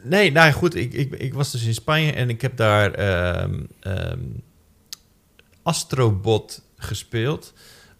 nee, 0.02 0.32
nou 0.32 0.52
goed, 0.52 0.74
ik, 0.74 0.92
ik, 0.92 1.12
ik 1.12 1.34
was 1.34 1.50
dus 1.52 1.64
in 1.64 1.74
Spanje 1.74 2.12
en 2.12 2.28
ik 2.28 2.40
heb 2.42 2.56
daar 2.56 2.92
ehm, 2.92 3.60
ehm, 3.80 4.20
Astrobot 5.62 6.62
gespeeld. 6.76 7.52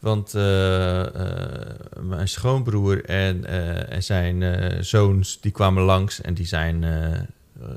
Want 0.03 0.35
eh, 0.35 1.01
eh, 1.01 1.77
mijn 2.01 2.29
schoonbroer 2.29 3.05
en, 3.05 3.45
eh, 3.45 3.93
en 3.93 4.03
zijn 4.03 4.85
zoons 4.85 5.41
die 5.41 5.53
kwamen 5.53 5.83
langs 5.83 6.21
en 6.21 6.35
die 6.35 6.47
zijn 6.47 6.85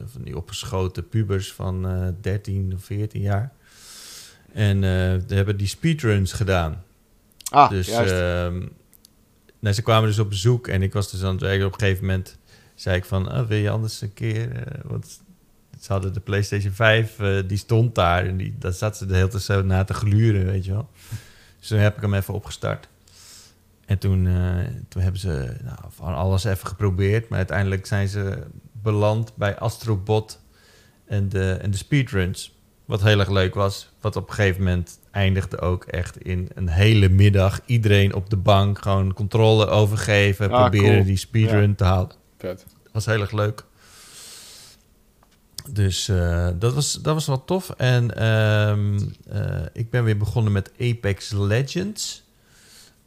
van 0.05 0.21
die 0.23 0.37
opgeschoten 0.37 1.09
pubers 1.09 1.53
van 1.53 1.87
eh 1.87 2.07
13 2.21 2.73
of 2.75 2.83
14 2.83 3.21
jaar. 3.21 3.51
En 4.53 4.81
die 5.27 5.37
hebben 5.37 5.57
die 5.57 5.67
speedruns 5.67 6.33
gedaan. 6.33 6.83
Ah, 7.49 7.69
Dus 7.69 7.87
juist. 7.87 8.13
Ze 9.73 9.81
kwamen 9.81 10.09
dus 10.09 10.19
op 10.19 10.29
bezoek 10.29 10.67
en 10.67 10.81
ik 10.81 10.93
was 10.93 11.11
dus 11.11 11.23
aan 11.23 11.31
het 11.31 11.41
werken. 11.41 11.65
Op 11.65 11.73
een 11.73 11.79
gegeven 11.79 12.05
moment 12.05 12.37
zei 12.75 12.97
ik 12.97 13.05
van, 13.05 13.31
oh, 13.31 13.47
wil 13.47 13.57
je 13.57 13.69
anders 13.69 14.01
een 14.01 14.13
keer... 14.13 14.51
eh, 14.51 14.79
want 14.83 15.19
ze 15.79 15.91
hadden 15.91 16.13
de 16.13 16.19
PlayStation 16.19 16.73
5, 16.73 17.19
eh, 17.19 17.37
die 17.47 17.57
stond 17.57 17.95
daar. 17.95 18.25
En 18.25 18.37
die, 18.37 18.55
daar 18.59 18.73
zat 18.73 18.97
ze 18.97 19.05
de 19.05 19.15
hele 19.15 19.27
tijd 19.27 19.43
zo 19.43 19.61
na 19.61 19.83
te 19.83 19.93
gluren, 19.93 20.45
weet 20.45 20.65
je 20.65 20.71
wel. 20.71 20.89
Dus 21.59 21.67
toen 21.67 21.79
heb 21.79 21.95
ik 21.95 22.01
hem 22.01 22.13
even 22.13 22.33
opgestart. 22.33 22.87
En 23.85 23.97
toen, 23.97 24.27
eh, 24.27 24.65
toen 24.89 25.01
hebben 25.01 25.21
ze 25.21 25.55
nou, 25.63 25.79
van 25.89 26.15
alles 26.15 26.43
even 26.43 26.67
geprobeerd. 26.67 27.29
Maar 27.29 27.37
uiteindelijk 27.37 27.85
zijn 27.85 28.07
ze 28.07 28.43
beland 28.71 29.35
bij 29.35 29.57
Astrobot 29.57 30.39
en 31.05 31.29
de, 31.29 31.51
en 31.51 31.71
de 31.71 31.77
speedruns. 31.77 32.55
Wat 32.85 33.03
heel 33.03 33.19
erg 33.19 33.29
leuk 33.29 33.53
was. 33.53 33.93
Wat 34.05 34.15
op 34.15 34.29
een 34.29 34.35
gegeven 34.35 34.63
moment 34.63 34.99
eindigde 35.11 35.59
ook 35.59 35.83
echt 35.83 36.17
in 36.17 36.49
een 36.55 36.67
hele 36.67 37.09
middag. 37.09 37.61
Iedereen 37.65 38.13
op 38.13 38.29
de 38.29 38.37
bank 38.37 38.81
gewoon 38.81 39.13
controle 39.13 39.65
overgeven. 39.67 40.51
Ah, 40.51 40.61
proberen 40.61 40.93
cool. 40.93 41.05
die 41.05 41.17
speedrun 41.17 41.75
te 41.75 41.83
halen. 41.83 42.11
Vet. 42.37 42.65
Dat 42.83 42.91
was 42.91 43.05
heel 43.05 43.21
erg 43.21 43.31
leuk. 43.31 43.63
Dus 45.69 46.07
eh, 46.07 46.47
dat, 46.59 46.73
was, 46.73 46.93
dat 46.93 47.13
was 47.13 47.25
wel 47.25 47.45
tof. 47.45 47.69
En 47.69 48.15
ehm, 48.15 48.99
eh, 49.29 49.65
ik 49.73 49.89
ben 49.89 50.03
weer 50.03 50.17
begonnen 50.17 50.51
met 50.51 50.71
Apex 50.79 51.31
Legends. 51.31 52.23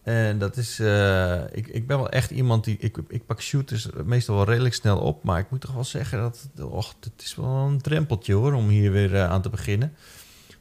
En 0.03 0.39
dat 0.39 0.57
is... 0.57 0.79
eh, 0.79 1.43
ik, 1.53 1.67
ik 1.67 1.87
ben 1.87 1.97
wel 1.97 2.09
echt 2.09 2.31
iemand 2.31 2.65
die... 2.65 2.77
Ik, 2.81 2.97
ik 3.09 3.27
pak 3.27 3.43
shooters 3.43 3.89
meestal 4.05 4.35
wel 4.37 4.45
redelijk 4.45 4.75
snel 4.75 4.99
op. 4.99 5.25
Maar 5.25 5.39
ik 5.39 5.51
moet 5.51 5.61
toch 5.61 5.75
wel 5.75 5.85
zeggen 5.85 6.19
dat... 6.19 6.49
Och, 6.61 6.95
het 7.01 7.23
is 7.23 7.35
wel 7.35 7.47
een 7.47 7.81
drempeltje 7.81 8.35
hoor, 8.35 8.53
om 8.53 8.69
hier 8.69 8.93
weer 8.93 9.23
aan 9.23 9.43
te 9.43 9.51
beginnen. 9.51 9.93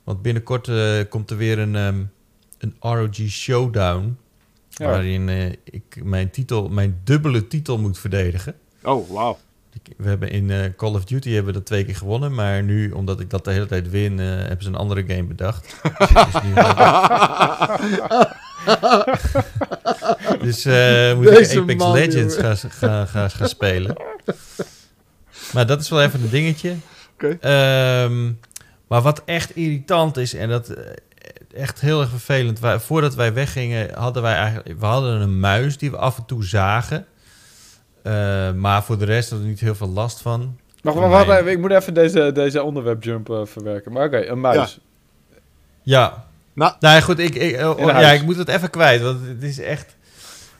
Want 0.07 0.21
binnenkort 0.21 0.67
eh, 0.67 0.99
komt 1.09 1.29
er 1.29 1.37
weer 1.37 1.59
een, 1.59 1.75
ehm, 1.75 2.03
een 2.57 2.75
ROG 2.79 3.15
Showdown. 3.15 4.17
Ja. 4.69 4.87
Waarin 4.87 5.29
eh, 5.29 5.51
ik 5.63 6.03
mijn, 6.03 6.29
titel, 6.29 6.69
mijn 6.69 6.99
dubbele 7.03 7.47
titel 7.47 7.77
moet 7.77 7.99
verdedigen. 7.99 8.55
Oh, 8.83 9.09
wauw. 9.09 9.37
We 9.97 10.07
hebben 10.07 10.29
in 10.29 10.51
eh, 10.51 10.59
Call 10.77 10.93
of 10.93 11.05
Duty 11.05 11.29
hebben 11.29 11.53
we 11.53 11.59
dat 11.59 11.65
twee 11.65 11.85
keer 11.85 11.95
gewonnen. 11.95 12.33
Maar 12.33 12.63
nu, 12.63 12.91
omdat 12.91 13.19
ik 13.19 13.29
dat 13.29 13.45
de 13.45 13.51
hele 13.51 13.65
tijd 13.65 13.89
win, 13.89 14.17
hebben 14.17 14.63
ze 14.63 14.67
een 14.67 14.75
andere 14.75 15.03
game 15.07 15.23
bedacht. 15.23 15.75
dus 16.31 16.41
nu 16.43 16.53
dus 20.47 20.65
moet 21.15 21.25
Deze 21.25 21.53
ik 21.53 21.59
Apex 21.59 21.83
man, 21.83 21.91
Legends 21.91 22.35
gaan 22.35 22.57
ga, 22.57 23.05
ga, 23.05 23.27
gaan 23.27 23.49
spelen. 23.49 23.95
Maar 25.53 25.65
dat 25.65 25.81
is 25.81 25.89
wel 25.89 26.01
even 26.01 26.21
een 26.21 26.29
dingetje. 26.29 26.75
Oké. 27.13 27.37
Ehm, 27.41 28.31
maar 28.87 29.01
wat 29.01 29.21
echt 29.25 29.55
irritant 29.55 30.17
is 30.17 30.33
en 30.33 30.49
dat 30.49 30.69
eh, 30.69 30.83
echt 31.53 31.79
heel 31.81 32.01
erg 32.01 32.09
vervelend. 32.09 32.59
Wij, 32.59 32.79
voordat 32.79 33.15
wij 33.15 33.33
weggingen 33.33 33.93
hadden 33.93 34.21
wij 34.21 34.33
eigenlijk, 34.35 34.79
we 34.79 34.85
hadden 34.85 35.21
een 35.21 35.39
muis 35.39 35.77
die 35.77 35.91
we 35.91 35.97
af 35.97 36.17
en 36.17 36.25
toe 36.25 36.43
zagen. 36.43 37.05
Eh, 38.03 38.51
maar 38.51 38.83
voor 38.83 38.97
de 38.97 39.05
rest 39.05 39.29
hadden 39.29 39.47
we 39.47 39.53
niet 39.53 39.61
heel 39.61 39.75
veel 39.75 39.89
last 39.89 40.21
van. 40.21 40.57
Wacht, 40.81 40.97
Voor 40.97 41.09
wacht, 41.09 41.25
wacht, 41.27 41.43
mij- 41.43 41.51
ik 41.53 41.59
moet 41.59 41.71
even 41.71 41.93
deze, 41.93 42.31
deze 42.33 42.63
onderwerpjump 42.63 43.29
eh 43.29 43.41
verwerken. 43.45 43.91
Maar 43.91 44.05
oké, 44.05 44.25
een 44.25 44.39
muis. 44.39 44.79
Ja, 45.81 46.25
Nou, 46.53 46.73
Nou 46.79 46.95
ja, 46.95 47.01
goed, 47.01 47.19
ik, 47.19 47.35
ik, 47.35 47.61
oh, 47.65 47.79
ja, 47.79 48.11
ik 48.11 48.23
moet 48.23 48.37
het 48.37 48.47
even 48.47 48.69
kwijt, 48.69 49.01
want 49.01 49.27
het 49.27 49.43
is 49.43 49.59
echt... 49.59 49.95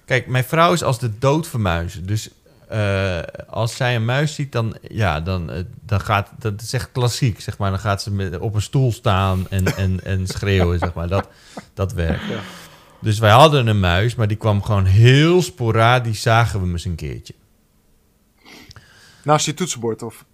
Kijk, 0.05 0.27
mijn 0.27 0.43
vrouw 0.43 0.73
is 0.73 0.83
als 0.83 0.99
de 0.99 1.17
dood 1.19 1.47
vermuizen. 1.47 2.05
Dus 2.05 2.29
eh, 2.69 3.19
als 3.47 3.75
zij 3.75 3.95
een 3.95 4.05
muis 4.05 4.35
ziet, 4.35 4.51
dan, 4.51 4.77
ja, 4.81 5.21
dan, 5.21 5.51
eh, 5.51 5.63
dan 5.85 5.99
gaat... 6.01 6.29
Dat 6.39 6.61
is 6.61 6.73
echt 6.73 6.91
klassiek, 6.91 7.41
zeg 7.41 7.57
maar. 7.57 7.69
Dan 7.69 7.79
gaat 7.79 8.01
ze 8.01 8.11
met, 8.11 8.37
op 8.39 8.55
een 8.55 8.61
stoel 8.61 8.91
staan 8.91 9.45
en, 9.49 9.65
en, 9.77 9.99
en 10.03 10.27
schreeuwen, 10.27 10.79
zeg 10.79 10.93
maar. 10.93 11.07
Dat, 11.07 11.27
dat 11.73 11.93
werkt. 11.93 12.25
Ja. 12.29 12.39
Dus 13.01 13.19
wij 13.19 13.31
hadden 13.31 13.67
een 13.67 13.79
muis, 13.79 14.15
maar 14.15 14.27
die 14.27 14.37
kwam 14.37 14.63
gewoon 14.63 14.85
heel 14.85 15.41
sporadisch, 15.41 16.21
zagen 16.21 16.59
we 16.59 16.65
hem 16.65 16.73
eens 16.73 16.85
een 16.85 16.95
keertje. 16.95 17.33
naast 19.23 19.45
je 19.45 19.53
toetsenbord 19.53 20.03
of... 20.03 20.25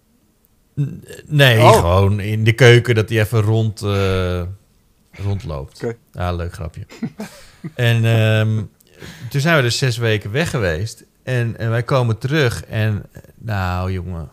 Nee, 1.25 1.59
Oh. 1.59 1.71
gewoon 1.79 2.19
in 2.19 2.43
de 2.43 2.53
keuken 2.53 2.95
dat 2.95 3.09
hij 3.09 3.19
even 3.19 3.41
rond, 3.41 3.81
eh, 3.81 4.41
rondloopt. 5.11 5.83
Oké. 5.83 5.95
Ja, 6.11 6.31
leuk 6.33 6.53
grapje. 6.53 6.85
en 7.75 8.05
ehm, 8.05 8.61
toen 9.29 9.41
zijn 9.41 9.55
we 9.55 9.61
dus 9.61 9.77
zes 9.77 9.97
weken 9.97 10.31
weg 10.31 10.49
geweest. 10.49 11.03
En, 11.23 11.57
en 11.57 11.69
wij 11.69 11.83
komen 11.83 12.17
terug 12.17 12.65
en 12.65 13.05
nou 13.37 13.91
jongen, 13.91 14.29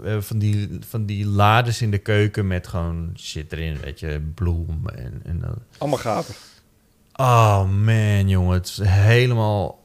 we 0.00 0.06
hebben 0.06 0.24
van 0.24 0.38
die, 0.38 0.78
van 0.88 1.06
die 1.06 1.26
lades 1.26 1.82
in 1.82 1.90
de 1.90 1.98
keuken 1.98 2.46
met 2.46 2.66
gewoon 2.68 3.12
shit 3.18 3.52
erin, 3.52 3.78
weet 3.80 4.00
je, 4.00 4.30
bloem 4.34 4.88
en, 4.88 5.20
en 5.24 5.38
dan- 5.40 5.62
Allemaal 5.78 5.98
gaten. 5.98 6.34
Oh 7.14 7.70
man, 7.70 8.28
jongen, 8.28 8.52
het 8.54 8.66
is 8.66 8.80
helemaal 8.82 9.84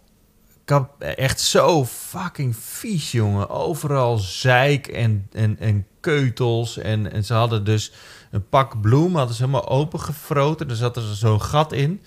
kap- 0.66 1.02
echt 1.02 1.40
zo 1.42 1.86
fucking 1.86 2.56
vies, 2.56 3.12
jongen. 3.12 3.50
Overal 3.50 4.18
zeik 4.18 4.88
en, 4.88 5.28
en, 5.32 5.60
en 5.60 5.86
keutels. 6.00 6.78
En, 6.78 7.12
en 7.12 7.24
ze 7.26 7.34
hadden 7.34 7.64
dus 7.64 7.92
een 8.32 8.50
pak 8.50 8.82
bloem, 8.82 9.16
hadden 9.16 9.36
ze 9.36 9.42
helemaal 9.42 9.68
opengefroten. 9.70 10.70
Er 10.70 10.76
zat 10.76 10.98
er 10.98 11.04
zo'n 11.16 11.42
gat 11.42 11.72
in. 11.74 12.02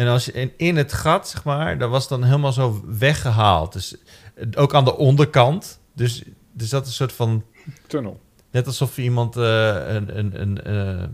En, 0.00 0.06
als 0.06 0.24
je, 0.24 0.32
en 0.32 0.52
in 0.56 0.76
het 0.76 0.92
gat, 0.92 1.28
zeg 1.28 1.44
maar, 1.44 1.78
dat 1.78 1.90
was 1.90 2.08
dan 2.08 2.24
helemaal 2.24 2.52
zo 2.52 2.84
weggehaald. 2.86 3.72
Dus 3.72 3.96
eh, 4.34 4.46
ook 4.54 4.74
aan 4.74 4.84
de 4.84 4.96
onderkant. 4.96 5.80
Dus 5.92 6.22
er 6.56 6.66
zat 6.66 6.86
een 6.86 6.92
soort 6.92 7.12
van 7.12 7.44
Tunnel. 7.86 8.20
Net 8.50 8.66
alsof 8.66 8.96
je 8.96 9.02
iemand 9.02 9.36
eh, 9.36 9.94
een, 9.94 10.18
een, 10.18 10.40
een, 10.40 10.62
eh, 10.62 11.08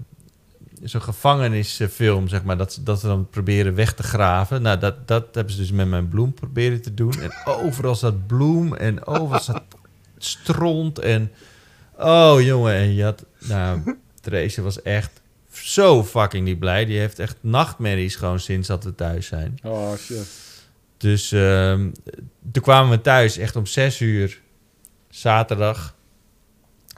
zo'n 0.83 1.03
gevangenisfilm, 1.03 2.29
zeg 2.29 2.45
maar, 2.45 2.57
dat 2.57 2.73
ze, 2.73 2.83
dat 2.83 3.01
ze 3.01 3.07
dan 3.07 3.29
proberen 3.31 3.75
weg 3.75 3.95
te 3.95 4.03
graven. 4.03 4.63
Nou, 4.63 4.79
dat, 4.79 5.09
dat 5.09 5.35
hebben 5.35 5.53
ze 5.53 5.61
dus 5.61 5.73
met 5.73 5.89
mijn 5.89 6.09
bloem 6.09 6.35
proberen 6.35 6.83
te 6.83 6.95
doen. 6.95 7.21
En 7.21 7.33
overal 7.45 7.95
zat 7.95 8.27
bloem 8.27 8.75
en 8.75 9.07
overal 9.07 9.43
zat 9.43 9.63
stront 10.19 10.99
en... 10.99 11.33
Oh, 11.99 12.41
jongen, 12.41 12.75
en 12.75 12.95
je 12.95 13.05
had... 13.05 13.25
Nou, 13.39 13.97
Therese 14.21 14.63
was 14.63 14.83
echt 14.83 15.21
zo 15.59 16.05
fucking 16.05 16.45
niet 16.45 16.59
blij. 16.59 16.85
Die 16.85 16.99
heeft 16.99 17.19
echt 17.19 17.37
nachtmerries 17.41 18.17
gewoon 18.17 18.41
sinds 18.41 18.69
dat 18.69 18.85
we 18.85 18.95
thuis 18.95 19.27
zijn. 19.27 19.59
Oh 19.63 19.97
shit. 19.97 20.27
Dus 20.97 21.33
ehm, 21.33 21.91
toen 22.53 22.63
kwamen 22.63 22.91
we 22.91 23.01
thuis 23.01 23.39
echt 23.39 23.57
om 23.57 23.67
zes 23.67 24.01
uur 24.01 24.41
zaterdag. 25.09 25.95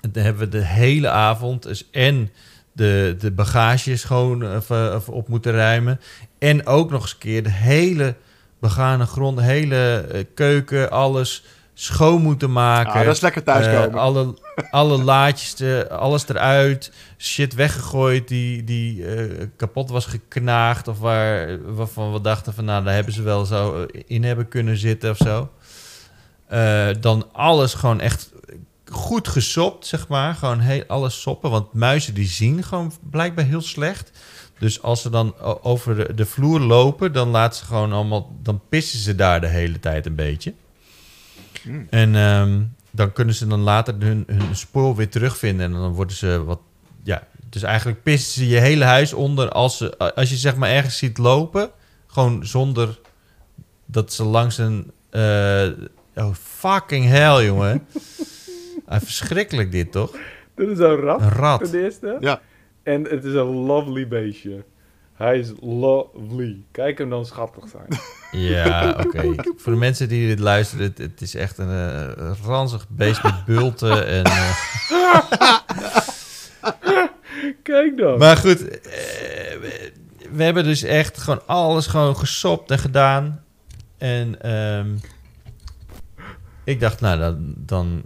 En 0.00 0.12
dan 0.12 0.22
hebben 0.22 0.42
we 0.42 0.58
de 0.58 0.64
hele 0.64 1.08
avond 1.08 1.62
dus 1.62 1.90
en 1.90 2.30
de, 2.72 3.16
de 3.18 3.30
bagage 3.30 3.96
schoon 3.96 4.56
even, 4.56 4.94
even 4.94 5.12
op 5.12 5.28
moeten 5.28 5.52
ruimen. 5.52 6.00
En 6.38 6.66
ook 6.66 6.90
nog 6.90 7.02
eens 7.02 7.12
een 7.12 7.18
keer 7.18 7.42
de 7.42 7.50
hele 7.50 8.14
begane 8.60 9.06
grond, 9.06 9.36
de 9.36 9.42
hele 9.42 10.06
eh, 10.12 10.24
keuken, 10.34 10.90
alles 10.90 11.44
schoon 11.74 12.22
moeten 12.22 12.52
maken. 12.52 12.92
Ah, 12.92 13.04
dat 13.04 13.14
is 13.14 13.20
lekker 13.20 13.42
thuiskomen. 13.42 13.90
Eh, 13.90 14.00
alle, 14.00 14.34
alle 14.70 15.02
laadjes, 15.02 15.88
alles 15.88 16.28
eruit. 16.28 16.92
Shit 17.18 17.54
weggegooid 17.54 18.28
die, 18.28 18.64
die 18.64 19.06
eh, 19.06 19.46
kapot 19.56 19.90
was 19.90 20.06
geknaagd. 20.06 20.88
Of 20.88 20.98
waar, 20.98 21.58
waarvan 21.74 22.12
we 22.12 22.20
dachten 22.20 22.54
van 22.54 22.64
nou, 22.64 22.84
daar 22.84 22.94
hebben 22.94 23.12
ze 23.12 23.22
wel 23.22 23.44
zo 23.44 23.86
in 24.06 24.24
hebben 24.24 24.48
kunnen 24.48 24.76
zitten 24.76 25.10
of 25.10 25.16
zo. 25.16 25.50
Eh, 26.46 26.88
dan 27.00 27.32
alles 27.32 27.74
gewoon 27.74 28.00
echt 28.00 28.32
goed 28.84 29.28
gesopt, 29.28 29.86
zeg 29.86 30.08
maar. 30.08 30.34
Gewoon 30.34 30.60
heel, 30.60 30.84
alles 30.86 31.20
soppen. 31.20 31.50
Want 31.50 31.72
muizen 31.72 32.14
die 32.14 32.26
zien 32.26 32.62
gewoon 32.62 32.92
blijkbaar 33.10 33.44
heel 33.44 33.60
slecht. 33.60 34.10
Dus 34.58 34.82
als 34.82 35.02
ze 35.02 35.10
dan 35.10 35.38
over 35.62 35.96
de, 35.96 36.14
de 36.14 36.26
vloer 36.26 36.60
lopen, 36.60 37.12
dan 37.12 37.28
laten 37.28 37.58
ze 37.58 37.64
gewoon 37.64 37.92
allemaal... 37.92 38.36
Dan 38.42 38.60
pissen 38.68 38.98
ze 38.98 39.14
daar 39.14 39.40
de 39.40 39.46
hele 39.46 39.80
tijd 39.80 40.06
een 40.06 40.14
beetje. 40.14 40.54
Hmm. 41.62 41.86
En 41.90 42.14
ehm, 42.14 42.62
dan 42.90 43.12
kunnen 43.12 43.34
ze 43.34 43.46
dan 43.46 43.60
later 43.60 43.94
hun, 43.98 44.24
hun 44.26 44.56
spoor 44.56 44.96
weer 44.96 45.08
terugvinden. 45.08 45.66
En 45.66 45.72
dan 45.72 45.92
worden 45.92 46.16
ze 46.16 46.44
wat... 46.44 46.60
Ja, 47.02 47.26
dus 47.50 47.62
eigenlijk 47.62 48.02
pissen 48.02 48.32
ze 48.32 48.48
je 48.48 48.58
hele 48.58 48.84
huis 48.84 49.12
onder 49.12 49.48
als, 49.50 49.76
ze, 49.76 49.98
als 49.98 50.30
je 50.30 50.36
zeg 50.36 50.56
maar 50.56 50.70
ergens 50.70 50.98
ziet 50.98 51.18
lopen. 51.18 51.70
Gewoon 52.06 52.46
zonder 52.46 52.98
dat 53.86 54.12
ze 54.12 54.24
langs 54.24 54.58
een... 54.58 54.90
eh, 55.10 55.66
oh, 56.14 56.34
fucking 56.34 57.06
hell, 57.06 57.44
jongen. 57.44 57.86
Ah, 58.86 59.00
verschrikkelijk 59.00 59.72
dit, 59.72 59.92
toch? 59.92 60.16
Dit 60.54 60.68
is 60.68 60.78
een 60.78 60.96
rat. 60.96 61.20
Een 61.20 61.28
rat. 61.28 61.70
Ten 61.70 61.82
eerste. 61.82 62.16
Ja. 62.20 62.40
En 62.82 63.02
het 63.02 63.24
is 63.24 63.34
een 63.34 63.46
lovely 63.46 64.08
beestje. 64.08 64.64
Hij 65.18 65.38
is 65.38 65.52
lovely. 65.60 66.64
Kijk 66.70 66.98
hem 66.98 67.10
dan 67.10 67.26
schattig 67.26 67.64
zijn. 67.68 67.86
Ja, 68.30 68.90
oké. 69.06 69.34
Voor 69.62 69.72
de 69.72 69.78
mensen 69.78 70.08
die 70.08 70.26
dit 70.26 70.38
luisteren, 70.38 70.84
het, 70.84 70.98
het 70.98 71.20
is 71.20 71.34
echt 71.34 71.58
een 71.58 71.70
eh, 71.70 72.30
ranzig 72.44 72.86
beest 72.88 73.22
met 73.22 73.44
bulten. 73.44 74.06
En, 74.16 74.24
eh, 74.24 74.56
Kijk 77.62 77.96
dan. 77.96 78.18
maar 78.18 78.36
goed, 78.36 78.68
eh, 78.68 78.90
we, 79.60 79.92
we 80.30 80.42
hebben 80.42 80.64
dus 80.64 80.82
echt 80.82 81.18
gewoon 81.18 81.46
alles 81.46 81.86
gewoon 81.86 82.16
gesopt 82.16 82.70
en 82.70 82.78
gedaan. 82.78 83.44
En 83.98 84.42
ehm, 84.42 84.96
ik 86.64 86.80
dacht, 86.80 87.00
nou, 87.00 87.18
dan, 87.18 87.54
dan 87.56 88.02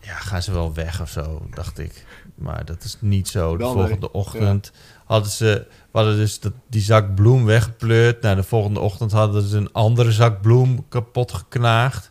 ja, 0.00 0.14
gaan 0.14 0.42
ze 0.42 0.52
wel 0.52 0.74
weg 0.74 1.00
of 1.00 1.10
zo, 1.10 1.46
dacht 1.50 1.78
ik. 1.78 2.04
Maar 2.34 2.64
dat 2.64 2.84
is 2.84 2.96
niet 3.00 3.28
zo. 3.28 3.56
De 3.56 3.64
nee. 3.64 3.72
volgende 3.72 4.12
ochtend 4.12 4.72
hadden 5.10 5.30
ze... 5.30 5.66
Hadden 5.92 6.16
dus 6.16 6.40
dat, 6.40 6.52
die 6.68 6.82
zak 6.82 7.14
bloem 7.14 7.44
weggepleurd. 7.44 8.22
Nou, 8.22 8.36
de 8.36 8.42
volgende 8.42 8.80
ochtend 8.80 9.12
hadden 9.12 9.42
ze 9.42 9.56
een 9.56 9.72
andere 9.72 10.12
zak 10.12 10.40
bloem 10.40 10.88
kapot 10.88 11.32
geknaagd. 11.32 12.10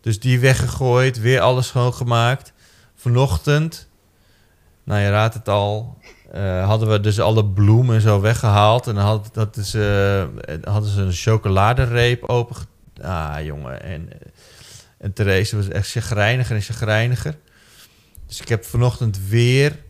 Dus 0.00 0.20
die 0.20 0.40
weggegooid, 0.40 1.20
weer 1.20 1.40
alles 1.40 1.66
schoongemaakt. 1.66 2.52
Vanochtend, 2.94 3.88
nou 4.84 5.00
je 5.00 5.10
raadt 5.10 5.34
het 5.34 5.48
al, 5.48 5.98
eh, 6.32 6.66
hadden 6.66 6.88
we 6.88 7.00
dus 7.00 7.20
alle 7.20 7.44
bloemen 7.44 7.94
en 7.94 8.00
zo 8.00 8.20
weggehaald. 8.20 8.86
En 8.86 8.94
dan 8.94 9.04
had, 9.04 9.30
hadden, 9.34 9.64
ze, 9.64 10.28
eh, 10.40 10.72
hadden 10.72 10.90
ze 10.90 11.00
een 11.00 11.12
chocoladereep 11.12 12.24
open. 12.24 12.56
Ah, 13.02 13.36
jongen. 13.44 13.82
En, 13.82 14.08
en 14.98 15.12
Therese 15.12 15.56
was 15.56 15.68
echt 15.68 15.90
chagrijniger 15.90 16.56
en 16.56 16.62
chagrijniger. 16.62 17.36
Dus 18.26 18.40
ik 18.40 18.48
heb 18.48 18.64
vanochtend 18.64 19.28
weer 19.28 19.84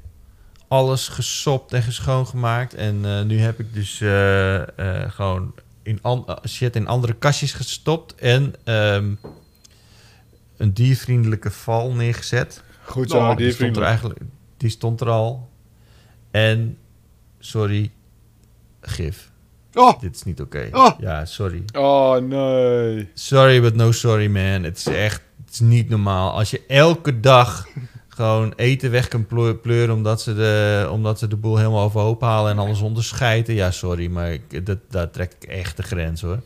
alles 0.68 1.08
gesopt 1.08 1.72
en 1.72 1.92
schoongemaakt. 1.92 2.74
En 2.74 3.04
eh, 3.04 3.22
nu 3.22 3.38
heb 3.38 3.60
ik 3.60 3.74
dus 3.74 4.00
eh, 4.00 4.62
eh, 4.78 5.10
gewoon 5.10 5.54
in 5.82 6.00
shit 6.48 6.76
in 6.76 6.86
andere 6.86 7.12
kastjes 7.12 7.52
gestopt. 7.52 8.14
En 8.14 8.54
ehm, 8.64 9.14
een 10.56 10.72
diervriendelijke 10.72 11.50
val 11.50 11.92
neergezet. 11.92 12.62
Goed 12.84 13.08
Nou, 13.08 13.30
zo, 13.30 13.34
Die 13.34 13.52
stond 13.52 13.76
er 13.76 13.82
eigenlijk, 13.82 14.20
die 14.56 14.70
stond 14.70 15.00
er 15.00 15.08
al. 15.08 15.48
En, 16.30 16.78
sorry, 17.38 17.90
gif. 18.80 19.30
Oh, 19.74 20.00
Dit 20.00 20.14
is 20.14 20.22
niet 20.22 20.40
oké. 20.40 20.68
Oh. 20.72 20.90
Ja, 20.98 21.24
sorry. 21.24 21.64
Oh 21.72 22.16
nee. 22.16 23.10
Sorry, 23.14 23.60
but 23.60 23.74
no 23.74 23.92
sorry, 23.92 24.26
man. 24.26 24.62
Het 24.62 24.76
is 24.76 24.86
echt 24.86 25.22
het 25.44 25.54
is 25.54 25.60
niet 25.60 25.88
normaal. 25.88 26.32
Als 26.32 26.50
je 26.50 26.62
elke 26.66 27.20
dag 27.20 27.66
gewoon 28.16 28.52
eten 28.56 28.90
weg 28.90 29.08
kan 29.08 29.26
pleur- 29.26 29.56
pleuren... 29.56 29.94
omdat 29.94 30.22
ze 30.22 30.34
de, 30.34 30.88
omdat 30.90 31.18
ze 31.18 31.28
de 31.28 31.36
boel 31.36 31.56
helemaal 31.56 31.84
overhoop 31.84 32.20
halen 32.20 32.52
en 32.52 32.58
alles 32.58 32.80
onderscheiden. 32.80 33.54
Ja, 33.54 33.70
sorry, 33.70 34.06
maar 34.06 34.32
ik, 34.32 34.66
dat, 34.66 34.78
daar 34.90 35.10
trek 35.10 35.32
ik 35.38 35.48
echt 35.48 35.76
de 35.76 35.82
grens, 35.82 36.20
hoor. 36.20 36.40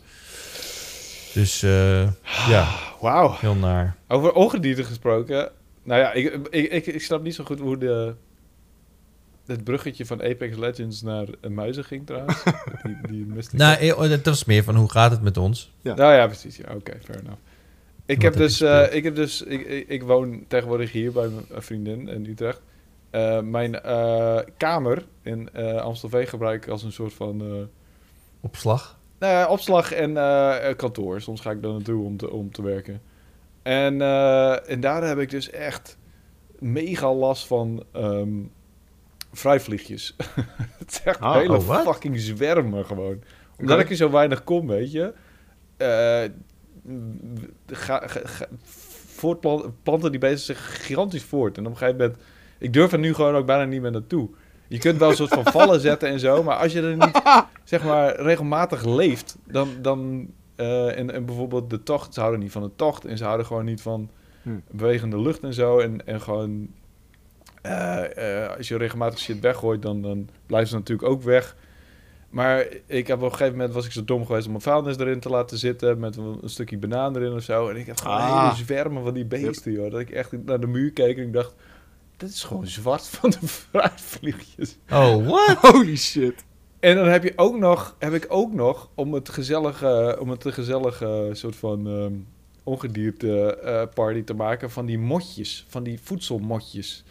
Dus, 1.35 1.63
eh, 1.63 2.03
ja, 2.49 2.69
Wauw. 3.01 3.37
heel 3.39 3.55
naar. 3.55 3.97
Over 4.09 4.33
ongedierte 4.33 4.85
gesproken. 4.85 5.51
Nou 5.83 6.01
ja, 6.01 6.13
ik, 6.13 6.49
ik, 6.51 6.73
ik, 6.73 6.87
ik 6.87 7.03
snap 7.03 7.23
niet 7.23 7.35
zo 7.35 7.45
goed 7.45 7.59
hoe 7.59 7.79
de, 7.79 8.15
het 9.47 9.65
bruggetje 9.65 10.07
van 10.07 10.23
Apex 10.23 10.57
Legends 10.57 11.03
naar 11.03 11.27
een 11.41 11.55
muizen 11.55 11.85
ging 11.85 12.07
trouwens. 12.07 12.43
die, 12.83 13.27
die 13.27 13.47
Nou, 13.53 13.77
eh, 13.77 13.99
het 13.99 14.27
was 14.27 14.45
meer 14.45 14.65
van, 14.65 14.77
hoe 14.77 14.91
gaat 14.91 15.11
het 15.11 15.23
met 15.23 15.37
ons? 15.37 15.73
Ja. 15.81 15.95
Nou 15.95 16.15
ja, 16.15 16.27
precies. 16.27 16.57
Ja, 16.57 16.75
Oké, 16.75 16.93
fair 17.05 17.19
enough. 17.19 17.41
Ik 18.11 18.17
Wat 18.17 18.25
heb, 18.25 18.35
heb 18.35 18.43
dus, 18.43 18.61
eh, 18.61 18.95
ik 18.95 19.05
heb 19.05 19.15
dus, 19.15 19.43
ik, 19.43 19.67
ik, 19.67 19.89
ik 19.89 20.03
woon 20.03 20.45
tegenwoordig 20.49 20.93
hier 20.93 21.13
bij 21.13 21.29
mijn 21.29 21.63
vriendin 21.63 22.09
in 22.09 22.27
Utrecht. 22.27 22.61
Eh, 23.11 23.41
mijn 23.41 23.81
eh, 23.83 24.39
kamer 24.57 25.07
in 25.23 25.49
eh 25.53 25.77
Amstelveen 25.77 26.27
gebruik 26.27 26.65
ik 26.65 26.71
als 26.71 26.83
een 26.83 26.93
soort 26.93 27.13
van 27.13 27.41
eh, 27.41 27.63
Opslag? 28.41 28.99
nou 29.19 29.33
ja, 29.33 29.47
opslag 29.49 29.93
en 29.93 30.17
eh, 30.17 30.77
kantoor. 30.77 31.21
Soms 31.21 31.41
ga 31.41 31.51
ik 31.51 31.63
daar 31.63 31.73
naartoe 31.73 32.05
om 32.05 32.17
te, 32.17 32.31
om 32.31 32.53
te 32.53 32.63
werken. 32.63 33.01
En, 33.63 34.01
eh, 34.03 34.71
en 34.71 34.81
daar 34.81 35.03
heb 35.07 35.19
ik 35.19 35.31
dus 35.31 35.51
echt 35.51 35.99
mega 36.59 37.15
last 37.15 37.47
van 37.47 37.85
ehm, 37.93 38.29
vrijvliegjes. 39.33 40.17
het 40.79 40.91
is 40.91 41.01
echt 41.05 41.21
Ah, 41.21 41.35
hele 41.35 41.57
oh, 41.57 41.65
wat? 41.67 41.83
fucking 41.83 42.19
zwermen 42.19 42.85
gewoon. 42.85 43.23
Omdat 43.59 43.81
ik 43.81 43.91
er 43.91 43.97
zo 43.97 44.11
weinig 44.11 44.45
kom, 44.45 44.67
weet 44.67 44.93
je. 44.93 45.13
Eh, 45.77 46.31
ga, 47.67 48.03
ga, 48.07 48.21
ga- 48.25 48.49
voortplan- 49.07 49.75
planten 49.83 50.11
die 50.11 50.21
bezig 50.21 50.41
zich 50.41 50.87
gigantisch 50.87 51.23
voort. 51.25 51.57
En 51.59 51.67
op 51.67 51.71
een 51.73 51.77
gegeven 51.79 52.01
moment... 52.01 52.19
Ik 52.59 52.73
durf 52.73 52.93
er 52.93 52.99
nu 52.99 53.15
gewoon 53.15 53.35
ook 53.35 53.47
bijna 53.47 53.65
niet 53.65 53.81
meer 53.81 53.91
naartoe. 53.91 54.29
Je 54.69 54.79
kunt 54.79 54.99
wel 54.99 55.11
een 55.11 55.17
soort 55.17 55.35
van 55.35 55.45
vallen 55.53 55.81
zetten 55.91 56.09
en 56.09 56.21
zo, 56.21 56.43
maar 56.43 56.57
als 56.57 56.73
je 56.73 56.83
er 56.83 56.97
niet, 56.97 57.23
zeg 57.65 57.85
maar, 57.85 58.21
regelmatig 58.21 58.85
leeft, 58.85 59.37
dan, 59.47 59.69
dan 59.83 60.29
eh, 60.57 60.99
en, 60.99 61.11
en 61.11 61.25
bijvoorbeeld 61.25 61.71
de 61.71 61.83
tocht, 61.83 62.15
ze 62.15 62.21
houden 62.21 62.41
niet 62.41 62.53
van 62.53 62.63
de 62.63 62.71
tocht 62.77 63.05
en 63.05 63.17
ze 63.19 63.25
houden 63.25 63.47
gewoon 63.47 63.65
niet 63.65 63.83
van 63.83 64.11
Hm. 64.43 64.51
bewegende 64.71 65.21
lucht 65.21 65.41
en 65.43 65.55
zo. 65.55 65.79
En, 65.79 66.07
en 66.07 66.21
gewoon, 66.21 66.69
eh, 67.63 68.45
eh, 68.45 68.57
als 68.57 68.69
je 68.69 68.77
regelmatig 68.77 69.19
shit 69.19 69.41
weggooit, 69.41 69.83
dan, 69.83 70.03
dan 70.03 70.29
blijven 70.47 70.69
ze 70.71 70.77
natuurlijk 70.77 71.09
ook 71.09 71.23
weg. 71.23 71.57
Maar 72.31 72.67
ik 72.87 73.07
heb 73.07 73.17
op 73.17 73.23
een 73.25 73.31
gegeven 73.31 73.53
moment 73.57 73.75
was 73.75 73.87
ik 73.87 73.93
zo 73.93 74.05
dom 74.05 74.27
geweest 74.27 74.45
om 74.45 74.51
mijn 74.51 74.63
vuilnis 74.63 74.97
erin 74.99 75.21
te 75.21 75.29
laten 75.29 75.59
zitten 75.59 75.99
met 75.99 76.17
een 76.17 76.39
een 76.43 76.49
stukje 76.51 76.79
banaan 76.79 77.17
erin 77.17 77.33
of 77.33 77.43
zo. 77.43 77.69
En 77.69 77.77
ik 77.77 77.87
had 77.87 78.01
gewoon 78.01 78.17
Ah. 78.17 78.43
hele 78.43 78.65
zwermen 78.65 79.03
van 79.03 79.15
die 79.15 79.25
beesten, 79.25 79.73
joh. 79.73 79.91
Dat 79.91 80.01
ik 80.01 80.11
echt 80.11 80.45
naar 80.45 80.61
de 80.61 80.67
muur 80.67 80.93
keek 80.93 81.17
en 81.17 81.23
ik 81.23 81.33
dacht, 81.33 81.55
dit 82.17 82.31
is 82.31 82.45
gewoon 82.45 82.67
zwart 82.67 83.07
van 83.17 83.31
de 83.31 83.47
fruitvliegjes. 83.49 84.77
Oh, 84.91 85.27
what? 85.27 85.57
Holy 85.73 85.97
shit. 85.97 86.45
En 86.81 86.97
dan 86.97 87.07
heb 87.09 87.23
je 87.23 87.33
ook 87.37 87.59
nog, 87.59 87.97
heb 87.99 88.13
ik 88.13 88.27
ook 88.29 88.53
nog, 88.53 88.89
om 88.95 89.15
het 89.15 89.29
gezellige, 89.29 90.17
om 90.21 90.31
het 90.31 90.45
een 90.45 90.53
gezellige 90.53 91.31
soort 91.33 91.57
van 91.57 91.87
ehm 91.87 92.13
ongedierte 92.65 93.55
eh, 93.57 93.83
party 93.95 94.23
te 94.23 94.35
maken, 94.35 94.71
van 94.71 94.87
die 94.87 94.99
motjes, 94.99 95.65
van 95.69 95.83
die 95.83 96.01
voedselmotjes. 96.03 97.05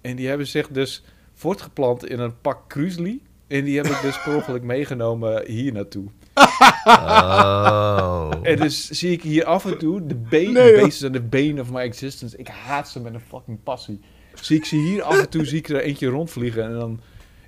En 0.00 0.16
die 0.16 0.28
hebben 0.28 0.46
zich 0.46 0.68
dus 0.68 1.02
voortgeplant 1.34 2.04
in 2.06 2.18
een 2.18 2.40
pak 2.40 2.68
krusli. 2.68 3.22
En 3.52 3.64
die 3.64 3.76
heb 3.76 3.86
ik 3.86 4.00
dus 4.02 4.22
per 4.22 4.34
ongeluk 4.34 4.62
meegenomen 4.62 5.42
hier 5.46 5.72
naartoe. 5.72 6.04
Oh. 6.84 8.30
En 8.42 8.56
dus 8.56 8.88
zie 8.90 9.12
ik 9.12 9.22
hier 9.22 9.44
af 9.44 9.64
en 9.64 9.78
toe 9.78 10.06
de 10.06 10.14
been, 10.14 10.52
Nee, 10.52 10.72
joh. 10.72 10.82
beesten 10.82 10.98
zijn 10.98 11.12
de 11.12 11.20
bane 11.20 11.60
of 11.60 11.70
my 11.70 11.80
existence. 11.80 12.36
Ik 12.36 12.48
haat 12.48 12.88
ze 12.88 13.00
met 13.00 13.14
een 13.14 13.20
fucking 13.20 13.62
passie. 13.62 14.00
Zie 14.34 14.56
ik 14.56 14.64
ze 14.64 14.76
hier 14.76 15.02
af 15.02 15.18
en 15.18 15.28
toe, 15.28 15.44
zie 15.44 15.58
ik 15.58 15.68
er 15.68 15.80
eentje 15.80 16.08
rondvliegen. 16.08 16.64
En 16.64 16.72
dan, 16.78 17.00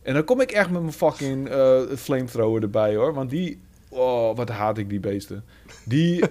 en 0.03 0.15
dan 0.15 0.25
kom 0.25 0.41
ik 0.41 0.51
echt 0.51 0.71
met 0.71 0.81
mijn 0.81 0.93
fucking 0.93 1.49
eh, 1.49 1.81
flamethrower 1.97 2.63
erbij 2.63 2.95
hoor. 2.95 3.15
Want 3.15 3.31
die, 3.31 3.61
oh 3.89 4.37
wat 4.37 4.49
haat 4.49 4.79
ik 4.79 4.89
die 4.89 5.01
beesten. 5.01 5.45
Die, 5.85 6.25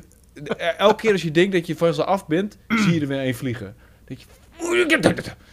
eh, 0.57 0.79
elke 0.79 1.01
keer 1.01 1.11
als 1.11 1.21
je 1.21 1.31
denkt 1.31 1.51
dat 1.53 1.67
je 1.67 1.75
van 1.75 1.93
ze 1.93 2.03
af 2.03 2.27
bent, 2.27 2.57
zie 2.67 2.93
je 2.93 3.01
er 3.01 3.07
weer 3.07 3.27
een 3.27 3.35
vliegen. 3.35 3.75
Dat 4.05 4.21
je, 4.21 4.27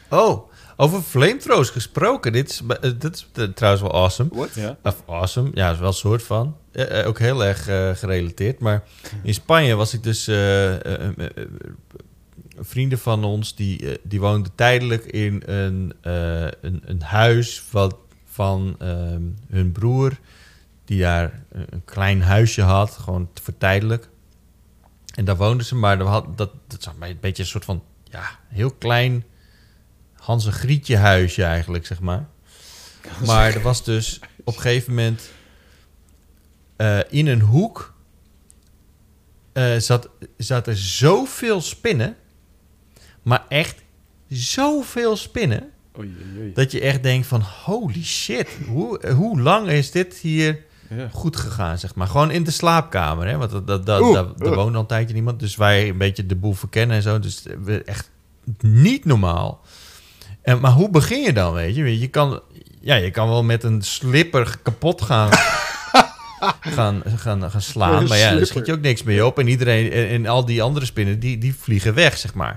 Oh, 0.09 0.50
over 0.81 1.01
flamethrowers 1.03 1.71
gesproken. 1.71 2.33
Dit 2.33 2.51
is, 2.51 2.63
eh, 2.81 2.91
dit 2.99 3.15
is 3.15 3.29
eh, 3.35 3.45
trouwens 3.45 3.83
wel 3.83 3.93
awesome. 3.93 4.29
What? 4.33 4.55
ja. 4.55 4.79
Of 4.83 5.03
awesome, 5.07 5.51
ja, 5.55 5.71
is 5.73 5.79
wel 5.79 5.89
een 5.89 5.95
soort 5.95 6.23
van. 6.23 6.57
Eh, 6.73 7.07
ook 7.07 7.19
heel 7.19 7.45
erg 7.45 7.69
eh, 7.69 7.91
gerelateerd. 7.95 8.59
Maar 8.59 8.83
in 9.23 9.35
Spanje 9.35 9.75
was 9.75 9.95
ik 9.95 10.03
dus... 10.03 10.27
eh, 10.29 10.75
eh, 10.75 10.79
eh, 10.85 11.11
eh, 11.19 11.45
vrienden 12.59 12.99
van 12.99 13.25
ons, 13.25 13.55
die, 13.55 13.99
die 14.03 14.21
woonden 14.21 14.53
tijdelijk 14.55 15.05
in 15.05 15.43
een, 15.47 15.93
eh, 16.01 16.43
een, 16.43 16.83
een 16.85 17.03
huis 17.03 17.63
wat, 17.71 17.97
van 18.25 18.75
ehm, 18.79 19.23
hun 19.49 19.73
broer... 19.73 20.13
die 20.85 21.01
daar 21.01 21.43
een 21.51 21.85
klein 21.85 22.23
huisje 22.23 22.63
had, 22.63 22.91
gewoon 22.91 23.29
voor 23.43 23.59
tijdelijk. 23.59 24.09
En 25.15 25.25
daar 25.25 25.37
woonden 25.37 25.67
ze, 25.67 25.75
maar 25.75 25.99
dat, 25.99 26.25
dat, 26.37 26.51
dat 26.67 26.79
is 26.81 26.87
een 26.87 27.19
beetje 27.21 27.43
een 27.43 27.49
soort 27.49 27.65
van... 27.65 27.83
ja, 28.05 28.23
heel 28.49 28.71
klein 28.71 29.25
Hans 30.21 30.47
en 30.47 30.53
Grietje 30.53 30.97
huisje 30.97 31.45
eigenlijk, 31.45 31.87
zeg 31.87 32.01
maar. 32.01 32.29
Maar 33.27 33.55
er 33.55 33.63
was 33.63 33.85
dus 33.85 34.21
op 34.45 34.55
een 34.55 34.61
gegeven 34.61 34.95
moment 34.95 35.31
eh, 36.77 36.99
in 37.09 37.27
een 37.27 37.41
hoek 37.41 37.95
eh, 39.53 39.77
zat, 39.77 40.09
zat 40.37 40.67
er 40.67 40.77
zoveel 40.77 41.61
spinnen, 41.61 42.17
maar 43.23 43.45
echt 43.49 43.83
zoveel 44.29 45.17
spinnen, 45.17 45.71
Oei, 45.99 46.15
oei, 46.39 46.53
dat 46.53 46.73
je 46.73 46.81
echt 46.81 47.03
denkt 47.03 47.27
van 47.27 47.41
holy 47.65 48.05
shit, 48.05 48.49
hoe, 48.67 49.11
hoe 49.13 49.41
lang 49.41 49.69
is 49.69 49.91
dit 49.91 50.15
hier 50.15 50.59
Ja. 50.89 51.09
goed 51.13 51.37
gegaan, 51.37 51.79
zeg 51.79 51.95
maar. 51.95 52.07
Gewoon 52.07 52.31
in 52.31 52.45
de 52.45 52.51
slaapkamer, 52.51 53.27
hè? 53.27 53.37
Want 53.37 53.51
dat, 53.51 53.67
dat, 53.67 53.87
dat, 53.87 54.01
Oeh, 54.01 54.15
daar, 54.15 54.25
daar 54.37 54.47
ugh. 54.47 54.57
woonde 54.57 54.75
al 54.75 54.81
een 54.81 54.87
tijdje 54.87 55.15
niemand, 55.15 55.41
dus 55.41 55.57
wij 55.57 55.89
een 55.89 55.99
beetje 55.99 56.27
de 56.27 56.37
boel 56.37 56.53
verkennen 56.55 56.97
en 56.97 57.03
zo, 57.03 57.19
dus 57.19 57.43
echt 57.85 58.11
niet 58.61 59.05
normaal. 59.05 59.61
En, 60.43 60.61
maar 60.61 60.71
hoe 60.71 60.91
begin 60.91 61.23
je 61.23 61.33
dan, 61.33 61.53
weet 61.53 61.77
je? 61.77 61.99
Je 62.01 62.09
kan, 62.09 62.41
ja, 62.81 62.95
je 62.95 63.11
kan 63.11 63.29
wel 63.29 63.43
met 63.43 63.63
een 63.65 63.83
slipper 63.83 64.57
kapot 64.63 65.03
gaan, 65.03 65.29
gaan, 66.75 67.03
gaan, 67.17 67.51
gaan 67.51 67.61
slaan. 67.61 68.07
Maar 68.09 68.19
ja, 68.19 68.35
daar 68.35 68.47
schiet 68.47 68.67
je 68.67 68.73
ook 68.73 68.81
niks 68.81 69.03
mee 69.03 69.27
op. 69.27 69.39
En 69.39 69.49
iedereen 69.49 69.93
en, 69.93 70.09
en 70.09 70.27
al 70.27 70.45
die 70.45 70.63
andere 70.63 70.87
spinnen, 70.87 71.19
die, 71.21 71.39
die 71.39 71.55
vliegen 71.61 71.95
weg, 71.95 72.19
zeg 72.19 72.35
maar. 72.35 72.57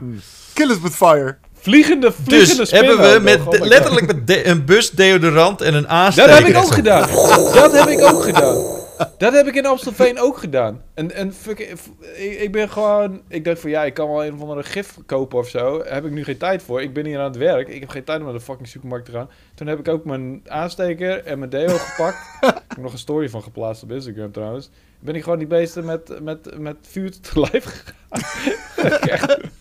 Kill 0.54 0.70
it 0.72 0.82
with 0.82 0.96
fire. 0.96 1.38
Vliegende, 1.62 2.14
vliegende 2.24 2.56
Dus 2.56 2.68
spinnen 2.70 2.98
hebben 3.00 3.14
we 3.14 3.20
met. 3.24 3.40
Oh 3.60 3.68
letterlijk 3.68 4.06
met 4.06 4.28
de- 4.28 4.48
een 4.48 4.66
bus 4.66 4.90
deodorant 4.92 5.62
en 5.62 5.74
een 5.74 5.88
aansteker. 5.90 6.30
Dat 6.30 6.40
heb 6.40 6.48
ik 6.48 6.58
ook 6.58 6.74
gedaan. 6.74 7.10
Dat 7.54 7.72
heb 7.72 7.88
ik 7.88 8.02
ook 8.02 8.24
gedaan. 8.24 8.82
Dat 9.18 9.34
heb 9.34 9.48
ik 9.48 9.56
in 9.56 9.66
Amstelveen 9.66 10.20
ook 10.20 10.38
gedaan. 10.38 10.82
En, 10.94 11.12
en 11.12 11.34
fuck, 11.34 11.60
ik, 11.60 11.80
ik 12.40 12.52
ben 12.52 12.70
gewoon... 12.70 13.22
Ik 13.28 13.46
dacht 13.46 13.60
van 13.60 13.70
ja, 13.70 13.84
ik 13.84 13.94
kan 13.94 14.08
wel 14.10 14.26
een 14.26 14.34
of 14.34 14.42
andere 14.42 14.64
gif 14.64 14.98
kopen 15.06 15.40
of 15.40 15.50
zo. 15.50 15.78
Daar 15.78 15.94
heb 15.94 16.06
ik 16.06 16.12
nu 16.12 16.24
geen 16.24 16.38
tijd 16.38 16.64
voor. 16.64 16.82
Ik 16.82 16.94
ben 16.94 17.06
hier 17.06 17.18
aan 17.20 17.24
het 17.24 17.38
werk. 17.38 17.68
Ik 17.68 17.80
heb 17.80 17.90
geen 17.90 18.04
tijd 18.04 18.20
om 18.20 18.26
naar 18.26 18.34
de 18.34 18.40
fucking 18.40 18.68
supermarkt 18.68 19.06
te 19.06 19.12
gaan. 19.12 19.30
Toen 19.56 19.68
heb 19.68 19.80
ik 19.80 19.88
ook 19.88 20.06
mijn 20.06 20.42
aansteker 20.48 21.24
en 21.26 21.40
mijn 21.40 21.50
deo 21.52 21.78
gepakt. 21.78 22.18
ik 22.42 22.64
heb 22.68 22.78
nog 22.78 22.92
een 22.92 22.98
story 22.98 23.30
van 23.30 23.44
geplaatst 23.44 23.84
op 23.84 23.92
Instagram 23.92 24.32
trouwens. 24.32 24.70
Ben 25.00 25.16
ik 25.16 25.24
gewoon 25.24 25.38
die 25.38 25.48
beesten 25.48 25.86
met, 25.86 26.20
met, 26.22 26.60
met 26.60 26.76
vuur 26.82 27.20
te 27.22 27.40
lijf 27.40 27.66
gegaan. 27.66 29.40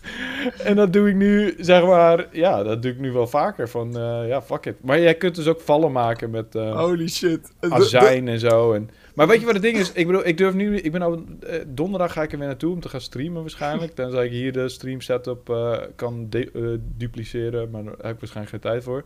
En 0.63 0.75
dat 0.75 0.93
doe 0.93 1.09
ik 1.09 1.15
nu, 1.15 1.55
zeg 1.59 1.85
maar... 1.85 2.27
Ja, 2.31 2.63
dat 2.63 2.81
doe 2.81 2.91
ik 2.91 2.99
nu 2.99 3.11
wel 3.11 3.27
vaker. 3.27 3.69
Van 3.69 3.97
eh, 3.97 4.27
ja, 4.27 4.41
fuck 4.41 4.65
it. 4.65 4.75
Maar 4.81 4.99
jij 4.99 5.15
kunt 5.15 5.35
dus 5.35 5.47
ook 5.47 5.61
vallen 5.61 5.91
maken 5.91 6.29
met... 6.29 6.55
eh, 6.55 6.79
Holy 6.79 7.09
shit. 7.09 7.51
Azijn 7.59 8.27
en 8.27 8.39
zo. 8.39 8.73
En, 8.73 8.89
maar 9.13 9.27
weet 9.27 9.39
je 9.39 9.45
wat 9.45 9.53
het 9.53 9.63
ding 9.63 9.77
is? 9.77 9.91
Ik 9.91 10.05
bedoel, 10.05 10.27
ik 10.27 10.37
durf 10.37 10.53
nu... 10.53 10.77
Ik 10.77 10.91
ben 10.91 11.01
al, 11.01 11.23
eh, 11.39 11.61
donderdag 11.67 12.13
ga 12.13 12.23
ik 12.23 12.31
er 12.31 12.37
weer 12.37 12.47
naartoe 12.47 12.73
om 12.73 12.79
te 12.79 12.89
gaan 12.89 13.01
streamen 13.01 13.41
waarschijnlijk. 13.41 13.95
Tenzij 13.95 14.25
ik 14.25 14.31
hier 14.31 14.53
de 14.53 14.69
stream 14.69 15.01
setup 15.01 15.49
eh, 15.49 15.77
kan 15.95 16.27
eh, 16.29 16.61
dupliceren. 16.97 17.69
Maar 17.69 17.83
daar 17.83 17.93
heb 17.93 18.13
ik 18.13 18.19
waarschijnlijk 18.19 18.49
geen 18.49 18.59
tijd 18.59 18.83
voor. 18.83 19.03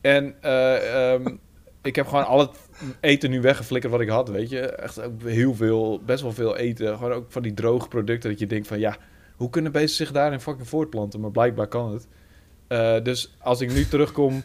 En 0.00 0.34
eh, 0.40 1.12
ehm, 1.12 1.36
ik 1.82 1.96
heb 1.96 2.06
gewoon 2.06 2.26
al 2.26 2.38
het 2.38 2.56
eten 3.00 3.30
nu 3.30 3.40
weggeflikkerd 3.40 3.92
wat 3.92 4.00
ik 4.00 4.08
had, 4.08 4.28
weet 4.28 4.50
je. 4.50 4.60
Echt 4.60 5.00
heel 5.24 5.54
veel, 5.54 6.00
best 6.04 6.22
wel 6.22 6.32
veel 6.32 6.56
eten. 6.56 6.96
Gewoon 6.96 7.12
ook 7.12 7.32
van 7.32 7.42
die 7.42 7.54
droge 7.54 7.88
producten 7.88 8.30
dat 8.30 8.38
je 8.38 8.46
denkt 8.46 8.66
van... 8.66 8.78
Ja, 8.78 8.96
hoe 9.36 9.50
kunnen 9.50 9.72
beesten 9.72 10.06
zich 10.06 10.12
daarin 10.14 10.40
fucking 10.40 10.68
voortplanten? 10.68 11.20
Maar 11.20 11.30
blijkbaar 11.30 11.66
kan 11.66 11.92
het. 11.92 13.04
Dus 13.04 13.34
als 13.38 13.60
ik 13.60 13.72
nu 13.72 13.84
terugkom, 13.86 14.42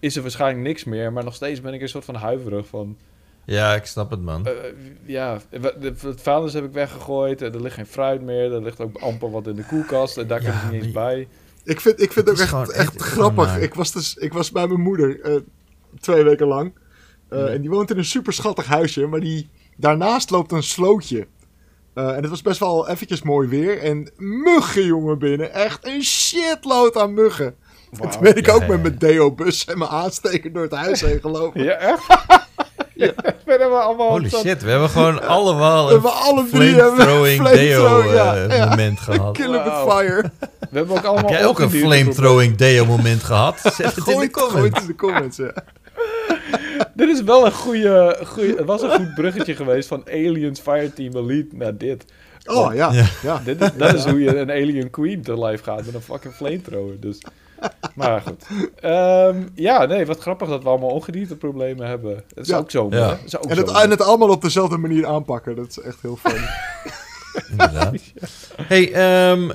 is 0.00 0.16
er 0.16 0.22
waarschijnlijk 0.22 0.66
niks 0.66 0.84
meer. 0.84 1.12
Maar 1.12 1.24
nog 1.24 1.34
steeds 1.34 1.60
ben 1.60 1.74
ik 1.74 1.80
een 1.80 1.88
soort 1.88 2.04
van 2.04 2.14
huiverig 2.14 2.66
van... 2.66 2.96
Ja, 3.46 3.74
ik 3.74 3.84
snap 3.86 4.10
het, 4.10 4.20
man. 4.22 4.46
Eh, 4.46 4.52
ja, 5.06 5.38
de- 5.50 5.74
de- 5.80 5.94
het 6.08 6.20
vuilnis 6.20 6.52
heb 6.52 6.64
ik 6.64 6.72
weggegooid. 6.72 7.42
en 7.42 7.52
Er 7.54 7.62
ligt 7.62 7.74
geen 7.74 7.86
fruit 7.86 8.22
meer. 8.22 8.52
Er 8.52 8.62
ligt 8.62 8.80
ook 8.80 8.96
amper 8.98 9.30
wat 9.30 9.46
in 9.46 9.54
de 9.56 9.64
koelkast. 9.64 10.16
En 10.18 10.26
daar 10.26 10.42
Ja, 10.42 10.50
kan 10.50 10.58
ik 10.66 10.72
niet 10.74 10.82
eens 10.82 10.92
bij. 10.92 11.28
Ik 11.64 11.80
vind, 11.80 12.02
ik 12.02 12.12
vind 12.12 12.28
Het 12.28 12.52
ook 12.54 12.60
echt, 12.62 12.70
echt- 12.70 13.02
grappig. 13.02 13.58
Ik 13.58 13.74
was, 13.74 13.92
dus, 13.92 14.14
ik 14.14 14.32
was 14.32 14.50
bij 14.50 14.66
mijn 14.66 14.80
moeder 14.80 15.20
eh, 15.20 15.34
twee 16.00 16.22
weken 16.22 16.46
lang. 16.46 16.72
Eh. 17.28 17.52
En 17.52 17.60
die 17.60 17.70
woont 17.70 17.90
in 17.90 17.98
een 17.98 18.04
super 18.04 18.32
schattig 18.32 18.66
huisje. 18.66 19.06
Maar 19.06 19.20
die, 19.20 19.48
daarnaast 19.76 20.30
loopt 20.30 20.52
een 20.52 20.62
slootje. 20.62 21.26
Eh, 21.94 22.08
en 22.08 22.20
het 22.20 22.28
was 22.28 22.42
best 22.42 22.58
wel 22.60 22.88
eventjes 22.88 23.22
mooi 23.22 23.48
weer. 23.48 23.78
En 23.78 24.10
muggen, 24.16 24.84
jongen, 24.86 25.18
binnen. 25.18 25.52
Echt 25.52 25.86
een 25.86 26.02
shitload 26.02 26.96
aan 26.96 27.14
muggen. 27.14 27.46
En 27.46 27.98
Wauw. 27.98 28.10
toen 28.10 28.20
ben 28.22 28.36
ik 28.36 28.46
Ja, 28.46 28.52
ook 28.52 28.60
ja, 28.60 28.66
met 28.66 28.76
ja. 28.76 28.82
mijn 28.82 28.98
deo-bus 28.98 29.64
en 29.64 29.78
mijn 29.78 29.90
aansteker 29.90 30.52
door 30.52 30.62
het 30.62 30.72
huis 30.72 31.00
heen 31.00 31.20
gelopen. 31.20 31.62
Ja, 31.64 31.72
echt? 31.74 32.06
ja. 32.94 33.06
Ik 33.44 33.44
ben 33.44 33.60
er 33.60 33.70
wel 33.70 33.78
allemaal 33.80 34.08
Holy 34.08 34.28
shit, 34.28 34.62
we 34.62 34.70
hebben 34.70 34.88
gewoon 34.88 35.22
allemaal 35.22 35.86
We 35.86 35.94
een 35.94 36.00
hebben 36.00 36.20
alle 36.20 36.48
drie 36.50 36.74
hebben 36.74 36.94
flamethrowing 36.94 37.40
flamethrower, 37.40 38.02
deo 38.02 38.14
ja, 38.14 38.36
eh, 38.36 38.58
ja. 38.58 38.68
moment 38.68 39.00
gehad. 39.06 39.36
Kill 39.36 39.50
with 39.50 39.64
Wauw. 39.64 39.90
fire. 39.90 40.30
We 40.70 40.78
hebben 40.78 40.96
ook 40.96 41.04
allemaal 41.04 41.30
Heb 41.30 41.40
jij 41.40 41.46
ook 41.46 41.58
een 41.58 41.70
flamethrowing 41.70 42.56
deo 42.56 42.84
moment 42.84 43.22
gehad? 43.22 43.60
Zet 43.76 43.94
het 43.94 43.96
in 43.96 44.04
de 44.04 44.10
gooi 44.10 44.22
het 44.22 44.32
comments. 44.32 44.80
in 44.80 44.86
de 44.86 44.94
comments, 44.94 45.36
ja. 45.36 45.52
Dit 46.94 47.08
is 47.08 47.22
wel 47.22 47.46
een 47.46 47.52
goede, 47.52 48.18
goede... 48.26 48.54
Het 48.56 48.66
was 48.66 48.82
een 48.82 48.90
goed 48.90 49.14
bruggetje 49.14 49.54
geweest 49.54 49.88
van 49.88 50.02
Aliens 50.06 50.60
Fireteam 50.60 51.16
Elite 51.16 51.56
naar 51.56 51.76
dit. 51.76 52.04
Oh, 52.44 52.74
ja. 52.74 52.92
Ja. 52.92 53.06
ja. 53.22 53.40
Dit 53.44 53.60
is, 53.60 53.68
dat 53.76 53.94
is 53.94 54.04
hoe 54.04 54.20
je 54.20 54.36
een 54.36 54.50
Alien 54.50 54.90
Queen 54.90 55.22
te 55.22 55.44
live 55.44 55.62
gaat 55.62 55.84
met 55.84 55.94
een 55.94 56.02
fucking 56.02 56.34
flamethrower. 56.34 57.00
Dus. 57.00 57.18
Maar 57.94 58.20
goed. 58.20 58.46
Ehm, 58.80 59.42
ja, 59.54 59.84
nee, 59.84 60.06
wat 60.06 60.20
grappig 60.20 60.48
dat 60.48 60.62
we 60.62 60.68
allemaal 60.68 60.88
ongedierteproblemen 60.90 61.86
hebben. 61.86 62.14
Dat 62.34 62.44
is 62.44 62.50
Ja. 62.50 62.56
ook 62.58 62.70
zo. 62.70 62.86
Ja. 62.90 63.08
Dat 63.08 63.18
is 63.24 63.36
ook 63.36 63.44
En 63.44 63.56
het, 63.56 63.70
en 63.70 63.90
het 63.90 64.00
allemaal 64.02 64.28
op 64.28 64.42
dezelfde 64.42 64.76
manier 64.76 65.06
aanpakken. 65.06 65.56
Dat 65.56 65.68
is 65.68 65.78
echt 65.80 65.98
heel 66.02 66.16
fun. 66.16 66.40
Inderdaad. 67.50 67.94
Hey, 68.62 68.92
ehm, 68.92 69.50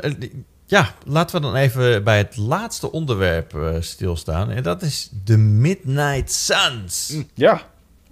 Ja, 0.65 0.93
laten 1.05 1.35
we 1.35 1.41
dan 1.41 1.55
even 1.55 2.03
bij 2.03 2.17
het 2.17 2.37
laatste 2.37 2.91
onderwerp 2.91 3.55
eh, 3.55 3.75
stilstaan. 3.79 4.49
En 4.49 4.63
dat 4.63 4.81
is 4.81 5.09
de 5.23 5.37
Midnight 5.37 6.31
Suns. 6.31 7.13
Ja. 7.33 7.61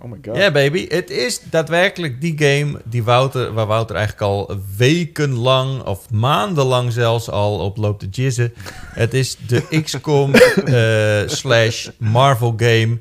Oh 0.02 0.10
my 0.12 0.18
god. 0.22 0.36
Ja, 0.38 0.52
baby. 0.52 0.88
Het 0.89 1.10
is 1.10 1.41
daadwerkelijk 1.50 2.22
die 2.22 2.38
game 2.38 2.82
die 2.86 3.04
Wouter, 3.04 3.54
waar 3.54 3.66
Wouter 3.66 3.95
eigenlijk 3.95 4.26
al 4.28 4.60
wekenlang 4.78 5.84
of 5.84 6.10
maandenlang 6.12 6.91
zelfs 6.91 7.30
al 7.30 7.60
op 7.60 7.78
loopt 7.78 8.00
te 8.00 8.08
jizzen. 8.10 8.54
Het 8.93 9.14
is 9.14 9.38
de 9.48 9.68
XCOM 9.84 10.34
eh, 10.36 11.28
slash 11.30 11.89
Marvel 11.98 12.54
game. 12.58 12.98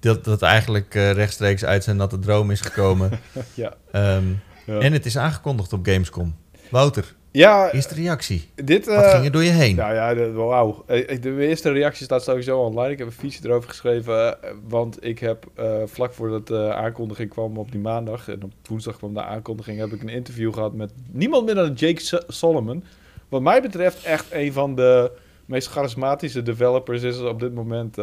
Dat, 0.00 0.24
dat 0.24 0.42
eigenlijk 0.42 0.94
eh, 0.94 1.10
rechtstreeks 1.12 1.64
uit 1.64 1.84
zijn 1.84 1.96
natte 1.96 2.18
droom 2.18 2.50
is 2.50 2.60
gekomen. 2.60 3.10
Ja. 3.54 3.74
Ehm, 3.92 4.24
Ja. 4.66 4.78
En 4.78 4.92
het 4.92 5.06
is 5.06 5.18
aangekondigd 5.18 5.72
op 5.72 5.86
Gamescom. 5.86 6.34
Wouter, 6.70 7.14
Ja, 7.36 7.72
eerste 7.72 7.94
reactie. 7.94 8.48
dit... 8.54 8.86
Wat 8.86 9.04
eh, 9.04 9.10
ging 9.10 9.24
er 9.24 9.32
door 9.32 9.42
je 9.42 9.50
heen? 9.50 9.76
Nou 9.76 9.94
ja, 9.94 10.30
wauw. 10.32 10.84
Eh, 10.86 11.20
De 11.20 11.46
eerste 11.46 11.70
reactie 11.72 12.04
staat 12.04 12.22
sowieso 12.22 12.58
online. 12.60 12.90
Ik 12.92 12.98
heb 12.98 13.06
een 13.06 13.12
fietsje 13.12 13.40
erover 13.44 13.68
geschreven, 13.68 14.42
eh, 14.42 14.50
want 14.68 15.04
ik 15.04 15.18
heb 15.18 15.46
vlak 15.84 16.12
voordat 16.12 16.46
de 16.46 16.74
aankondiging 16.74 17.30
kwam 17.30 17.58
op 17.58 17.70
die 17.72 17.80
maandag, 17.80 18.28
en 18.28 18.42
op 18.42 18.52
woensdag 18.68 18.96
kwam 18.96 19.14
de 19.14 19.22
aankondiging, 19.22 19.78
heb 19.78 19.92
ik 19.92 20.02
een 20.02 20.08
interview 20.08 20.54
gehad 20.54 20.72
met 20.74 20.92
niemand 21.10 21.46
minder 21.46 21.64
dan 21.66 21.74
Jake 21.74 22.00
So- 22.00 22.22
Solomon. 22.26 22.84
Wat 23.28 23.42
mij 23.42 23.62
betreft 23.62 24.04
echt 24.04 24.26
een 24.32 24.52
van 24.52 24.74
de 24.74 25.10
meest 25.46 25.68
charismatische 25.68 26.42
developers 26.42 27.02
is 27.02 27.18
op 27.20 27.40
dit 27.40 27.54
moment. 27.54 27.98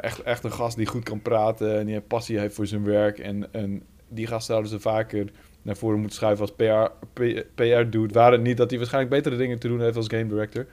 echt, 0.00 0.22
echt 0.22 0.44
een 0.44 0.52
gast 0.52 0.76
die 0.76 0.86
goed 0.86 1.02
kan 1.04 1.22
praten 1.22 1.78
en 1.78 1.86
die 1.86 1.94
een 1.94 2.06
passie 2.06 2.38
heeft 2.38 2.54
voor 2.54 2.66
zijn 2.66 2.84
werk. 2.84 3.18
En, 3.18 3.52
en 3.52 3.82
die 4.08 4.26
gasten 4.26 4.46
zouden 4.54 4.70
ze 4.70 4.80
vaker 4.80 5.30
naar 5.66 5.76
voren 5.76 5.98
moeten 5.98 6.16
schuiven 6.16 6.46
als 6.46 6.54
PR, 6.56 7.20
PR 7.54 7.90
doet. 7.90 8.12
Waar 8.12 8.32
het 8.32 8.40
niet 8.40 8.56
dat 8.56 8.70
hij 8.70 8.78
waarschijnlijk 8.78 9.14
betere 9.14 9.36
dingen 9.36 9.58
te 9.58 9.68
doen 9.68 9.80
heeft 9.80 9.96
als 9.96 10.08
game 10.08 10.26
director. 10.26 10.66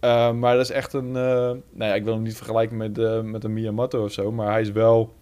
Uh, 0.00 0.32
maar 0.32 0.56
dat 0.56 0.64
is 0.64 0.70
echt 0.70 0.92
een... 0.92 1.06
Uh, 1.06 1.12
nou 1.12 1.60
ja, 1.78 1.94
ik 1.94 2.04
wil 2.04 2.12
hem 2.12 2.22
niet 2.22 2.36
vergelijken 2.36 2.76
met, 2.76 2.98
uh, 2.98 3.20
met 3.20 3.44
een 3.44 3.52
Miyamoto 3.52 4.04
of 4.04 4.12
zo. 4.12 4.32
Maar 4.32 4.50
hij 4.50 4.60
is 4.60 4.70
wel... 4.72 5.14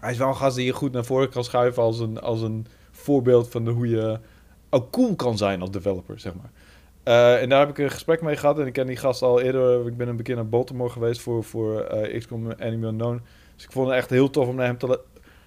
Hij 0.00 0.12
is 0.12 0.18
wel 0.18 0.28
een 0.28 0.36
gast 0.36 0.56
die 0.56 0.64
je 0.64 0.72
goed 0.72 0.92
naar 0.92 1.04
voren 1.04 1.28
kan 1.28 1.44
schuiven 1.44 1.82
als 1.82 1.98
een, 1.98 2.20
als 2.20 2.40
een 2.40 2.66
voorbeeld 2.90 3.48
van 3.48 3.64
de, 3.64 3.70
hoe 3.70 3.88
je 3.88 4.18
ook 4.70 4.90
cool 4.90 5.14
kan 5.14 5.36
zijn 5.36 5.60
als 5.60 5.70
developer, 5.70 6.18
zeg 6.18 6.32
maar. 6.34 6.50
En 7.40 7.48
daar 7.48 7.60
heb 7.60 7.68
ik 7.68 7.78
een 7.78 7.90
gesprek 7.90 8.22
mee 8.22 8.36
gehad. 8.36 8.58
En 8.58 8.66
ik 8.66 8.72
ken 8.72 8.86
die 8.86 8.96
gast 8.96 9.22
al 9.22 9.40
eerder. 9.40 9.86
Ik 9.86 9.96
ben 9.96 10.08
een 10.08 10.22
keer 10.22 10.34
naar 10.34 10.48
Baltimore 10.48 10.90
geweest 10.90 11.20
voor, 11.20 11.44
voor 11.44 11.86
XCOM 12.18 12.50
Enemy 12.50 12.86
Unknown. 12.86 13.22
Dus 13.54 13.64
ik 13.64 13.72
vond 13.72 13.88
het 13.88 13.96
echt 13.96 14.10
heel 14.10 14.30
tof 14.30 14.48
om 14.48 14.54
naar 14.54 14.66
hem 14.66 14.78
te 14.78 15.00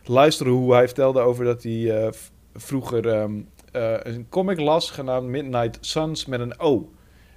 luisteren 0.03 0.53
hoe 0.53 0.73
hij 0.73 0.86
vertelde 0.86 1.19
over 1.19 1.45
dat 1.45 1.63
hij 1.63 2.11
vroeger 2.58 3.05
um, 3.05 3.49
uh, 3.76 3.95
een 3.99 4.30
comic 4.30 4.60
las 4.60 4.91
genaamd 4.91 5.28
Midnight 5.28 5.78
Suns 5.82 6.26
met 6.26 6.39
een 6.39 6.60
O. 6.60 6.91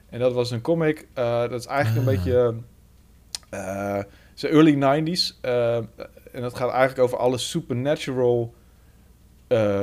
En 0.09 0.18
dat 0.18 0.33
was 0.33 0.51
een 0.51 0.61
comic, 0.61 1.07
uh, 1.18 1.41
dat 1.41 1.61
is 1.61 1.66
eigenlijk 1.66 2.07
een 2.07 2.14
beetje 2.14 2.55
zijn 4.35 4.53
early 4.53 4.75
90s. 4.75 5.41
en 6.33 6.41
dat 6.41 6.55
gaat 6.55 6.71
eigenlijk 6.71 6.99
over 6.99 7.18
alle 7.18 7.39
supernatural 7.39 8.55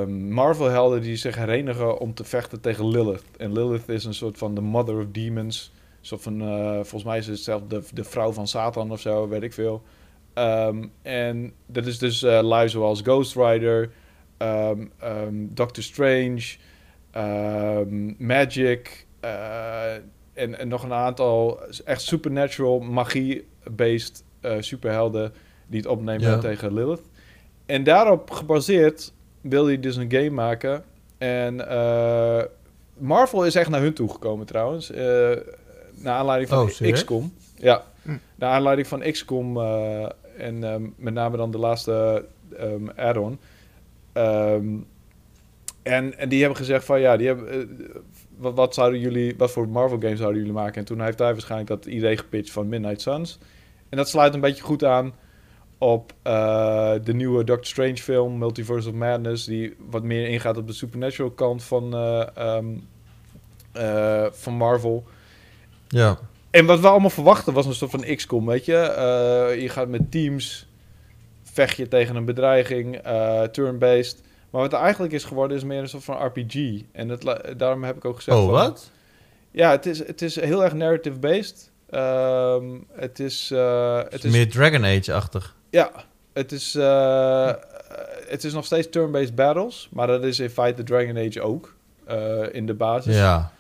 Marvel-helden 0.07 1.01
die 1.01 1.15
zich 1.15 1.35
herenigen 1.35 1.99
om 1.99 2.13
te 2.13 2.23
vechten 2.23 2.61
tegen 2.61 2.87
Lilith. 2.87 3.23
En 3.37 3.53
Lilith 3.53 3.89
is 3.89 4.05
een 4.05 4.13
soort 4.13 4.37
van 4.37 4.55
de 4.55 4.61
mother 4.61 4.97
of 4.97 5.05
demons. 5.11 5.71
Soort 6.01 6.21
van, 6.21 6.41
uh, 6.41 6.73
volgens 6.73 7.03
mij 7.03 7.17
is 7.17 7.27
het 7.27 7.39
zelf 7.39 7.61
de, 7.67 7.83
de 7.93 8.03
vrouw 8.03 8.31
van 8.31 8.47
Satan 8.47 8.91
of 8.91 8.99
zo, 8.99 9.27
weet 9.27 9.43
ik 9.43 9.53
veel. 9.53 9.83
Um, 10.33 10.91
en 11.01 11.53
dat 11.65 11.85
is 11.85 11.97
dus 11.97 12.23
uh, 12.23 12.41
lui 12.41 12.69
zoals 12.69 13.01
Ghost 13.01 13.35
Rider, 13.35 13.91
um, 14.37 14.91
um, 15.03 15.49
Doctor 15.53 15.83
Strange, 15.83 16.55
Magic 18.17 19.07
uh, 19.23 19.93
en, 20.33 20.59
en, 20.59 20.67
nog 20.67 20.83
een 20.83 20.93
aantal 20.93 21.59
echt 21.85 22.01
supernatural 22.01 22.79
magie-based 22.79 24.23
uh, 24.41 24.55
superhelden 24.59 25.33
die 25.67 25.79
het 25.79 25.89
opnemen 25.89 26.29
ja. 26.29 26.37
tegen 26.37 26.73
Lilith. 26.73 27.01
En 27.65 27.83
daarop 27.83 28.31
gebaseerd 28.31 29.13
wilde 29.41 29.67
hij 29.67 29.79
dus 29.79 29.95
een 29.95 30.11
game 30.11 30.29
maken. 30.29 30.83
En 31.17 31.55
uh, 31.55 32.41
Marvel 32.97 33.45
is 33.45 33.55
echt 33.55 33.69
naar 33.69 33.81
hun 33.81 33.93
toe 33.93 34.09
gekomen 34.09 34.45
trouwens. 34.45 34.89
naar 35.93 36.13
aanleiding 36.13 36.49
van 36.49 36.59
oh, 36.59 36.91
XCOM. 36.91 37.33
Ja, 37.55 37.83
hm. 38.01 38.17
naar 38.35 38.49
aanleiding 38.51 38.87
van 38.87 38.99
XCOM 38.99 39.57
en 40.37 40.63
um, 40.63 40.93
met 40.97 41.13
name 41.13 41.37
dan 41.37 41.51
de 41.51 41.57
laatste 41.57 42.25
um, 42.59 42.89
add-on. 42.95 43.39
Um, 44.17 44.87
en, 45.87 46.17
en 46.17 46.29
die 46.29 46.39
hebben 46.39 46.57
gezegd 46.57 46.85
van 46.85 46.99
ja, 46.99 47.17
die 47.17 47.27
hebben, 47.27 47.69
uh, 47.79 47.95
wat, 48.37 48.55
wat, 48.55 48.73
zouden 48.73 48.99
jullie, 48.99 49.35
wat 49.37 49.51
voor 49.51 49.69
Marvel 49.69 49.99
games 49.99 50.17
zouden 50.17 50.39
jullie 50.39 50.55
maken? 50.55 50.75
En 50.75 50.85
toen 50.85 51.01
heeft 51.01 51.19
hij 51.19 51.31
waarschijnlijk 51.31 51.69
dat 51.69 51.85
idee 51.85 52.17
gepitcht 52.17 52.51
van 52.51 52.67
Midnight 52.67 53.01
Suns. 53.01 53.39
En 53.89 53.97
dat 53.97 54.09
sluit 54.09 54.33
een 54.33 54.39
beetje 54.39 54.63
goed 54.63 54.83
aan 54.83 55.13
op 55.77 56.13
uh, 56.27 56.93
de 57.03 57.13
nieuwe 57.13 57.43
Doctor 57.43 57.65
Strange 57.65 57.97
film, 57.97 58.37
Multiverse 58.37 58.89
of 58.89 58.95
Madness, 58.95 59.45
die 59.45 59.75
wat 59.89 60.03
meer 60.03 60.27
ingaat 60.27 60.57
op 60.57 60.67
de 60.67 60.73
supernatural 60.73 61.31
kant 61.31 61.63
van, 61.63 61.93
uh, 63.75 64.25
van 64.31 64.53
Marvel. 64.53 65.03
Ja. 65.87 66.19
En 66.49 66.65
wat 66.65 66.79
we 66.79 66.87
allemaal 66.87 67.09
verwachten 67.09 67.53
was 67.53 67.65
een 67.65 67.73
soort 67.73 67.91
van 67.91 68.15
XCOM, 68.15 68.45
weet 68.45 68.65
je. 68.65 69.55
Je 69.59 69.69
gaat 69.69 69.87
met 69.87 70.11
teams, 70.11 70.66
vecht 71.57 71.77
je 71.77 71.87
tegen 71.87 72.15
een 72.15 72.25
bedreiging, 72.25 73.05
uh, 73.07 73.41
turn-based. 73.41 74.21
Maar 74.49 74.61
wat 74.61 74.73
er 74.73 74.79
eigenlijk 74.79 75.13
is 75.13 75.23
geworden 75.23 75.57
is 75.57 75.63
meer 75.63 75.79
een 75.79 75.89
soort 75.89 76.03
van 76.03 76.25
RPG. 76.25 76.81
En 76.91 77.07
dat, 77.07 77.43
daarom 77.57 77.83
heb 77.83 77.95
ik 77.95 78.05
ook 78.05 78.15
gezegd... 78.15 78.37
Oh, 78.37 78.49
wat? 78.49 78.91
Ja, 79.51 79.71
het 79.71 79.85
is, 79.85 80.07
het 80.07 80.21
is 80.21 80.39
heel 80.39 80.63
erg 80.63 80.73
narrative-based. 80.73 81.71
Um, 81.91 82.85
het 82.91 83.19
is... 83.19 83.51
Uh, 83.53 84.01
het 84.09 84.23
is 84.23 84.31
meer 84.31 84.49
Dragon 84.49 84.85
Age-achtig. 84.85 85.55
Ja, 85.69 85.91
het 86.33 86.51
is, 86.51 86.75
uh, 86.75 87.51
het 88.27 88.43
is 88.43 88.53
nog 88.53 88.65
steeds 88.65 88.89
turn-based 88.89 89.35
battles. 89.35 89.89
Maar 89.91 90.07
dat 90.07 90.23
is 90.23 90.39
in 90.39 90.49
feite 90.49 90.83
Dragon 90.83 91.17
Age 91.17 91.41
ook. 91.41 91.75
In 92.51 92.65
de 92.65 92.73
basis. 92.73 93.15
Ja. 93.15 93.51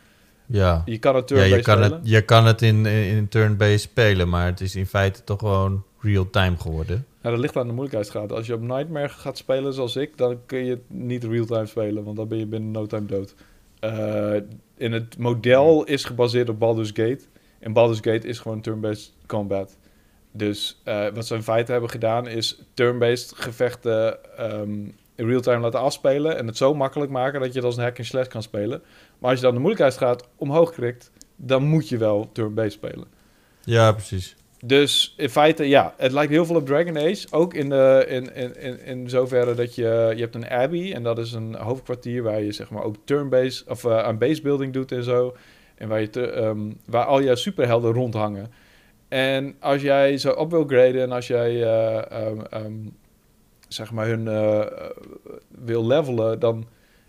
Ja. 0.45 0.81
Je 0.85 0.97
kan 0.97 1.15
het 1.15 1.29
ja, 1.29 1.35
turn-based 1.35 1.65
je 1.65 1.71
kan 1.71 1.77
spelen. 1.77 1.99
het, 1.99 2.09
je 2.09 2.21
kan 2.21 2.45
het 2.45 2.61
in, 2.61 2.85
in 2.85 3.27
turn-based 3.27 3.81
spelen, 3.81 4.29
maar 4.29 4.45
het 4.45 4.61
is 4.61 4.75
in 4.75 4.85
feite 4.85 5.23
toch 5.23 5.39
gewoon 5.39 5.83
real-time 6.01 6.57
geworden. 6.57 7.05
Nou, 7.27 7.39
dat 7.39 7.47
ligt 7.47 7.57
aan 7.57 7.67
de 7.67 7.73
moeilijkheidsgraad. 7.73 8.31
Als 8.31 8.47
je 8.47 8.53
op 8.53 8.61
Nightmare 8.61 9.09
gaat 9.09 9.37
spelen 9.37 9.73
zoals 9.73 9.95
ik, 9.95 10.17
dan 10.17 10.39
kun 10.45 10.65
je 10.65 10.69
het 10.69 10.89
niet 10.89 11.23
real-time 11.23 11.65
spelen, 11.65 12.03
want 12.03 12.17
dan 12.17 12.27
ben 12.27 12.37
je 12.37 12.45
binnen 12.45 12.71
no 12.71 12.85
time 12.85 13.05
dood. 13.05 13.35
Uh, 13.81 14.35
het 14.77 15.17
model 15.17 15.83
is 15.83 16.03
gebaseerd 16.03 16.49
op 16.49 16.59
Baldur's 16.59 16.91
Gate. 16.93 17.19
En 17.59 17.73
Baldur's 17.73 17.99
Gate 18.01 18.27
is 18.27 18.39
gewoon 18.39 18.61
turn-based 18.61 19.13
combat. 19.25 19.77
Dus 20.31 20.81
uh, 20.85 21.07
wat 21.13 21.27
ze 21.27 21.35
in 21.35 21.43
feite 21.43 21.71
hebben 21.71 21.89
gedaan 21.89 22.27
is 22.27 22.61
turn-based 22.73 23.33
gevechten 23.35 24.17
um, 24.39 24.95
in 25.15 25.27
real-time 25.27 25.59
laten 25.59 25.79
afspelen. 25.79 26.37
En 26.37 26.47
het 26.47 26.57
zo 26.57 26.73
makkelijk 26.73 27.11
maken 27.11 27.39
dat 27.39 27.49
je 27.49 27.55
het 27.55 27.65
als 27.65 27.77
een 27.77 27.83
hack 27.83 27.97
and 27.97 28.07
slash 28.07 28.27
kan 28.27 28.43
spelen. 28.43 28.81
Maar 29.19 29.29
als 29.29 29.39
je 29.39 29.45
dan 29.45 29.53
de 29.53 29.59
moeilijkheidsgraad 29.59 30.27
omhoog 30.35 30.71
krikt, 30.71 31.11
dan 31.35 31.63
moet 31.63 31.89
je 31.89 31.97
wel 31.97 32.29
turn-based 32.31 32.71
spelen. 32.71 33.07
Ja, 33.63 33.91
precies. 33.91 34.35
Dus 34.65 35.13
in 35.17 35.29
feite, 35.29 35.67
ja, 35.67 35.93
het 35.97 36.11
lijkt 36.11 36.31
heel 36.31 36.45
veel 36.45 36.55
op 36.55 36.65
Dragon 36.65 36.97
Age. 36.97 37.27
Ook 37.29 37.53
in, 37.53 37.69
de, 37.69 38.05
in, 38.07 38.35
in, 38.35 38.55
in, 38.55 38.81
in 38.81 39.09
zoverre 39.09 39.53
dat 39.53 39.75
je, 39.75 40.11
je 40.15 40.21
hebt 40.21 40.35
een 40.35 40.49
abbey. 40.49 40.93
En 40.93 41.03
dat 41.03 41.17
is 41.17 41.33
een 41.33 41.55
hoofdkwartier 41.55 42.23
waar 42.23 42.41
je 42.41 42.51
zeg 42.51 42.69
maar 42.69 42.83
ook 42.83 42.95
turn-based 43.03 43.67
of 43.67 43.83
uh, 43.83 44.03
aan 44.03 44.17
basebuilding 44.17 44.73
doet 44.73 44.91
en 44.91 45.03
zo. 45.03 45.35
En 45.75 45.87
waar, 45.87 46.01
je 46.01 46.09
te, 46.09 46.35
um, 46.37 46.79
waar 46.85 47.05
al 47.05 47.21
jouw 47.21 47.35
superhelden 47.35 47.93
rondhangen. 47.93 48.51
En 49.07 49.55
als 49.59 49.81
jij 49.81 50.17
zo 50.17 50.31
op 50.31 50.51
wil 50.51 50.65
graden 50.65 51.01
en 51.01 51.11
als 51.11 51.27
jij 51.27 51.53
uh, 51.53 52.27
um, 52.27 52.41
um, 52.53 52.95
zeg 53.67 53.91
maar 53.91 54.07
hun 54.07 54.25
uh, 54.25 54.65
wil 55.47 55.85
levelen, 55.85 56.39
dan 56.39 56.65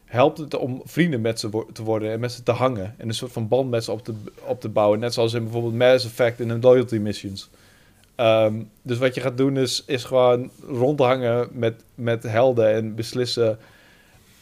helpt 0.08 0.38
het 0.38 0.56
om 0.56 0.82
vrienden 0.84 1.20
met 1.20 1.40
ze 1.40 1.64
te 1.72 1.82
worden 1.82 2.12
en 2.12 2.20
met 2.20 2.32
ze 2.32 2.42
te 2.42 2.52
hangen. 2.52 2.94
En 2.96 3.08
een 3.08 3.14
soort 3.14 3.32
van 3.32 3.48
band 3.48 3.70
met 3.70 3.84
ze 3.84 3.92
op 3.92 4.04
te, 4.04 4.14
op 4.44 4.60
te 4.60 4.68
bouwen. 4.68 4.98
Net 4.98 5.14
zoals 5.14 5.34
in 5.34 5.42
bijvoorbeeld 5.42 5.74
Mass 5.74 6.04
Effect 6.04 6.40
en 6.40 6.50
in 6.50 6.60
loyalty 6.60 6.96
missions. 6.96 7.50
Um, 8.16 8.70
dus 8.82 8.98
wat 8.98 9.14
je 9.14 9.20
gaat 9.20 9.36
doen 9.36 9.56
is, 9.56 9.84
is 9.86 10.04
gewoon 10.04 10.50
rondhangen 10.66 11.48
met, 11.52 11.84
met 11.94 12.22
helden 12.22 12.72
en 12.72 12.94
beslissen 12.94 13.58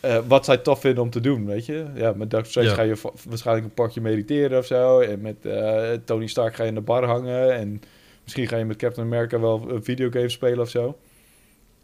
uh, 0.05 0.18
wat 0.26 0.44
zij 0.44 0.56
tof 0.56 0.80
vinden 0.80 1.02
om 1.02 1.10
te 1.10 1.20
doen, 1.20 1.47
weet 1.47 1.66
je. 1.66 1.86
Ja, 1.94 2.12
met 2.12 2.36
Strange 2.43 2.68
ja. 2.68 2.74
ga 2.74 2.82
je 2.82 2.97
waarschijnlijk 3.28 3.66
een 3.66 3.74
pakje 3.74 4.01
mediteren 4.01 4.59
of 4.59 4.66
zo. 4.66 5.01
En 5.01 5.20
met 5.20 5.36
uh, 5.43 5.93
Tony 6.05 6.26
Stark 6.26 6.55
ga 6.55 6.62
je 6.62 6.68
in 6.68 6.74
de 6.74 6.80
bar 6.80 7.05
hangen. 7.05 7.55
En 7.55 7.82
misschien 8.22 8.48
ga 8.48 8.56
je 8.56 8.64
met 8.64 8.76
Captain 8.76 9.06
America 9.06 9.40
wel 9.40 9.70
een 9.70 9.84
videogame 9.84 10.28
spelen 10.28 10.60
of 10.60 10.68
zo. 10.68 10.98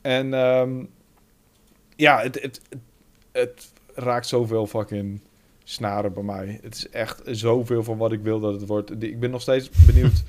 En 0.01 0.33
um, 0.33 0.89
ja, 1.97 2.21
het, 2.21 2.43
het, 2.43 2.61
het, 2.69 2.81
het 3.33 3.73
raakt 3.95 4.27
zoveel 4.27 4.67
fucking 4.67 5.21
snaren 5.65 6.13
bij 6.13 6.23
mij. 6.23 6.59
Het 6.63 6.75
is 6.75 6.89
echt 6.89 7.21
zoveel 7.25 7.85
van 7.85 7.99
wat 7.99 8.13
ik 8.13 8.21
wil 8.21 8.41
dat 8.41 8.53
het 8.53 8.67
wordt. 8.67 9.03
Ik 9.03 9.21
ben 9.21 9.31
nog 9.31 9.41
steeds 9.41 9.71
benieuwd 9.87 10.23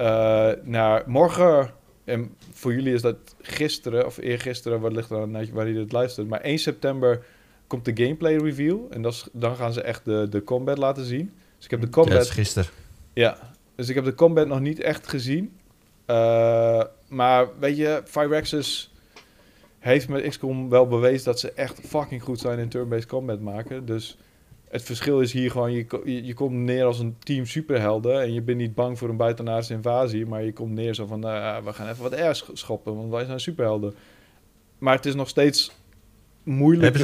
uh, 0.00 0.50
naar 0.62 1.02
morgen. 1.06 1.70
En 2.04 2.34
voor 2.52 2.74
jullie 2.74 2.94
is 2.94 3.02
dat 3.02 3.16
gisteren 3.40 4.06
of 4.06 4.16
eergisteren, 4.16 4.80
wat 4.80 4.92
ligt 4.92 5.10
er 5.10 5.20
aan 5.20 5.52
waar 5.52 5.68
je 5.68 5.78
het 5.78 5.92
luistert. 5.92 6.28
Maar 6.28 6.40
1 6.40 6.58
september 6.58 7.24
komt 7.66 7.84
de 7.84 8.04
gameplay 8.04 8.36
review. 8.36 8.80
En 8.90 9.02
dat 9.02 9.12
is, 9.12 9.28
dan 9.32 9.56
gaan 9.56 9.72
ze 9.72 9.82
echt 9.82 10.04
de, 10.04 10.26
de 10.30 10.42
combat 10.42 10.78
laten 10.78 11.04
zien. 11.04 11.32
Dus 11.56 11.64
ik 11.64 11.70
heb 11.70 11.80
de 11.80 11.86
Ja, 11.86 11.92
combat... 11.92 12.12
dat 12.12 12.24
is 12.24 12.30
gisteren. 12.30 12.70
Ja, 13.12 13.38
dus 13.74 13.88
ik 13.88 13.94
heb 13.94 14.04
de 14.04 14.14
combat 14.14 14.46
nog 14.46 14.60
niet 14.60 14.80
echt 14.80 15.08
gezien. 15.08 15.56
Eh, 16.06 16.82
maar 17.08 17.58
weet 17.58 17.76
je, 17.76 18.02
Firaxis 18.04 18.92
heeft 19.86 20.08
met 20.08 20.28
XCOM 20.28 20.68
wel 20.68 20.86
bewezen 20.86 21.24
dat 21.24 21.40
ze 21.40 21.52
echt 21.52 21.80
fucking 21.84 22.22
goed 22.22 22.40
zijn 22.40 22.58
in 22.58 22.68
turn-based 22.68 23.06
combat 23.06 23.40
maken. 23.40 23.86
Dus 23.86 24.18
het 24.68 24.82
verschil 24.82 25.20
is 25.20 25.32
hier 25.32 25.50
gewoon, 25.50 25.72
je, 25.72 25.86
je, 26.04 26.24
je 26.24 26.34
komt 26.34 26.54
neer 26.54 26.84
als 26.84 26.98
een 26.98 27.16
team 27.18 27.46
superhelden 27.46 28.22
en 28.22 28.32
je 28.32 28.42
bent 28.42 28.58
niet 28.58 28.74
bang 28.74 28.98
voor 28.98 29.08
een 29.08 29.16
buitenaardse 29.16 29.72
invasie, 29.72 30.26
maar 30.26 30.44
je 30.44 30.52
komt 30.52 30.72
neer 30.72 30.94
zo 30.94 31.06
van, 31.06 31.20
nou 31.20 31.64
we 31.64 31.72
gaan 31.72 31.88
even 31.88 32.02
wat 32.02 32.14
airs 32.14 32.44
schoppen, 32.52 32.96
want 32.96 33.10
wij 33.10 33.24
zijn 33.24 33.40
superhelden. 33.40 33.94
Maar 34.78 34.94
het 34.94 35.06
is 35.06 35.14
nog 35.14 35.28
steeds 35.28 35.72
moeilijk. 36.42 36.98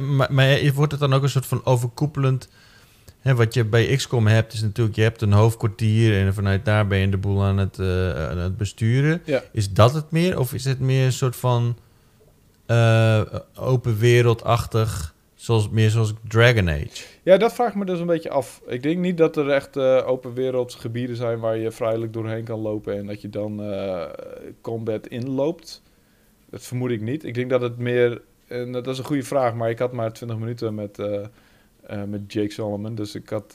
Maar, 0.00 0.32
maar 0.32 0.72
wordt 0.74 0.92
het 0.92 1.00
dan 1.00 1.12
ook 1.12 1.22
een 1.22 1.28
soort 1.28 1.46
van 1.46 1.64
overkoepelend... 1.64 2.48
Hè, 3.20 3.34
wat 3.34 3.54
je 3.54 3.64
bij 3.64 3.96
XCOM 3.96 4.26
hebt, 4.26 4.52
is 4.52 4.62
natuurlijk... 4.62 4.96
Je 4.96 5.02
hebt 5.02 5.22
een 5.22 5.32
hoofdkwartier 5.32 6.26
en 6.26 6.34
vanuit 6.34 6.64
daar 6.64 6.86
ben 6.86 6.98
je 6.98 7.08
de 7.08 7.16
boel 7.16 7.42
aan 7.42 7.58
het, 7.58 7.78
eh, 7.78 8.28
aan 8.28 8.38
het 8.38 8.56
besturen. 8.56 9.22
Ja. 9.24 9.42
Is 9.52 9.72
dat 9.72 9.94
het 9.94 10.10
meer? 10.10 10.38
Of 10.38 10.52
is 10.52 10.64
het 10.64 10.80
meer 10.80 11.04
een 11.04 11.12
soort 11.12 11.36
van 11.36 11.76
eh, 12.70 13.20
open 13.54 13.98
wereldachtig... 13.98 15.14
Zoals, 15.34 15.68
meer 15.68 15.90
zoals 15.90 16.14
Dragon 16.28 16.68
Age? 16.68 17.04
Ja, 17.22 17.36
dat 17.36 17.52
vraag 17.52 17.68
ik 17.68 17.74
me 17.74 17.84
dus 17.84 18.00
een 18.00 18.06
beetje 18.06 18.30
af. 18.30 18.62
Ik 18.66 18.82
denk 18.82 18.98
niet 18.98 19.18
dat 19.18 19.36
er 19.36 19.50
echt 19.50 19.76
eh, 19.76 20.02
open 20.06 20.34
wereldsgebieden 20.34 21.16
zijn 21.16 21.40
waar 21.40 21.56
je 21.56 21.70
vrijelijk 21.70 22.12
doorheen 22.12 22.44
kan 22.44 22.60
lopen 22.60 22.96
en 22.96 23.06
dat 23.06 23.20
je 23.20 23.28
dan 23.28 23.62
eh, 23.62 24.06
combat 24.60 25.06
inloopt. 25.06 25.82
Dat 26.50 26.62
vermoed 26.62 26.90
ik 26.90 27.00
niet. 27.00 27.24
Ik 27.24 27.34
denk 27.34 27.50
dat 27.50 27.60
het 27.60 27.78
meer, 27.78 28.22
en 28.46 28.72
dat 28.72 28.86
is 28.86 28.98
een 28.98 29.04
goede 29.04 29.22
vraag, 29.22 29.54
maar 29.54 29.70
ik 29.70 29.78
had 29.78 29.92
maar 29.92 30.12
20 30.12 30.38
minuten 30.38 30.74
met, 30.74 30.98
met 32.06 32.32
Jake 32.32 32.52
Solomon, 32.52 32.94
dus 32.94 33.14
ik 33.14 33.28
had 33.28 33.52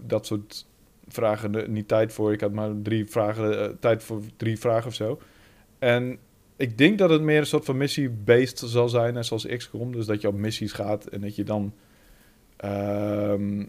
dat 0.00 0.26
soort 0.26 0.66
vragen 1.08 1.72
niet 1.72 1.88
tijd 1.88 2.12
voor. 2.12 2.32
Ik 2.32 2.40
had 2.40 2.52
maar 2.52 2.70
drie 2.82 3.06
vragen, 3.06 3.78
tijd 3.78 4.02
voor 4.02 4.20
drie 4.36 4.58
vragen 4.58 4.86
of 4.86 4.94
zo. 4.94 5.18
En 5.78 6.18
ik 6.56 6.78
denk 6.78 6.98
dat 6.98 7.10
het 7.10 7.22
meer 7.22 7.38
een 7.38 7.46
soort 7.46 7.64
van 7.64 7.76
missie-based 7.76 8.58
zal 8.58 8.88
zijn, 8.88 9.14
net 9.14 9.26
zoals 9.26 9.46
XCOM. 9.46 9.92
Dus 9.92 10.06
dat 10.06 10.20
je 10.20 10.28
op 10.28 10.34
missies 10.34 10.72
gaat 10.72 11.06
en 11.06 11.20
dat 11.20 11.36
je 11.36 11.44
dan 11.44 11.72
Ehm, 12.56 13.64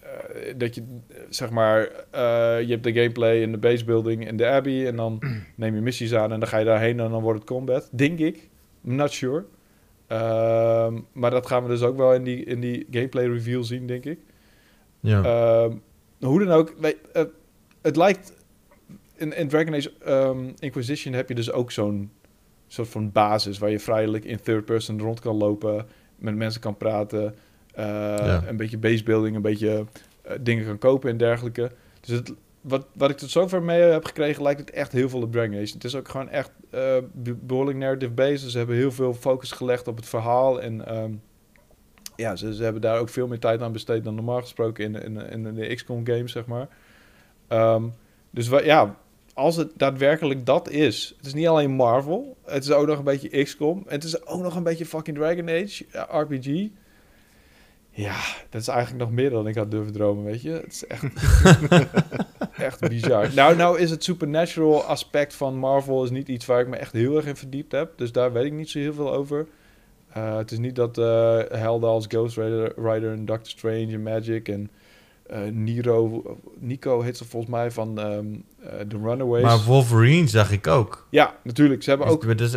eh, 0.00 0.54
dat 0.56 0.74
je, 0.74 0.82
zeg 1.28 1.50
maar, 1.50 1.90
eh, 2.10 2.60
je 2.60 2.70
hebt 2.70 2.84
de 2.84 2.92
gameplay 2.92 3.40
in 3.40 3.52
de 3.52 3.58
basebuilding 3.58 4.26
in 4.26 4.36
de 4.36 4.46
Abbey 4.46 4.86
en 4.86 4.96
dan 4.96 5.18
neem 5.54 5.74
je 5.74 5.80
missies 5.80 6.14
aan 6.14 6.32
en 6.32 6.40
dan 6.40 6.48
ga 6.48 6.58
je 6.58 6.64
daarheen 6.64 7.00
en 7.00 7.10
dan 7.10 7.22
wordt 7.22 7.38
het 7.38 7.48
combat. 7.48 7.88
Denk 7.92 8.18
ik. 8.18 8.48
I'm 8.84 8.94
not 8.94 9.12
sure. 9.12 9.44
Ehm, 10.06 10.98
maar 11.12 11.30
dat 11.30 11.46
gaan 11.46 11.62
we 11.62 11.68
dus 11.68 11.82
ook 11.82 11.96
wel 11.96 12.14
in 12.14 12.24
die, 12.24 12.44
in 12.44 12.60
die 12.60 12.86
gameplay 12.90 13.26
review 13.26 13.62
zien, 13.62 13.86
denk 13.86 14.04
ik. 14.04 14.18
Ja. 15.00 15.22
Ehm, 15.22 15.76
hoe 16.20 16.44
dan 16.44 16.50
ook, 16.50 16.74
weet, 16.78 16.96
eh, 17.12 17.24
het 17.82 17.96
lijkt... 17.96 18.38
In, 19.16 19.36
in 19.36 19.48
Dragon 19.48 19.74
Age 19.74 19.92
Inquisition 20.58 21.14
heb 21.14 21.28
je 21.28 21.34
dus 21.34 21.52
ook 21.52 21.70
zo'n 21.70 22.10
soort 22.72 22.88
van 22.88 23.12
basis... 23.12 23.58
waar 23.58 23.70
je 23.70 23.80
vrijelijk 23.80 24.24
in 24.24 24.40
third 24.40 24.64
person 24.64 25.00
rond 25.00 25.20
kan 25.20 25.36
lopen... 25.36 25.86
met 26.16 26.34
mensen 26.36 26.60
kan 26.60 26.76
praten... 26.76 27.34
eh, 27.74 27.84
Ja. 28.16 28.42
een 28.48 28.56
beetje 28.56 28.78
basebuilding, 28.78 29.36
een 29.36 29.42
beetje 29.42 29.84
eh, 30.22 30.36
dingen 30.40 30.64
kan 30.66 30.78
kopen 30.78 31.10
en 31.10 31.16
dergelijke. 31.16 31.70
Dus 32.00 32.16
het, 32.16 32.32
wat, 32.60 32.86
wat 32.92 33.10
ik 33.10 33.16
tot 33.16 33.30
zover 33.30 33.62
mee 33.62 33.80
heb 33.80 34.04
gekregen, 34.04 34.42
lijkt 34.42 34.60
het 34.60 34.70
echt 34.70 34.92
heel 34.92 35.08
veel 35.08 35.22
op 35.22 35.32
Dragon 35.32 35.54
Age. 35.54 35.72
Het 35.72 35.84
is 35.84 35.94
ook 35.96 36.08
gewoon 36.08 36.28
echt 36.28 36.50
eh, 36.70 36.80
be- 37.12 37.34
behoorlijk 37.34 37.78
narrative 37.78 38.12
based. 38.12 38.50
Ze 38.50 38.58
hebben 38.58 38.76
heel 38.76 38.92
veel 38.92 39.14
focus 39.14 39.52
gelegd 39.52 39.88
op 39.88 39.96
het 39.96 40.06
verhaal. 40.06 40.60
En 40.62 40.86
ehm, 40.86 41.12
ja, 42.16 42.36
ze, 42.36 42.54
ze 42.54 42.62
hebben 42.62 42.82
daar 42.82 42.98
ook 42.98 43.08
veel 43.08 43.26
meer 43.26 43.38
tijd 43.38 43.62
aan 43.62 43.72
besteed 43.72 44.04
dan 44.04 44.14
normaal 44.14 44.40
gesproken 44.40 44.84
in, 44.94 45.16
in, 45.16 45.44
in 45.46 45.54
de 45.54 45.74
XCOM 45.74 46.06
games, 46.06 46.32
zeg 46.32 46.46
maar. 46.46 46.68
Ehm, 47.48 47.84
dus 48.30 48.48
wa- 48.48 48.62
ja, 48.62 48.96
als 49.40 49.56
het 49.56 49.70
daadwerkelijk 49.76 50.46
dat 50.46 50.70
is, 50.70 51.14
het 51.16 51.26
is 51.26 51.34
niet 51.34 51.46
alleen 51.46 51.70
Marvel, 51.70 52.36
het 52.44 52.64
is 52.64 52.70
ook 52.70 52.86
nog 52.86 52.98
een 52.98 53.04
beetje 53.04 53.42
XCOM, 53.42 53.84
het 53.86 54.04
is 54.04 54.26
ook 54.26 54.42
nog 54.42 54.56
een 54.56 54.62
beetje 54.62 54.86
fucking 54.86 55.16
Dragon 55.16 55.48
Age, 55.48 55.84
RPG. 56.10 56.68
Ja, 57.90 58.20
dat 58.50 58.60
is 58.60 58.68
eigenlijk 58.68 59.04
nog 59.04 59.12
meer 59.12 59.30
dan 59.30 59.46
ik 59.46 59.54
had 59.54 59.70
durven 59.70 59.92
dromen, 59.92 60.24
weet 60.24 60.42
je. 60.42 60.50
Het 60.50 60.72
is 60.72 60.86
echt, 60.86 61.04
echt 62.68 62.88
bizar. 62.88 63.34
Nou, 63.34 63.56
nou 63.56 63.78
is 63.78 63.90
het 63.90 64.04
supernatural 64.04 64.82
aspect 64.82 65.34
van 65.34 65.56
Marvel 65.56 66.04
is 66.04 66.10
niet 66.10 66.28
iets 66.28 66.46
waar 66.46 66.60
ik 66.60 66.68
me 66.68 66.76
echt 66.76 66.92
heel 66.92 67.16
erg 67.16 67.26
in 67.26 67.36
verdiept 67.36 67.72
heb. 67.72 67.92
Dus 67.96 68.12
daar 68.12 68.32
weet 68.32 68.44
ik 68.44 68.52
niet 68.52 68.70
zo 68.70 68.78
heel 68.78 68.94
veel 68.94 69.12
over. 69.12 69.46
Uh, 70.16 70.36
het 70.36 70.50
is 70.50 70.58
niet 70.58 70.76
dat 70.76 70.98
uh, 70.98 71.40
helden 71.50 71.88
als 71.88 72.06
Ghost 72.08 72.36
Rider, 72.36 72.72
Rider 72.76 73.12
en 73.12 73.24
Doctor 73.24 73.50
Strange 73.50 73.92
en 73.92 74.02
Magic 74.02 74.48
en 74.48 74.70
uh, 75.32 75.38
Nero, 75.52 76.22
Nico 76.58 77.00
heet 77.00 77.16
ze 77.16 77.24
volgens 77.24 77.52
mij 77.52 77.70
van 77.70 77.98
um, 77.98 78.44
The 78.88 78.96
Runaways. 79.02 79.42
Maar 79.42 79.64
Wolverine 79.64 80.28
zag 80.28 80.52
ik 80.52 80.66
ook. 80.66 81.06
Ja, 81.10 81.34
natuurlijk. 81.42 81.82
Ze 81.82 81.90
hebben 81.90 82.08
ook... 82.08 82.38
Dus, 82.38 82.56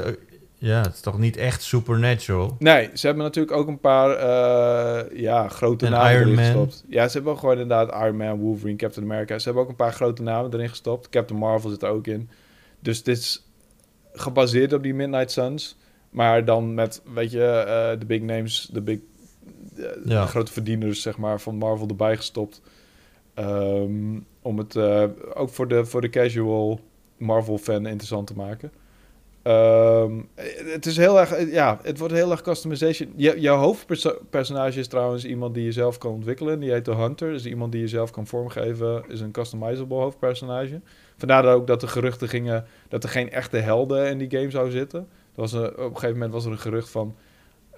ja, 0.58 0.82
het 0.82 0.94
is 0.94 1.02
toch 1.02 1.20
niet 1.20 1.38
echt 1.38 1.62
supernatural? 1.62 2.56
Nee, 2.60 2.90
ze 2.94 3.06
hebben 3.06 3.24
natuurlijk 3.24 3.58
ook 3.58 3.68
een 3.68 3.80
paar 3.80 4.10
uh, 4.10 5.20
ja, 5.20 5.48
grote 5.48 5.86
en 5.86 5.92
namen 5.92 6.12
Iron 6.12 6.22
erin 6.24 6.36
Man. 6.36 6.46
gestopt. 6.46 6.84
Ja, 6.88 7.08
ze 7.08 7.14
hebben 7.14 7.32
ook 7.32 7.40
gewoon 7.40 7.60
inderdaad 7.60 8.04
Iron 8.04 8.18
Man, 8.18 8.40
Wolverine, 8.40 8.78
Captain 8.78 9.06
America. 9.06 9.38
Ze 9.38 9.44
hebben 9.44 9.64
ook 9.64 9.70
een 9.70 9.76
paar 9.76 9.94
grote 9.94 10.22
namen 10.22 10.54
erin 10.54 10.70
gestopt. 10.70 11.10
Captain 11.10 11.40
Marvel 11.40 11.70
zit 11.70 11.84
er 11.84 11.90
ook 11.90 12.08
in. 12.08 12.30
Dus 12.80 13.04
dit 13.04 13.18
is 13.18 13.48
gebaseerd 14.14 14.74
op 14.74 14.84
die 14.84 14.94
Midnight 14.94 15.32
Suns. 15.32 15.78
Maar 16.10 16.46
dan 16.46 16.74
met, 16.74 17.02
weet 17.14 17.32
je, 17.32 17.64
uh, 17.68 18.00
de 18.00 18.06
big 18.06 18.22
names, 18.22 18.70
de 18.72 18.82
big 18.82 19.00
ja. 20.06 20.26
grote 20.26 20.52
verdieners, 20.52 21.02
zeg 21.02 21.18
maar, 21.18 21.42
van 21.42 21.56
Marvel 21.56 21.88
erbij 21.88 22.16
gestopt. 22.18 22.62
Um, 23.40 24.26
om 24.42 24.58
het 24.58 24.76
uh, 24.76 25.04
ook 25.34 25.50
voor 25.50 25.68
de, 25.68 25.86
voor 25.86 26.02
de 26.02 26.10
casual 26.10 26.80
Marvel-fan 27.18 27.86
interessant 27.86 28.28
te 28.28 28.36
maken. 28.36 28.72
Um, 29.44 30.28
het 30.66 30.86
is 30.86 30.98
heel 30.98 31.20
erg, 31.20 31.52
ja, 31.52 31.80
het 31.82 32.00
wordt 32.00 32.14
heel 32.14 32.32
erg 32.32 32.42
customization. 32.42 33.14
Je, 33.16 33.40
jouw 33.40 33.58
hoofdpersonage 33.58 34.80
is 34.80 34.88
trouwens 34.88 35.26
iemand 35.26 35.54
die 35.54 35.64
je 35.64 35.72
zelf 35.72 35.98
kan 35.98 36.12
ontwikkelen. 36.12 36.60
Die 36.60 36.72
heet 36.72 36.86
de 36.86 36.96
Hunter. 36.96 37.32
Dus 37.32 37.46
iemand 37.46 37.72
die 37.72 37.82
je 37.82 37.88
zelf 37.88 38.12
kan 38.12 38.28
vormgeven. 38.28 39.04
Is 39.08 39.20
een 39.20 39.32
customizable 39.32 39.98
hoofdpersonage. 39.98 40.82
Vandaar 41.18 41.54
ook 41.54 41.68
dat 41.68 41.82
de 41.82 41.88
geruchten 41.88 42.28
gingen 42.30 42.66
dat 42.88 43.04
er 43.04 43.10
geen 43.10 43.32
echte 43.32 43.58
helden 43.58 44.10
in 44.10 44.18
die 44.18 44.30
game 44.30 44.50
zou 44.50 44.72
zitten. 44.72 45.00
Er 45.00 45.42
was 45.42 45.54
een, 45.54 45.70
op 45.70 45.78
een 45.78 45.86
gegeven 45.86 46.14
moment 46.14 46.34
was 46.34 46.46
er 46.46 46.52
een 46.52 46.60
gerucht 46.60 46.90
van... 46.90 47.16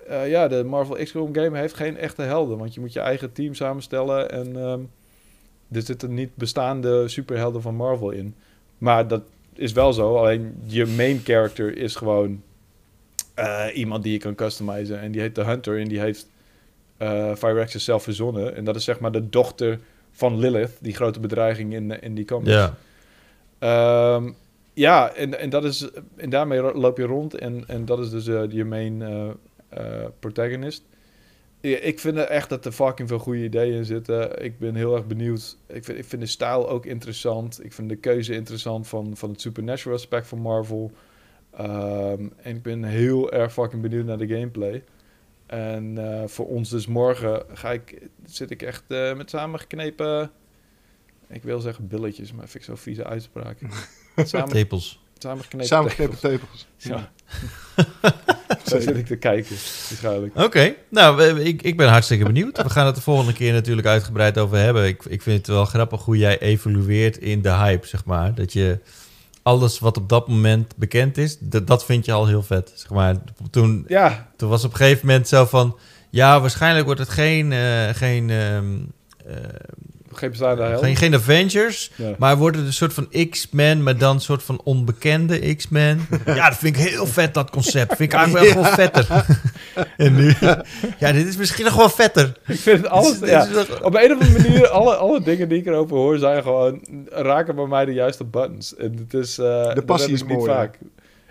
Uh, 0.09 0.29
ja, 0.29 0.47
de 0.47 0.63
Marvel 0.63 0.95
XCOM 1.03 1.35
game 1.35 1.57
heeft 1.57 1.73
geen 1.73 1.97
echte 1.97 2.21
helden. 2.21 2.57
Want 2.57 2.73
je 2.73 2.79
moet 2.79 2.93
je 2.93 2.99
eigen 2.99 3.31
team 3.31 3.53
samenstellen. 3.53 4.31
En 4.31 4.55
um, 4.55 4.89
er 5.71 5.81
zitten 5.81 6.13
niet 6.13 6.35
bestaande 6.35 7.07
superhelden 7.07 7.61
van 7.61 7.75
Marvel 7.75 8.11
in. 8.11 8.35
Maar 8.77 9.07
dat 9.07 9.21
is 9.53 9.71
wel 9.71 9.93
zo. 9.93 10.15
Alleen 10.15 10.55
je 10.63 10.85
main 10.85 11.21
character 11.23 11.77
is 11.77 11.95
gewoon 11.95 12.41
uh, 13.39 13.65
iemand 13.73 14.03
die 14.03 14.11
je 14.11 14.19
kan 14.19 14.35
customizen. 14.35 14.99
En 14.99 15.11
die 15.11 15.21
heet 15.21 15.35
de 15.35 15.43
Hunter. 15.43 15.79
En 15.79 15.87
die 15.87 15.99
heeft 15.99 16.27
uh, 16.99 17.35
Firaxis 17.35 17.83
zelf 17.83 18.03
verzonnen. 18.03 18.55
En 18.55 18.63
dat 18.63 18.75
is 18.75 18.83
zeg 18.83 18.99
maar 18.99 19.11
de 19.11 19.29
dochter 19.29 19.79
van 20.11 20.39
Lilith. 20.39 20.77
Die 20.79 20.95
grote 20.95 21.19
bedreiging 21.19 21.73
in, 21.73 22.01
in 22.01 22.15
die 22.15 22.25
comics. 22.25 22.71
Ja. 23.59 24.15
Um, 24.15 24.35
ja, 24.73 25.13
en, 25.13 25.39
en, 25.39 25.49
dat 25.49 25.63
is, 25.63 25.89
en 26.15 26.29
daarmee 26.29 26.61
loop 26.61 26.97
je 26.97 27.03
rond. 27.03 27.33
En, 27.33 27.63
en 27.67 27.85
dat 27.85 27.99
is 27.99 28.09
dus 28.09 28.25
je 28.49 28.65
main 28.65 29.03
protagonist. 30.19 30.83
Ik 31.61 31.99
vind 31.99 32.17
echt 32.17 32.49
dat 32.49 32.65
er 32.65 32.71
fucking 32.71 33.07
veel 33.07 33.19
goede 33.19 33.43
ideeën 33.43 33.73
in 33.73 33.85
zitten. 33.85 34.43
Ik 34.43 34.59
ben 34.59 34.75
heel 34.75 34.95
erg 34.95 35.07
benieuwd. 35.07 35.57
Ik 35.67 35.83
vind, 35.83 35.97
ik 35.97 36.05
vind 36.05 36.21
de 36.21 36.27
stijl 36.27 36.69
ook 36.69 36.85
interessant. 36.85 37.63
Ik 37.63 37.73
vind 37.73 37.89
de 37.89 37.95
keuze 37.95 38.33
interessant 38.33 38.87
van, 38.87 39.17
van 39.17 39.29
het 39.29 39.41
supernatural 39.41 39.97
aspect 39.97 40.27
van 40.27 40.39
Marvel. 40.39 40.91
Um, 41.59 42.33
en 42.37 42.55
ik 42.55 42.61
ben 42.61 42.83
heel 42.83 43.31
erg 43.31 43.53
fucking 43.53 43.81
benieuwd 43.81 44.05
naar 44.05 44.17
de 44.17 44.27
gameplay. 44.27 44.83
En 45.45 45.97
uh, 45.97 46.23
voor 46.25 46.47
ons 46.47 46.69
dus 46.69 46.87
morgen 46.87 47.43
ga 47.53 47.71
ik, 47.71 48.07
zit 48.25 48.51
ik 48.51 48.61
echt 48.61 48.83
uh, 48.87 49.15
met 49.15 49.29
samengeknepen... 49.29 50.31
Ik 51.27 51.43
wil 51.43 51.59
zeggen 51.59 51.87
billetjes, 51.87 52.31
maar 52.31 52.47
vind 52.47 52.55
ik 52.55 52.63
zo'n 52.63 52.77
vieze 52.77 53.03
uitspraak. 53.03 53.57
Samen, 54.15 54.49
tepels. 54.49 55.03
Samengeknepen, 55.17 55.67
samengeknepen 55.67 56.19
tepels. 56.19 56.67
Ja. 56.77 57.11
Zo 58.71 58.79
zit 58.79 58.97
ik 58.97 59.05
te 59.05 59.15
kijken, 59.15 59.55
waarschijnlijk. 59.89 60.35
Oké, 60.35 60.45
okay. 60.45 60.77
nou, 60.89 61.39
ik, 61.39 61.61
ik 61.61 61.77
ben 61.77 61.89
hartstikke 61.89 62.25
benieuwd. 62.25 62.63
We 62.63 62.69
gaan 62.69 62.85
het 62.85 62.95
de 62.95 63.01
volgende 63.01 63.33
keer 63.33 63.53
natuurlijk 63.53 63.87
uitgebreid 63.87 64.37
over 64.37 64.57
hebben. 64.57 64.87
Ik, 64.87 65.05
ik 65.05 65.21
vind 65.21 65.37
het 65.37 65.47
wel 65.47 65.65
grappig 65.65 66.01
hoe 66.01 66.17
jij 66.17 66.39
evolueert 66.39 67.17
in 67.17 67.41
de 67.41 67.51
hype, 67.53 67.87
zeg 67.87 68.05
maar. 68.05 68.35
Dat 68.35 68.53
je 68.53 68.79
alles 69.41 69.79
wat 69.79 69.97
op 69.97 70.09
dat 70.09 70.27
moment 70.27 70.75
bekend 70.75 71.17
is, 71.17 71.37
dat, 71.39 71.85
vind 71.85 72.05
je 72.05 72.11
al 72.11 72.27
heel 72.27 72.43
vet, 72.43 72.71
zeg 72.75 72.89
maar. 72.89 73.15
Toen, 73.51 73.85
ja. 73.87 74.31
toen 74.37 74.49
was 74.49 74.63
op 74.63 74.71
een 74.71 74.77
gegeven 74.77 75.05
moment 75.05 75.27
zo 75.27 75.45
van... 75.45 75.77
Ja, 76.09 76.41
waarschijnlijk 76.41 76.85
wordt 76.85 76.99
het 76.99 77.09
geen... 77.09 77.51
Uh, 77.51 77.89
geen 77.89 78.29
um, 78.29 78.91
uh, 79.27 79.33
geen 80.17 80.29
bestaande 80.29 80.61
helden. 80.63 80.83
Geen, 80.85 80.95
geen 80.95 81.13
Avengers, 81.15 81.91
ja. 81.95 82.15
maar 82.17 82.37
wordt 82.37 82.57
het 82.57 82.65
een 82.65 82.73
soort 82.73 82.93
van 82.93 83.07
X-Men, 83.29 83.83
maar 83.83 83.97
dan 83.97 84.15
een 84.15 84.21
soort 84.21 84.43
van 84.43 84.61
onbekende 84.63 85.55
X-Men. 85.55 86.07
ja, 86.25 86.49
dat 86.49 86.57
vind 86.57 86.75
ik 86.77 86.81
heel 86.89 87.05
vet, 87.07 87.33
dat 87.33 87.49
concept. 87.49 87.95
Vind 87.95 88.13
ik 88.13 88.17
eigenlijk 88.19 88.53
wel 88.53 88.63
ja. 88.63 88.69
gewoon 88.69 88.87
vetter. 88.87 89.07
En 89.97 90.15
nu... 90.15 90.33
Ja, 90.99 91.11
dit 91.11 91.27
is 91.27 91.37
misschien 91.37 91.65
nog 91.65 91.75
wel 91.75 91.89
vetter. 91.89 92.37
Ik 92.47 92.59
vind 92.59 92.77
het 92.77 92.87
alles... 92.89 93.13
Dit 93.13 93.21
is- 93.23 93.29
ja, 93.29 93.45
dit 93.45 93.55
is 93.57 93.67
nog- 93.67 93.81
op 93.83 93.95
een 93.95 94.11
of 94.15 94.21
andere 94.21 94.41
manier, 94.41 94.67
alle, 94.67 94.95
alle 94.95 95.21
dingen 95.21 95.49
die 95.49 95.57
ik 95.59 95.65
erover 95.65 95.95
hoor, 95.97 96.17
zijn 96.17 96.41
gewoon... 96.43 96.81
raken 97.09 97.55
bij 97.55 97.65
mij 97.65 97.85
de 97.85 97.93
juiste 97.93 98.23
buttons. 98.23 98.75
En 98.75 98.95
het 98.97 99.13
is... 99.13 99.37
eh, 99.37 99.73
dat 99.73 99.85
passie 99.85 100.13
is 100.13 100.23
niet 100.23 100.37
mooi, 100.37 100.51
vaak. 100.51 100.77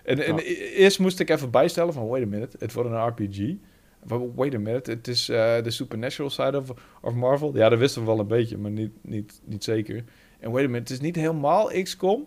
En, 0.05 0.25
en 0.27 0.37
Ja. 0.37 0.43
eerst 0.77 0.99
moest 0.99 1.21
ik 1.21 1.31
even 1.31 1.51
bijstellen 1.51 1.93
van... 1.93 2.09
Wait 2.09 2.23
a 2.23 2.27
minute, 2.27 2.57
het 2.59 2.73
wordt 2.73 2.91
een 2.91 3.07
RPG. 3.07 3.39
Wait 4.35 4.55
a 4.55 4.59
minute, 4.59 4.91
het 4.91 5.09
is 5.09 5.29
eh, 5.29 5.63
de 5.63 5.71
supernatural 5.71 6.31
side 6.31 6.59
of, 6.59 6.71
of 7.01 7.15
Marvel. 7.15 7.57
Ja, 7.57 7.69
dat 7.69 7.79
wisten 7.79 8.01
we 8.01 8.07
wel 8.07 8.19
een 8.19 8.27
beetje, 8.27 8.59
maar 8.59 8.71
niet, 8.71 8.93
niet, 9.03 9.41
niet 9.45 9.65
zeker. 9.65 10.05
En 10.41 10.51
wait 10.51 10.65
a 10.65 10.69
minute, 10.69 10.93
het 10.93 11.03
is 11.03 11.07
niet 11.07 11.17
helemaal 11.17 11.71
XCOM. 11.83 12.27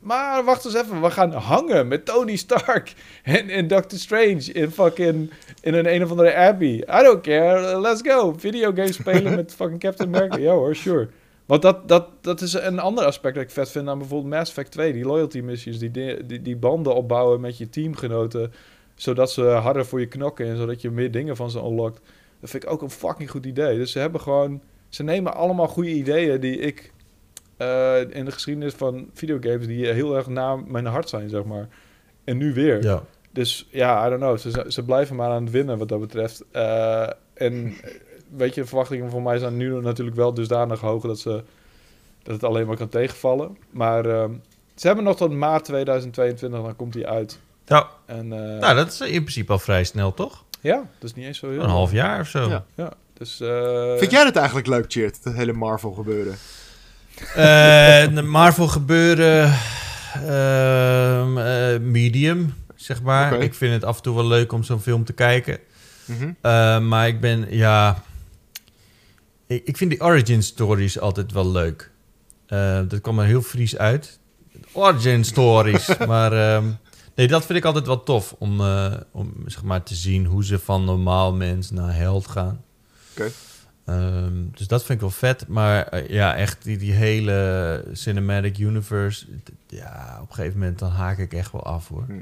Maar 0.00 0.44
wacht 0.44 0.64
eens 0.64 0.74
even, 0.74 1.02
we 1.02 1.10
gaan 1.10 1.32
hangen 1.32 1.88
met 1.88 2.04
Tony 2.04 2.36
Stark 2.36 2.92
en, 3.22 3.48
en 3.48 3.66
Doctor 3.68 3.98
Strange 3.98 4.52
in 4.52 4.70
fucking 4.70 5.30
in 5.60 5.74
een 5.74 5.94
een 5.94 6.02
of 6.04 6.10
andere 6.10 6.34
Abbey. 6.34 6.74
I 6.74 7.02
don't 7.02 7.20
care, 7.20 7.80
let's 7.80 8.00
go. 8.04 8.34
Videogames 8.38 8.94
spelen 8.94 9.34
met 9.34 9.54
fucking 9.58 9.80
Captain 9.80 10.14
America. 10.14 10.36
Ja 10.38 10.52
hoor, 10.52 10.76
sure. 10.76 11.08
Want 11.46 11.62
dat, 11.62 11.88
dat, 11.88 12.08
dat 12.20 12.40
is 12.40 12.52
een 12.52 12.78
ander 12.78 13.04
aspect 13.04 13.34
dat 13.34 13.44
ik 13.44 13.50
vet 13.50 13.70
vind 13.70 13.88
aan 13.88 13.98
bijvoorbeeld 13.98 14.34
Mass 14.34 14.50
Effect 14.50 14.70
2. 14.70 14.92
Die 14.92 15.04
loyalty 15.04 15.40
missies, 15.40 15.78
die, 15.78 15.90
di- 15.90 16.26
die, 16.26 16.42
die 16.42 16.56
banden 16.56 16.94
opbouwen 16.94 17.40
met 17.40 17.58
je 17.58 17.68
teamgenoten. 17.68 18.52
Zodat 18.98 19.30
ze 19.30 19.42
harder 19.42 19.86
voor 19.86 20.00
je 20.00 20.06
knokken 20.06 20.46
en 20.46 20.56
zodat 20.56 20.80
je 20.80 20.90
meer 20.90 21.10
dingen 21.10 21.36
van 21.36 21.50
ze 21.50 21.58
unlockt. 21.58 22.00
Dat 22.40 22.50
vind 22.50 22.62
ik 22.62 22.70
ook 22.70 22.82
een 22.82 22.90
fucking 22.90 23.30
goed 23.30 23.46
idee. 23.46 23.78
Dus 23.78 23.92
ze 23.92 23.98
hebben 23.98 24.20
gewoon... 24.20 24.60
Ze 24.88 25.02
nemen 25.02 25.34
allemaal 25.34 25.68
goede 25.68 25.90
ideeën 25.90 26.40
die 26.40 26.58
ik 26.58 26.92
eh, 27.56 28.00
in 28.10 28.24
de 28.24 28.30
geschiedenis 28.30 28.74
van 28.74 29.10
videogames... 29.12 29.66
die 29.66 29.86
heel 29.86 30.16
erg 30.16 30.26
na 30.26 30.56
mijn 30.56 30.86
hart 30.86 31.08
zijn, 31.08 31.28
zeg 31.28 31.44
maar. 31.44 31.68
En 32.24 32.36
nu 32.36 32.54
weer. 32.54 32.82
Ja. 32.82 33.02
Dus 33.30 33.68
ja, 33.70 34.06
I 34.06 34.08
don't 34.08 34.20
know. 34.20 34.38
Ze, 34.38 34.64
ze 34.68 34.84
blijven 34.84 35.16
maar 35.16 35.30
aan 35.30 35.42
het 35.42 35.52
winnen 35.52 35.78
wat 35.78 35.88
dat 35.88 36.00
betreft. 36.00 36.44
Eh, 36.50 37.08
en 37.34 37.74
weet 38.36 38.54
je, 38.54 38.60
de 38.60 38.66
verwachtingen 38.66 39.10
voor 39.10 39.22
mij 39.22 39.38
zijn 39.38 39.56
nu 39.56 39.80
natuurlijk 39.80 40.16
wel 40.16 40.34
dusdanig 40.34 40.80
hoog 40.80 41.02
dat, 41.02 41.18
ze, 41.18 41.42
dat 42.22 42.34
het 42.34 42.44
alleen 42.44 42.66
maar 42.66 42.76
kan 42.76 42.88
tegenvallen. 42.88 43.56
Maar 43.70 44.06
ehm, 44.06 44.32
ze 44.74 44.86
hebben 44.86 45.04
nog 45.04 45.16
tot 45.16 45.32
maart 45.32 45.64
2022, 45.64 46.62
dan 46.62 46.76
komt 46.76 46.94
hij 46.94 47.06
uit. 47.06 47.40
Ja, 47.68 47.88
En 48.06 48.32
eh, 48.32 48.60
nou, 48.60 48.74
dat 48.74 48.92
is 48.92 49.00
in 49.00 49.20
principe 49.20 49.52
al 49.52 49.58
vrij 49.58 49.84
snel, 49.84 50.14
toch? 50.14 50.44
ja, 50.60 50.74
dat 50.98 51.10
is 51.10 51.14
niet 51.14 51.26
eens 51.26 51.38
zo 51.38 51.50
heel 51.50 51.62
Een 51.62 51.68
half 51.68 51.92
jaar 51.92 52.20
of 52.20 52.28
zo. 52.28 52.48
Ja. 52.48 52.64
Ja, 52.74 52.92
dus... 53.12 53.40
eh, 53.40 53.96
Vind 53.98 54.10
jij 54.10 54.24
het 54.24 54.36
eigenlijk 54.36 54.66
leuk, 54.66 54.84
Cheert, 54.88 55.18
het 55.24 55.34
hele 55.34 55.52
Marvel 55.52 55.92
gebeuren? 55.92 56.36
Eh, 57.34 58.14
de 58.16 58.22
Marvel 58.22 58.68
gebeuren... 58.68 59.54
ehm, 60.14 61.38
eh, 61.38 61.80
medium, 61.80 62.54
zeg 62.74 63.02
maar. 63.02 63.40
Ik 63.40 63.54
vind 63.54 63.72
het 63.72 63.84
af 63.84 63.96
en 63.96 64.02
toe 64.02 64.14
wel 64.14 64.26
leuk 64.26 64.52
om 64.52 64.62
zo'n 64.62 64.80
film 64.80 65.04
te 65.04 65.12
kijken. 65.12 65.58
Mhm. 66.04 66.30
Eh, 66.40 66.78
maar 66.80 67.06
ik 67.08 67.20
ben, 67.20 67.46
ja... 67.50 68.02
Ik, 69.46 69.62
ik 69.64 69.76
vind 69.76 69.90
die 69.90 70.00
origin 70.00 70.42
stories 70.42 71.00
altijd 71.00 71.32
wel 71.32 71.50
leuk. 71.50 71.90
Eh, 72.46 72.80
dat 72.88 73.00
kwam 73.00 73.18
er 73.18 73.26
heel 73.26 73.42
fries 73.42 73.76
uit. 73.76 74.18
Origin 74.72 75.24
stories. 75.24 75.96
maar 76.06 76.32
ehm, 76.32 76.64
nee, 77.18 77.28
dat 77.28 77.46
vind 77.46 77.58
ik 77.58 77.64
altijd 77.64 77.86
wel 77.86 78.02
tof. 78.02 78.34
Om, 78.38 78.60
eh, 78.60 78.94
om 79.10 79.34
zeg 79.46 79.62
maar 79.62 79.82
te 79.82 79.94
zien 79.94 80.24
hoe 80.24 80.44
ze 80.44 80.58
van 80.58 80.84
normaal 80.84 81.32
mens 81.32 81.70
naar 81.70 81.94
held 81.94 82.26
gaan. 82.26 82.64
Oké. 83.10 83.30
Ehm, 83.84 84.44
dus 84.54 84.66
dat 84.66 84.84
vind 84.84 84.92
ik 84.92 85.00
wel 85.00 85.10
vet. 85.10 85.48
Maar 85.48 85.86
eh, 85.86 86.08
ja, 86.08 86.36
echt 86.36 86.64
die, 86.64 86.76
die 86.76 86.92
hele 86.92 87.84
cinematic 87.92 88.58
universe. 88.58 89.26
Ja, 89.66 90.18
op 90.22 90.28
een 90.28 90.34
gegeven 90.34 90.58
moment 90.58 90.78
dan 90.78 90.90
haak 90.90 91.18
ik 91.18 91.32
echt 91.32 91.52
wel 91.52 91.64
af 91.64 91.88
hoor. 91.88 92.04
Hm. 92.06 92.20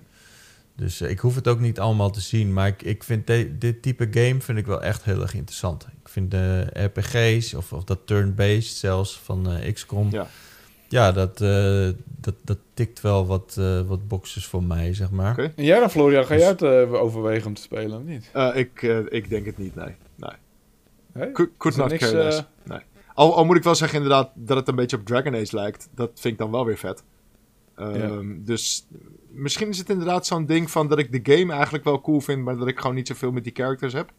Dus 0.77 1.01
eh, 1.01 1.10
ik 1.10 1.18
hoef 1.18 1.35
het 1.35 1.48
ook 1.48 1.60
niet 1.60 1.81
allemaal 1.81 2.10
te 2.10 2.20
zien. 2.20 2.52
Maar 2.52 2.66
ik, 2.66 2.82
ik 2.82 3.05
vind 3.05 3.27
dit 3.60 3.82
type 3.82 4.09
game 4.10 4.40
vind 4.40 4.59
ik 4.59 4.66
wel 4.66 4.82
echt 4.82 5.05
heel 5.05 5.23
erg 5.23 5.35
interessant. 5.35 5.86
Ik 6.02 6.09
vind 6.09 6.31
de 6.31 6.66
RPG's 6.73 7.55
of, 7.55 7.73
of 7.73 7.85
dat 7.85 8.06
turn-based 8.06 8.77
zelfs 8.77 9.20
van 9.24 9.48
XCOM. 9.73 10.10
Ja. 10.10 10.27
Ja, 10.89 11.13
dat, 11.13 11.41
eh, 11.41 11.89
dat, 12.21 12.35
dat 12.45 12.59
tikt 12.75 13.01
wel 13.01 13.27
wat, 13.27 13.57
eh, 13.59 13.81
wat 13.81 14.09
boxes 14.09 14.47
voor 14.47 14.63
mij, 14.65 14.95
zeg 14.95 15.11
maar. 15.11 15.31
Oké. 15.33 15.53
En 15.57 15.65
jij 15.65 15.81
dan, 15.81 15.91
Florian, 15.91 16.25
ga 16.25 16.33
Dus- 16.35 16.43
jij 16.43 16.51
het 16.51 16.63
eh, 16.63 16.93
overwegen 17.03 17.47
om 17.47 17.55
te 17.55 17.63
spelen 17.63 17.99
of 17.99 18.05
niet? 18.05 18.31
Eh, 18.33 18.51
ik, 18.55 18.83
eh, 18.83 18.99
ik 19.09 19.29
denk 19.29 19.47
het 19.47 19.59
niet, 19.59 19.75
nee. 19.75 19.95
nee. 20.15 20.31
Hè? 21.13 21.33
Could, 21.33 21.77
not 21.77 21.91
niks, 21.91 22.11
care 22.11 22.23
less. 22.25 22.39
eh, 22.39 22.45
Nee. 22.63 22.81
Al, 23.15 23.37
al 23.37 23.45
moet 23.45 23.57
ik 23.57 23.63
wel 23.63 23.75
zeggen 23.75 23.97
inderdaad 24.03 24.31
dat 24.35 24.57
het 24.57 24.69
een 24.69 24.75
beetje 24.75 24.97
op 24.97 25.07
Dragon 25.07 25.35
Age 25.35 25.57
lijkt. 25.57 25.89
Dat 25.95 26.11
vind 26.15 26.33
ik 26.35 26.39
dan 26.39 26.51
wel 26.51 26.65
weer 26.65 26.77
vet. 26.79 27.03
Ehm, 27.77 28.35
Dus 28.45 28.87
misschien 29.31 29.69
is 29.69 29.79
het 29.79 29.91
inderdaad 29.91 30.27
zo'n 30.27 30.47
ding 30.47 30.71
van 30.71 30.89
dat 30.89 30.99
ik 30.99 31.25
de 31.25 31.37
game 31.37 31.53
eigenlijk 31.53 31.85
wel 31.85 32.01
cool 32.01 32.21
vind, 32.21 32.43
maar 32.45 32.57
dat 32.57 32.69
ik 32.69 32.79
gewoon 32.81 32.95
niet 32.97 33.07
zoveel 33.09 33.33
met 33.33 33.45
die 33.45 33.53
characters 33.55 33.93
heb. 33.93 34.13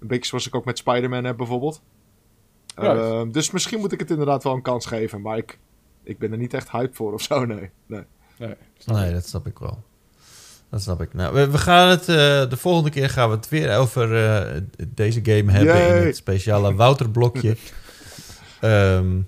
Een 0.00 0.06
beetje 0.06 0.26
zoals 0.26 0.46
ik 0.46 0.54
ook 0.54 0.64
met 0.64 0.78
Spider-Man 0.78 1.24
heb 1.24 1.36
bijvoorbeeld. 1.36 1.82
Ehm, 2.74 3.30
dus 3.30 3.50
misschien 3.50 3.80
moet 3.80 3.92
ik 3.92 4.00
het 4.00 4.10
inderdaad 4.10 4.42
wel 4.44 4.54
een 4.54 4.62
kans 4.62 4.86
geven, 4.86 5.20
maar 5.20 5.36
ik, 5.38 5.58
ik 6.04 6.18
ben 6.18 6.32
er 6.32 6.38
niet 6.38 6.54
echt 6.54 6.70
hype 6.70 6.94
voor 6.94 7.12
of 7.12 7.22
zo, 7.22 7.44
nee. 7.44 7.70
nee. 7.86 8.04
Nee, 8.84 9.12
dat 9.12 9.26
snap 9.26 9.46
ik 9.46 9.58
wel. 9.58 9.82
Dat 10.74 10.82
snap 10.82 11.00
ik. 11.00 11.14
Nou, 11.14 11.34
we, 11.34 11.50
we 11.50 11.58
gaan 11.58 11.88
het, 11.88 12.08
eh, 12.08 12.48
de 12.50 12.56
volgende 12.56 12.90
keer 12.90 13.10
gaan 13.10 13.28
we 13.28 13.36
het 13.36 13.48
weer 13.48 13.76
over 13.76 14.26
eh, 14.26 14.60
deze 14.88 15.20
game 15.22 15.52
hebben 15.52 15.96
in 15.96 16.06
het 16.06 16.16
speciale 16.16 16.74
Wouter-blokje. 16.74 17.56
Ehm, 18.60 19.20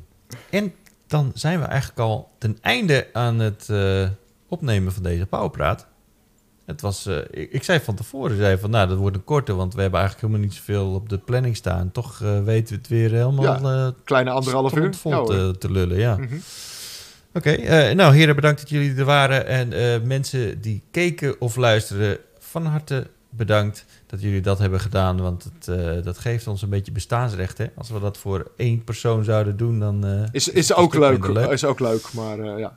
en 0.51 0.73
dan 1.07 1.31
zijn 1.35 1.61
we 1.61 1.65
eigenlijk 1.65 2.01
al 2.01 2.31
ten 2.39 2.59
einde 2.61 3.09
aan 3.13 3.39
het 3.39 3.69
eh, 3.69 4.09
opnemen 4.49 4.93
van 4.93 5.03
deze 5.03 5.27
Powerpraat. 5.27 5.87
Het 6.67 6.81
was, 6.81 7.07
eh, 7.07 7.17
ik, 7.31 7.53
ik 7.53 7.63
zei 7.63 7.81
van 7.81 7.95
tevoren, 7.95 8.37
zei 8.37 8.59
van, 8.59 8.71
nou, 8.71 8.89
dat 8.89 8.99
wordt 8.99 9.17
een 9.17 9.25
korte, 9.25 9.55
want 9.55 9.75
we 9.75 9.81
hebben 9.81 10.01
eigenlijk 10.01 10.29
helemaal 10.29 10.49
niet 10.49 10.59
zoveel 10.59 10.95
op 10.95 11.09
de 11.09 11.19
planning 11.19 11.57
staan. 11.57 11.93
Toch 11.93 12.21
eh, 12.23 12.43
weten 12.43 12.75
we 12.75 12.81
het 12.81 12.89
weer 12.89 13.11
helemaal 13.11 13.71
eh 13.71 13.93
Kleine 14.05 14.31
anderhalf 14.31 14.77
uur. 14.77 14.95
vol 14.95 15.13
Ja, 15.13 15.23
te, 15.23 15.59
te 15.59 15.71
lullen, 15.71 15.99
ja. 15.99 16.17
Mhm. 16.17 16.37
Oké, 17.33 17.95
nou 17.95 18.15
heren, 18.15 18.35
bedankt 18.35 18.61
dat 18.61 18.69
jullie 18.69 18.95
er 18.95 19.05
waren. 19.05 19.47
En 19.47 20.07
mensen 20.07 20.61
die 20.61 20.83
keken 20.91 21.41
of 21.41 21.57
luisterden, 21.57 22.19
van 22.39 22.67
harte 22.67 23.07
bedankt 23.31 23.85
dat 24.07 24.23
jullie 24.23 24.41
dat 24.41 24.59
hebben 24.59 24.81
gedaan. 24.81 25.21
Want 25.21 25.45
het, 25.45 26.05
dat 26.05 26.19
geeft 26.19 26.47
ons 26.47 26.63
een 26.63 26.69
beetje 26.69 26.93
bestaansrecht. 26.93 27.59
Hè? 27.59 27.67
Als 27.75 27.91
we 27.91 28.01
dat 28.01 28.19
voor 28.19 28.51
één 28.57 28.85
persoon 28.85 29.25
zouden 29.25 29.57
doen, 29.57 29.79
dan 29.79 30.29
Is, 30.33 30.47
het 30.47 30.55
is 30.55 30.75
ook 30.75 30.95
leuk, 30.95 31.21
minder 31.21 31.53
Is 31.53 31.65
ook 31.65 31.81
leuk, 31.81 32.13
maar 32.13 32.59
ja. 32.59 32.77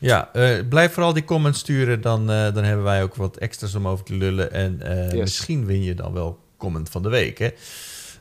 Ja, 0.00 0.32
eh, 0.32 0.50
blijf 0.68 0.92
vooral 0.92 1.12
die 1.12 1.24
comments 1.24 1.58
sturen. 1.58 2.00
Dan, 2.00 2.20
eh, 2.30 2.54
dan 2.54 2.64
hebben 2.64 2.84
wij 2.84 3.02
ook 3.02 3.14
wat 3.14 3.36
extra's 3.36 3.74
om 3.74 3.88
over 3.88 4.04
te 4.04 4.14
lullen. 4.14 4.52
En 4.52 4.82
eh, 4.82 5.10
Yes. 5.10 5.20
misschien 5.20 5.66
win 5.66 5.82
je 5.82 5.94
dan 5.94 6.12
wel 6.12 6.38
comment 6.56 6.88
van 6.88 7.02
de 7.02 7.08
week. 7.08 7.38
Hè? 7.38 7.48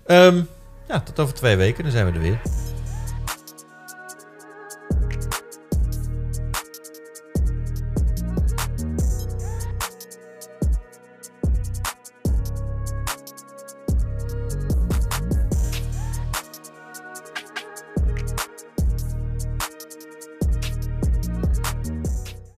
Ehm, 0.06 0.42
ja, 0.88 1.00
tot 1.00 1.20
over 1.20 1.34
twee 1.34 1.56
weken, 1.56 1.84
dan 1.84 1.92
zijn 1.92 2.06
we 2.06 2.12
er 2.12 2.22
weer. 2.22 2.42